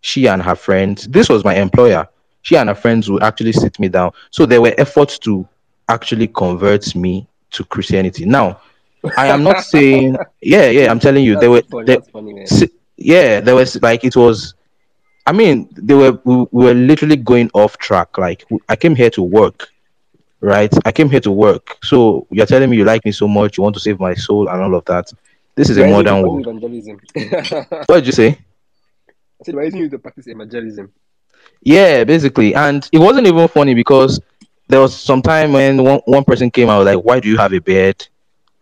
she 0.00 0.26
and 0.26 0.42
her 0.42 0.56
friends, 0.56 1.06
this 1.06 1.28
was 1.28 1.44
my 1.44 1.54
employer, 1.54 2.08
she 2.42 2.56
and 2.56 2.68
her 2.68 2.74
friends 2.74 3.10
would 3.10 3.22
actually 3.22 3.52
sit 3.52 3.78
me 3.78 3.88
down. 3.88 4.12
So 4.30 4.46
there 4.46 4.60
were 4.60 4.74
efforts 4.78 5.18
to 5.20 5.48
actually 5.88 6.28
convert 6.28 6.94
me 6.94 7.28
to 7.52 7.64
Christianity. 7.64 8.24
Now, 8.24 8.60
I 9.16 9.28
am 9.28 9.42
not 9.42 9.60
saying, 9.64 10.16
yeah, 10.42 10.68
yeah, 10.68 10.90
I'm 10.90 11.00
telling 11.00 11.24
you, 11.24 11.34
That's 11.34 11.40
there 11.42 11.50
were, 11.50 11.62
funny. 11.62 11.84
there, 11.86 12.00
funny, 12.12 12.46
yeah, 12.96 13.40
there 13.40 13.54
was 13.54 13.80
like 13.82 14.04
it 14.04 14.16
was. 14.16 14.54
I 15.26 15.32
mean, 15.32 15.68
they 15.72 15.94
were 15.94 16.12
we, 16.24 16.36
we 16.52 16.64
were 16.66 16.74
literally 16.74 17.16
going 17.16 17.50
off 17.54 17.78
track. 17.78 18.16
Like 18.18 18.44
I 18.68 18.76
came 18.76 18.94
here 18.94 19.10
to 19.10 19.22
work, 19.22 19.68
right? 20.40 20.72
I 20.84 20.92
came 20.92 21.10
here 21.10 21.20
to 21.20 21.30
work. 21.32 21.78
So 21.82 22.26
you're 22.30 22.46
telling 22.46 22.70
me 22.70 22.76
you 22.76 22.84
like 22.84 23.04
me 23.04 23.12
so 23.12 23.26
much, 23.26 23.56
you 23.58 23.62
want 23.62 23.74
to 23.74 23.80
save 23.80 23.98
my 23.98 24.14
soul 24.14 24.48
and 24.48 24.60
all 24.62 24.74
of 24.74 24.84
that. 24.86 25.12
This 25.56 25.70
is 25.70 25.78
a 25.78 25.82
Why 25.82 25.88
it 25.88 25.92
modern 25.92 26.22
world. 26.22 26.46
evangelism? 26.46 27.00
What 27.86 27.96
did 27.96 28.06
you 28.06 28.12
say? 28.12 28.28
I 29.40 29.44
said, 29.44 29.54
why 29.54 29.64
isn't 29.64 29.78
you 29.78 29.88
to 29.90 29.98
practice 29.98 30.26
evangelism? 30.28 30.92
Yeah, 31.62 32.04
basically. 32.04 32.54
And 32.54 32.88
it 32.92 32.98
wasn't 32.98 33.26
even 33.26 33.48
funny 33.48 33.74
because 33.74 34.20
there 34.68 34.80
was 34.80 34.96
some 34.96 35.22
time 35.22 35.52
when 35.52 35.82
one, 35.82 36.00
one 36.04 36.24
person 36.24 36.50
came 36.50 36.68
out 36.68 36.84
like, 36.84 36.98
Why 36.98 37.20
do 37.20 37.28
you 37.28 37.36
have 37.38 37.52
a 37.52 37.60
beard? 37.60 38.06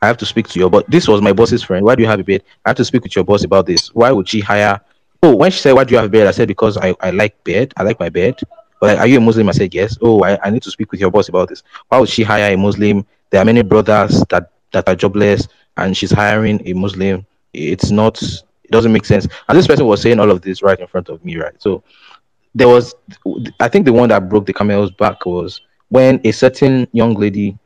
I 0.03 0.07
have 0.07 0.17
to 0.19 0.27
speak 0.27 0.49
to 0.49 0.59
your 0.59 0.71
boss. 0.71 0.85
This 0.89 1.09
was 1.09 1.23
my 1.23 1.33
boss's 1.33 1.62
friend. 1.62 1.85
Why 1.85 1.95
do 1.95 2.03
you 2.03 2.09
have 2.09 2.21
a 2.21 2.25
beard? 2.25 2.43
I 2.65 2.71
have 2.71 2.77
to 2.77 2.85
speak 2.85 3.03
with 3.03 3.15
your 3.17 3.25
boss 3.25 3.45
about 3.45 3.67
this. 3.67 3.89
Why 3.95 4.12
would 4.12 4.29
she 4.29 4.41
hire? 4.41 4.81
Oh, 5.25 5.35
when 5.35 5.51
she 5.51 5.59
said, 5.59 5.72
Why 5.72 5.85
do 5.85 5.95
you 5.95 5.99
have 5.99 6.14
a? 6.14 6.29
I 6.29 6.33
said, 6.33 6.49
Because 6.49 6.77
I, 6.77 6.95
I 7.01 7.11
like 7.11 7.43
beard. 7.45 7.72
I 7.79 7.83
like 7.83 7.99
my 7.99 8.11
beard. 8.11 8.39
But 8.79 8.89
like, 8.89 8.99
are 8.99 9.07
you 9.07 9.16
a 9.16 9.20
Muslim? 9.22 9.49
I 9.49 9.53
said, 9.53 9.72
Yes. 9.72 9.97
Oh, 10.03 10.22
I, 10.22 10.39
I 10.47 10.51
need 10.51 10.62
to 10.64 10.70
speak 10.70 10.91
with 10.91 11.01
your 11.01 11.11
boss 11.11 11.31
about 11.31 11.49
this. 11.49 11.62
Why 11.89 11.99
would 11.99 12.11
she 12.11 12.22
hire 12.22 12.53
a 12.53 12.59
Muslim? 12.59 13.07
There 13.31 13.41
are 13.41 13.45
many 13.47 13.62
brothers 13.62 14.22
that, 14.29 14.51
that 14.72 14.87
are 14.87 14.95
jobless 14.95 15.49
and 15.79 15.97
she's 15.97 16.11
hiring 16.11 16.61
a 16.68 16.75
Muslim. 16.75 17.25
It's 17.55 17.91
not, 17.91 18.22
it 18.22 18.70
doesn't 18.70 18.93
make 18.93 19.07
sense. 19.07 19.27
And 19.49 19.57
this 19.57 19.66
person 19.66 19.87
was 19.87 20.03
saying 20.03 20.20
all 20.20 20.31
of 20.31 20.43
this 20.43 20.62
right 20.62 20.79
in 20.79 20.87
front 20.87 21.09
of 21.09 21.25
me, 21.25 21.39
right? 21.39 21.55
So 21.59 21.83
there 22.55 22.68
was 22.68 22.95
I 23.61 23.68
think 23.68 23.87
the 23.87 23.95
one 23.95 24.11
that 24.11 24.29
broke 24.29 24.45
the 24.45 24.53
camel's 24.53 24.91
back 24.91 25.25
was 25.25 25.62
when 25.89 26.20
a 26.25 26.33
certain 26.33 26.87
young 26.93 27.14
lady 27.14 27.57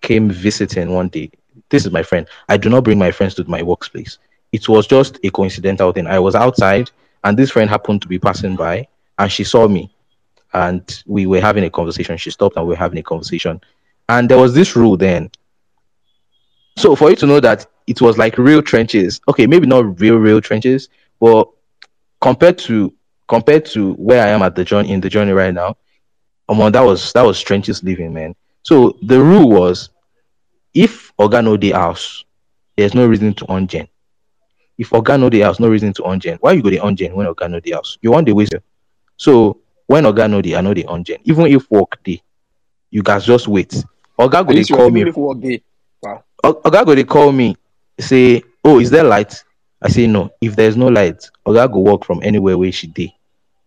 came 0.00 0.30
visiting 0.30 0.92
one 0.92 1.08
day. 1.08 1.32
This 1.70 1.84
is 1.86 1.90
my 1.90 2.04
friend. 2.04 2.28
I 2.48 2.56
do 2.56 2.68
not 2.68 2.84
bring 2.84 2.98
my 3.00 3.10
friends 3.10 3.34
to 3.34 3.44
my 3.44 3.62
workplace. 3.62 4.18
It 4.54 4.68
was 4.68 4.86
just 4.88 5.18
a 5.24 5.30
coincidental 5.30 5.92
thing. 5.92 6.06
I 6.08 6.20
was 6.20 6.36
outside 6.36 6.90
and 7.24 7.38
this 7.38 7.50
friend 7.52 7.70
happened 7.70 8.02
to 8.02 8.08
be 8.08 8.18
passing 8.18 8.56
by 8.56 8.88
and 9.18 9.30
she 9.32 9.44
saw 9.44 9.68
me 9.68 9.90
and 10.54 10.82
we 11.06 11.26
were 11.26 11.40
having 11.40 11.64
a 11.64 11.70
conversation. 11.70 12.16
She 12.18 12.30
stopped 12.30 12.56
and 12.56 12.66
we 12.66 12.70
were 12.74 12.78
having 12.78 12.98
a 12.98 13.02
conversation. 13.02 13.60
And 14.08 14.28
there 14.30 14.38
was 14.38 14.54
this 14.54 14.76
rule 14.76 14.96
then. 14.96 15.30
So 16.76 16.96
for 16.96 17.10
you 17.10 17.16
to 17.16 17.26
know 17.26 17.40
that 17.40 17.66
it 17.86 18.00
was 18.00 18.18
like 18.18 18.38
real 18.38 18.62
trenches, 18.62 19.20
okay, 19.28 19.46
maybe 19.46 19.66
not 19.66 20.00
real, 20.00 20.16
real 20.16 20.40
trenches, 20.40 20.88
but 21.20 21.48
compared 22.20 22.58
to 22.58 22.92
compared 23.28 23.64
to 23.66 23.94
where 23.94 24.24
I 24.24 24.30
am 24.30 24.42
at 24.42 24.54
the 24.56 24.64
journey 24.64 24.92
in 24.92 25.00
the 25.00 25.08
journey 25.10 25.32
right 25.32 25.54
now, 25.54 25.76
um, 26.48 26.72
that 26.72 26.82
was 26.82 27.12
that 27.14 27.24
was 27.24 27.40
trenches 27.40 27.82
living, 27.84 28.12
man. 28.14 28.34
So 28.62 28.98
the 29.02 29.20
rule 29.20 29.50
was 29.50 29.90
if 30.74 31.12
Oga 31.18 31.44
no 31.44 31.56
dey 31.56 31.72
house, 31.72 32.24
there's 32.76 32.94
no 32.94 33.06
reason 33.06 33.34
to 33.34 33.46
on 33.48 33.66
gen. 33.68 33.88
If 34.78 34.90
Oga 34.90 35.18
no 35.18 35.28
the 35.28 35.40
house, 35.40 35.60
no 35.60 35.68
reason 35.68 35.92
to 35.94 36.04
on 36.04 36.20
gen. 36.20 36.38
Why 36.40 36.52
you 36.52 36.62
go 36.62 36.70
the 36.70 36.80
on 36.80 36.96
gen 36.96 37.14
when 37.14 37.26
Oga 37.26 37.50
no 37.50 37.60
the 37.60 37.72
house? 37.72 37.98
You 38.02 38.10
want 38.12 38.26
the 38.26 38.32
waste. 38.32 38.54
So 39.16 39.60
when 39.86 40.04
Oga 40.04 40.28
no 40.30 40.40
the, 40.42 40.56
I 40.56 40.60
know 40.60 40.74
the 40.74 40.84
on 40.86 41.04
gen. 41.04 41.18
Even 41.24 41.46
if 41.46 41.70
work 41.70 42.02
dey, 42.04 42.22
you 42.90 43.02
guys 43.02 43.24
just 43.24 43.48
wait. 43.48 43.70
Oga 44.18 44.44
go 44.46 44.52
Are 44.52 44.52
dey 44.52 44.60
you 44.60 44.64
sure? 44.64 44.76
call 44.76 44.90
me 44.90 45.04
work 45.04 45.40
day. 45.40 45.62
Wow. 46.02 46.24
Oga 46.44 46.84
go 46.84 46.94
dey 46.94 47.04
call 47.04 47.32
me, 47.32 47.56
say, 47.98 48.42
"Oh, 48.64 48.80
is 48.80 48.90
there 48.90 49.04
light?" 49.04 49.42
I 49.82 49.88
say, 49.88 50.06
"No. 50.06 50.30
If 50.40 50.56
there's 50.56 50.76
no 50.76 50.88
light, 50.88 51.28
Oga 51.46 51.70
go 51.72 51.80
work 51.80 52.04
from 52.04 52.20
anywhere 52.22 52.56
where 52.58 52.72
she 52.72 52.86
day 52.86 53.14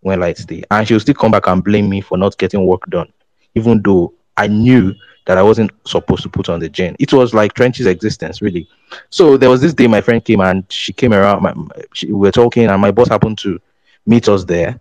when 0.00 0.20
lights 0.20 0.44
day, 0.44 0.62
and 0.70 0.86
she'll 0.86 1.00
still 1.00 1.14
come 1.14 1.32
back 1.32 1.46
and 1.48 1.62
blame 1.64 1.88
me 1.88 2.00
for 2.00 2.16
not 2.18 2.36
getting 2.38 2.64
work 2.66 2.82
done, 2.88 3.08
even 3.54 3.82
though 3.82 4.12
I 4.36 4.46
knew 4.46 4.94
that 5.28 5.38
I 5.38 5.44
wasn't 5.44 5.70
supposed 5.86 6.24
to 6.24 6.28
put 6.28 6.48
on 6.48 6.58
the 6.58 6.68
gen. 6.68 6.96
It 6.98 7.12
was 7.12 7.34
like 7.34 7.54
Trench's 7.54 7.86
existence, 7.86 8.42
really. 8.42 8.68
So 9.10 9.36
there 9.36 9.50
was 9.50 9.60
this 9.60 9.74
day 9.74 9.86
my 9.86 10.00
friend 10.00 10.24
came 10.24 10.40
and 10.40 10.64
she 10.70 10.92
came 10.92 11.14
around. 11.14 11.42
My, 11.42 11.54
she, 11.94 12.08
we 12.08 12.14
were 12.14 12.32
talking, 12.32 12.66
and 12.66 12.82
my 12.82 12.90
boss 12.90 13.08
happened 13.08 13.38
to 13.38 13.60
meet 14.06 14.28
us 14.28 14.44
there, 14.44 14.80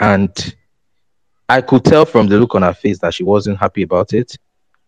and 0.00 0.54
I 1.48 1.62
could 1.62 1.84
tell 1.84 2.04
from 2.06 2.28
the 2.28 2.38
look 2.38 2.54
on 2.54 2.62
her 2.62 2.74
face 2.74 2.98
that 3.00 3.14
she 3.14 3.24
wasn't 3.24 3.58
happy 3.58 3.82
about 3.82 4.14
it 4.14 4.36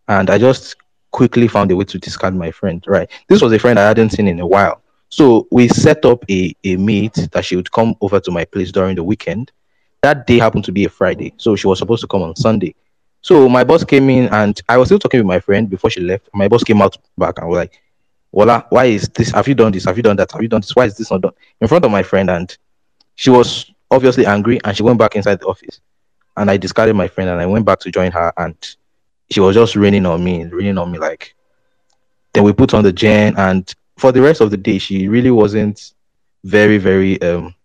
and 0.09 0.31
I 0.31 0.39
just 0.39 0.77
quickly 1.11 1.49
found 1.49 1.71
a 1.71 1.77
way 1.77 1.85
to 1.85 1.99
discard 1.99 2.35
my 2.35 2.51
friend. 2.51 2.85
Right, 2.87 3.11
this 3.29 3.43
was 3.43 3.53
a 3.53 3.59
friend 3.59 3.79
I 3.79 3.89
hadn't 3.89 4.11
seen 4.11 4.29
in 4.29 4.41
a 4.41 4.47
while, 4.47 4.83
so 5.09 5.47
we 5.51 5.69
set 5.69 6.05
up 6.05 6.25
a 6.31 6.55
a 6.65 6.77
meet 6.77 7.15
that 7.33 7.45
she 7.45 7.57
would 7.57 7.73
come 7.73 7.95
over 8.01 8.21
to 8.21 8.31
my 8.31 8.45
place 8.45 8.73
during 8.73 8.97
the 8.97 9.05
weekend. 9.05 9.53
That 10.03 10.27
day 10.27 10.39
happened 10.39 10.65
to 10.67 10.73
be 10.73 10.85
a 10.85 10.89
Friday, 10.89 11.35
so 11.37 11.57
she 11.57 11.67
was 11.67 11.79
supposed 11.79 12.03
to 12.03 12.09
come 12.09 12.23
on 12.23 12.37
Sunday. 12.37 12.75
So 13.27 13.49
my 13.49 13.65
boss 13.65 13.83
came 13.83 14.09
in, 14.09 14.29
and 14.29 14.63
I 14.69 14.77
was 14.77 14.87
still 14.87 15.01
talking 15.01 15.19
with 15.19 15.27
my 15.27 15.41
friend 15.41 15.69
before 15.69 15.91
she 15.91 16.01
left. 16.01 16.29
My 16.33 16.47
boss 16.47 16.63
came 16.63 16.81
out 16.81 16.97
back 17.19 17.39
and 17.39 17.49
was 17.49 17.57
like, 17.57 17.83
"Wala, 18.31 18.65
why 18.71 18.85
is 18.85 19.09
this? 19.09 19.33
Have 19.33 19.49
you 19.49 19.55
done 19.57 19.73
this? 19.73 19.85
Have 19.85 19.97
you 19.97 20.03
done 20.05 20.15
that? 20.19 20.31
Have 20.31 20.41
you 20.41 20.47
done 20.47 20.61
this? 20.61 20.77
Why 20.77 20.85
is 20.85 20.97
this 20.97 21.11
not 21.11 21.23
done?" 21.23 21.33
In 21.61 21.67
front 21.67 21.85
of 21.85 21.91
my 21.91 22.05
friend, 22.05 22.31
and 22.31 22.57
she 23.17 23.31
was 23.31 23.69
obviously 23.91 24.27
angry, 24.27 24.61
and 24.63 24.77
she 24.77 24.85
went 24.85 25.01
back 25.01 25.17
inside 25.17 25.41
the 25.41 25.47
office. 25.47 25.81
And 26.37 26.49
I 26.49 26.57
discarded 26.57 26.95
my 26.95 27.09
friend, 27.09 27.29
and 27.29 27.41
I 27.41 27.47
went 27.47 27.67
back 27.67 27.81
to 27.81 27.91
join 27.91 28.13
her, 28.13 28.33
and 28.37 28.55
she 29.29 29.41
was 29.41 29.57
just 29.57 29.75
raining 29.75 30.07
on 30.07 30.23
me, 30.23 30.45
raining 30.45 30.79
on 30.79 30.93
me 30.93 30.99
like. 31.01 31.35
Then 32.33 32.45
we 32.45 32.53
put 32.53 32.75
on 32.75 32.85
the 32.85 32.93
gen, 32.93 33.35
and 33.39 33.75
for 33.99 34.13
the 34.13 34.23
rest 34.23 34.41
of 34.41 34.53
the 34.53 34.57
day, 34.57 34.79
she 34.79 35.09
really 35.09 35.33
wasn't 35.33 35.95
very, 36.45 36.79
very 36.79 37.21
um, 37.23 37.57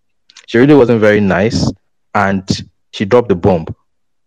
she 0.47 0.57
really 0.57 0.74
wasn't 0.74 1.01
very 1.01 1.20
nice, 1.20 1.72
and 2.16 2.49
she 2.93 3.05
dropped 3.05 3.30
the 3.30 3.36
bomb. 3.36 3.68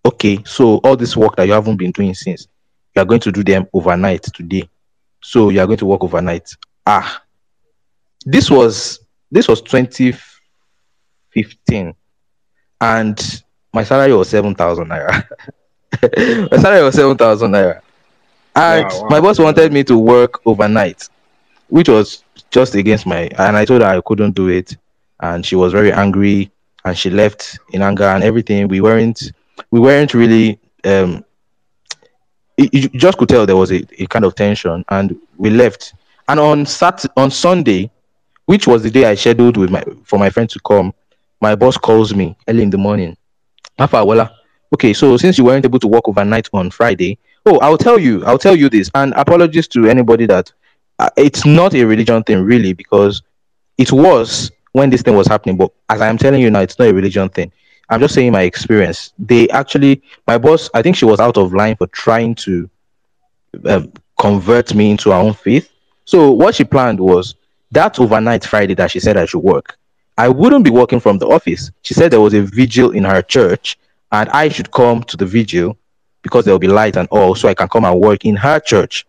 Okay, 0.07 0.43
so 0.45 0.77
all 0.79 0.97
this 0.97 1.17
work 1.17 1.37
that 1.37 1.47
you 1.47 1.53
haven't 1.55 1.77
been 1.77 1.91
doing 1.93 2.15
since, 2.15 2.47
you 2.95 3.03
are 3.03 3.07
going 3.07 3.21
to 3.21 3.33
do 3.33 3.43
them 3.43 3.67
overnight 3.73 4.23
today. 4.23 4.69
So 5.23 5.49
you 5.51 5.61
are 5.61 5.67
going 5.67 5.79
to 5.79 5.87
work 5.87 6.05
overnight. 6.05 6.49
Ah, 6.87 7.23
this 8.27 8.51
was 8.51 9.01
this 9.31 9.49
was 9.49 9.63
2015, 9.63 11.95
and 12.81 13.43
my 13.73 13.85
salary 13.85 14.13
was 14.15 14.29
seven 14.29 14.55
thousand 14.55 14.89
naira. 14.89 15.25
my 16.51 16.59
salary 16.59 16.83
was 16.85 16.95
seven 16.95 17.17
thousand 17.17 17.53
naira, 17.53 17.81
and 18.55 18.87
Wow, 18.91 19.07
my 19.09 19.21
boss 19.21 19.39
wanted 19.39 19.73
me 19.73 19.83
to 19.85 19.99
work 19.99 20.41
overnight, 20.47 21.09
which 21.69 21.89
was 21.89 22.25
just 22.51 22.75
against 22.75 23.07
my. 23.07 23.29
And 23.39 23.57
I 23.57 23.65
told 23.65 23.83
her 23.83 23.89
I 23.89 24.01
couldn't 24.03 24.33
do 24.35 24.49
it, 24.49 24.77
and 25.21 25.45
she 25.45 25.57
was 25.57 25.73
very 25.73 25.93
angry, 25.93 26.51
and 26.85 26.97
she 26.97 27.11
left 27.11 27.59
in 27.73 27.83
anger 27.83 28.05
and 28.05 28.23
everything. 28.23 28.69
We 28.69 28.81
weren't 28.81 29.33
we 29.71 29.81
weren't 29.81 30.15
really 30.15 30.59
um. 30.85 31.25
You 32.57 32.89
just 32.91 33.19
could 33.19 33.29
tell 33.29 33.47
there 33.47 33.57
was 33.57 33.73
a, 33.73 33.85
a 34.01 34.07
kind 34.07 34.25
of 34.25 34.35
tension, 34.37 34.85
and 34.89 35.17
we 35.37 35.51
left. 35.51 35.95
And 36.29 36.39
on 36.39 36.65
Sat 36.67 37.05
on 37.17 37.31
Sunday, 37.31 37.91
which 38.47 38.67
was 38.67 38.83
the 38.83 38.91
day 38.91 39.05
I 39.05 39.15
scheduled 39.15 39.57
with 39.57 39.71
my 39.71 39.85
for 40.05 40.19
my 40.19 40.31
friend 40.31 40.49
to 40.51 40.61
come, 40.61 40.95
my 41.41 41.55
boss 41.55 41.77
calls 41.77 42.15
me 42.15 42.37
early 42.49 42.63
in 42.63 42.71
the 42.71 42.79
morning. 42.79 43.17
Okay, 44.73 44.93
so 44.93 45.17
since 45.17 45.37
you 45.39 45.45
weren't 45.45 45.65
able 45.65 45.79
to 45.81 45.89
work 45.89 46.09
overnight 46.09 46.49
on 46.53 46.71
Friday, 46.71 47.19
oh, 47.47 47.59
I'll 47.61 47.79
tell 47.79 47.99
you, 47.99 48.25
I'll 48.25 48.39
tell 48.39 48.57
you 48.57 48.69
this, 48.69 48.91
and 48.95 49.13
apologies 49.15 49.69
to 49.69 49.87
anybody 49.87 50.27
that 50.27 50.53
uh, 50.99 51.11
it's 51.17 51.45
not 51.45 51.75
a 51.75 51.85
religion 51.85 52.23
thing 52.23 52.43
really 52.43 52.73
because 52.73 53.23
it 53.79 53.93
was 53.93 54.51
when 54.73 54.91
this 54.91 55.03
thing 55.03 55.15
was 55.15 55.29
happening, 55.29 55.57
but 55.57 55.71
as 55.89 56.01
I'm 56.01 56.19
telling 56.19 56.41
you 56.41 56.51
now, 56.51 56.61
it's 56.61 56.79
not 56.79 56.89
a 56.89 56.95
religion 56.95 57.29
thing. 57.29 57.53
I'm 57.95 58.01
just 58.01 58.15
saying 58.15 58.33
my 58.33 58.43
experience. 58.43 59.13
They 59.21 59.49
actually, 59.51 60.03
my 60.27 60.37
boss, 60.37 60.69
I 60.75 60.83
think 60.83 60.97
she 60.97 61.05
was 61.05 61.21
out 61.21 61.37
of 61.37 61.55
line 61.55 61.77
for 61.77 61.87
trying 61.87 62.35
to 62.47 62.69
um, 63.67 63.93
convert 64.19 64.75
me 64.75 64.91
into 64.91 65.11
her 65.11 65.17
own 65.17 65.33
faith. 65.33 65.71
So 66.05 66.33
what 66.33 66.57
she 66.57 66.65
planned 66.65 66.99
was 66.99 67.37
that 67.71 68.01
overnight 68.01 68.45
Friday 68.45 68.75
that 68.75 68.91
she 68.91 68.99
said 68.99 69.17
I 69.17 69.27
should 69.27 69.45
work. 69.45 69.79
I 70.19 70.29
wouldn't 70.29 70.65
be 70.65 70.73
working 70.73 70.99
from 70.99 71.19
the 71.19 71.29
office. 71.29 71.71
She 71.83 71.95
said 71.95 72.11
there 72.11 72.21
was 72.21 72.35
a 72.35 72.43
vigil 72.43 72.91
in 72.91 73.05
her 73.05 73.23
church 73.23 73.79
and 74.11 74.29
I 74.31 74.49
should 74.49 74.73
come 74.73 75.05
to 75.05 75.17
the 75.17 75.27
vigil 75.27 75.79
because 76.23 76.45
there 76.45 76.55
will 76.55 76.59
be 76.59 76.67
light 76.67 76.97
and 76.97 77.07
all, 77.13 77.37
so 77.37 77.49
I 77.49 77.55
can 77.55 77.69
come 77.69 77.85
and 77.85 78.01
work 78.01 78.25
in 78.25 78.35
her 78.35 78.59
church. 78.59 79.07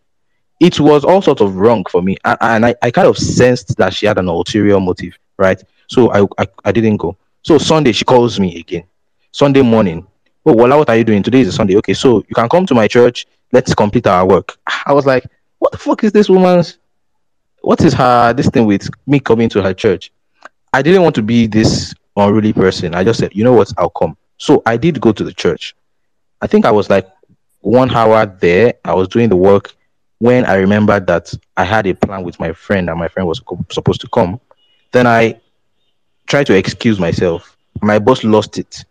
It 0.60 0.80
was 0.80 1.04
all 1.04 1.24
sort 1.24 1.42
of 1.42 1.56
wrong 1.56 1.86
for 1.90 2.04
me, 2.04 2.18
and, 2.24 2.66
I, 2.68 2.76
I 2.84 2.92
kind 2.92 3.08
of 3.08 3.18
sensed 3.18 3.78
that 3.78 3.96
she 3.96 4.06
had 4.06 4.20
an 4.20 4.28
ulterior 4.28 4.80
motive, 4.80 5.18
right? 5.38 5.62
So 5.88 6.12
I, 6.12 6.28
I 6.38 6.48
I 6.66 6.72
didn't 6.72 6.98
go. 6.98 7.18
So 7.46 7.60
Sunday 7.60 7.92
she 7.92 8.04
calls 8.04 8.40
me 8.40 8.60
again. 8.60 8.86
Sunday 9.32 9.62
morning. 9.62 10.08
Oh, 10.48 10.54
Wala, 10.54 10.78
what 10.78 10.90
are 10.90 10.98
you 10.98 11.04
doing? 11.04 11.22
Today 11.22 11.42
is 11.42 11.50
a 11.50 11.52
Sunday. 11.52 11.76
Okay, 11.76 11.94
so 11.94 12.24
you 12.28 12.34
can 12.34 12.50
come 12.50 12.66
to 12.66 12.74
my 12.74 12.88
church. 12.88 13.28
Let's 13.52 13.76
complete 13.76 14.08
our 14.08 14.28
work. 14.28 14.58
I 14.88 14.94
was 14.94 15.06
like, 15.06 15.28
what 15.60 15.72
the 15.72 15.78
fuck 15.78 16.04
is 16.04 16.12
this 16.12 16.28
woman's? 16.28 16.80
What 17.62 17.82
is 17.82 17.94
her 17.94 18.34
this 18.34 18.50
thing 18.50 18.66
with 18.66 18.90
me 19.06 19.20
coming 19.20 19.48
to 19.50 19.62
her 19.62 19.76
church? 19.76 20.12
I 20.74 20.82
didn't 20.82 21.04
want 21.04 21.14
to 21.18 21.22
be 21.22 21.46
this 21.46 21.94
unruly 22.18 22.52
person. 22.52 22.96
I 22.96 23.04
just 23.04 23.20
said, 23.20 23.36
you 23.36 23.44
know 23.44 23.54
what, 23.54 23.72
I'll 23.78 23.92
come. 23.92 24.18
So 24.40 24.64
I 24.66 24.76
did 24.76 25.00
go 25.00 25.12
to 25.12 25.24
the 25.24 25.32
church. 25.34 25.76
I 26.42 26.48
think 26.48 26.66
I 26.66 26.72
was 26.72 26.90
like 26.90 27.08
one 27.62 27.92
hour 27.92 28.26
there. 28.26 28.74
I 28.84 28.96
was 28.96 29.08
doing 29.08 29.30
the 29.30 29.36
work 29.36 29.76
when 30.18 30.46
I 30.46 30.56
remembered 30.56 31.06
that 31.06 31.32
I 31.58 31.64
had 31.64 31.86
a 31.86 31.94
plan 31.94 32.24
with 32.24 32.40
my 32.40 32.54
friend 32.54 32.90
and 32.90 32.98
my 32.98 33.08
friend 33.08 33.28
was 33.28 33.40
co- 33.40 33.64
supposed 33.70 34.02
to 34.02 34.08
come. 34.08 34.40
Then 34.92 35.06
I 35.06 35.40
tried 36.28 36.48
to 36.48 36.56
excuse 36.56 37.00
myself. 37.00 37.58
My 37.82 38.00
boss 38.00 38.24
lost 38.24 38.58
it. 38.58 38.84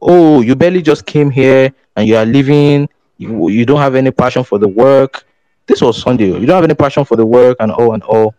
Oh, 0.00 0.40
you 0.40 0.54
barely 0.54 0.82
just 0.82 1.06
came 1.06 1.30
here 1.30 1.72
and 1.96 2.06
you 2.06 2.16
are 2.16 2.26
leaving. 2.26 2.88
You, 3.16 3.48
you 3.48 3.64
don't 3.64 3.80
have 3.80 3.94
any 3.94 4.10
passion 4.10 4.44
for 4.44 4.58
the 4.58 4.68
work. 4.68 5.24
This 5.66 5.80
was 5.80 6.00
Sunday. 6.02 6.26
You 6.26 6.46
don't 6.46 6.56
have 6.56 6.64
any 6.64 6.74
passion 6.74 7.04
for 7.04 7.16
the 7.16 7.24
work 7.24 7.56
and 7.60 7.72
all 7.72 7.94
and 7.94 8.02
all. 8.02 8.34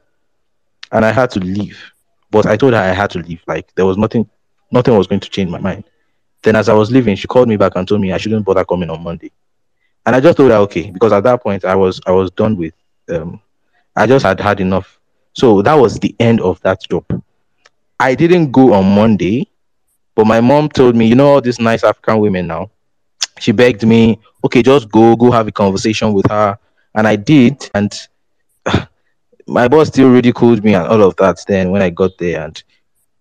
And 0.91 1.03
I 1.03 1.11
had 1.11 1.31
to 1.31 1.39
leave. 1.39 1.79
But 2.29 2.45
I 2.45 2.57
told 2.57 2.73
her 2.73 2.79
I 2.79 2.87
had 2.87 3.09
to 3.11 3.19
leave. 3.19 3.41
Like 3.47 3.73
there 3.75 3.85
was 3.85 3.97
nothing, 3.97 4.29
nothing 4.71 4.95
was 4.97 5.07
going 5.07 5.21
to 5.21 5.29
change 5.29 5.49
my 5.49 5.59
mind. 5.59 5.85
Then 6.43 6.55
as 6.55 6.69
I 6.69 6.73
was 6.73 6.91
leaving, 6.91 7.15
she 7.15 7.27
called 7.27 7.47
me 7.47 7.57
back 7.57 7.73
and 7.75 7.87
told 7.87 8.01
me 8.01 8.11
I 8.11 8.17
shouldn't 8.17 8.45
bother 8.45 8.65
coming 8.65 8.89
on 8.89 9.03
Monday. 9.03 9.31
And 10.05 10.15
I 10.15 10.19
just 10.19 10.37
told 10.37 10.51
her 10.51 10.57
okay 10.57 10.91
because 10.91 11.11
at 11.11 11.23
that 11.23 11.41
point 11.41 11.65
I 11.65 11.75
was 11.75 11.99
I 12.05 12.11
was 12.11 12.29
done 12.31 12.55
with 12.55 12.73
um 13.09 13.41
I 13.95 14.05
just 14.05 14.23
had 14.23 14.39
had 14.39 14.59
enough. 14.59 14.99
So 15.33 15.61
that 15.63 15.73
was 15.73 15.99
the 15.99 16.15
end 16.19 16.41
of 16.41 16.61
that 16.61 16.81
job. 16.87 17.05
I 17.99 18.15
didn't 18.15 18.51
go 18.51 18.73
on 18.73 18.93
Monday, 18.93 19.47
but 20.15 20.25
my 20.27 20.41
mom 20.41 20.69
told 20.69 20.95
me, 20.95 21.07
you 21.07 21.15
know, 21.15 21.27
all 21.27 21.41
these 21.41 21.59
nice 21.59 21.83
African 21.83 22.19
women 22.19 22.47
now. 22.47 22.69
She 23.39 23.51
begged 23.51 23.85
me, 23.85 24.19
okay, 24.43 24.61
just 24.63 24.89
go, 24.89 25.15
go 25.15 25.31
have 25.31 25.47
a 25.47 25.51
conversation 25.51 26.13
with 26.13 26.29
her. 26.29 26.57
And 26.93 27.07
I 27.07 27.15
did. 27.15 27.69
And 27.73 27.93
my 29.47 29.67
boss 29.67 29.87
still 29.87 30.09
ridiculed 30.09 30.63
me 30.63 30.73
and 30.73 30.87
all 30.87 31.01
of 31.01 31.15
that 31.17 31.43
then 31.47 31.71
when 31.71 31.81
I 31.81 31.89
got 31.89 32.17
there. 32.17 32.45
And 32.45 32.61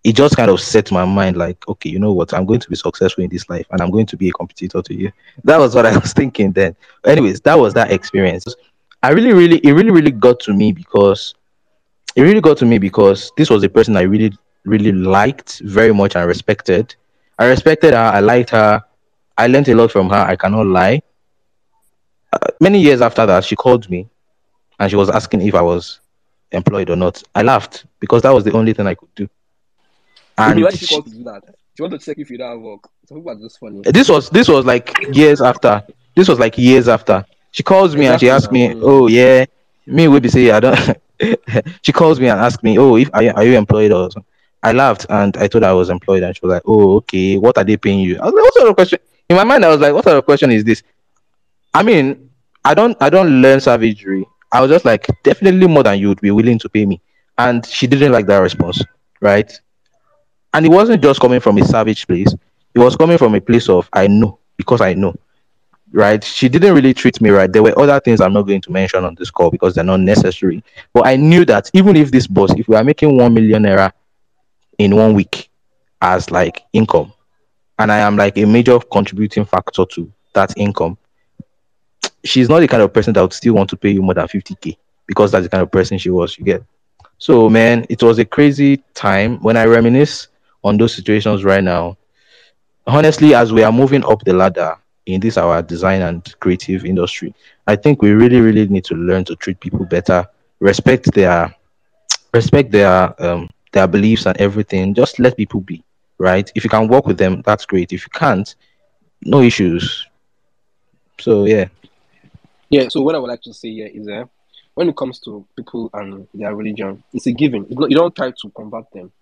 it 0.05 0.15
just 0.15 0.37
kind 0.37 0.51
of 0.51 0.61
set 0.61 0.93
my 0.93 1.05
mind 1.05 1.37
like, 1.37 1.67
okay, 1.69 1.89
you 1.89 1.99
know 1.99 2.13
what? 2.13 2.35
I'm 2.35 2.47
going 2.47 2.61
to 2.61 2.69
be 2.71 2.77
successful 2.77 3.25
in 3.25 3.31
this 3.31 3.49
life 3.49 3.67
and 3.71 3.81
I'm 3.81 3.91
going 3.91 4.07
to 4.07 4.17
be 4.17 4.29
a 4.29 4.33
competitor 4.33 4.83
to 4.83 4.95
you. 4.95 5.11
That 5.45 5.59
was 5.59 5.75
what 5.75 5.87
I 5.87 5.97
was 5.97 6.13
thinking 6.13 6.53
then. 6.53 6.77
Anyways, 7.05 7.41
that 7.43 7.59
was 7.59 7.75
that 7.75 7.91
experience. 7.91 8.47
I 9.03 9.11
really, 9.11 9.33
really, 9.33 9.59
it 9.59 9.73
really, 9.73 9.91
really 9.91 10.11
got 10.11 10.41
to 10.41 10.53
me 10.53 10.73
because 10.73 11.35
it 12.15 12.23
really 12.23 12.41
got 12.41 12.57
to 12.59 12.67
me 12.67 12.79
because 12.79 13.33
this 13.37 13.51
was 13.51 13.63
a 13.65 13.69
person 13.69 13.97
I 13.97 14.03
really, 14.03 14.33
really 14.65 14.93
liked 14.93 15.61
very 15.61 15.93
much 15.93 16.17
and 16.17 16.27
respected. 16.27 16.95
I 17.39 17.47
respected 17.47 17.93
her. 17.95 17.99
I 17.99 18.21
liked 18.21 18.51
her. 18.51 18.83
I 19.37 19.47
learned 19.47 19.69
a 19.69 19.75
lot 19.75 19.91
from 19.93 20.09
her. 20.11 20.17
I 20.17 20.37
cannot 20.37 20.67
lie. 20.67 21.03
Uh, 22.33 22.39
many 22.61 22.81
years 22.81 23.01
after 23.01 23.27
that, 23.27 23.45
she 23.45 23.57
called 23.57 23.89
me 23.91 24.09
and 24.79 24.91
she 24.91 24.97
was 24.97 25.11
asking 25.11 25.43
if 25.43 25.55
I 25.55 25.63
was 25.63 26.01
employed 26.53 26.91
or 26.91 26.97
not. 26.97 27.23
I 27.35 27.43
laughed 27.43 27.87
because 28.01 28.23
that 28.23 28.33
was 28.35 28.45
the 28.45 28.53
only 28.53 28.73
thing 28.73 28.87
I 28.87 28.95
could 28.95 29.15
do. 29.15 29.29
And 30.39 30.63
why 30.63 30.71
did 30.71 30.79
she 30.81 30.87
she- 30.87 30.95
call 30.95 31.03
to 31.03 31.11
do 31.11 31.25
that? 31.25 31.43
She 31.77 31.89
to 31.89 31.99
check 31.99 32.19
if 32.19 32.31
you 32.31 32.39
don't 32.39 32.51
have 32.53 32.61
work. 32.61 32.89
Some 33.09 33.19
people 33.19 33.33
are 33.33 33.35
just 33.35 33.59
funny. 33.59 33.83
this 33.85 34.09
was 34.09 34.31
this 34.31 34.49
was 34.49 34.65
like 34.65 34.95
years 35.15 35.41
after. 35.41 35.83
This 36.15 36.29
was 36.29 36.39
like 36.39 36.57
years 36.57 36.89
after. 36.89 37.25
She 37.51 37.63
calls 37.65 37.97
me 37.97 38.07
and 38.07 38.21
she 38.21 38.31
asks 38.31 38.51
me, 38.53 38.73
"Oh 38.77 39.09
yeah, 39.09 39.45
me 39.87 40.07
will 40.07 40.21
be 40.21 40.29
say 40.29 40.51
I 40.51 40.61
don't." 40.61 40.79
she 41.83 41.93
calls 41.93 42.21
me 42.21 42.29
and 42.29 42.41
asks 42.41 42.63
me, 42.63 42.79
"Oh, 42.79 42.97
if 42.97 43.11
are 43.13 43.23
you, 43.25 43.33
are 43.35 43.45
you 43.45 43.57
employed 43.59 43.91
or?" 43.91 44.11
something?" 44.11 44.25
I 44.65 44.73
laughed 44.73 45.05
and 45.11 45.37
I 45.37 45.47
told 45.47 45.63
her 45.63 45.71
I 45.71 45.75
was 45.75 45.91
employed, 45.91 46.23
and 46.23 46.35
she 46.35 46.41
was 46.43 46.53
like, 46.55 46.63
"Oh, 46.65 46.97
okay. 46.97 47.37
What 47.37 47.59
are 47.59 47.65
they 47.65 47.77
paying 47.77 48.01
you?" 48.01 48.19
I 48.19 48.25
was 48.25 48.35
like, 48.35 48.43
"What 48.45 48.55
sort 48.55 48.69
of 48.71 48.75
question?" 48.75 48.99
In 49.29 49.37
my 49.37 49.45
mind, 49.45 49.65
I 49.65 49.69
was 49.69 49.81
like, 49.81 49.93
"What 49.93 50.05
sort 50.05 50.17
of 50.17 50.25
question 50.25 50.51
is 50.51 50.65
this?" 50.65 50.83
I 51.75 51.83
mean, 51.83 52.31
I 52.65 52.73
don't 52.75 52.97
I 53.01 53.11
don't 53.11 53.43
learn 53.43 53.61
savagery. 53.61 54.27
I 54.51 54.61
was 54.61 54.71
just 54.71 54.85
like, 54.85 55.07
definitely 55.23 55.67
more 55.67 55.83
than 55.83 55.99
you 55.99 56.09
would 56.09 56.21
be 56.21 56.31
willing 56.31 56.59
to 56.61 56.69
pay 56.69 56.87
me, 56.87 57.01
and 57.37 57.67
she 57.67 57.87
didn't 57.87 58.13
like 58.13 58.27
that 58.27 58.39
response, 58.39 58.81
right? 59.21 59.53
And 60.55 60.65
it 60.65 60.71
wasn't 60.71 61.03
just 61.03 61.21
coming 61.21 61.41
from 61.41 61.59
a 61.59 61.65
savage 61.65 62.07
place. 62.07 62.33
It 62.75 62.79
was 62.79 62.97
coming 62.97 63.19
from 63.19 63.35
a 63.35 63.41
place 63.41 63.69
of 63.69 63.89
I 63.93 64.07
know 64.07 64.39
because 64.57 64.81
I 64.81 64.95
know, 64.95 65.15
right? 65.93 66.23
She 66.25 66.49
didn't 66.49 66.75
really 66.75 66.95
treat 66.95 67.21
me 67.21 67.31
right. 67.31 67.53
There 67.53 67.63
were 67.63 67.79
other 67.79 68.01
things 68.01 68.21
I'm 68.21 68.33
not 68.33 68.43
going 68.43 68.63
to 68.63 68.73
mention 68.73 69.05
on 69.05 69.15
this 69.17 69.31
call 69.31 69.51
because 69.51 69.75
they're 69.75 69.85
not 69.85 70.01
necessary. 70.01 70.63
But 70.93 71.07
I 71.07 71.17
knew 71.17 71.45
that 71.47 71.71
even 71.75 71.97
if 71.97 72.11
this 72.11 72.27
boss, 72.27 72.53
if 72.57 72.69
we 72.69 72.77
are 72.77 72.85
making 72.85 73.17
one 73.17 73.35
million 73.35 73.65
naira 73.65 73.93
in 74.79 74.97
one 74.97 75.15
week 75.15 75.51
as 76.01 76.31
like 76.31 76.63
income, 76.73 77.13
and 77.79 77.91
I 77.91 77.99
am 77.99 78.17
like 78.17 78.37
a 78.39 78.45
major 78.45 78.79
contributing 78.79 79.45
factor 79.45 79.85
to 79.85 80.13
that 80.35 80.53
income, 80.57 80.99
she's 82.25 82.49
not 82.49 82.61
the 82.61 82.69
kind 82.69 82.83
of 82.83 82.93
person 82.93 83.13
that 83.15 83.23
would 83.23 83.33
still 83.33 83.55
want 83.55 83.71
to 83.71 83.77
pay 83.77 83.91
you 83.91 84.03
more 84.03 84.15
than 84.15 84.27
50k 84.27 84.77
because 85.07 85.33
that's 85.33 85.45
the 85.45 85.51
kind 85.51 85.63
of 85.63 85.71
person 85.71 85.99
she 85.99 86.11
was. 86.11 86.39
You 86.39 86.45
get. 86.45 86.63
So 87.19 87.49
man, 87.49 87.87
it 87.89 88.03
was 88.03 88.19
a 88.19 88.25
crazy 88.25 88.79
time. 88.95 89.39
When 89.41 89.57
I 89.57 89.65
reminisce 89.65 90.29
on 90.63 90.77
those 90.77 90.95
situations 90.95 91.45
right 91.45 91.63
now, 91.63 91.97
honestly, 92.87 93.35
as 93.35 93.53
we 93.53 93.63
are 93.63 93.73
moving 93.73 94.05
up 94.05 94.23
the 94.25 94.33
ladder 94.33 94.77
in 95.07 95.21
this 95.21 95.37
our 95.37 95.63
design 95.63 96.03
and 96.03 96.39
creative 96.41 96.85
industry, 96.85 97.35
I 97.67 97.77
think 97.77 98.03
we 98.03 98.11
really, 98.11 98.41
really 98.41 98.67
need 98.69 98.85
to 98.85 98.95
learn 98.95 99.25
to 99.27 99.37
treat 99.37 99.61
people 99.61 99.85
better, 99.85 100.27
respect 100.61 101.13
their 101.13 101.55
respect 102.33 102.73
their 102.73 103.15
um 103.23 103.49
their 103.75 103.87
beliefs 103.87 104.27
and 104.27 104.37
everything. 104.39 104.95
Just 104.95 105.19
let 105.19 105.37
people 105.37 105.61
be, 105.61 105.85
right? 106.19 106.51
If 106.55 106.65
you 106.65 106.71
can 106.71 106.89
work 106.89 107.07
with 107.07 107.19
them, 107.19 107.43
that's 107.45 107.67
great. 107.67 107.93
If 107.93 108.07
you 108.07 108.11
can't, 108.13 108.55
no 109.23 109.43
issues. 109.43 110.07
So 111.21 111.45
yeah. 111.45 111.67
Yeah, 112.71 112.89
so 112.89 113.03
what 113.03 113.15
I 113.15 113.19
would 113.19 113.29
like 113.29 113.43
to 113.43 113.53
say 113.53 113.71
here 113.71 113.91
is 113.93 114.09
uh, 114.09 114.25
when 114.75 114.89
it 114.89 114.97
comes 114.97 115.21
to 115.21 115.47
people 115.55 115.91
and 115.93 116.27
their 116.35 116.55
religion, 116.57 117.03
it's 117.13 117.27
a 117.27 117.33
given. 117.33 117.67
It's 117.69 117.79
not, 117.79 117.91
you 117.91 117.97
don't 117.97 118.17
try 118.17 118.31
to 118.31 118.51
convert 118.51 118.91
them. 118.93 119.13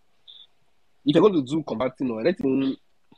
if 1.05 1.14
you're 1.14 1.22
going 1.22 1.34
to 1.34 1.42
do 1.42 1.62
converting 1.62 2.11
or 2.11 2.20
anything, 2.20 2.76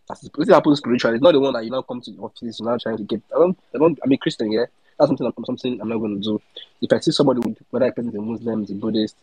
let's 0.09 0.23
say 0.23 0.53
happen 0.53 0.75
spiritually, 0.77 1.17
it's 1.17 1.23
not 1.23 1.33
the 1.33 1.41
one 1.41 1.53
that 1.53 1.65
you 1.65 1.71
now 1.71 1.83
come 1.83 2.01
to 2.01 2.11
the 2.11 2.21
office, 2.21 2.59
you're 2.59 2.71
now 2.71 2.79
trying 2.79 2.97
to 2.97 3.05
get. 3.05 3.23
I 3.35 3.39
don't, 3.39 3.59
I 3.75 3.79
don't, 3.79 3.99
I'm 4.03 4.13
a 4.13 4.17
Christian, 4.17 4.51
yeah. 4.53 4.65
That's 4.99 5.09
something, 5.09 5.27
I'm, 5.27 5.45
something 5.45 5.81
I'm 5.81 5.89
not 5.89 5.99
going 5.99 6.21
to 6.21 6.23
do. 6.23 6.43
If 6.81 6.93
I 6.93 7.01
see 7.01 7.11
somebody, 7.11 7.41
whether 7.71 7.87
a 7.87 7.93
person 7.93 8.11
is 8.11 8.15
a 8.15 8.21
Muslim, 8.21 8.63
is 8.63 8.71
a 8.71 8.75
Buddhist, 8.75 9.17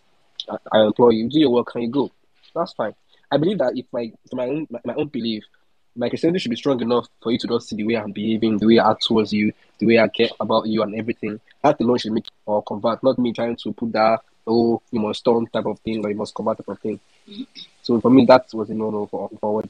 I, 0.72 0.82
employ 0.82 1.10
you, 1.10 1.30
do 1.30 1.40
your 1.40 1.52
work, 1.52 1.74
and 1.76 1.84
you 1.84 1.90
go. 1.90 2.12
That's 2.56 2.74
fine. 2.74 2.94
I 3.32 3.38
believe 3.38 3.60
that 3.60 3.74
if 3.76 3.86
my, 3.92 4.12
my 4.34 4.48
own, 4.48 4.68
my, 4.70 4.80
my 4.86 4.94
own 4.96 5.08
belief, 5.08 5.44
my 5.96 6.10
Christianity 6.10 6.40
should 6.40 6.50
be 6.50 6.56
strong 6.56 6.82
enough 6.82 7.08
for 7.22 7.32
you 7.32 7.38
to 7.38 7.48
just 7.48 7.70
see 7.70 7.76
the 7.76 7.84
way 7.84 7.96
I'm 7.96 8.12
behaving, 8.12 8.58
the 8.58 8.68
way 8.68 8.80
I 8.80 8.92
act 8.92 9.04
towards 9.08 9.34
you, 9.34 9.54
the 9.80 9.86
way 9.86 10.00
I 10.00 10.08
care 10.08 10.30
about 10.40 10.68
you, 10.68 10.84
and 10.84 10.96
everything. 10.96 11.40
That 11.64 11.80
alone 11.80 11.98
should 11.98 12.14
make 12.14 12.28
or 12.46 12.64
convert, 12.64 13.04
not 13.04 13.20
me 13.20 13.34
trying 13.34 13.56
to 13.58 13.74
put 13.74 13.92
that 13.94 14.22
oh 14.48 14.82
you 14.92 15.00
must 15.00 15.24
turn 15.24 15.46
type 15.48 15.66
of 15.66 15.80
thing 15.80 16.04
or 16.04 16.10
you 16.10 16.16
must 16.16 16.36
convert 16.36 16.58
type 16.58 16.68
of 16.68 16.80
thing. 16.80 17.00
So 17.82 18.00
for 18.02 18.10
me, 18.10 18.26
that 18.26 18.46
was 18.54 18.70
a 18.70 18.74
no 18.74 18.90
no 18.90 19.06
for 19.08 19.30
forward. 19.40 19.70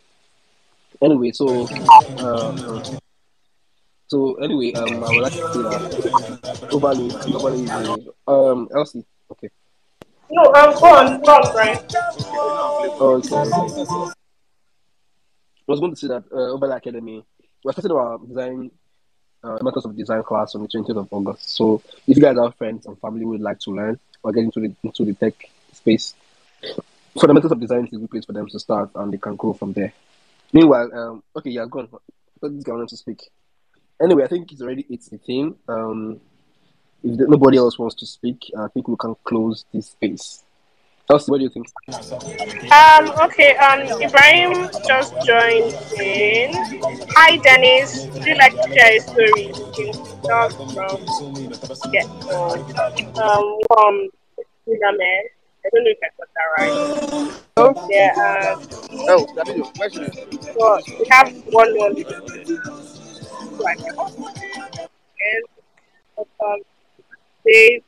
Anyway, 1.01 1.31
so 1.31 1.67
uh, 1.67 2.83
so 4.07 4.35
anyway, 4.35 4.73
um, 4.73 5.03
I 5.03 5.07
would 5.07 5.21
like 5.21 5.33
to 5.33 5.53
say 5.53 5.61
that 5.61 6.69
overly, 6.71 7.09
overly, 7.33 8.07
um, 8.27 8.67
Elsie, 8.75 9.05
okay, 9.31 9.49
No, 10.33 10.43
go 10.43 10.85
on, 10.85 11.21
on, 11.27 11.51
Brian. 11.51 11.77
okay. 13.01 13.35
I 15.67 15.71
was 15.71 15.79
going 15.81 15.91
to 15.91 15.97
say 15.97 16.07
that 16.07 16.23
uh, 16.31 16.55
Ovalay 16.55 16.77
Academy, 16.77 17.25
we're 17.63 17.73
starting 17.73 17.91
our 17.91 18.17
design 18.17 18.71
uh, 19.43 19.57
methods 19.61 19.85
of 19.85 19.97
design 19.97 20.23
class 20.23 20.55
on 20.55 20.61
the 20.61 20.69
20th 20.69 20.97
of 20.97 21.07
August. 21.11 21.49
So 21.49 21.81
if 22.07 22.15
you 22.15 22.21
guys 22.21 22.37
have 22.37 22.55
friends 22.55 22.85
and 22.85 22.97
family 22.99 23.25
would 23.25 23.41
like 23.41 23.59
to 23.59 23.71
learn 23.71 23.99
or 24.23 24.31
get 24.31 24.45
into 24.45 24.61
the 24.61 24.73
into 24.83 25.03
the 25.03 25.13
tech 25.13 25.33
space, 25.73 26.15
fundamentals 27.19 27.51
of 27.51 27.59
design 27.59 27.87
is 27.87 27.93
a 27.93 27.97
good 27.97 28.11
place 28.11 28.25
for 28.25 28.31
them 28.33 28.47
to 28.47 28.59
start 28.59 28.91
and 28.95 29.11
they 29.11 29.17
can 29.17 29.35
grow 29.35 29.51
from 29.51 29.73
there. 29.73 29.91
Meanwhile, 30.53 30.89
um, 30.97 31.23
okay, 31.35 31.49
yeah, 31.49 31.65
go 31.69 31.79
on. 31.79 31.89
Let 32.41 32.53
this 32.53 32.63
guy 32.63 32.73
to 32.87 32.97
speak. 32.97 33.29
Anyway, 34.01 34.23
I 34.23 34.27
think 34.27 34.51
it's 34.51 34.61
already 34.61 34.85
it's 34.89 35.09
the 35.09 35.17
thing. 35.17 35.55
Um, 35.67 36.21
if 37.03 37.17
there- 37.17 37.27
nobody 37.27 37.57
else 37.57 37.77
wants 37.79 37.95
to 37.95 38.05
speak, 38.05 38.51
I 38.57 38.67
think 38.67 38.87
we 38.87 38.95
can 38.97 39.15
close 39.23 39.65
this 39.73 39.87
space. 39.89 40.43
Elsie, 41.09 41.29
what 41.31 41.39
do 41.39 41.43
you 41.43 41.49
think? 41.49 41.67
Um, 42.71 43.11
okay, 43.25 43.55
um, 43.57 43.81
Ibrahim 44.01 44.69
just 44.87 45.13
joined 45.25 45.75
in. 45.99 46.53
Hi, 47.17 47.35
Dennis. 47.37 48.05
Would 48.13 48.25
you 48.25 48.35
like 48.35 48.53
to 48.53 48.73
share 48.73 48.95
a 48.95 48.99
story? 49.01 49.51
You 49.77 49.93
start 50.23 50.53
from 50.53 51.91
get 51.91 52.07
um 53.17 53.59
from 53.67 54.07
Cinnamon. 54.65 55.23
I 55.65 55.69
don't 55.73 55.83
know 55.83 55.91
if 55.91 55.97
I 56.01 56.09
got 56.17 56.29
that 56.33 56.47
right. 56.57 56.75
Oh, 57.57 57.87
Yeah, 57.89 58.55
um, 58.55 58.67
oh, 59.09 59.27
that 59.35 59.47
video. 59.47 59.65
Question 59.65 60.11
so 60.13 60.79
we 60.99 61.05
have 61.09 61.29
one 61.51 61.75
more. 61.75 61.89
Like, 63.59 63.79
and, 65.19 65.43
um, 66.39 66.59
they, 67.45 67.81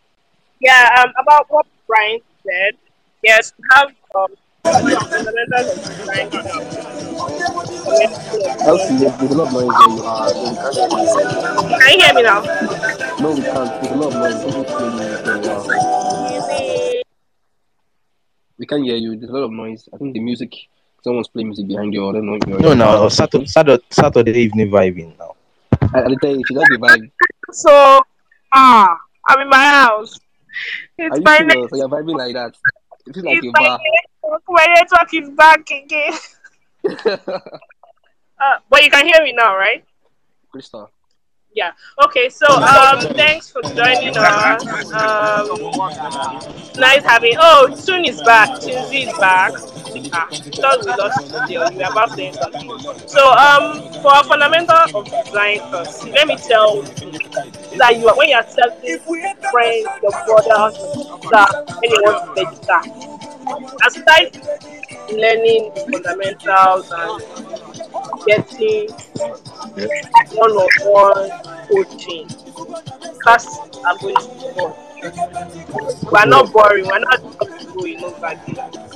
yeah, 0.60 0.90
um, 1.00 1.14
about 1.22 1.46
what 1.50 1.66
Brian 1.88 2.20
said. 2.46 2.74
Yes, 3.24 3.54
we 3.58 3.64
have 3.74 3.90
um, 4.16 4.36
fundamentals. 4.64 5.80
Elsie, 8.66 8.96
there's 8.98 9.16
there's 9.18 9.32
a 9.32 9.38
lot 9.38 9.54
where 9.54 9.66
you 9.66 9.72
are. 10.04 10.30
Can't 11.80 11.96
you. 11.96 12.04
Hear 12.04 12.14
me 12.14 12.22
now? 12.24 12.42
No, 13.20 13.32
we 13.32 13.42
can't. 13.42 13.82
There's 13.82 13.92
a 13.92 13.96
lot 13.96 14.08
of 14.08 14.20
noise. 14.20 14.42
Someone's 14.42 14.72
playing 14.72 14.96
music 14.96 15.26
where 15.26 15.38
you. 16.98 17.04
We 18.58 18.66
can't 18.66 18.84
hear 18.84 18.96
you. 18.96 19.18
There's 19.18 19.30
a 19.30 19.34
lot 19.34 19.44
of 19.44 19.52
noise. 19.52 19.90
I 19.94 19.98
think 19.98 20.14
the 20.14 20.20
music, 20.20 20.54
someone's 21.04 21.28
playing 21.28 21.48
music 21.48 21.68
behind 21.68 21.94
you. 21.94 22.08
I 22.08 22.14
don't 22.14 22.26
know 22.26 22.36
if 22.36 22.48
you're. 22.48 22.60
No, 22.60 22.74
no, 22.74 23.10
Saturday, 23.10 23.46
Saturday, 23.46 23.84
Saturday 23.90 24.32
evening 24.40 24.70
vibing 24.70 25.18
now. 25.18 25.36
I, 25.94 26.04
I 26.04 26.16
tell 26.22 26.32
you, 26.32 26.40
if 26.40 26.50
you 26.50 26.56
don't 26.56 26.70
be 26.70 26.78
vibe, 26.78 27.12
So, 27.52 28.02
ah, 28.54 28.98
I'm 29.28 29.42
in 29.42 29.50
my 29.50 29.58
house. 29.58 30.20
It's 30.98 31.20
my 31.22 31.38
serious? 31.38 31.70
So 31.70 31.76
you're 31.78 31.90
vibing 31.90 32.18
like 32.18 32.34
that. 32.34 32.56
It 33.06 33.14
feels 33.14 33.26
like 33.26 33.38
It's 33.38 33.48
my 33.54 33.60
bar. 33.62 33.80
network. 34.24 34.44
My 34.50 34.66
network 34.76 35.14
is 35.14 35.30
back 35.32 35.70
again. 35.72 36.14
Uh, 38.44 38.58
but 38.70 38.84
you 38.84 38.92
can 38.92 39.06
hear 39.08 39.24
me 39.24 39.32
now, 39.32 39.56
right? 39.56 39.86
Crystal. 40.52 40.90
Yeah. 41.56 41.72
Okay. 42.04 42.30
So, 42.30 42.48
um, 42.48 43.00
thanks 43.14 43.50
for 43.52 43.62
joining 43.62 44.18
us. 44.18 44.92
Um, 44.92 45.48
nice 46.80 47.04
having. 47.04 47.36
Oh, 47.38 47.74
Soon 47.76 48.06
is 48.06 48.22
back. 48.24 48.50
Tunzi 48.60 49.08
is 49.08 49.18
back. 49.20 49.52
Ah, 50.12 50.28
thought 50.32 50.84
we 50.84 51.84
about 51.84 52.10
something. 52.10 52.34
So, 53.08 53.32
um, 53.32 53.94
for 54.02 54.14
our 54.14 54.24
fundamental 54.24 54.76
of 55.00 55.06
design 55.06 55.60
course, 55.60 56.04
let 56.06 56.28
me 56.28 56.38
tell 56.38 56.78
you 56.78 57.78
that 57.78 57.98
you 58.00 58.08
are 58.10 58.18
when 58.18 58.30
you 58.30 58.36
are 58.36 58.44
telling 58.44 59.00
friends, 59.52 59.88
your 60.02 60.12
brothers, 60.26 60.78
that 61.30 61.50
want 62.02 62.36
to 62.36 62.44
register, 62.44 62.82
aside 63.86 64.34
learning 65.12 65.72
fundamentals 65.92 66.92
and 66.92 67.53
getting 68.26 68.90
one-on-one 70.34 71.30
coaching. 71.70 72.28
Classes 73.22 73.58
are 73.86 73.98
going 73.98 74.16
to 74.16 74.28
be. 74.30 75.10
We're 76.12 76.26
not 76.26 76.52
boring. 76.54 76.86
We're 76.86 77.00
not 77.00 77.22
people, 77.60 77.88
you 77.88 78.00
know, 78.00 78.12
back 78.20 78.38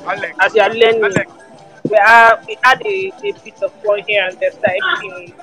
Alex, 0.05 0.38
as 0.41 0.55
you 0.55 0.61
are 0.61 0.73
learning. 0.73 1.03
Alex, 1.03 1.32
We 1.89 1.97
are 1.97 2.39
we 2.47 2.57
had 2.63 2.82
a, 2.86 3.11
a 3.23 3.32
bit 3.43 3.63
of 3.63 3.71
fun 3.84 4.03
here 4.07 4.28
and 4.28 4.38
there. 4.39 4.51
Started 4.51 5.34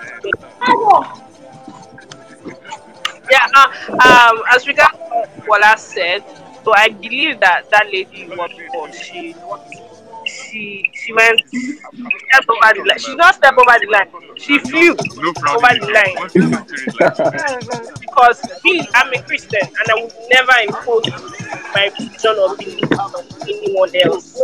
yeah. 3.30 3.46
Uh, 3.54 3.68
um. 3.92 4.42
As 4.50 4.66
regards 4.66 4.96
what 5.46 5.64
I 5.64 5.76
said, 5.76 6.22
so 6.64 6.72
I 6.74 6.88
believe 6.90 7.40
that 7.40 7.70
that 7.70 7.86
lady 7.86 8.26
was 8.28 8.50
what 8.72 8.94
she 8.94 9.34
she 10.54 10.88
she 10.94 11.12
went 11.12 11.40
step 11.48 12.46
over 12.48 12.70
the 12.74 12.84
line. 12.86 12.98
She 12.98 13.14
not 13.16 13.34
step 13.34 13.54
over 13.58 13.76
the 13.80 13.88
line. 13.90 14.08
She 14.38 14.58
flew 14.60 14.94
no 15.18 15.28
over 15.50 15.74
the 15.74 15.90
line. 15.90 16.14
What's 16.14 16.34
the 16.34 16.42
story? 16.62 17.98
because 18.00 18.38
me, 18.64 18.86
I'm 18.94 19.12
a 19.12 19.22
Christian 19.22 19.60
and 19.62 19.90
I 19.90 19.94
would 19.94 20.14
never 20.30 20.52
impose 20.62 21.10
my 21.74 21.90
religion 21.98 22.36
or 22.38 22.56
belief 22.56 22.92
on 22.92 23.10
anyone 23.42 23.90
else. 24.04 24.34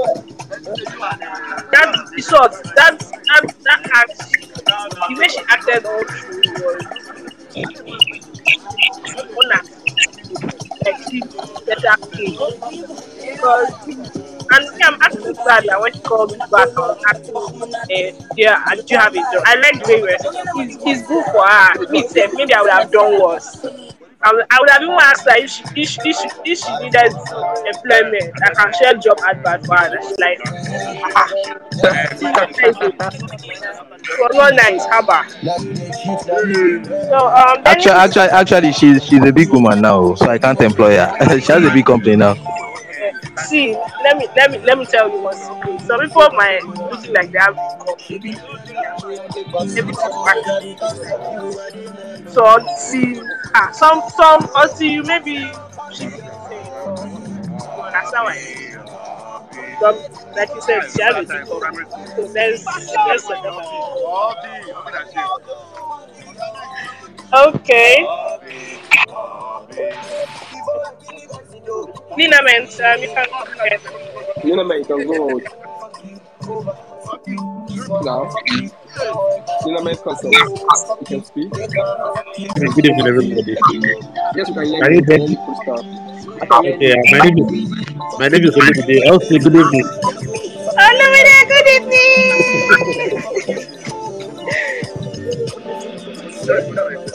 That 1.70 1.95
short, 2.19 2.53
that 2.74 2.99
that 2.99 3.45
that 3.62 3.81
act, 3.95 4.19
the 4.66 5.15
way 5.16 5.28
she 5.28 5.41
acted 5.49 5.87
all 5.87 6.05
through 6.11 6.43
was 6.59 6.82
honor. 9.39 9.62
Like 10.85 10.99
she 11.09 11.20
better. 11.66 11.95
Because 13.20 14.30
and 14.51 14.77
me, 14.77 14.82
I'm 14.82 15.01
actually 15.02 15.35
glad 15.35 15.64
that 15.64 15.81
when 15.81 15.93
she 15.93 16.01
called 16.01 16.32
me 16.32 16.39
back, 16.39 16.68
I 16.68 16.81
was 16.81 17.02
asking, 17.09 17.36
uh, 17.36 18.27
yeah, 18.36 18.64
do 18.74 18.82
you 18.89 18.98
have 18.98 19.12
a 19.12 19.16
job? 19.16 19.43
I 19.47 19.55
like 19.56 19.86
you 19.86 20.02
were. 20.02 20.09
It's, 20.10 20.77
it's 20.85 21.06
good 21.06 21.24
for 21.27 21.47
her. 21.47 21.90
Me, 21.90 22.06
sef, 22.09 22.32
maybe 22.35 22.52
I 22.55 22.62
would 22.62 22.70
have 22.70 22.90
done 22.90 23.22
worse. 23.22 23.64
I 24.22 24.32
would, 24.32 24.44
I 24.51 24.59
have 24.72 24.82
even 24.82 24.98
asked 25.01 25.24
her 25.28 25.36
if 25.39 25.51
she, 25.51 25.62
if 25.77 25.89
she, 25.89 26.01
if 26.05 26.16
she, 26.18 26.28
if 26.51 26.59
she 26.59 26.70
needed 26.82 27.14
employment. 27.70 28.35
I 28.43 28.55
can 28.55 28.72
share 28.74 28.94
job 28.94 29.18
advert 29.24 29.64
for 29.64 29.77
her. 29.77 29.86
And 29.86 30.05
she's 30.05 30.18
like, 30.18 30.39
ah, 31.14 31.28
it 34.22 34.35
not 34.35 34.55
nice, 34.55 34.86
haba. 34.86 35.24
So, 37.09 37.16
um, 37.16 37.62
Actually, 37.64 37.93
actually, 37.93 38.31
actually, 38.31 38.72
she's 38.72 39.05
she's 39.05 39.22
a 39.22 39.32
big 39.32 39.51
woman 39.51 39.81
now, 39.81 40.14
so 40.16 40.28
I 40.28 40.39
can't 40.39 40.60
employ 40.60 40.97
her. 40.97 41.40
she 41.40 41.52
has 41.52 41.64
a 41.64 41.70
big 41.70 41.86
company 41.86 42.16
now. 42.16 42.35
See, 43.39 43.74
let 44.02 44.16
me 44.19 44.27
let 44.36 44.51
me 44.51 44.59
let 44.59 44.78
me 44.78 44.86
tell 44.86 45.09
you 45.11 45.23
one 45.23 45.35
secret. 45.36 45.81
Some 45.82 46.01
people 46.01 46.28
might 46.32 46.61
look 46.65 47.07
like 47.09 47.32
they 47.32 47.39
have 47.39 47.57
back. 50.24 50.36
So 52.31 52.59
see, 52.77 53.20
ah, 53.55 53.70
some 53.73 54.02
some 54.16 54.48
see 54.77 54.93
you 54.93 55.02
maybe 55.02 55.32
you 55.32 55.52
understand 57.82 58.24
why? 58.24 58.36
Some, 59.81 59.97
like 60.36 60.51
you 60.55 60.61
said, 60.62 60.82
she 60.90 61.02
has 61.02 61.16
a. 61.31 61.47
So 61.47 62.28
there's 62.32 62.65
there's 62.65 63.24
Obi, 67.32 68.07
Obi 71.70 72.26
na 72.28 72.38
shame. 72.66 72.82
Okay. 72.82 72.90
Linament, 72.90 72.90
um, 72.90 73.02
you 73.02 73.09
can 73.14 73.26
go 73.30 73.64
ahead. 73.64 73.80
You 74.44 74.56
know, 74.56 74.64
can 74.84 75.06
go 75.06 75.40
now. 78.02 78.30
You 79.66 79.72
know, 79.72 79.82
man. 79.82 79.94
You 79.94 81.06
can 81.06 81.24
speak. 81.24 81.51
Good 81.52 82.86
evening, 82.86 83.06
everybody. 83.06 83.56
Yes, 84.34 84.48
you 84.48 84.55
can 84.55 84.64
hear 84.66 84.90
me. 84.90 84.97
you 84.97 85.02
Can 85.05 85.20
you 85.22 85.36
Crystal? 85.44 85.80
I 86.40 86.42
can 86.47 86.62
hear 86.64 86.74
Okay, 86.74 86.92
uh, 86.92 86.97
my 87.10 87.18
name 87.24 87.38
is 87.38 87.47
my 88.18 88.28
name 88.28 88.44
is 88.44 88.55
Olumide. 88.56 88.97
Elsie, 89.06 89.38
good 89.38 89.56
evening. 89.56 89.86
Olumide, 90.86 91.36
good 91.51 91.68
evening. 96.86 97.06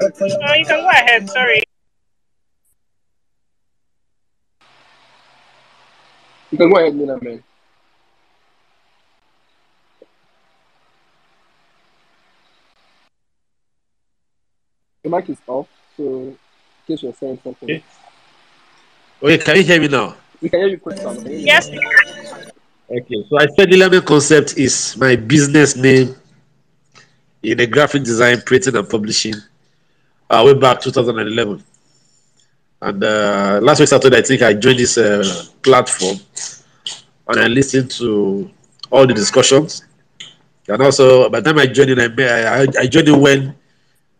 Oh, 0.00 0.54
you 0.54 0.64
can 0.66 0.80
go 0.80 0.88
ahead. 0.88 1.28
Sorry. 1.30 1.62
You 6.50 6.58
can 6.58 6.70
go 6.70 6.78
ahead, 6.78 6.94
Mina, 6.94 7.18
man. 7.22 7.42
The 15.02 15.10
mic 15.10 15.30
is 15.30 15.38
off, 15.46 15.68
so 15.96 16.02
in 16.02 16.38
case 16.86 17.02
you're 17.02 17.14
saying 17.14 17.38
something. 17.42 17.68
Okay. 17.70 17.84
Okay, 19.22 19.38
can 19.38 19.56
you 19.56 19.62
hear 19.62 19.80
me 19.80 19.88
now? 19.88 20.16
We 20.40 20.48
can 20.48 20.60
hear 20.60 20.68
you 20.68 20.78
quick, 20.78 20.98
Sam. 20.98 21.24
Yes. 21.26 21.68
Okay, 21.68 23.24
so 23.28 23.38
I 23.38 23.46
said 23.56 23.72
Element 23.72 24.04
Concept 24.04 24.56
is 24.56 24.96
my 24.96 25.16
business 25.16 25.76
name 25.76 26.14
in 27.42 27.58
the 27.58 27.66
graphic 27.66 28.02
design, 28.02 28.40
printing, 28.44 28.76
and 28.76 28.88
publishing 28.88 29.34
uh, 30.30 30.42
way 30.44 30.54
back 30.54 30.80
2011. 30.80 31.62
And 32.82 33.04
uh, 33.04 33.60
last 33.62 33.80
week 33.80 33.88
Saturday, 33.88 34.18
I 34.18 34.22
think 34.22 34.42
I 34.42 34.54
joined 34.54 34.78
this 34.78 34.98
uh, 34.98 35.24
platform 35.62 36.18
and 37.28 37.40
I 37.40 37.46
listened 37.46 37.90
to 37.92 38.50
all 38.90 39.06
the 39.06 39.14
discussions. 39.14 39.84
And 40.68 40.82
also, 40.82 41.30
by 41.30 41.40
the 41.40 41.50
time 41.52 41.58
I 41.58 41.66
joined 41.66 41.90
in, 41.90 42.00
I, 42.00 42.62
I, 42.62 42.66
I 42.80 42.86
joined 42.86 43.08
in 43.08 43.20
when 43.20 43.54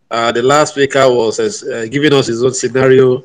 uh, 0.09 0.31
the 0.31 0.41
last 0.41 0.73
speaker 0.73 1.07
was 1.09 1.39
uh, 1.39 1.85
giving 1.91 2.13
us 2.13 2.27
his 2.27 2.43
own 2.43 2.53
scenario 2.53 3.23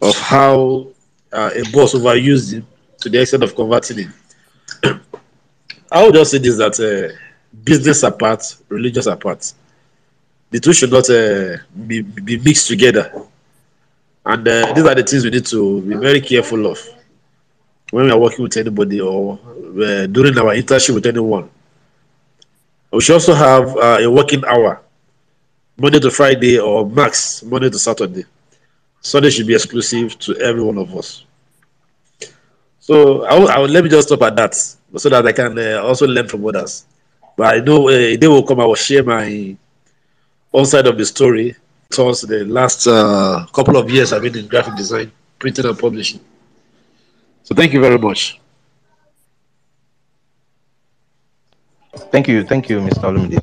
of 0.00 0.16
how 0.18 0.88
uh, 1.32 1.50
a 1.54 1.62
boss 1.70 1.94
overused 1.94 2.54
him 2.54 2.66
to 3.00 3.08
the 3.08 3.20
extent 3.20 3.42
of 3.42 3.54
converting 3.54 3.98
him. 3.98 4.14
I 5.92 6.04
would 6.04 6.14
just 6.14 6.30
say 6.30 6.38
this 6.38 6.56
that 6.56 6.78
uh, 6.80 7.14
business 7.64 8.02
apart, 8.02 8.56
religious 8.68 9.06
apart, 9.06 9.52
the 10.50 10.60
two 10.60 10.72
should 10.72 10.90
not 10.90 11.08
uh, 11.10 11.58
be, 11.86 12.02
be 12.02 12.38
mixed 12.38 12.68
together. 12.68 13.12
And 14.24 14.46
uh, 14.46 14.72
these 14.72 14.84
are 14.84 14.94
the 14.94 15.02
things 15.02 15.24
we 15.24 15.30
need 15.30 15.46
to 15.46 15.82
be 15.82 15.94
very 15.96 16.20
careful 16.20 16.66
of 16.66 16.78
when 17.90 18.06
we 18.06 18.10
are 18.10 18.18
working 18.18 18.42
with 18.42 18.56
anybody 18.56 19.00
or 19.00 19.38
uh, 19.44 20.06
during 20.06 20.36
our 20.38 20.54
internship 20.54 20.94
with 20.94 21.06
anyone. 21.06 21.48
We 22.92 23.00
should 23.00 23.14
also 23.14 23.34
have 23.34 23.76
uh, 23.76 23.98
a 24.00 24.10
working 24.10 24.44
hour, 24.44 24.80
Monday 25.76 26.00
to 26.00 26.10
Friday 26.10 26.58
or 26.58 26.88
max 26.88 27.42
Monday 27.42 27.70
to 27.70 27.78
Saturday. 27.78 28.24
Sunday 29.00 29.30
should 29.30 29.46
be 29.46 29.54
exclusive 29.54 30.18
to 30.18 30.36
every 30.36 30.62
one 30.62 30.78
of 30.78 30.94
us. 30.96 31.24
So 32.80 33.24
I 33.24 33.38
will, 33.38 33.48
I 33.48 33.58
will 33.58 33.68
let 33.68 33.84
me 33.84 33.90
just 33.90 34.08
stop 34.08 34.22
at 34.22 34.36
that 34.36 34.54
so 34.54 35.08
that 35.10 35.26
I 35.26 35.32
can 35.32 35.58
uh, 35.58 35.82
also 35.82 36.06
learn 36.06 36.26
from 36.28 36.46
others. 36.46 36.86
But 37.36 37.54
I 37.54 37.60
know 37.60 37.88
uh, 37.88 37.92
a 37.92 38.16
day 38.16 38.26
will 38.26 38.42
come, 38.42 38.60
I 38.60 38.64
will 38.64 38.74
share 38.74 39.04
my 39.04 39.56
own 40.52 40.66
side 40.66 40.86
of 40.86 40.96
the 40.96 41.04
story 41.04 41.54
towards 41.90 42.22
the 42.22 42.44
last 42.44 42.86
uh, 42.86 43.46
couple 43.52 43.76
of 43.76 43.90
years 43.90 44.12
I've 44.12 44.22
been 44.22 44.36
in 44.36 44.46
graphic 44.46 44.76
design, 44.76 45.10
printing 45.38 45.66
and 45.66 45.78
publishing. 45.78 46.20
So 47.42 47.54
thank 47.54 47.72
you 47.72 47.80
very 47.80 47.98
much. 47.98 48.40
Thank 52.12 52.28
you, 52.28 52.44
thank 52.44 52.68
you, 52.68 52.80
Mr. 52.80 53.04
Olumide. 53.04 53.42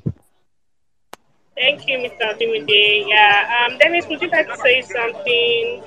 Thank 1.56 1.88
you, 1.88 1.98
Mr. 2.00 2.38
Dimide. 2.38 3.08
Yeah. 3.08 3.66
Um, 3.66 3.78
Dennis, 3.78 4.06
would 4.08 4.22
you 4.22 4.30
like 4.30 4.48
to 4.48 4.58
say 4.58 4.82
something? 4.82 5.84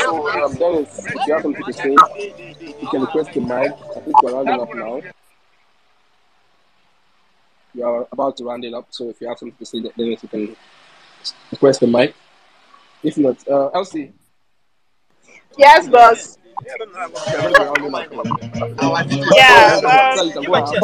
So, 0.00 0.42
um, 0.42 0.54
Dennis, 0.54 1.06
if 1.06 1.26
you 1.26 1.32
have 1.34 1.42
something 1.42 1.64
to 1.64 1.72
say, 1.72 1.90
you 2.80 2.88
can 2.88 3.02
request 3.02 3.32
the 3.34 3.40
mic. 3.40 3.72
I 3.94 4.00
think 4.00 4.22
we're 4.22 4.32
rounding 4.32 4.60
up 4.60 4.74
now. 4.74 5.02
We 7.78 7.84
are 7.84 8.08
about 8.10 8.36
to 8.38 8.44
round 8.44 8.64
it 8.64 8.74
up, 8.74 8.88
so 8.90 9.08
if 9.08 9.20
you 9.20 9.28
have 9.28 9.38
something 9.38 9.56
to 9.56 9.64
say, 9.64 9.80
Dennis, 9.96 10.20
you 10.24 10.28
can 10.28 10.56
request 11.52 11.78
the 11.78 11.86
mic. 11.86 12.12
If 13.04 13.16
not, 13.16 13.36
uh, 13.46 13.68
Elsie, 13.68 14.12
Yes, 15.56 15.88
boss. 15.88 16.38
we're 16.60 16.76
going 16.76 16.90
to 17.54 17.80
be 17.80 17.88
rounding 17.88 17.94
up 17.94 18.26
now. 18.26 18.96
Yeah. 19.32 19.78
Um, 20.18 20.26
you 20.26 20.32
can 20.32 20.42
go 20.42 20.54
ahead. 20.54 20.74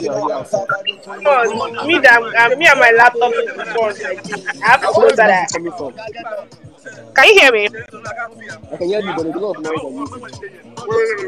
Yeah, 0.00 0.26
yeah. 1.22 1.86
me, 1.86 1.98
that, 2.00 2.18
uh, 2.20 2.56
me 2.56 2.66
and 2.66 2.80
my 2.80 2.90
laptop 2.98 3.32
is 3.32 3.46
the 3.54 3.64
phone. 3.72 3.94
I 4.60 4.66
have 4.70 4.80
to 4.80 4.88
close 4.88 5.14
that. 5.18 5.28
this 5.28 5.52
coming 5.52 5.70
from? 5.70 5.92
Can 7.14 7.26
you 7.26 7.34
hear 7.38 7.52
me? 7.52 7.68
I 8.72 8.76
can 8.76 8.88
hear 8.88 9.00
you, 9.00 9.12
but 9.14 9.22
there's 9.22 9.36
a 9.36 9.38
lot 9.38 9.56
of 9.56 9.62
noise 9.62 9.84
on 9.84 9.92
you. 9.94 10.69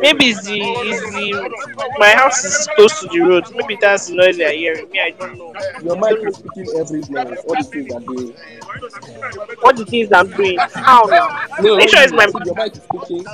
Maybe 0.00 0.26
it's 0.26 0.44
the, 0.44 0.60
it's 0.60 1.00
the 1.14 1.50
my 1.98 2.10
house 2.14 2.44
is 2.44 2.68
close 2.74 3.00
to 3.00 3.08
the 3.08 3.20
road. 3.20 3.44
Maybe 3.54 3.76
that's 3.80 4.08
the 4.08 4.14
noise 4.16 4.36
they're 4.36 4.52
hearing. 4.52 4.88
Me, 4.90 5.00
I 5.00 5.10
don't 5.10 5.38
know. 5.38 5.52
Your 5.82 5.96
mic 5.96 6.18
is 6.26 6.36
speaking 6.36 6.66
every 6.78 7.00
noise, 7.00 7.38
all 7.46 7.54
the 7.54 7.64
things 7.64 7.92
are 7.92 8.00
doing. 8.00 8.34
What 9.60 9.76
the 9.76 9.84
things 9.84 10.10
I'm 10.12 10.28
doing? 10.30 10.58
How 10.58 11.04
now? 11.04 11.28
No, 11.60 11.76
Make 11.76 11.90
sure 11.90 12.02
it's 12.02 12.12
my. 12.12 12.24
I 12.24 12.26
think 12.26 12.46
your 12.46 12.54
mic 12.54 12.72
is 12.72 12.82
speaking. 12.82 13.26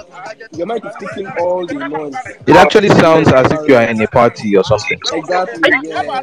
Your 0.53 0.66
mic 0.66 0.85
is 0.85 0.93
speaking 0.95 1.28
all 1.39 1.66
the 1.66 1.74
noise. 1.74 2.15
It 2.47 2.57
actually 2.57 2.89
sounds 2.90 3.28
as 3.28 3.51
if 3.53 3.69
you 3.69 3.77
are 3.77 3.85
in 3.85 4.01
a 4.03 4.07
party 4.09 4.57
or 4.57 4.65
something. 4.65 4.99
Exactly, 5.12 5.70
yeah. 5.85 6.20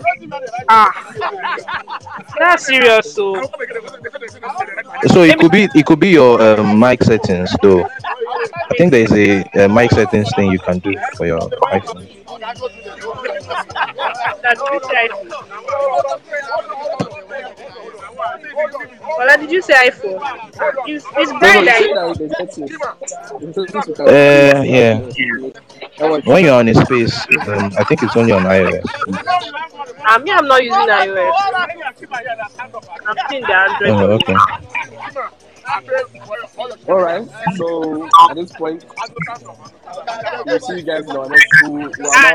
Ah, 0.70 0.92
that's 2.40 2.66
serious. 2.66 3.14
So 3.14 3.42
So 5.08 5.22
it 5.24 5.38
could 5.40 5.52
be 5.52 5.68
it 5.76 5.86
could 5.86 6.00
be 6.00 6.10
your 6.10 6.42
um, 6.42 6.80
mic 6.80 7.04
settings 7.04 7.56
though. 7.62 7.88
I 8.70 8.74
think 8.78 8.92
there 8.92 9.04
is 9.04 9.12
a, 9.12 9.44
a 9.66 9.70
mic 9.70 9.92
settings 9.92 10.30
thing 10.36 10.52
you 10.52 10.60
can 10.60 10.80
do 10.80 10.94
for 11.16 11.26
your 11.26 11.40
iPhone. 11.40 12.08
that's 14.42 14.62
Well, 19.18 19.38
did 19.38 19.52
you 19.52 19.62
say 19.62 19.90
iPhone? 19.90 20.20
It's, 20.88 21.06
it's 21.18 21.32
No, 21.32 21.34
no, 21.34 21.40
bright 21.40 21.60
you 21.60 21.66
that 21.66 21.78
say 21.78 21.88
you- 21.88 21.96
that 21.96 22.18
there's 22.18 22.32
settings. 22.38 22.72
There's 23.40 23.56
settings 23.56 23.88
you 23.88 23.94
can 23.94 24.08
Uh, 24.08 24.64
yeah. 24.64 26.22
When 26.26 26.44
you're 26.46 26.54
on 26.56 26.68
a 26.68 26.74
space, 26.76 27.26
um, 27.48 27.72
I 27.78 27.84
think 27.86 28.04
it's 28.04 28.16
only 28.18 28.32
on 28.34 28.44
iOS. 28.44 28.84
Ah, 30.08 30.18
me, 30.20 30.32
I'm 30.32 30.48
not 30.48 30.64
using 30.64 30.80
iOS. 30.80 31.34
I'm 33.08 33.18
still 33.26 33.38
in 33.38 33.44
the 33.44 33.56
Android. 33.56 33.92
Oh, 33.92 34.12
okay. 34.12 34.36
All 36.88 37.02
right. 37.02 37.28
So 37.56 38.08
at 38.30 38.36
this 38.36 38.52
point, 38.54 38.86
we'll 40.46 40.60
see 40.60 40.78
you 40.78 40.84
guys 40.84 41.06
in 41.06 41.16
our 41.16 41.30
next. 41.30 41.48
We'll, 41.64 41.74
we'll. 41.74 41.90
Uh, 42.00 42.32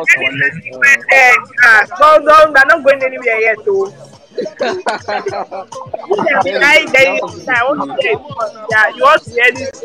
they're 2.52 2.66
not 2.66 2.84
going 2.84 3.02
anywhere 3.02 3.40
yet, 3.40 3.58
though. 3.64 3.92
Yeah, 8.70 8.88
you 8.94 9.02
want 9.02 9.22
to 9.24 9.30
hear 9.30 9.52
this 9.52 9.82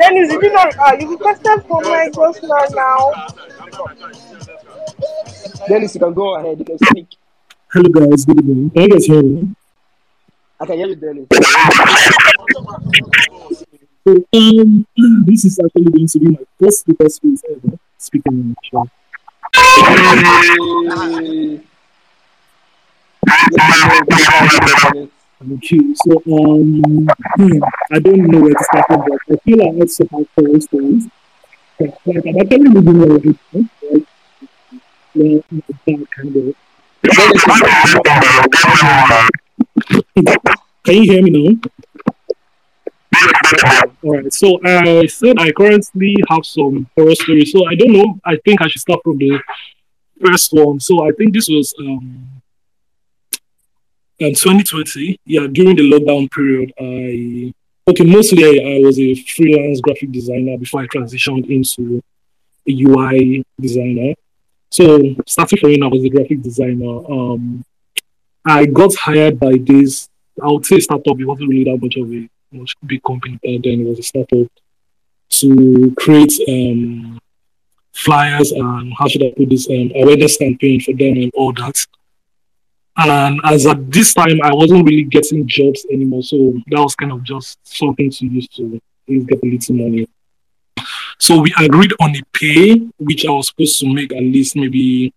Dennis, 0.00 0.32
you 0.32 0.52
not. 0.52 0.74
Ah, 0.78 0.92
you 0.92 1.10
requested 1.10 1.64
for 1.66 1.80
my 1.82 2.08
ghost 2.14 2.42
now. 2.42 3.12
Dennis, 5.68 5.94
you 5.94 6.00
can 6.00 6.14
go 6.14 6.36
ahead. 6.36 6.58
You 6.58 6.64
can 6.64 6.78
speak. 6.78 7.16
Hello 7.74 7.90
guys, 7.90 8.24
good 8.24 8.38
evening. 8.38 8.70
Can 8.70 8.82
you 8.82 8.88
guys 8.88 9.04
hear 9.04 9.20
me? 9.20 9.50
I 10.60 10.64
can 10.64 10.78
hear 10.78 10.86
you, 10.86 10.94
Dennis. 10.94 11.26
So, 14.06 14.14
um, 14.32 14.86
this 15.26 15.44
is 15.44 15.58
actually 15.58 15.90
going 15.90 16.06
to 16.06 16.18
be 16.20 16.28
my 16.28 16.44
first 16.60 16.78
speaker 16.82 17.08
space 17.08 17.42
ever 17.50 17.76
speaking 17.98 18.32
on 18.32 18.54
the 18.54 18.62
show. 18.62 18.86
Hey. 21.18 21.60
Dennis. 24.92 25.10
Thank 25.40 25.70
you. 25.72 25.96
So, 25.96 26.22
um, 26.30 27.08
hmm, 27.34 27.58
I 27.90 27.98
don't 27.98 28.22
know 28.22 28.40
where 28.40 28.54
to 28.54 28.64
start 28.70 28.86
from, 28.86 29.00
but 29.00 29.18
I 29.28 29.36
feel 29.42 29.60
I 29.60 29.74
have 29.80 29.90
some 29.90 30.06
horror 30.12 30.60
stories. 30.60 31.08
Like, 31.80 31.98
like, 32.06 32.24
I'm 32.24 32.38
actually 32.38 32.68
living 32.68 33.00
right? 33.00 33.24
Like, 33.52 34.06
well, 35.16 35.42
that 35.50 36.10
kind 36.12 36.36
of. 36.36 36.54
Can 40.84 40.94
you 40.96 41.12
hear 41.12 41.22
me 41.22 41.30
now? 41.30 41.60
All 44.02 44.12
right. 44.12 44.32
So 44.32 44.58
I 44.64 45.06
said 45.06 45.38
I 45.38 45.52
currently 45.52 46.16
have 46.28 46.44
some 46.44 46.88
horror 46.96 47.14
stories. 47.14 47.52
So 47.52 47.66
I 47.66 47.74
don't 47.76 47.92
know. 47.92 48.18
I 48.24 48.36
think 48.44 48.60
I 48.62 48.68
should 48.68 48.80
start 48.80 49.00
from 49.04 49.18
the 49.18 49.40
first 50.20 50.52
one. 50.52 50.80
So 50.80 51.06
I 51.06 51.12
think 51.12 51.32
this 51.34 51.48
was 51.48 51.72
um, 51.78 52.42
in 54.18 54.34
2020. 54.34 55.20
Yeah, 55.24 55.46
during 55.46 55.76
the 55.76 55.88
lockdown 55.90 56.30
period, 56.30 56.72
I 56.80 57.54
okay. 57.90 58.04
Mostly, 58.04 58.44
I, 58.44 58.76
I 58.76 58.80
was 58.84 58.98
a 58.98 59.14
freelance 59.14 59.80
graphic 59.80 60.10
designer 60.10 60.58
before 60.58 60.82
I 60.82 60.86
transitioned 60.86 61.48
into 61.48 62.02
a 62.66 62.72
UI 62.72 63.44
designer. 63.60 64.14
So 64.74 65.14
starting 65.24 65.58
from 65.60 65.70
when 65.70 65.84
I 65.84 65.86
was 65.86 66.02
a 66.02 66.08
graphic 66.08 66.42
designer, 66.42 66.96
um, 67.08 67.64
I 68.44 68.66
got 68.66 68.92
hired 68.96 69.38
by 69.38 69.52
this. 69.60 70.08
I 70.42 70.48
would 70.48 70.66
say 70.66 70.80
startup. 70.80 71.20
It 71.20 71.24
wasn't 71.24 71.50
really 71.50 71.62
that 71.70 71.80
much 71.80 71.94
of 71.94 72.12
a 72.12 72.28
much 72.50 72.74
big 72.84 73.00
company 73.04 73.34
back 73.34 73.62
then. 73.62 73.82
It 73.82 73.86
was 73.86 74.00
a 74.00 74.02
startup 74.02 74.50
to 75.28 75.94
create 75.96 76.32
um, 76.48 77.20
flyers 77.92 78.50
and 78.50 78.92
how 78.98 79.06
should 79.06 79.22
I 79.22 79.30
put 79.36 79.48
this 79.48 79.70
um, 79.70 79.92
awareness 79.94 80.38
campaign 80.38 80.80
for 80.80 80.92
them 80.92 81.18
and 81.18 81.30
all 81.34 81.52
that. 81.52 81.86
And 82.96 83.40
as 83.44 83.66
at 83.66 83.92
this 83.92 84.12
time, 84.12 84.40
I 84.42 84.52
wasn't 84.52 84.88
really 84.88 85.04
getting 85.04 85.46
jobs 85.46 85.86
anymore, 85.88 86.24
so 86.24 86.60
that 86.66 86.80
was 86.80 86.96
kind 86.96 87.12
of 87.12 87.22
just 87.22 87.58
something 87.62 88.10
to 88.10 88.26
use 88.26 88.48
to 88.48 88.80
get 89.06 89.40
a 89.40 89.46
little 89.46 89.76
money. 89.76 90.08
So 91.18 91.40
we 91.40 91.54
agreed 91.58 91.92
on 92.00 92.14
a 92.16 92.22
pay, 92.32 92.74
which 92.98 93.24
I 93.26 93.30
was 93.30 93.48
supposed 93.48 93.78
to 93.80 93.92
make 93.92 94.12
at 94.12 94.22
least 94.22 94.56
maybe 94.56 95.12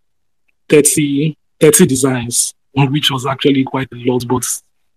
30, 0.69 1.35
30 1.59 1.85
designs, 1.85 2.53
which 2.73 3.11
was 3.11 3.25
actually 3.25 3.63
quite 3.63 3.89
a 3.91 4.11
lot, 4.11 4.27
but 4.27 4.45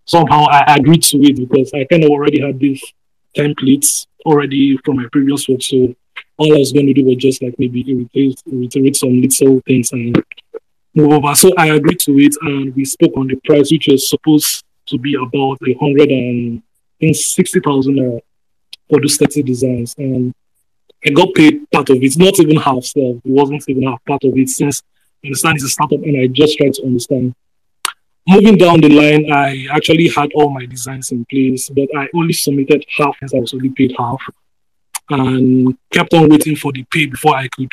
somehow 0.05 0.45
I 0.49 0.75
agreed 0.77 1.03
to 1.03 1.17
it 1.17 1.37
because 1.37 1.71
I 1.73 1.85
kind 1.85 2.03
of 2.03 2.11
already 2.11 2.41
had 2.41 2.59
these 2.59 2.83
templates 3.35 4.07
already 4.25 4.77
from 4.83 4.97
my 4.97 5.07
previous 5.11 5.47
work. 5.47 5.61
So 5.61 5.95
all 6.37 6.53
I 6.53 6.59
was 6.59 6.71
going 6.71 6.87
to 6.87 6.93
do 6.93 7.05
was 7.05 7.17
just 7.17 7.41
like 7.41 7.55
maybe 7.57 7.83
reiterate, 7.83 8.41
reiterate 8.45 8.95
some 8.95 9.21
little 9.21 9.61
things 9.65 9.91
and 9.91 10.23
move 10.93 11.13
over. 11.13 11.33
So 11.35 11.51
I 11.57 11.67
agreed 11.67 11.99
to 12.01 12.17
it 12.19 12.35
and 12.41 12.75
we 12.75 12.85
spoke 12.85 13.15
on 13.15 13.27
the 13.27 13.39
price, 13.45 13.71
which 13.71 13.87
was 13.87 14.09
supposed 14.09 14.63
to 14.87 14.97
be 14.97 15.15
about 15.15 15.57
a 15.65 15.73
hundred 15.79 16.09
and 16.09 16.61
sixty 17.15 17.59
thousand 17.59 18.21
for 18.89 18.99
those 18.99 19.17
30 19.17 19.43
designs. 19.43 19.95
And 19.97 20.33
I 21.05 21.09
got 21.09 21.33
paid 21.33 21.69
part 21.71 21.89
of 21.89 21.97
it, 22.01 22.17
not 22.17 22.39
even 22.39 22.57
half, 22.57 22.83
so 22.83 23.21
it 23.23 23.29
wasn't 23.29 23.63
even 23.67 23.83
half 23.83 24.03
part 24.05 24.23
of 24.23 24.37
it 24.37 24.49
since 24.49 24.83
I 25.23 25.27
understand 25.27 25.55
it's 25.55 25.65
a 25.65 25.69
startup 25.69 26.01
and 26.03 26.21
I 26.21 26.27
just 26.27 26.57
tried 26.57 26.73
to 26.73 26.83
understand. 26.83 27.33
Moving 28.27 28.57
down 28.57 28.81
the 28.81 28.89
line, 28.89 29.31
I 29.31 29.65
actually 29.71 30.07
had 30.09 30.31
all 30.35 30.51
my 30.51 30.65
designs 30.67 31.11
in 31.11 31.25
place, 31.25 31.69
but 31.69 31.87
I 31.97 32.07
only 32.13 32.33
submitted 32.33 32.85
half 32.97 33.17
as 33.23 33.33
I 33.33 33.37
was 33.37 33.53
only 33.53 33.69
paid 33.69 33.95
half 33.97 34.21
and 35.09 35.75
kept 35.91 36.13
on 36.13 36.29
waiting 36.29 36.55
for 36.55 36.71
the 36.71 36.83
pay 36.91 37.07
before 37.07 37.35
I 37.35 37.47
could 37.47 37.71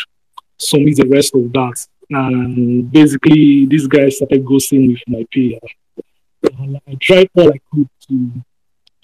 submit 0.57 0.97
the 0.97 1.07
rest 1.07 1.35
of 1.35 1.53
that. 1.53 1.87
And 2.11 2.91
basically, 2.91 3.67
this 3.67 3.87
guy 3.87 4.09
started 4.09 4.45
ghosting 4.45 4.89
with 4.89 5.03
my 5.07 5.27
pay. 5.31 5.61
I 6.87 6.95
tried 7.01 7.29
all 7.35 7.53
I 7.53 7.61
could 7.71 7.89
to 8.09 8.45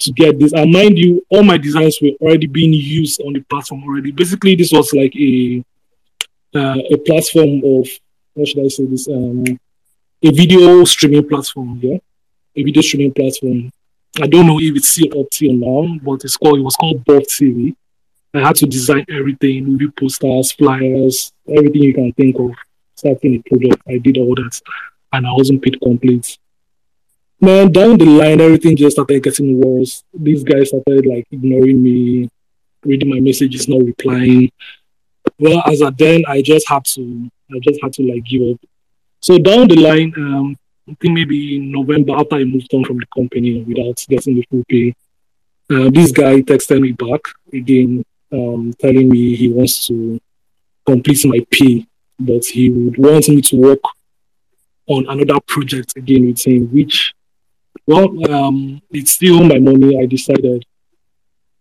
to 0.05 0.13
get 0.13 0.39
this. 0.39 0.53
And 0.53 0.73
mind 0.73 0.99
you, 0.99 1.25
all 1.29 1.43
my 1.43 1.59
designs 1.59 1.99
were 2.01 2.11
already 2.21 2.47
being 2.47 2.73
used 2.73 3.21
on 3.23 3.33
the 3.33 3.41
platform 3.41 3.85
already. 3.85 4.13
Basically, 4.13 4.55
this 4.55 4.73
was 4.73 4.93
like 4.93 5.15
a 5.17 5.65
uh, 6.55 6.79
a 6.93 6.97
platform 6.99 7.63
of 7.65 7.89
what 8.35 8.49
should 8.49 8.65
I 8.65 8.69
say 8.69 8.87
this 8.87 9.09
um, 9.09 9.45
a 10.23 10.31
video 10.31 10.85
streaming 10.85 11.29
platform. 11.29 11.81
Yeah, 11.83 11.99
a 12.57 12.63
video 12.63 12.83
streaming 12.83 13.13
platform. 13.13 13.71
I 14.23 14.27
don't 14.29 14.47
know 14.47 14.61
if 14.61 14.77
it's 14.77 14.91
still 14.91 15.21
up 15.21 15.31
till 15.31 15.55
now, 15.55 15.99
but 16.03 16.25
it's 16.25 16.37
called 16.37 16.59
it 16.59 16.63
was 16.63 16.77
called 16.77 17.05
Bob 17.05 17.23
TV. 17.23 17.75
I 18.33 18.41
had 18.41 18.57
to 18.57 18.67
design 18.67 19.05
everything, 19.09 19.65
movie 19.65 19.91
posters, 19.91 20.53
flyers, 20.53 21.33
everything 21.49 21.83
you 21.83 21.95
can 21.95 22.13
think 22.13 22.37
of. 22.39 22.51
Starting 22.97 23.35
a 23.35 23.49
project, 23.49 23.83
I 23.89 23.99
did 23.99 24.19
all 24.19 24.35
that, 24.37 24.61
and 25.13 25.27
I 25.27 25.33
wasn't 25.33 25.63
paid 25.63 25.81
complete. 25.81 26.39
Man, 27.41 27.73
down 27.73 27.99
the 27.99 28.07
line, 28.07 28.41
everything 28.41 28.77
just 28.77 28.97
started 28.97 29.23
getting 29.23 29.61
worse. 29.61 30.03
These 30.15 30.45
guys 30.45 30.69
started 30.69 31.05
like 31.07 31.27
ignoring 31.31 31.83
me, 31.83 32.31
reading 32.85 33.11
my 33.11 33.21
messages, 33.21 33.69
not 33.69 33.85
replying. 33.85 34.51
Well, 35.39 35.63
as 35.67 35.83
at 35.83 35.99
then, 35.99 36.25
I 36.29 36.43
just 36.43 36.69
had 36.69 36.85
to, 36.87 37.31
I 37.51 37.59
just 37.61 37.81
had 37.83 37.93
to 37.95 38.03
like 38.03 38.25
give 38.25 38.55
up. 38.55 38.61
So 39.21 39.39
down 39.39 39.69
the 39.69 39.77
line, 39.77 40.13
um, 40.17 40.57
I 40.89 40.95
think 41.01 41.15
maybe 41.15 41.57
in 41.57 41.73
November 41.73 42.15
after 42.17 42.37
I 42.37 42.45
moved 42.45 42.73
on 42.75 42.85
from 42.85 42.99
the 42.99 43.07
company 43.15 43.63
without 43.63 44.05
getting 44.09 44.37
the 44.37 44.47
full 44.51 44.65
pay, 44.69 44.95
uh, 45.71 45.91
this 45.91 46.13
guy 46.13 46.43
texted 46.43 46.81
me 46.81 46.93
back 46.93 47.23
again, 47.53 48.05
um, 48.31 48.75
telling 48.79 49.09
me 49.09 49.35
he 49.35 49.49
wants 49.49 49.87
to 49.87 50.21
complete 50.85 51.25
my 51.25 51.45
pay, 51.51 51.87
but 52.19 52.45
he 52.45 52.69
would 52.69 52.99
want 52.99 53.29
me 53.29 53.41
to 53.41 53.57
work 53.57 53.81
on 54.87 55.07
another 55.09 55.41
project 55.41 55.97
again 55.97 56.27
with 56.27 56.47
him, 56.47 56.69
which, 56.69 57.15
well, 57.87 58.33
um, 58.33 58.83
it's 58.91 59.13
still 59.13 59.43
my 59.45 59.59
money. 59.59 59.99
I 60.01 60.07
decided. 60.07 60.65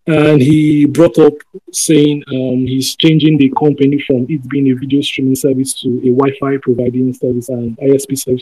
And 0.06 0.42
he 0.42 0.86
brought 0.86 1.18
up 1.18 1.34
saying 1.72 2.24
um, 2.28 2.68
he's 2.68 2.96
changing 2.96 3.38
the 3.38 3.54
company 3.58 4.04
from 4.06 4.26
it 4.28 4.48
being 4.50 4.70
a 4.70 4.74
video 4.74 5.02
streaming 5.02 5.36
service 5.36 5.74
to 5.82 5.88
a 6.00 6.12
Wi 6.12 6.36
Fi 6.40 6.58
providing 6.58 7.14
service 7.14 7.48
and 7.48 7.78
ISP 7.78 8.18
service. 8.18 8.42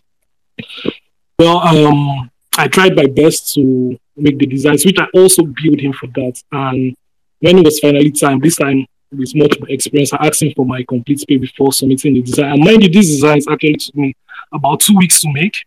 Well, 1.37 1.59
um, 1.59 2.31
I 2.57 2.67
tried 2.67 2.95
my 2.95 3.05
best 3.05 3.53
to 3.53 3.97
make 4.15 4.39
the 4.39 4.47
designs, 4.47 4.85
which 4.85 4.97
I 4.99 5.05
also 5.13 5.43
billed 5.43 5.79
him 5.79 5.93
for 5.93 6.07
that. 6.07 6.41
And 6.51 6.95
when 7.39 7.59
it 7.59 7.65
was 7.65 7.79
finally 7.79 8.11
time, 8.11 8.39
this 8.39 8.55
time 8.55 8.85
with 9.11 9.35
much 9.35 9.57
experience, 9.67 10.13
I 10.13 10.27
asked 10.27 10.41
him 10.41 10.53
for 10.55 10.65
my 10.65 10.83
complete 10.87 11.23
pay 11.27 11.37
before 11.37 11.73
submitting 11.73 12.15
the 12.15 12.21
design. 12.21 12.53
And 12.53 12.63
mind 12.63 12.83
you, 12.83 12.89
this 12.89 13.07
design 13.07 13.41
actually 13.49 13.75
took 13.75 13.95
me 13.95 14.15
about 14.51 14.79
two 14.79 14.95
weeks 14.97 15.21
to 15.21 15.31
make. 15.31 15.65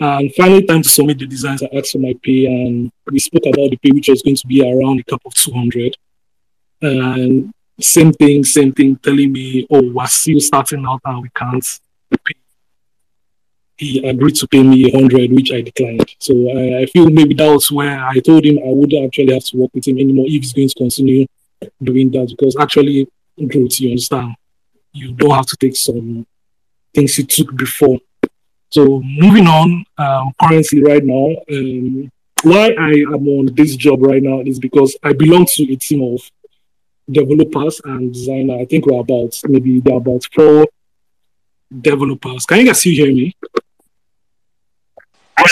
And 0.00 0.34
finally, 0.34 0.64
time 0.64 0.82
to 0.82 0.88
submit 0.88 1.18
the 1.18 1.26
designs, 1.26 1.62
I 1.62 1.68
asked 1.76 1.92
for 1.92 1.98
my 1.98 2.14
pay, 2.22 2.46
and 2.46 2.90
we 3.10 3.18
spoke 3.18 3.44
about 3.44 3.68
the 3.68 3.76
pay, 3.76 3.90
which 3.90 4.08
was 4.08 4.22
going 4.22 4.36
to 4.36 4.46
be 4.46 4.62
around 4.62 5.00
a 5.00 5.04
cup 5.04 5.20
of 5.26 5.34
200. 5.34 5.94
And 6.80 7.52
same 7.78 8.12
thing, 8.14 8.42
same 8.44 8.72
thing, 8.72 8.96
telling 8.96 9.30
me, 9.30 9.66
oh, 9.70 9.92
we're 9.92 10.06
still 10.06 10.40
starting 10.40 10.86
out 10.86 11.02
and 11.04 11.22
we 11.22 11.28
can't 11.36 11.80
pay. 12.24 12.34
He 13.76 14.06
agreed 14.06 14.36
to 14.36 14.48
pay 14.48 14.62
me 14.62 14.90
100, 14.90 15.32
which 15.32 15.52
I 15.52 15.60
declined. 15.60 16.14
So 16.18 16.34
I, 16.50 16.80
I 16.80 16.86
feel 16.86 17.10
maybe 17.10 17.34
that 17.34 17.50
was 17.50 17.70
where 17.70 18.02
I 18.02 18.18
told 18.20 18.44
him 18.44 18.58
I 18.58 18.68
wouldn't 18.68 19.04
actually 19.06 19.34
have 19.34 19.44
to 19.44 19.56
work 19.58 19.70
with 19.74 19.86
him 19.86 19.98
anymore 19.98 20.26
if 20.28 20.32
he's 20.32 20.52
going 20.52 20.68
to 20.68 20.74
continue 20.74 21.26
doing 21.82 22.10
that. 22.12 22.28
Because 22.28 22.56
actually, 22.58 23.06
growth, 23.36 23.80
you 23.80 23.90
understand, 23.90 24.34
you 24.92 25.12
don't 25.12 25.30
have 25.30 25.46
to 25.46 25.56
take 25.56 25.76
some 25.76 26.26
things 26.94 27.18
you 27.18 27.24
took 27.24 27.54
before. 27.54 27.98
So 28.70 29.02
moving 29.04 29.48
on, 29.48 29.84
um, 29.98 30.32
currently 30.40 30.82
right 30.82 31.04
now, 31.04 31.34
um, 31.50 32.10
why 32.42 32.70
I 32.78 32.90
am 33.12 33.26
on 33.28 33.54
this 33.54 33.74
job 33.74 34.00
right 34.00 34.22
now 34.22 34.40
is 34.40 34.60
because 34.60 34.96
I 35.02 35.12
belong 35.12 35.46
to 35.46 35.72
a 35.72 35.76
team 35.76 36.14
of 36.14 36.20
developers 37.10 37.80
and 37.84 38.12
designer. 38.12 38.60
I 38.60 38.64
think 38.66 38.86
we're 38.86 39.00
about 39.00 39.38
maybe 39.48 39.80
there 39.80 39.94
are 39.94 39.96
about 39.98 40.24
four 40.32 40.68
developers. 41.80 42.46
Can 42.46 42.58
you 42.60 42.66
guys 42.66 42.80
still 42.80 42.92
hear 42.92 43.12
me? 43.12 43.34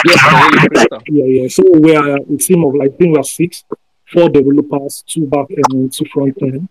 Yes, 0.04 0.18
I 0.22 0.50
hear 0.50 0.62
you, 0.62 0.68
Crystal. 0.68 1.02
Yeah, 1.08 1.24
yeah. 1.24 1.48
So 1.48 1.62
we 1.74 1.96
are 1.96 2.16
a 2.18 2.36
team 2.36 2.64
of 2.64 2.74
like 2.74 2.92
I 2.92 2.96
think 2.96 3.14
we 3.14 3.18
are 3.18 3.24
six, 3.24 3.64
four 4.06 4.28
developers, 4.28 5.02
two 5.08 5.26
back 5.26 5.46
end, 5.50 5.92
two 5.92 6.04
front 6.04 6.40
end, 6.40 6.68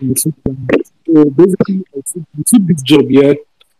and 0.00 0.16
two 0.16 0.32
front 0.44 0.58
end. 0.72 0.84
So 1.06 1.24
basically, 1.24 1.84
I 1.92 2.00
took, 2.06 2.24
I 2.38 2.42
took 2.46 2.66
this 2.68 2.82
job 2.82 3.08
here 3.08 3.34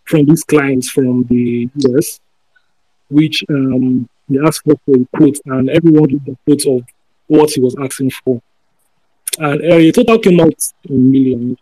from 0.05 0.25
these 0.25 0.45
clients 0.45 0.91
from 0.91 1.25
the 1.25 1.69
US, 1.75 2.21
which 3.09 3.45
um, 3.49 4.09
they 4.29 4.39
asked 4.45 4.63
for 4.65 4.73
a 4.73 5.17
quote, 5.17 5.39
and 5.47 5.71
everyone 5.71 6.05
gave 6.05 6.25
the 6.25 6.37
quote 6.45 6.67
of 6.67 6.87
what 7.27 7.51
he 7.51 7.61
was 7.61 7.77
asking 7.83 8.11
for. 8.11 8.41
And 9.39 9.61
uh, 9.63 9.79
the 9.79 9.93
total 9.93 10.19
came 10.19 10.41
out 10.41 10.55
in 10.85 11.11
millions. 11.11 11.59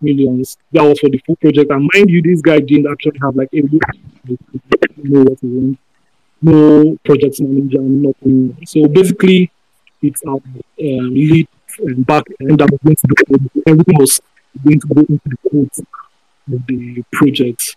Millions. 0.00 0.56
That 0.72 0.82
was 0.82 0.98
for 0.98 1.08
the 1.08 1.18
full 1.18 1.36
project. 1.36 1.70
And 1.70 1.88
mind 1.94 2.10
you, 2.10 2.22
this 2.22 2.40
guy 2.40 2.58
didn't 2.58 2.90
actually 2.90 3.18
have 3.22 3.36
like 3.36 3.48
a 3.52 3.62
know 5.04 5.22
what 5.22 5.38
he 5.40 5.76
no 6.42 6.96
project 7.04 7.40
manager, 7.40 7.80
nothing. 7.80 8.56
So 8.66 8.88
basically, 8.88 9.50
it's 10.02 10.22
our 10.26 10.34
um, 10.34 10.64
lead 10.78 11.46
and 11.78 12.04
back 12.04 12.24
end 12.40 12.58
that 12.58 12.70
was 12.70 12.80
going 12.82 12.96
to 12.96 13.38
do. 13.38 13.62
Everything 13.66 13.96
was 13.96 14.20
going 14.64 14.80
to 14.80 14.86
go 14.88 15.00
into 15.00 15.20
the 15.24 15.36
code 15.50 15.86
the 16.46 17.04
project. 17.12 17.76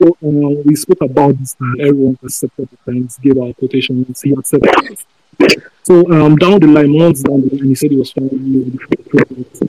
So 0.00 0.08
uh, 0.08 0.62
we 0.64 0.76
spoke 0.76 1.00
about 1.00 1.38
this 1.38 1.56
and 1.58 1.80
everyone 1.80 2.18
accepted 2.22 2.68
the 2.70 2.76
terms, 2.92 3.18
gave 3.18 3.38
our 3.38 3.52
quotations, 3.54 4.20
he 4.20 4.32
accepted. 4.32 4.98
So 5.82 6.10
um, 6.12 6.36
down 6.36 6.60
the 6.60 6.66
line, 6.66 6.96
months 6.96 7.22
down 7.22 7.42
the 7.42 7.56
line, 7.56 7.68
he 7.68 7.74
said 7.74 7.90
he 7.90 7.96
was 7.96 8.12
finally 8.12 8.60
with 8.60 8.72
the 8.72 8.96
project. 9.08 9.62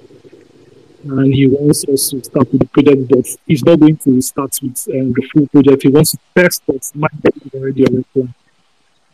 And 1.04 1.34
he 1.34 1.48
wants 1.48 1.86
us 1.86 2.10
to 2.10 2.22
start 2.24 2.52
with 2.52 2.62
the 2.62 2.68
project, 2.68 3.08
but 3.08 3.26
he's 3.46 3.64
not 3.64 3.80
going 3.80 3.98
to 3.98 4.22
start 4.22 4.60
with 4.62 4.86
um, 4.90 5.14
the 5.14 5.30
full 5.32 5.48
project. 5.48 5.84
He 5.84 5.90
wants 5.90 6.12
to 6.12 6.20
test 6.36 6.64
us, 6.70 6.92
might 6.94 7.12
be 7.22 7.32
already 7.54 7.86
on 7.86 7.96
the 7.96 8.04
plan. 8.14 8.34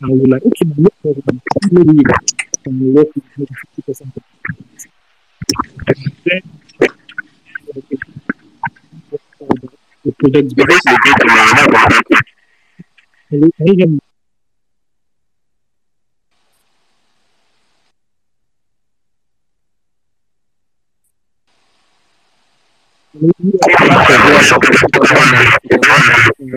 And 0.02 0.20
we're 0.20 0.34
like, 0.34 0.44
okay, 0.44 0.66
no 0.78 0.90
problem. 1.02 1.42
Maybe 1.72 1.94
we 1.94 2.04
can 2.64 2.94
work 2.94 3.14
with 3.14 3.24
maybe 3.38 3.54
50% 3.78 4.02
of 4.02 4.14
the 4.14 4.22
project. 4.44 4.88
And 5.88 6.16
then 6.26 6.63
the 10.04 10.12
product. 10.12 10.56
But 10.56 10.68
this 10.68 10.78
is 10.78 10.86
a 10.88 10.98
good 10.98 11.18
thing. 11.22 11.40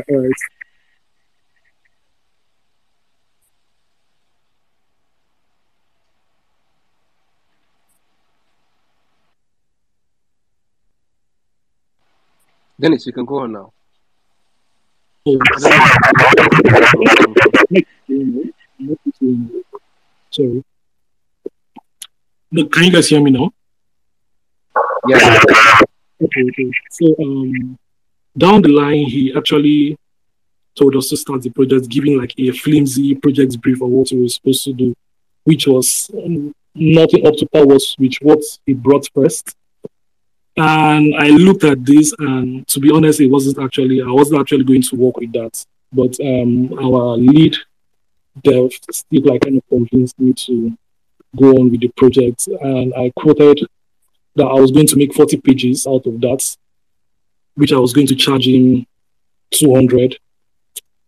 I. 0.09 0.66
Dennis, 12.79 13.07
you 13.07 13.13
can 13.13 13.25
go 13.25 13.39
on 13.39 13.53
now. 13.53 13.73
Sorry. 20.31 20.65
No, 22.51 22.67
can 22.67 22.85
you 22.85 22.93
guys 22.93 23.09
hear 23.09 23.21
me 23.21 23.31
now? 23.31 23.51
Yeah. 25.09 25.41
Okay, 26.23 26.43
okay. 26.51 26.71
So 26.91 27.15
um, 27.21 27.79
down 28.37 28.63
the 28.63 28.69
line, 28.69 29.07
he 29.07 29.33
actually 29.37 29.99
told 30.77 30.95
us 30.97 31.09
to 31.09 31.17
start 31.17 31.43
the 31.43 31.51
project, 31.51 31.89
giving 31.89 32.19
like 32.19 32.35
a 32.39 32.51
flimsy 32.53 33.15
project 33.15 33.61
brief 33.61 33.81
of 33.81 33.89
what 33.89 34.11
we 34.13 34.23
were 34.23 34.29
supposed 34.29 34.65
to 34.65 34.73
do, 34.73 34.95
which 35.45 35.67
was 35.67 36.11
um, 36.15 36.55
nothing 36.75 37.27
up 37.27 37.35
to 37.37 37.47
par 37.47 37.67
was 37.67 37.95
which 37.99 38.19
what 38.21 38.41
he 38.67 38.75
brought 38.75 39.09
first. 39.15 39.57
And 40.57 41.15
I 41.17 41.29
looked 41.29 41.65
at 41.65 41.85
this, 41.85 42.15
and 42.19 42.67
to 42.69 42.81
be 42.81 42.91
honest, 42.91 43.21
it 43.21 43.27
wasn't 43.27 43.59
actually 43.59 44.01
I 44.01 44.11
wasn't 44.11 44.41
actually 44.41 44.65
going 44.65 44.83
to 44.83 44.97
work 44.97 45.19
with 45.19 45.33
that. 45.33 45.65
But 45.93 46.19
um, 46.21 46.73
our 46.79 47.17
lead 47.17 47.57
dev 48.43 48.71
still 48.91 49.23
like 49.25 49.43
kind 49.43 49.59
of 49.59 49.69
convinced 49.69 50.19
me 50.19 50.33
to 50.33 50.77
go 51.37 51.51
on 51.51 51.71
with 51.71 51.81
the 51.81 51.89
project, 51.89 52.49
and 52.49 52.95
I 52.95 53.13
quoted 53.17 53.61
that 54.37 54.47
I 54.47 54.55
was 54.55 54.71
going 54.71 54.87
to 54.87 54.97
make 54.97 55.15
40 55.15 55.39
pages 55.39 55.87
out 55.87 56.07
of 56.07 56.21
that, 56.21 56.57
which 57.55 57.73
I 57.73 57.79
was 57.79 57.93
going 57.93 58.07
to 58.09 58.15
charge 58.15 58.47
him 58.47 58.87
200. 59.51 60.19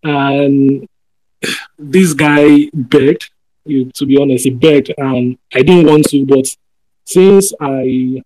And 0.03 0.89
this 1.79 2.13
guy 2.13 2.71
begged, 2.73 3.31
to 3.67 4.07
be 4.07 4.19
honest, 4.21 4.45
he 4.45 4.51
begged, 4.51 4.93
and 4.97 5.39
I 5.55 5.63
didn't 5.63 5.87
want 5.87 6.09
to, 6.11 6.27
but 6.27 6.47
since 7.05 7.53
I 7.61 8.23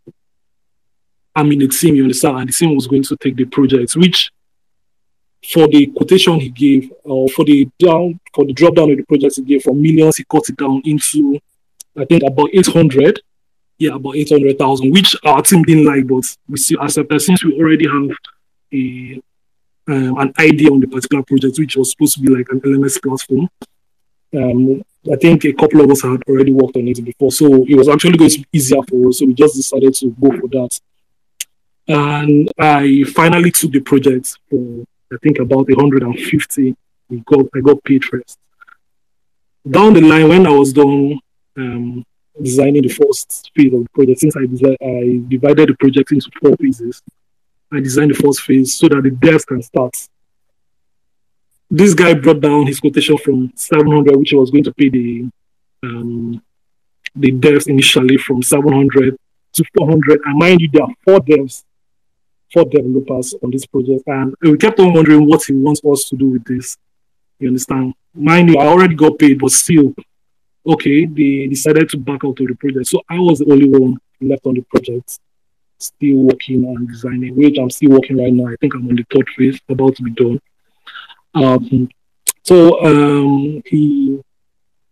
am 1.34 1.48
mean, 1.48 1.60
the 1.60 1.68
team, 1.68 1.94
you 1.94 2.02
understand, 2.02 2.38
and 2.38 2.48
the 2.48 2.52
team 2.52 2.74
was 2.74 2.86
going 2.86 3.02
to 3.04 3.16
take 3.16 3.36
the 3.36 3.44
project, 3.44 3.96
which 3.96 4.30
for 5.52 5.66
the 5.68 5.86
quotation 5.86 6.38
he 6.38 6.50
gave, 6.50 6.92
or 7.04 7.28
for 7.30 7.44
the 7.44 7.68
down, 7.78 8.20
for 8.34 8.44
the 8.44 8.52
drop 8.52 8.74
down 8.74 8.90
of 8.90 8.96
the 8.96 9.04
project 9.04 9.36
he 9.36 9.42
gave 9.42 9.62
from 9.62 9.80
millions, 9.80 10.16
he 10.16 10.24
cut 10.24 10.48
it 10.48 10.56
down 10.56 10.80
into, 10.84 11.40
I 11.96 12.04
think, 12.04 12.22
about 12.22 12.50
800 12.52 13.20
yeah, 13.82 13.94
about 13.94 14.14
800,000, 14.14 14.92
which 14.92 15.16
our 15.24 15.42
team 15.42 15.64
didn't 15.64 15.84
like, 15.84 16.06
but 16.06 16.24
we 16.48 16.56
still 16.56 16.80
accepted 16.80 17.20
since 17.20 17.44
we 17.44 17.58
already 17.58 17.88
have 17.88 18.16
a 18.72 19.20
um, 19.88 20.16
an 20.18 20.32
idea 20.38 20.70
on 20.70 20.78
the 20.78 20.86
particular 20.86 21.24
project, 21.24 21.58
which 21.58 21.76
was 21.76 21.90
supposed 21.90 22.14
to 22.14 22.20
be 22.20 22.32
like 22.32 22.46
an 22.50 22.60
LMS 22.60 23.02
platform. 23.02 23.48
Um, 24.34 24.82
I 25.12 25.16
think 25.16 25.44
a 25.44 25.52
couple 25.52 25.80
of 25.80 25.90
us 25.90 26.02
had 26.02 26.22
already 26.28 26.52
worked 26.52 26.76
on 26.76 26.86
it 26.86 27.04
before, 27.04 27.32
so 27.32 27.64
it 27.66 27.74
was 27.74 27.88
actually 27.88 28.16
going 28.16 28.30
to 28.30 28.38
be 28.38 28.46
easier 28.52 28.80
for 28.88 29.08
us. 29.08 29.18
So 29.18 29.26
we 29.26 29.34
just 29.34 29.56
decided 29.56 29.92
to 29.94 30.10
go 30.10 30.30
for 30.38 30.48
that. 30.48 30.80
And 31.88 32.50
I 32.58 33.04
finally 33.14 33.50
took 33.50 33.72
the 33.72 33.80
project 33.80 34.38
for 34.48 34.84
I 35.12 35.16
think 35.22 35.38
about 35.38 35.68
150. 35.68 36.76
We 37.08 37.20
got 37.20 37.46
I 37.54 37.60
got 37.60 37.82
paid 37.84 38.04
first. 38.04 38.38
Down 39.68 39.92
the 39.94 40.00
line, 40.00 40.28
when 40.28 40.46
I 40.46 40.50
was 40.50 40.72
done 40.72 41.20
um, 41.56 42.04
designing 42.40 42.82
the 42.82 42.88
first 42.88 43.50
phase 43.54 43.72
of 43.72 43.82
the 43.84 43.88
project, 43.90 44.20
since 44.20 44.36
I, 44.36 44.40
desi- 44.40 44.76
I 44.80 45.28
divided 45.28 45.68
the 45.68 45.76
project 45.78 46.12
into 46.12 46.30
four 46.40 46.56
phases, 46.56 47.02
I 47.70 47.80
designed 47.80 48.10
the 48.10 48.22
first 48.22 48.40
phase 48.42 48.74
so 48.74 48.88
that 48.88 49.02
the 49.02 49.10
devs 49.10 49.46
can 49.46 49.62
start. 49.62 49.94
This 51.70 51.94
guy 51.94 52.14
brought 52.14 52.40
down 52.40 52.66
his 52.66 52.80
quotation 52.80 53.16
from 53.18 53.52
700, 53.54 54.16
which 54.16 54.30
he 54.30 54.36
was 54.36 54.50
going 54.50 54.64
to 54.64 54.74
pay 54.74 54.88
the 54.88 55.30
um, 55.82 56.42
the 57.14 57.32
devs 57.32 57.66
initially 57.68 58.16
from 58.16 58.42
700 58.42 59.16
to 59.54 59.64
400. 59.76 60.20
And 60.24 60.38
mind 60.38 60.60
you, 60.60 60.68
there 60.72 60.82
are 60.82 60.94
four 61.04 61.20
devs, 61.20 61.64
four 62.52 62.64
developers 62.64 63.34
on 63.42 63.50
this 63.50 63.66
project, 63.66 64.02
and 64.06 64.34
we 64.42 64.56
kept 64.56 64.78
on 64.80 64.92
wondering 64.92 65.26
what 65.26 65.42
he 65.44 65.54
wants 65.54 65.80
us 65.84 66.08
to 66.10 66.16
do 66.16 66.30
with 66.30 66.44
this. 66.44 66.76
You 67.38 67.48
understand? 67.48 67.94
Mind 68.14 68.50
you, 68.50 68.58
I 68.58 68.66
already 68.66 68.94
got 68.94 69.18
paid, 69.18 69.38
but 69.38 69.50
still, 69.50 69.94
okay, 70.66 71.06
they 71.06 71.46
decided 71.48 71.88
to 71.90 71.96
back 71.96 72.24
out 72.24 72.38
of 72.40 72.46
the 72.46 72.54
project. 72.54 72.86
So 72.86 73.00
I 73.08 73.18
was 73.18 73.38
the 73.38 73.50
only 73.50 73.68
one 73.68 73.96
left 74.20 74.46
on 74.46 74.54
the 74.54 74.62
project, 74.62 75.18
still 75.78 76.18
working 76.18 76.64
on 76.64 76.86
designing, 76.86 77.34
which 77.36 77.58
I'm 77.58 77.70
still 77.70 77.90
working 77.90 78.18
right 78.18 78.32
now. 78.32 78.52
I 78.52 78.56
think 78.60 78.74
I'm 78.74 78.88
on 78.88 78.96
the 78.96 79.06
third 79.12 79.28
phase, 79.36 79.60
about 79.68 79.96
to 79.96 80.02
be 80.02 80.10
done. 80.12 80.40
Um, 81.34 81.88
so 82.44 82.84
um, 82.84 83.62
he 83.66 84.20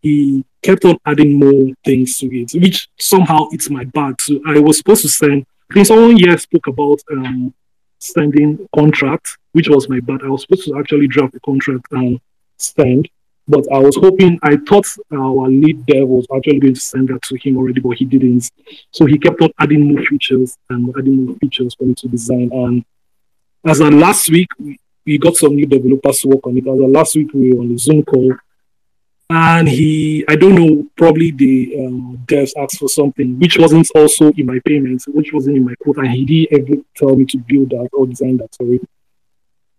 he 0.01 0.45
kept 0.63 0.85
on 0.85 0.97
adding 1.05 1.39
more 1.39 1.75
things 1.85 2.19
to 2.19 2.27
it, 2.27 2.53
which 2.55 2.89
somehow 2.99 3.49
it's 3.53 3.69
my 3.69 3.85
bag. 3.85 4.21
So 4.21 4.41
I 4.47 4.59
was 4.59 4.79
supposed 4.79 5.03
to 5.03 5.09
send. 5.09 5.47
I 5.71 5.75
think 5.75 5.87
someone 5.87 6.17
here 6.17 6.37
spoke 6.37 6.67
about 6.67 7.01
um, 7.13 7.55
sending 8.01 8.67
contract, 8.75 9.39
which 9.53 9.69
was 9.69 9.89
my 9.89 10.01
bad. 10.01 10.21
I 10.25 10.29
was 10.29 10.43
supposed 10.43 10.65
to 10.65 10.77
actually 10.77 11.07
draft 11.07 11.33
the 11.33 11.41
contract 11.41 11.87
and 11.93 12.21
send, 12.57 13.09
but 13.47 13.65
I 13.73 13.79
was 13.79 13.95
hoping. 13.95 14.41
I 14.43 14.57
thought 14.57 14.87
our 15.13 15.49
lead 15.49 15.87
dev 15.87 16.09
was 16.09 16.27
actually 16.35 16.59
going 16.59 16.75
to 16.75 16.81
send 16.81 17.09
that 17.11 17.23
to 17.23 17.37
him 17.37 17.57
already, 17.57 17.81
but 17.81 17.91
he 17.91 18.05
didn't. 18.05 18.51
So 18.91 19.07
he 19.07 19.17
kept 19.17 19.41
on 19.43 19.53
adding 19.61 19.95
more 19.95 20.03
features 20.07 20.57
and 20.71 20.93
adding 20.99 21.27
more 21.27 21.37
features 21.37 21.77
for 21.77 21.85
me 21.85 21.95
to 21.95 22.09
design. 22.09 22.51
And 22.53 22.85
as 23.65 23.79
of 23.79 23.95
last 23.95 24.29
week, 24.29 24.49
we, 24.59 24.77
we 25.07 25.19
got 25.19 25.37
some 25.37 25.55
new 25.55 25.67
developers 25.67 26.19
to 26.23 26.29
work 26.29 26.47
on 26.49 26.59
it. 26.59 26.67
As 26.67 26.81
of 26.81 26.91
last 26.91 27.15
week, 27.15 27.33
we 27.33 27.55
were 27.55 27.61
on 27.61 27.73
a 27.73 27.79
Zoom 27.79 28.03
call 28.03 28.35
and 29.31 29.69
he 29.69 30.25
i 30.29 30.35
don't 30.35 30.57
know 30.57 30.85
probably 30.97 31.31
the 31.31 31.87
um, 31.87 32.19
devs 32.27 32.51
asked 32.59 32.79
for 32.79 32.89
something 32.89 33.39
which 33.39 33.57
wasn't 33.57 33.89
also 33.95 34.33
in 34.33 34.45
my 34.45 34.59
payments 34.65 35.07
which 35.07 35.33
wasn't 35.33 35.57
in 35.57 35.65
my 35.65 35.75
quote 35.77 35.99
and 35.99 36.11
he 36.11 36.25
didn't 36.25 36.69
ever 36.69 36.83
tell 36.97 37.15
me 37.15 37.25
to 37.25 37.39
build 37.39 37.71
that 37.71 37.89
or 37.93 38.07
design 38.07 38.37
that 38.37 38.53
sorry. 38.55 38.81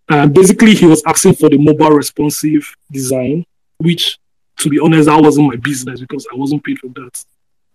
And 0.09 0.33
basically 0.33 0.73
he 0.73 0.85
was 0.85 1.03
asking 1.05 1.35
for 1.35 1.49
the 1.49 1.57
mobile 1.57 1.91
responsive 1.91 2.73
design 2.89 3.45
which 3.77 4.19
to 4.57 4.69
be 4.69 4.79
honest 4.79 5.07
that 5.07 5.21
wasn't 5.21 5.47
my 5.47 5.57
business 5.57 5.99
because 5.99 6.25
i 6.31 6.35
wasn't 6.35 6.63
paid 6.63 6.79
for 6.79 6.87
that. 6.87 7.23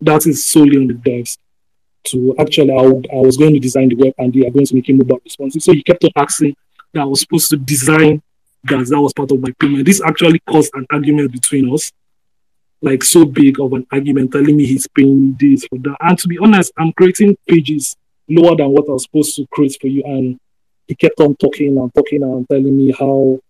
That 0.01 0.27
is 0.27 0.45
solely 0.45 0.79
on 0.79 0.87
the 0.87 0.95
devs 0.95 1.37
to 2.05 2.35
actually 2.39 2.73
I, 2.73 2.83
would, 2.83 3.07
I 3.13 3.17
was 3.17 3.37
going 3.37 3.53
to 3.53 3.61
design 3.61 3.91
the 3.91 3.97
web 3.97 4.15
and 4.17 4.33
they 4.33 4.47
are 4.47 4.51
going 4.51 4.67
to 4.67 4.75
make 4.75 4.89
it 4.89 4.95
mobile 4.95 5.21
responsive. 5.25 5.63
So 5.63 5.73
he 5.73 5.83
kept 5.83 6.05
on 6.05 6.11
asking 6.17 6.57
that 6.95 7.03
i 7.03 7.05
was 7.05 7.21
supposed 7.21 7.51
to 7.51 7.57
design 7.59 8.23
that 8.69 8.87
that 8.89 9.01
was 9.01 9.13
part 9.13 9.31
of 9.33 9.41
my 9.41 9.53
payment. 9.59 9.87
This 9.87 10.03
actually 10.03 10.41
caused 10.41 10.73
an 10.75 10.87
argument 10.91 11.33
between 11.33 11.73
us, 11.73 11.93
like 12.83 13.03
so 13.03 13.25
big 13.25 13.61
of 13.61 13.73
an 13.73 13.87
argument, 13.93 14.33
telling 14.33 14.57
me 14.57 14.67
he's 14.67 14.87
paying 14.89 15.37
this 15.39 15.65
for 15.67 15.79
that. 15.79 15.97
And 16.01 16.19
to 16.19 16.29
be 16.29 16.39
honest, 16.39 16.73
I'm 16.77 16.93
creating 16.93 17.37
pages 17.49 17.97
lower 18.29 18.57
than 18.57 18.71
what 18.71 18.89
I 18.89 18.93
was 18.93 19.05
supposed 19.05 19.37
to 19.37 19.47
create 19.53 19.77
for 19.81 19.89
you. 19.89 20.03
And 20.05 20.39
he 20.87 20.95
kept 20.95 21.21
on 21.21 21.37
talking 21.37 21.77
and 21.79 21.93
talking 21.95 22.23
and 22.23 22.49
telling 22.49 22.77
me 22.77 22.93
how 22.99 23.41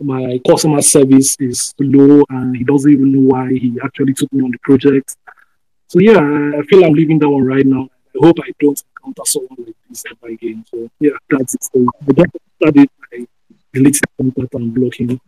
my 0.00 0.40
customer 0.46 0.82
service 0.82 1.36
is 1.38 1.74
low 1.78 2.24
and 2.30 2.56
he 2.56 2.64
doesn't 2.64 2.90
even 2.90 3.12
know 3.12 3.34
why 3.34 3.48
he 3.50 3.78
actually 3.84 4.14
took 4.14 4.32
me 4.32 4.42
on 4.44 4.50
the 4.50 4.58
project. 4.58 5.16
So 5.88 6.00
yeah, 6.00 6.18
I 6.18 6.62
feel 6.62 6.84
I'm 6.84 6.94
leaving 6.94 7.18
that 7.20 7.28
one 7.28 7.44
right 7.44 7.66
now. 7.66 7.88
I 8.14 8.26
hope 8.26 8.38
I 8.40 8.50
don't 8.58 8.82
encounter 8.96 9.22
someone 9.24 9.56
like 9.58 9.76
this 9.88 10.02
ever 10.10 10.32
again. 10.32 10.64
So 10.70 10.90
yeah, 10.98 11.12
that's 11.30 11.54
it. 11.54 11.64
So 11.64 11.86
I 12.08 12.12
just 12.12 12.28
started 12.56 12.90
by 13.72 13.78
deleting 13.78 14.02
contact 14.16 14.54
and 14.54 14.74
blocking. 14.74 15.20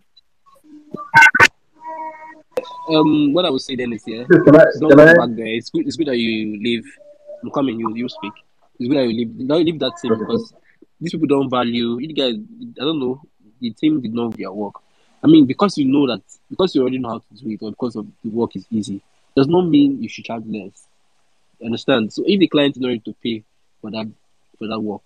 Um, 2.89 3.33
what 3.33 3.45
I 3.45 3.51
would 3.51 3.61
say 3.61 3.77
then 3.77 3.93
is, 3.93 4.03
yeah, 4.07 4.25
Can 4.25 4.57
I, 4.57 4.65
don't 4.79 4.91
can 4.91 5.01
I, 5.01 5.15
back 5.15 5.37
there. 5.37 5.47
It's 5.47 5.71
good. 5.71 5.87
It's 5.87 5.97
good 5.97 6.09
that 6.09 6.19
you 6.19 6.61
leave. 6.63 6.85
I'm 7.43 7.51
coming. 7.51 7.79
You 7.79 7.95
you 7.95 8.09
speak. 8.09 8.33
It's 8.79 8.89
good 8.89 8.99
that 8.99 9.07
you 9.07 9.25
leave. 9.25 9.49
Don't 9.49 9.65
leave 9.65 9.79
that 9.81 9.93
team 10.01 10.19
because 10.19 10.53
these 11.01 11.13
people 11.13 11.27
don't 11.27 11.51
value. 11.51 11.99
You 11.99 12.13
guys, 12.13 12.35
I 12.81 12.85
don't 12.85 13.01
know. 13.01 13.23
The 13.61 13.71
team 13.71 14.01
did 14.01 14.13
not 14.13 14.33
do 14.33 14.43
their 14.43 14.53
work. 14.53 14.75
I 15.23 15.27
mean, 15.27 15.47
because 15.47 15.79
you 15.79 15.87
know 15.87 16.07
that, 16.07 16.23
because 16.51 16.75
you 16.75 16.83
already 16.83 16.99
know 16.99 17.09
how 17.09 17.19
to 17.19 17.43
do 17.43 17.51
it, 17.51 17.63
or 17.63 17.71
because 17.71 17.97
of 17.97 18.07
the 18.23 18.29
work 18.31 18.55
is 18.57 18.67
easy, 18.71 19.01
does 19.35 19.47
not 19.49 19.63
mean 19.63 20.03
you 20.03 20.09
should 20.09 20.25
charge 20.25 20.45
less. 20.47 20.87
You 21.59 21.67
understand? 21.67 22.13
So 22.13 22.25
if 22.27 22.39
the 22.39 22.49
client 22.49 22.77
is 22.77 22.83
not 22.83 22.89
ready 22.89 23.01
to 23.01 23.15
pay 23.23 23.43
for 23.81 23.91
that 23.91 24.07
for 24.59 24.69
that 24.69 24.81
work, 24.81 25.03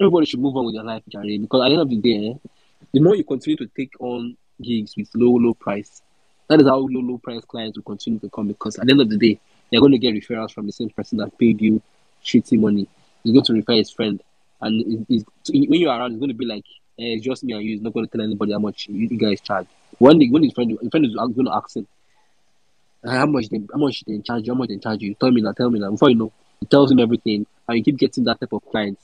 everybody 0.00 0.26
should 0.26 0.40
move 0.40 0.56
on 0.56 0.66
with 0.66 0.74
their 0.74 0.84
life, 0.84 1.02
Jerry. 1.08 1.38
Because 1.38 1.62
at 1.64 1.68
the 1.68 1.72
end 1.72 1.82
of 1.82 1.90
the 1.90 1.96
day, 1.96 2.30
eh, 2.30 2.48
the 2.92 3.00
more 3.00 3.16
you 3.16 3.24
continue 3.24 3.56
to 3.56 3.66
take 3.76 3.92
on 4.00 4.36
gigs 4.62 4.94
with 4.96 5.08
low, 5.14 5.36
low 5.36 5.54
price, 5.54 6.02
that 6.48 6.60
is 6.60 6.66
how 6.66 6.76
low, 6.76 7.00
low 7.00 7.18
price 7.18 7.44
clients 7.44 7.78
will 7.78 7.84
continue 7.84 8.18
to 8.20 8.28
come. 8.30 8.48
Because 8.48 8.78
at 8.78 8.86
the 8.86 8.92
end 8.92 9.00
of 9.00 9.08
the 9.08 9.16
day, 9.16 9.40
they're 9.70 9.80
going 9.80 9.92
to 9.92 9.98
get 9.98 10.14
referrals 10.14 10.52
from 10.52 10.66
the 10.66 10.72
same 10.72 10.90
person 10.90 11.18
that 11.18 11.36
paid 11.38 11.60
you 11.60 11.82
shitty 12.24 12.58
money. 12.58 12.86
He's 13.22 13.32
going 13.32 13.44
to 13.44 13.52
refer 13.54 13.72
his 13.72 13.90
friend, 13.90 14.22
and 14.60 15.06
when 15.08 15.80
you're 15.80 15.90
around, 15.90 16.12
it's 16.12 16.20
going 16.20 16.28
to 16.28 16.34
be 16.34 16.44
like, 16.46 16.64
eh, 16.98 17.16
it's 17.16 17.24
just 17.24 17.42
me 17.44 17.54
and 17.54 17.62
you. 17.62 17.72
He's 17.72 17.82
not 17.82 17.92
going 17.94 18.06
to 18.06 18.12
tell 18.12 18.24
anybody 18.24 18.52
how 18.52 18.58
much 18.58 18.88
you, 18.88 19.08
you 19.08 19.18
guys 19.18 19.40
charge. 19.40 19.66
When 19.98 20.18
the, 20.18 20.30
when 20.30 20.42
his 20.42 20.52
friend, 20.52 20.76
his 20.80 20.90
friend 20.90 21.06
is 21.06 21.14
going 21.14 21.46
to 21.46 21.54
ask 21.54 21.76
him, 21.76 21.86
"Uh, 23.02 23.10
how 23.10 23.26
much 23.26 23.48
they, 23.48 23.60
how 23.72 23.78
much 23.78 24.04
they 24.06 24.18
charge 24.18 24.46
you, 24.46 24.52
how 24.52 24.58
much 24.58 24.68
they 24.68 24.78
charge 24.78 25.00
you. 25.00 25.14
Tell 25.14 25.30
me 25.30 25.40
now, 25.40 25.52
tell 25.52 25.70
me 25.70 25.78
now. 25.78 25.90
Before 25.90 26.10
you 26.10 26.16
know, 26.16 26.32
he 26.60 26.66
tells 26.66 26.90
him 26.90 26.98
everything, 26.98 27.46
and 27.66 27.78
you 27.78 27.84
keep 27.84 27.96
getting 27.96 28.24
that 28.24 28.40
type 28.40 28.52
of 28.52 28.64
clients. 28.70 29.02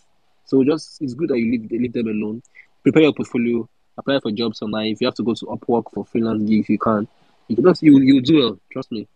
So 0.50 0.64
just 0.64 1.00
it's 1.00 1.14
good 1.14 1.28
that 1.30 1.38
you 1.38 1.48
leave 1.52 1.70
leave 1.70 1.92
them 1.92 2.08
alone. 2.08 2.42
Prepare 2.82 3.02
your 3.02 3.12
portfolio. 3.14 3.68
Apply 3.96 4.18
for 4.18 4.32
jobs 4.32 4.62
online. 4.62 4.88
If 4.94 5.00
you 5.00 5.06
have 5.06 5.14
to 5.14 5.22
go 5.22 5.34
to 5.34 5.46
Upwork 5.46 5.84
for 5.94 6.04
freelance 6.04 6.42
gigs, 6.42 6.68
you 6.68 6.78
can. 6.78 7.06
You 7.46 7.54
can 7.56 7.64
just 7.66 7.82
you 7.84 8.00
you 8.00 8.20
do 8.20 8.34
well. 8.40 8.58
Trust 8.72 8.90
me. 8.90 9.06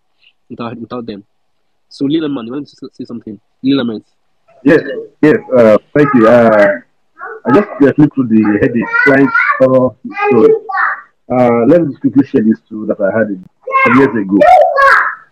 Without 0.48 0.77
without 0.78 1.06
them. 1.06 1.24
So 1.89 2.05
Lilaman, 2.05 2.47
you 2.47 2.52
want 2.52 2.69
to 2.69 2.89
say 2.93 3.05
something? 3.05 3.40
Lilaman. 3.65 4.05
yes, 4.65 4.81
yes, 5.23 5.39
uh, 5.56 5.77
thank 5.97 6.09
you. 6.15 6.28
Uh, 6.28 6.69
I 7.47 7.52
just 7.55 7.69
quickly 7.78 8.06
through 8.15 8.28
the 8.28 8.59
heading, 8.62 8.86
client 9.05 9.31
horror 9.59 9.97
story. 10.28 10.55
Uh, 11.32 11.66
let 11.66 11.82
me 11.82 11.89
just 11.89 12.01
quickly 12.01 12.27
share 12.27 12.43
this 12.43 12.61
too 12.69 12.86
that 12.86 13.01
I 13.01 13.11
had 13.19 13.31
it 13.35 13.39
some 13.85 13.98
years 13.98 14.15
ago. 14.23 14.39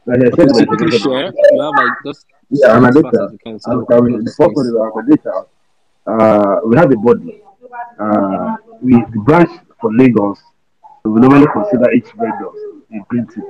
Like 0.06 0.18
I 0.18 0.30
Okay, 0.32 0.36
said, 0.36 0.50
so 0.50 0.54
my 0.58 0.66
quickly 0.66 0.90
share. 0.98 1.32
You 1.52 1.60
have 1.62 1.74
like 1.78 1.94
just 2.04 2.26
yeah, 2.50 2.72
I'm 2.72 2.82
share 2.82 2.90
a 2.90 2.90
as 2.90 2.94
fast 3.00 3.14
data. 3.14 3.24
as 3.26 3.32
you 3.32 3.38
can 3.38 3.58
so 3.60 3.70
I'm 3.72 3.78
that 3.78 3.86
we 3.86 3.86
can 3.86 3.98
sorry. 3.98 4.10
close 4.10 4.24
The 4.24 4.34
first 4.36 4.56
one 4.56 4.66
is 4.66 4.74
our 4.74 5.02
data. 5.02 5.46
Uh, 6.06 6.56
we 6.66 6.76
have 6.76 6.90
a 6.90 6.96
body. 6.96 7.42
Uh, 7.98 8.56
we 8.80 8.92
the 8.92 9.20
branch 9.24 9.50
for 9.80 9.92
Lagos. 9.92 10.38
We 11.04 11.20
normally 11.20 11.46
consider 11.52 11.92
each 11.92 12.10
vendor 12.12 12.50
in 12.90 13.04
printing. 13.04 13.42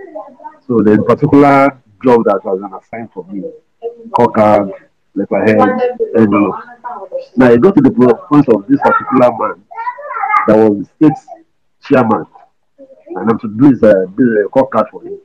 So 0.67 0.81
there's 0.83 0.99
a 0.99 1.03
particular 1.03 1.81
job 2.03 2.25
that 2.25 2.41
was 2.45 2.61
an 2.63 2.73
assigned 2.75 3.11
for 3.13 3.25
me. 3.25 3.43
Cocker, 4.17 4.71
letterhead, 5.15 5.99
envelope. 6.17 6.57
Now 7.37 7.47
I 7.53 7.57
got 7.57 7.75
to 7.77 7.81
the 7.81 7.91
point 7.91 8.49
of 8.49 8.67
this 8.69 8.81
particular 8.81 9.33
man 9.39 9.65
that 10.47 10.57
was 10.57 10.79
the 10.79 10.85
state 11.09 11.29
chairman, 11.89 12.27
and 12.79 13.31
I'm 13.31 13.39
to 13.39 13.49
do 13.49 13.71
his 13.71 13.83
uh, 13.83 14.07
do 14.17 14.45
a 14.45 14.49
call 14.49 14.67
card 14.67 14.87
for 14.91 15.03
him. 15.03 15.19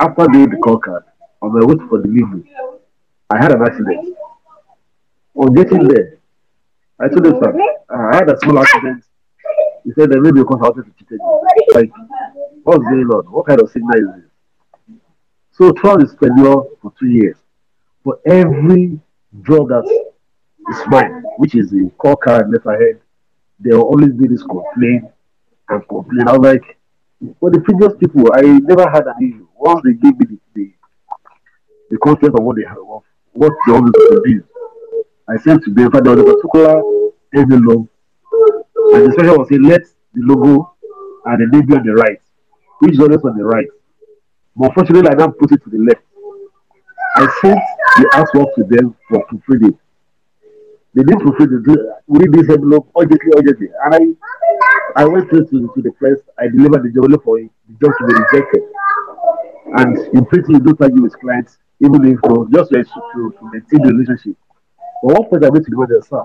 After 0.00 0.26
doing 0.26 0.50
the 0.50 0.56
call 0.56 0.78
card, 0.78 1.04
on 1.42 1.52
my 1.52 1.64
way 1.64 1.74
for 1.88 2.02
delivery, 2.02 2.50
I 3.30 3.38
had 3.38 3.52
an 3.52 3.62
accident. 3.62 4.16
On 5.34 5.54
getting 5.54 5.86
there, 5.86 6.17
I 7.00 7.08
told 7.08 7.26
him, 7.26 7.40
sir, 7.42 7.54
I 7.90 8.16
had 8.16 8.30
a 8.30 8.38
small 8.40 8.58
accident. 8.58 9.04
He 9.84 9.92
said 9.92 10.10
that 10.10 10.20
maybe 10.20 10.40
because 10.40 10.58
I 10.60 10.68
wanted 10.68 10.86
to 10.86 10.92
cheat 10.98 11.10
me. 11.12 11.18
Oh, 11.22 11.46
like, 11.74 11.90
what's 12.64 12.84
going 12.84 13.06
on? 13.06 13.24
What 13.32 13.46
kind 13.46 13.60
of 13.60 13.70
signal 13.70 13.94
is 13.94 14.22
this? 14.22 14.98
So 15.52 15.72
throughout 15.72 16.00
this 16.00 16.14
tenure 16.14 16.62
for 16.82 16.92
two 16.98 17.06
years, 17.06 17.36
for 18.04 18.18
every 18.26 19.00
job 19.42 19.68
that 19.68 19.84
is 20.70 20.86
mine, 20.88 21.22
which 21.38 21.54
is 21.54 21.70
the 21.70 21.90
call 21.98 22.16
card 22.16 22.50
letterhead, 22.50 23.00
there 23.60 23.76
will 23.76 23.84
always 23.84 24.12
be 24.12 24.28
this 24.28 24.42
complaint 24.42 25.04
and 25.68 25.88
complain. 25.88 26.28
I 26.28 26.36
was 26.36 26.52
like, 26.52 26.78
for 27.40 27.50
the 27.50 27.60
previous 27.60 27.94
people, 27.98 28.30
I 28.34 28.42
never 28.42 28.88
had 28.90 29.06
an 29.06 29.14
issue. 29.22 29.46
Once 29.56 29.82
they 29.84 29.94
gave 29.94 30.18
me 30.18 30.26
the, 30.26 30.38
the, 30.54 30.72
the 31.90 31.98
content 31.98 32.34
of 32.38 32.44
what 32.44 32.56
they 32.56 32.64
have, 32.64 32.78
what 33.32 33.52
they 33.66 33.72
want 33.72 33.86
me 33.86 33.92
to 33.92 34.22
do, 34.24 34.44
I 35.30 35.36
sent 35.36 35.64
to 35.64 35.70
them, 35.70 35.90
but 35.90 36.04
there 36.04 36.16
was 36.16 36.22
a 36.22 36.34
particular 36.36 36.82
envelope, 37.34 37.88
and 38.94 39.06
the 39.06 39.12
special 39.12 39.38
was 39.38 39.48
saying, 39.48 39.62
let 39.62 39.82
the 40.14 40.22
logo 40.22 40.74
and 41.26 41.40
the 41.40 41.56
name 41.56 41.66
be 41.66 41.74
on 41.74 41.84
the 41.84 41.92
right, 41.92 42.20
which 42.80 42.94
is 42.94 43.00
always 43.00 43.22
on 43.24 43.36
the 43.36 43.44
right. 43.44 43.68
But 44.56 44.68
unfortunately, 44.68 45.10
I 45.10 45.14
now 45.14 45.28
put 45.28 45.52
it 45.52 45.62
to 45.64 45.70
the 45.70 45.78
left. 45.78 46.02
I 47.16 47.26
sent 47.40 47.60
the 47.98 48.08
artwork 48.14 48.54
to 48.56 48.64
them 48.64 48.96
for 49.08 49.24
proofreading. 49.26 49.78
They 50.94 51.02
didn't 51.02 51.20
proofread 51.20 51.52
it. 51.52 51.78
We 52.06 52.18
need 52.18 52.32
this 52.32 52.48
envelope 52.48 52.90
urgently, 52.98 53.32
urgently. 53.36 53.68
And 53.84 53.94
I 53.94 54.00
I 54.96 55.04
went 55.04 55.28
straight 55.28 55.48
to, 55.50 55.70
to 55.74 55.82
the 55.82 55.92
press. 55.92 56.18
I 56.38 56.48
delivered 56.48 56.82
the 56.82 56.90
job 56.90 57.22
for 57.22 57.38
it, 57.38 57.50
the 57.68 57.86
job 57.86 57.92
to 57.98 58.06
be 58.06 58.14
rejected. 58.14 58.62
And 59.76 59.98
in 60.16 60.24
printing, 60.24 60.56
you 60.56 60.60
don't 60.60 60.80
argue 60.80 61.02
with 61.02 61.18
clients, 61.20 61.58
even 61.80 62.04
if 62.06 62.18
so, 62.24 62.48
just 62.52 62.70
to, 62.70 62.82
to, 62.82 63.34
to 63.38 63.50
maintain 63.52 63.82
the 63.86 63.92
relationship. 63.92 64.36
But 65.02 65.20
one 65.20 65.30
point 65.30 65.44
I 65.44 65.48
went 65.48 65.64
to 65.64 65.70
the 65.70 65.76
manager, 65.76 66.02
sir, 66.08 66.22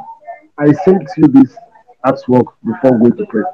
I 0.58 0.72
sent 0.84 1.08
you 1.18 1.28
this 1.28 1.56
artwork 2.06 2.54
before 2.66 2.98
going 3.00 3.18
to 3.18 3.26
press. 3.26 3.46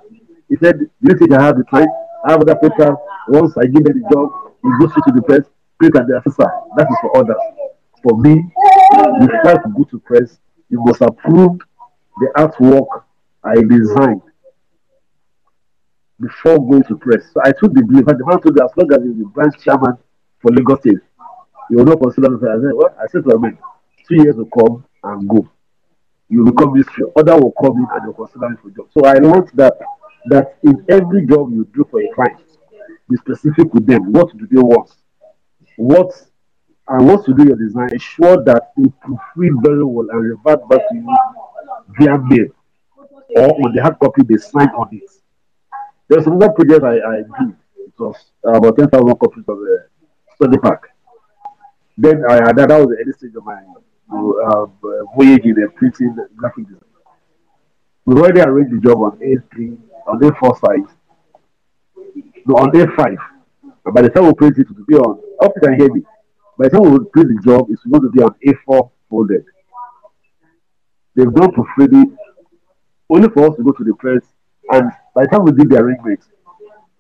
He 0.49 0.55
said, 0.57 0.79
Do 0.79 0.89
you 1.01 1.17
think 1.17 1.33
I 1.33 1.43
have 1.43 1.57
the 1.57 1.63
time? 1.65 1.87
I 2.25 2.31
have 2.31 2.41
other 2.41 2.55
paper. 2.55 2.95
Once 3.29 3.57
I 3.57 3.65
give 3.65 3.83
them 3.83 4.01
the 4.01 4.09
job, 4.11 4.29
you 4.63 4.79
goes 4.79 4.93
to 4.93 5.13
the 5.15 5.21
press, 5.21 5.45
print 5.77 5.95
and 5.95 6.07
the 6.07 6.17
officer. 6.17 6.49
That 6.75 6.87
is 6.89 6.97
for 7.01 7.17
others. 7.17 7.37
For 8.03 8.17
me, 8.17 8.43
before 9.19 9.51
I 9.51 9.69
go 9.77 9.83
to 9.83 9.99
press, 9.99 10.39
you 10.69 10.81
must 10.83 11.01
approve 11.01 11.59
the 12.19 12.31
artwork 12.37 12.87
I 13.43 13.55
designed 13.55 14.21
before 16.19 16.57
going 16.57 16.83
to 16.83 16.97
press. 16.97 17.23
So 17.33 17.41
I 17.43 17.51
took 17.51 17.73
the 17.73 17.83
belief, 17.83 18.07
and 18.07 18.19
the 18.19 18.25
man 18.25 18.41
told 18.41 18.55
me 18.55 18.61
as 18.63 18.71
long 18.75 18.91
as 18.91 19.03
he's 19.03 19.17
the 19.17 19.29
branch 19.33 19.55
chairman 19.63 19.97
for 20.41 20.51
Lagos 20.51 20.79
State, 20.79 20.99
you 21.69 21.77
will 21.77 21.85
not 21.85 22.01
consider 22.01 22.29
me. 22.29 22.37
I 22.37 22.55
said, 22.55 22.73
well, 22.73 22.95
I 22.99 23.07
said 23.07 23.23
to 23.23 23.39
man, 23.39 23.57
two 24.07 24.15
years 24.15 24.35
will 24.35 24.45
come 24.45 24.83
and 25.03 25.27
go. 25.27 25.49
You 26.29 26.45
become 26.45 26.73
ministry. 26.73 27.05
Other 27.15 27.35
will 27.35 27.53
come 27.61 27.77
in 27.77 27.87
and 27.91 28.05
they'll 28.05 28.13
consider 28.13 28.49
me 28.49 28.57
for 28.61 28.69
job. 28.69 28.87
So 28.91 29.05
I 29.05 29.13
learned 29.13 29.49
that 29.55 29.73
that 30.27 30.57
in 30.63 30.85
every 30.89 31.25
job 31.25 31.51
you 31.51 31.67
do 31.73 31.87
for 31.89 32.01
a 32.01 32.13
client, 32.13 32.41
be 33.09 33.15
specific 33.17 33.73
with 33.73 33.87
them. 33.87 34.11
What 34.11 34.37
do 34.37 34.47
they 34.47 34.59
want? 34.61 34.91
What 35.77 36.11
and 36.89 37.07
once 37.07 37.27
you 37.27 37.35
do 37.35 37.45
your 37.45 37.55
design, 37.55 37.89
ensure 37.91 38.43
that 38.45 38.71
it 38.77 38.81
will 38.81 38.93
proofread 39.35 39.63
very 39.63 39.83
well 39.83 40.07
and 40.09 40.21
revert 40.23 40.67
back 40.67 40.89
to 40.89 40.95
you 40.95 41.17
via 41.99 42.17
mail 42.17 42.47
or 43.35 43.65
on 43.65 43.75
the 43.75 43.81
hard 43.81 43.99
copy 43.99 44.23
they 44.23 44.37
sign 44.37 44.69
on 44.69 44.89
it. 44.91 45.09
There's 46.07 46.25
another 46.25 46.49
project 46.49 46.83
I, 46.83 46.95
I 46.97 47.15
did. 47.17 47.55
It 47.77 47.93
was 47.99 48.15
about 48.43 48.75
10,000 48.77 49.15
copies 49.19 49.43
of 49.47 49.57
the 49.59 49.85
study 50.35 50.57
pack. 50.57 50.81
Then 51.95 52.23
I 52.27 52.51
that, 52.53 52.69
that 52.69 52.79
was 52.79 52.87
the 52.87 52.97
early 53.03 53.13
stage 53.13 53.35
of 53.35 53.45
my 53.45 53.53
uh, 53.53 53.79
voyage 54.09 55.41
uh, 55.45 55.49
in 55.49 55.55
the 55.55 55.71
printing 55.75 56.15
graphic 56.35 56.67
design. 56.67 56.81
We 58.05 58.15
already 58.15 58.41
arranged 58.41 58.75
the 58.75 58.81
job 58.81 58.97
on 58.97 59.17
A3, 59.19 59.77
on 60.07 60.19
A4 60.19 60.59
size, 60.59 60.95
no, 62.45 62.55
on 62.55 62.71
A5. 62.71 63.17
And 63.85 63.93
by 63.93 64.01
the 64.01 64.09
time 64.09 64.25
we 64.25 64.33
print 64.33 64.57
it, 64.57 64.61
it 64.61 64.75
will 64.75 64.85
be 64.85 64.95
on, 64.95 65.19
hope 65.39 65.53
you 65.55 65.61
can 65.61 65.79
hear 65.79 65.93
me. 65.93 66.01
By 66.57 66.67
the 66.67 66.71
time 66.71 66.91
we 66.91 66.99
print 67.11 67.29
the 67.29 67.41
job, 67.43 67.67
it's 67.69 67.83
going 67.83 68.01
to 68.01 68.09
be 68.09 68.21
on 68.21 68.35
A4 68.45 68.89
folded. 69.09 69.45
They've 71.15 71.33
done 71.33 71.51
proofreading 71.51 72.17
only 73.09 73.29
for 73.29 73.49
us 73.49 73.55
to 73.57 73.63
go 73.63 73.71
to 73.71 73.83
the 73.83 73.93
press. 73.93 74.23
And 74.71 74.91
by 75.13 75.23
the 75.23 75.27
time 75.29 75.43
we 75.43 75.51
did 75.51 75.69
the 75.69 75.77
arrangement, 75.77 76.21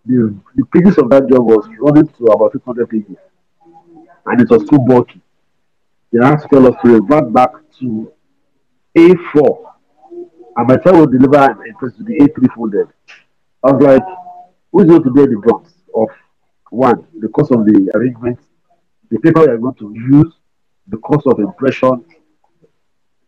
the, 0.05 0.35
the 0.55 0.65
pages 0.65 0.97
of 0.97 1.09
that 1.09 1.29
job 1.29 1.45
was 1.45 1.67
running 1.79 2.07
to 2.07 2.25
about 2.25 2.51
600 2.51 2.89
pages. 2.89 3.17
And 4.25 4.41
it 4.41 4.49
was 4.49 4.67
too 4.69 4.79
bulky. 4.79 5.21
They 6.11 6.19
tell 6.19 6.67
us 6.67 6.75
to 6.83 6.99
revert 6.99 7.31
back 7.31 7.51
to 7.79 8.11
A4. 8.97 9.65
And 10.57 10.67
my 10.67 10.77
time 10.77 10.99
we 10.99 11.17
deliver 11.17 11.51
and 11.51 11.77
press 11.77 11.95
to 11.97 12.03
the 12.03 12.19
A3 12.19 12.53
folded, 12.55 12.87
I 13.63 13.71
was 13.71 13.81
like, 13.81 14.03
who's 14.71 14.85
going 14.85 15.03
to 15.03 15.11
bear 15.11 15.27
the 15.27 15.37
brunt 15.37 15.67
of 15.95 16.07
one, 16.71 17.05
the 17.19 17.27
cost 17.29 17.51
of 17.51 17.65
the 17.65 17.91
arrangement, 17.95 18.39
the 19.09 19.19
paper 19.19 19.49
are 19.49 19.57
going 19.57 19.75
to 19.75 19.93
use, 19.93 20.33
the 20.87 20.97
cost 20.97 21.27
of 21.27 21.39
impression. 21.39 22.03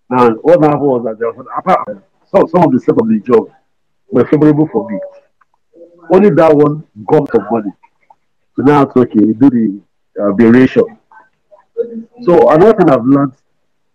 And 0.10 0.38
what 0.42 0.64
happened 0.64 0.82
was 0.82 1.04
that 1.06 1.20
there 1.20 1.32
was 1.32 1.46
apart, 1.56 2.04
some, 2.30 2.48
some 2.48 2.64
of 2.64 2.72
the 2.72 2.80
steps 2.80 3.00
of 3.02 3.08
the 3.08 3.20
job 3.20 3.50
were 4.10 4.26
favorable 4.28 4.68
for 4.72 4.90
me. 4.90 5.00
Only 6.12 6.32
that 6.32 6.56
one 6.56 6.84
got 7.06 7.32
some 7.32 7.48
money. 7.50 7.72
So 8.56 8.64
now 8.64 8.84
it's 8.84 8.96
okay, 8.96 9.20
do 9.20 9.50
the 9.50 9.82
uh, 10.20 10.34
variation. 10.34 10.98
So 12.24 12.50
another 12.50 12.74
thing 12.78 12.90
I've 12.90 13.06
learned 13.06 13.34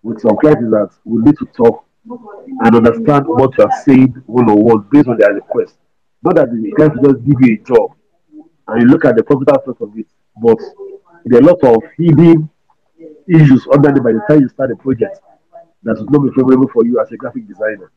with 0.03 0.21
some 0.21 0.37
clients 0.37 0.63
is 0.65 0.71
that 0.71 0.91
we 1.05 1.23
need 1.23 1.37
to 1.39 1.47
talk 1.47 1.85
and 2.09 2.77
understand 2.77 3.25
what 3.27 3.57
you 3.59 3.65
are 3.65 3.83
saying 3.85 4.23
one 4.27 4.49
on 4.49 4.63
one 4.63 4.87
based 4.91 5.09
on 5.09 5.19
their 5.19 5.35
request. 5.35 5.75
Not 6.23 6.37
that 6.37 6.51
the 6.51 6.73
client 6.77 6.95
just 7.03 7.25
give 7.25 7.37
you 7.41 7.55
a 7.55 7.65
job 7.67 7.91
and 8.69 8.83
you 8.83 8.89
look 8.89 9.05
at 9.05 9.17
the 9.17 9.23
profit 9.23 9.49
aspect 9.51 9.81
of 9.81 9.97
it, 9.97 10.07
but 10.43 10.59
there 11.25 11.41
are 11.41 11.43
a 11.43 11.47
lot 11.47 11.63
of 11.65 11.83
hidden 11.99 12.49
issues 13.29 13.67
under 13.73 13.93
by 14.01 14.13
the 14.13 14.23
time 14.29 14.41
you 14.41 14.49
start 14.49 14.71
a 14.71 14.77
project 14.77 15.19
that 15.83 15.97
will 15.99 16.11
not 16.11 16.23
be 16.27 16.31
favorable 16.35 16.69
for 16.73 16.85
you 16.85 17.01
as 17.01 17.11
a 17.13 17.17
graphic 17.17 17.47
designer. 17.47 17.91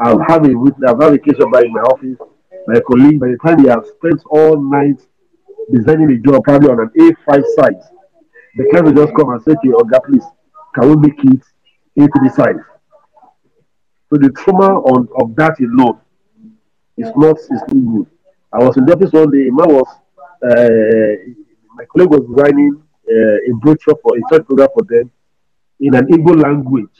I've 0.00 0.20
had 0.26 0.46
a 0.46 0.56
wit- 0.56 0.74
I've 0.86 1.00
had 1.00 1.12
a 1.12 1.18
case 1.18 1.36
by 1.52 1.62
in 1.62 1.72
my 1.72 1.80
office, 1.80 2.18
my 2.66 2.80
colleague, 2.80 3.20
by 3.20 3.28
the 3.28 3.38
time 3.44 3.62
they 3.62 3.70
have 3.70 3.84
spent 3.86 4.22
all 4.30 4.60
night 4.60 5.00
designing 5.72 6.10
a 6.12 6.18
job 6.18 6.44
probably 6.44 6.70
on 6.70 6.80
an 6.80 6.90
A5 6.98 7.44
size, 7.56 7.90
the 8.56 8.64
client 8.70 8.86
will 8.86 9.04
just 9.04 9.14
come 9.16 9.30
and 9.30 9.42
say, 9.42 9.52
to 9.52 9.58
okay, 9.58 9.70
Oga, 9.70 10.04
please, 10.04 10.24
can 10.74 10.88
we 10.90 10.96
make 11.08 11.18
it 11.24 11.42
into 11.96 12.18
the 12.22 12.30
size? 12.34 12.56
So 14.10 14.16
the 14.18 14.30
trauma 14.30 14.80
on 14.80 15.08
of 15.20 15.36
that 15.36 15.60
alone 15.60 16.00
is 16.96 17.10
not 17.16 17.36
is 17.38 17.62
not 17.68 17.68
good. 17.94 18.06
I 18.52 18.58
was 18.64 18.76
in 18.76 18.86
the 18.86 18.94
office 18.94 19.12
one 19.12 19.30
day, 19.30 19.50
man 19.50 19.68
was 19.68 19.88
uh, 20.42 21.32
my 21.74 21.84
colleague 21.92 22.10
was 22.10 22.24
designing 22.34 22.82
uh, 23.10 23.50
a 23.50 23.54
brochure 23.60 23.96
for 24.02 24.16
a 24.16 24.20
church 24.30 24.46
program 24.46 24.68
for 24.74 24.84
them 24.84 25.10
in 25.80 25.94
an 25.94 26.06
Igbo 26.06 26.42
language. 26.42 26.90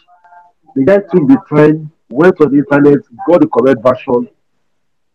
The 0.74 0.84
guy 0.84 0.98
took 0.98 1.26
the 1.26 1.38
time, 1.48 1.90
went 2.10 2.40
on 2.40 2.52
the 2.52 2.58
internet, 2.58 2.98
got 3.26 3.40
the 3.40 3.48
correct 3.48 3.82
version, 3.82 4.28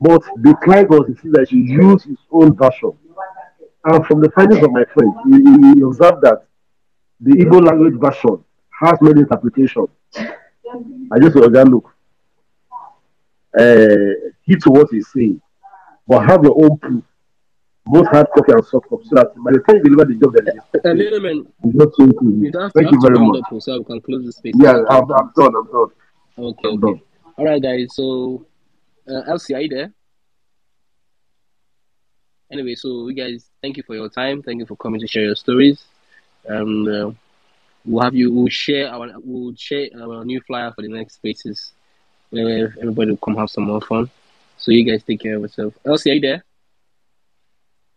but 0.01 0.21
the 0.37 0.55
client 0.63 0.89
was 0.89 1.05
insisting 1.07 1.31
that 1.33 1.47
he 1.49 1.57
use 1.57 2.03
his 2.03 2.17
own 2.31 2.55
version. 2.55 2.91
And 3.85 4.05
from 4.05 4.21
the 4.21 4.31
findings 4.31 4.63
of 4.63 4.71
my 4.71 4.85
friend, 4.85 5.13
he, 5.25 5.79
he- 5.79 5.81
observed 5.81 6.21
that 6.21 6.45
the 7.19 7.31
Igbo 7.31 7.65
language 7.65 7.95
version 7.99 8.43
has 8.81 8.97
many 9.01 9.21
interpretations. 9.21 9.89
I 11.11 11.19
just 11.19 11.35
"Oga, 11.35 11.69
look, 11.69 11.85
uh, 13.57 14.29
heed 14.43 14.61
to 14.63 14.71
what 14.71 14.87
he's 14.91 15.07
saying, 15.11 15.41
but 16.07 16.25
have 16.25 16.43
your 16.43 16.55
own 16.63 16.77
proof, 16.77 17.03
both 17.85 18.07
hard 18.07 18.27
copy 18.35 18.51
and 18.53 18.65
soft 18.65 18.87
copy, 18.89 19.03
so 19.07 19.15
that 19.15 19.27
by 19.43 19.51
the 19.51 19.59
time 19.59 19.77
you 19.77 19.83
deliver 19.83 20.05
the 20.05 20.15
job, 20.15 20.33
then 20.33 20.59
Uh, 20.85 20.91
little 20.93 21.19
man, 21.19 21.45
it's 21.63 21.75
not 21.75 21.93
so 21.95 22.03
easy. 22.05 22.47
you 22.47 22.51
have 22.59 22.71
Thank 22.73 22.91
you 22.91 22.99
very 23.01 23.19
much. 23.19 23.43
up 23.51 23.61
so 23.61 23.77
we 23.79 23.83
can 23.85 24.01
close 24.01 24.25
the 24.25 24.31
space. 24.31 24.53
Yeah, 24.57 24.83
I'm, 24.89 25.11
I'm 25.11 25.31
done. 25.35 25.55
I'm 25.55 25.67
done. 25.71 25.91
Okay, 26.37 26.67
I'm 26.67 26.73
okay. 26.73 26.77
done. 26.77 27.01
All 27.37 27.45
right, 27.45 27.61
guys. 27.61 27.93
So, 27.95 28.45
uh, 29.09 29.21
Elsie, 29.27 29.55
are 29.55 29.61
you 29.61 29.69
there? 29.69 29.93
Anyway, 32.53 32.75
so 32.75 33.07
you 33.07 33.15
guys, 33.15 33.49
thank 33.63 33.77
you 33.77 33.83
for 33.83 33.95
your 33.95 34.09
time. 34.09 34.43
Thank 34.43 34.59
you 34.59 34.67
for 34.67 34.75
coming 34.75 35.01
to 35.01 35.07
share 35.07 35.23
your 35.23 35.35
stories. 35.35 35.83
And 36.45 36.87
uh, 36.87 37.11
we'll 37.83 38.03
have 38.03 38.13
you. 38.13 38.31
We'll 38.31 38.47
share 38.49 38.89
our. 38.89 39.09
We'll 39.23 39.55
share 39.55 39.89
our 39.99 40.23
new 40.23 40.39
flyer 40.41 40.71
for 40.71 40.83
the 40.83 40.89
next 40.89 41.15
spaces, 41.15 41.71
where 42.29 42.75
everybody 42.79 43.09
will 43.09 43.17
come 43.17 43.35
have 43.37 43.49
some 43.49 43.63
more 43.63 43.81
fun. 43.81 44.07
So 44.57 44.71
you 44.71 44.83
guys 44.83 45.01
take 45.03 45.21
care 45.21 45.37
of 45.37 45.41
yourself. 45.41 45.73
Elsie, 45.83 46.11
are 46.11 46.13
you 46.13 46.21
there? 46.21 46.43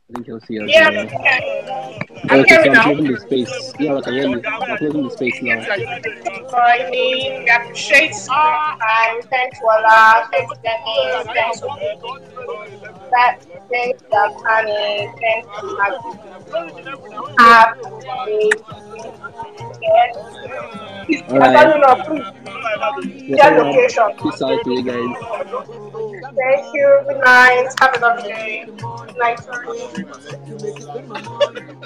I 0.08 0.14
think 0.14 0.28
Elsie. 0.30 0.54
Yeah, 0.54 1.95
I'm 2.24 2.40
okay, 2.40 2.64
so 2.64 2.70
I'm 2.70 2.82
closing 2.82 3.12
the 3.12 3.20
space. 3.20 3.72
Yeah, 3.78 3.96
I 3.96 4.00
can 4.00 4.12
hear 4.14 4.28
you. 4.28 4.42
I'm 4.46 4.76
closing 4.78 5.02
the 5.04 5.10
space 5.10 5.42
now. 5.42 5.60
I 6.56 6.90
mean, 6.90 7.44
we 7.44 7.50
appreciate 7.50 8.14
our 8.30 8.74
uh, 8.74 8.78
time. 8.78 9.22
Thanks, 9.30 9.58
Wala. 9.62 10.28
Thanks, 10.32 10.58
Dennis. 10.62 11.26
Thanks, 11.34 11.60
that. 13.10 13.38
Thanks, 13.70 14.02
Dakani. 14.10 15.12
Thanks, 15.20 15.48
Maggie. 15.78 16.14
Have 17.38 17.78
a 17.78 18.50
yes. 19.82 20.10
Please, 21.06 21.22
All 21.28 21.42
I 21.42 21.54
right. 21.54 21.64
don't 21.64 21.80
know, 21.80 21.94
please. 22.04 22.26
Yes, 23.28 23.38
Their 23.40 23.52
all 23.54 23.64
right. 23.64 23.74
location. 23.74 24.06
Peace 24.22 24.42
out 24.42 24.64
to 24.64 24.70
you 24.70 24.82
guys. 24.82 25.14
Thank 26.34 26.74
you. 26.74 26.88
Good 27.06 27.20
night. 27.20 27.68
Have 27.80 27.94
a 27.96 27.98
lovely 28.00 28.28
day. 28.28 28.64
Good 28.66 29.16
night. 31.66 31.82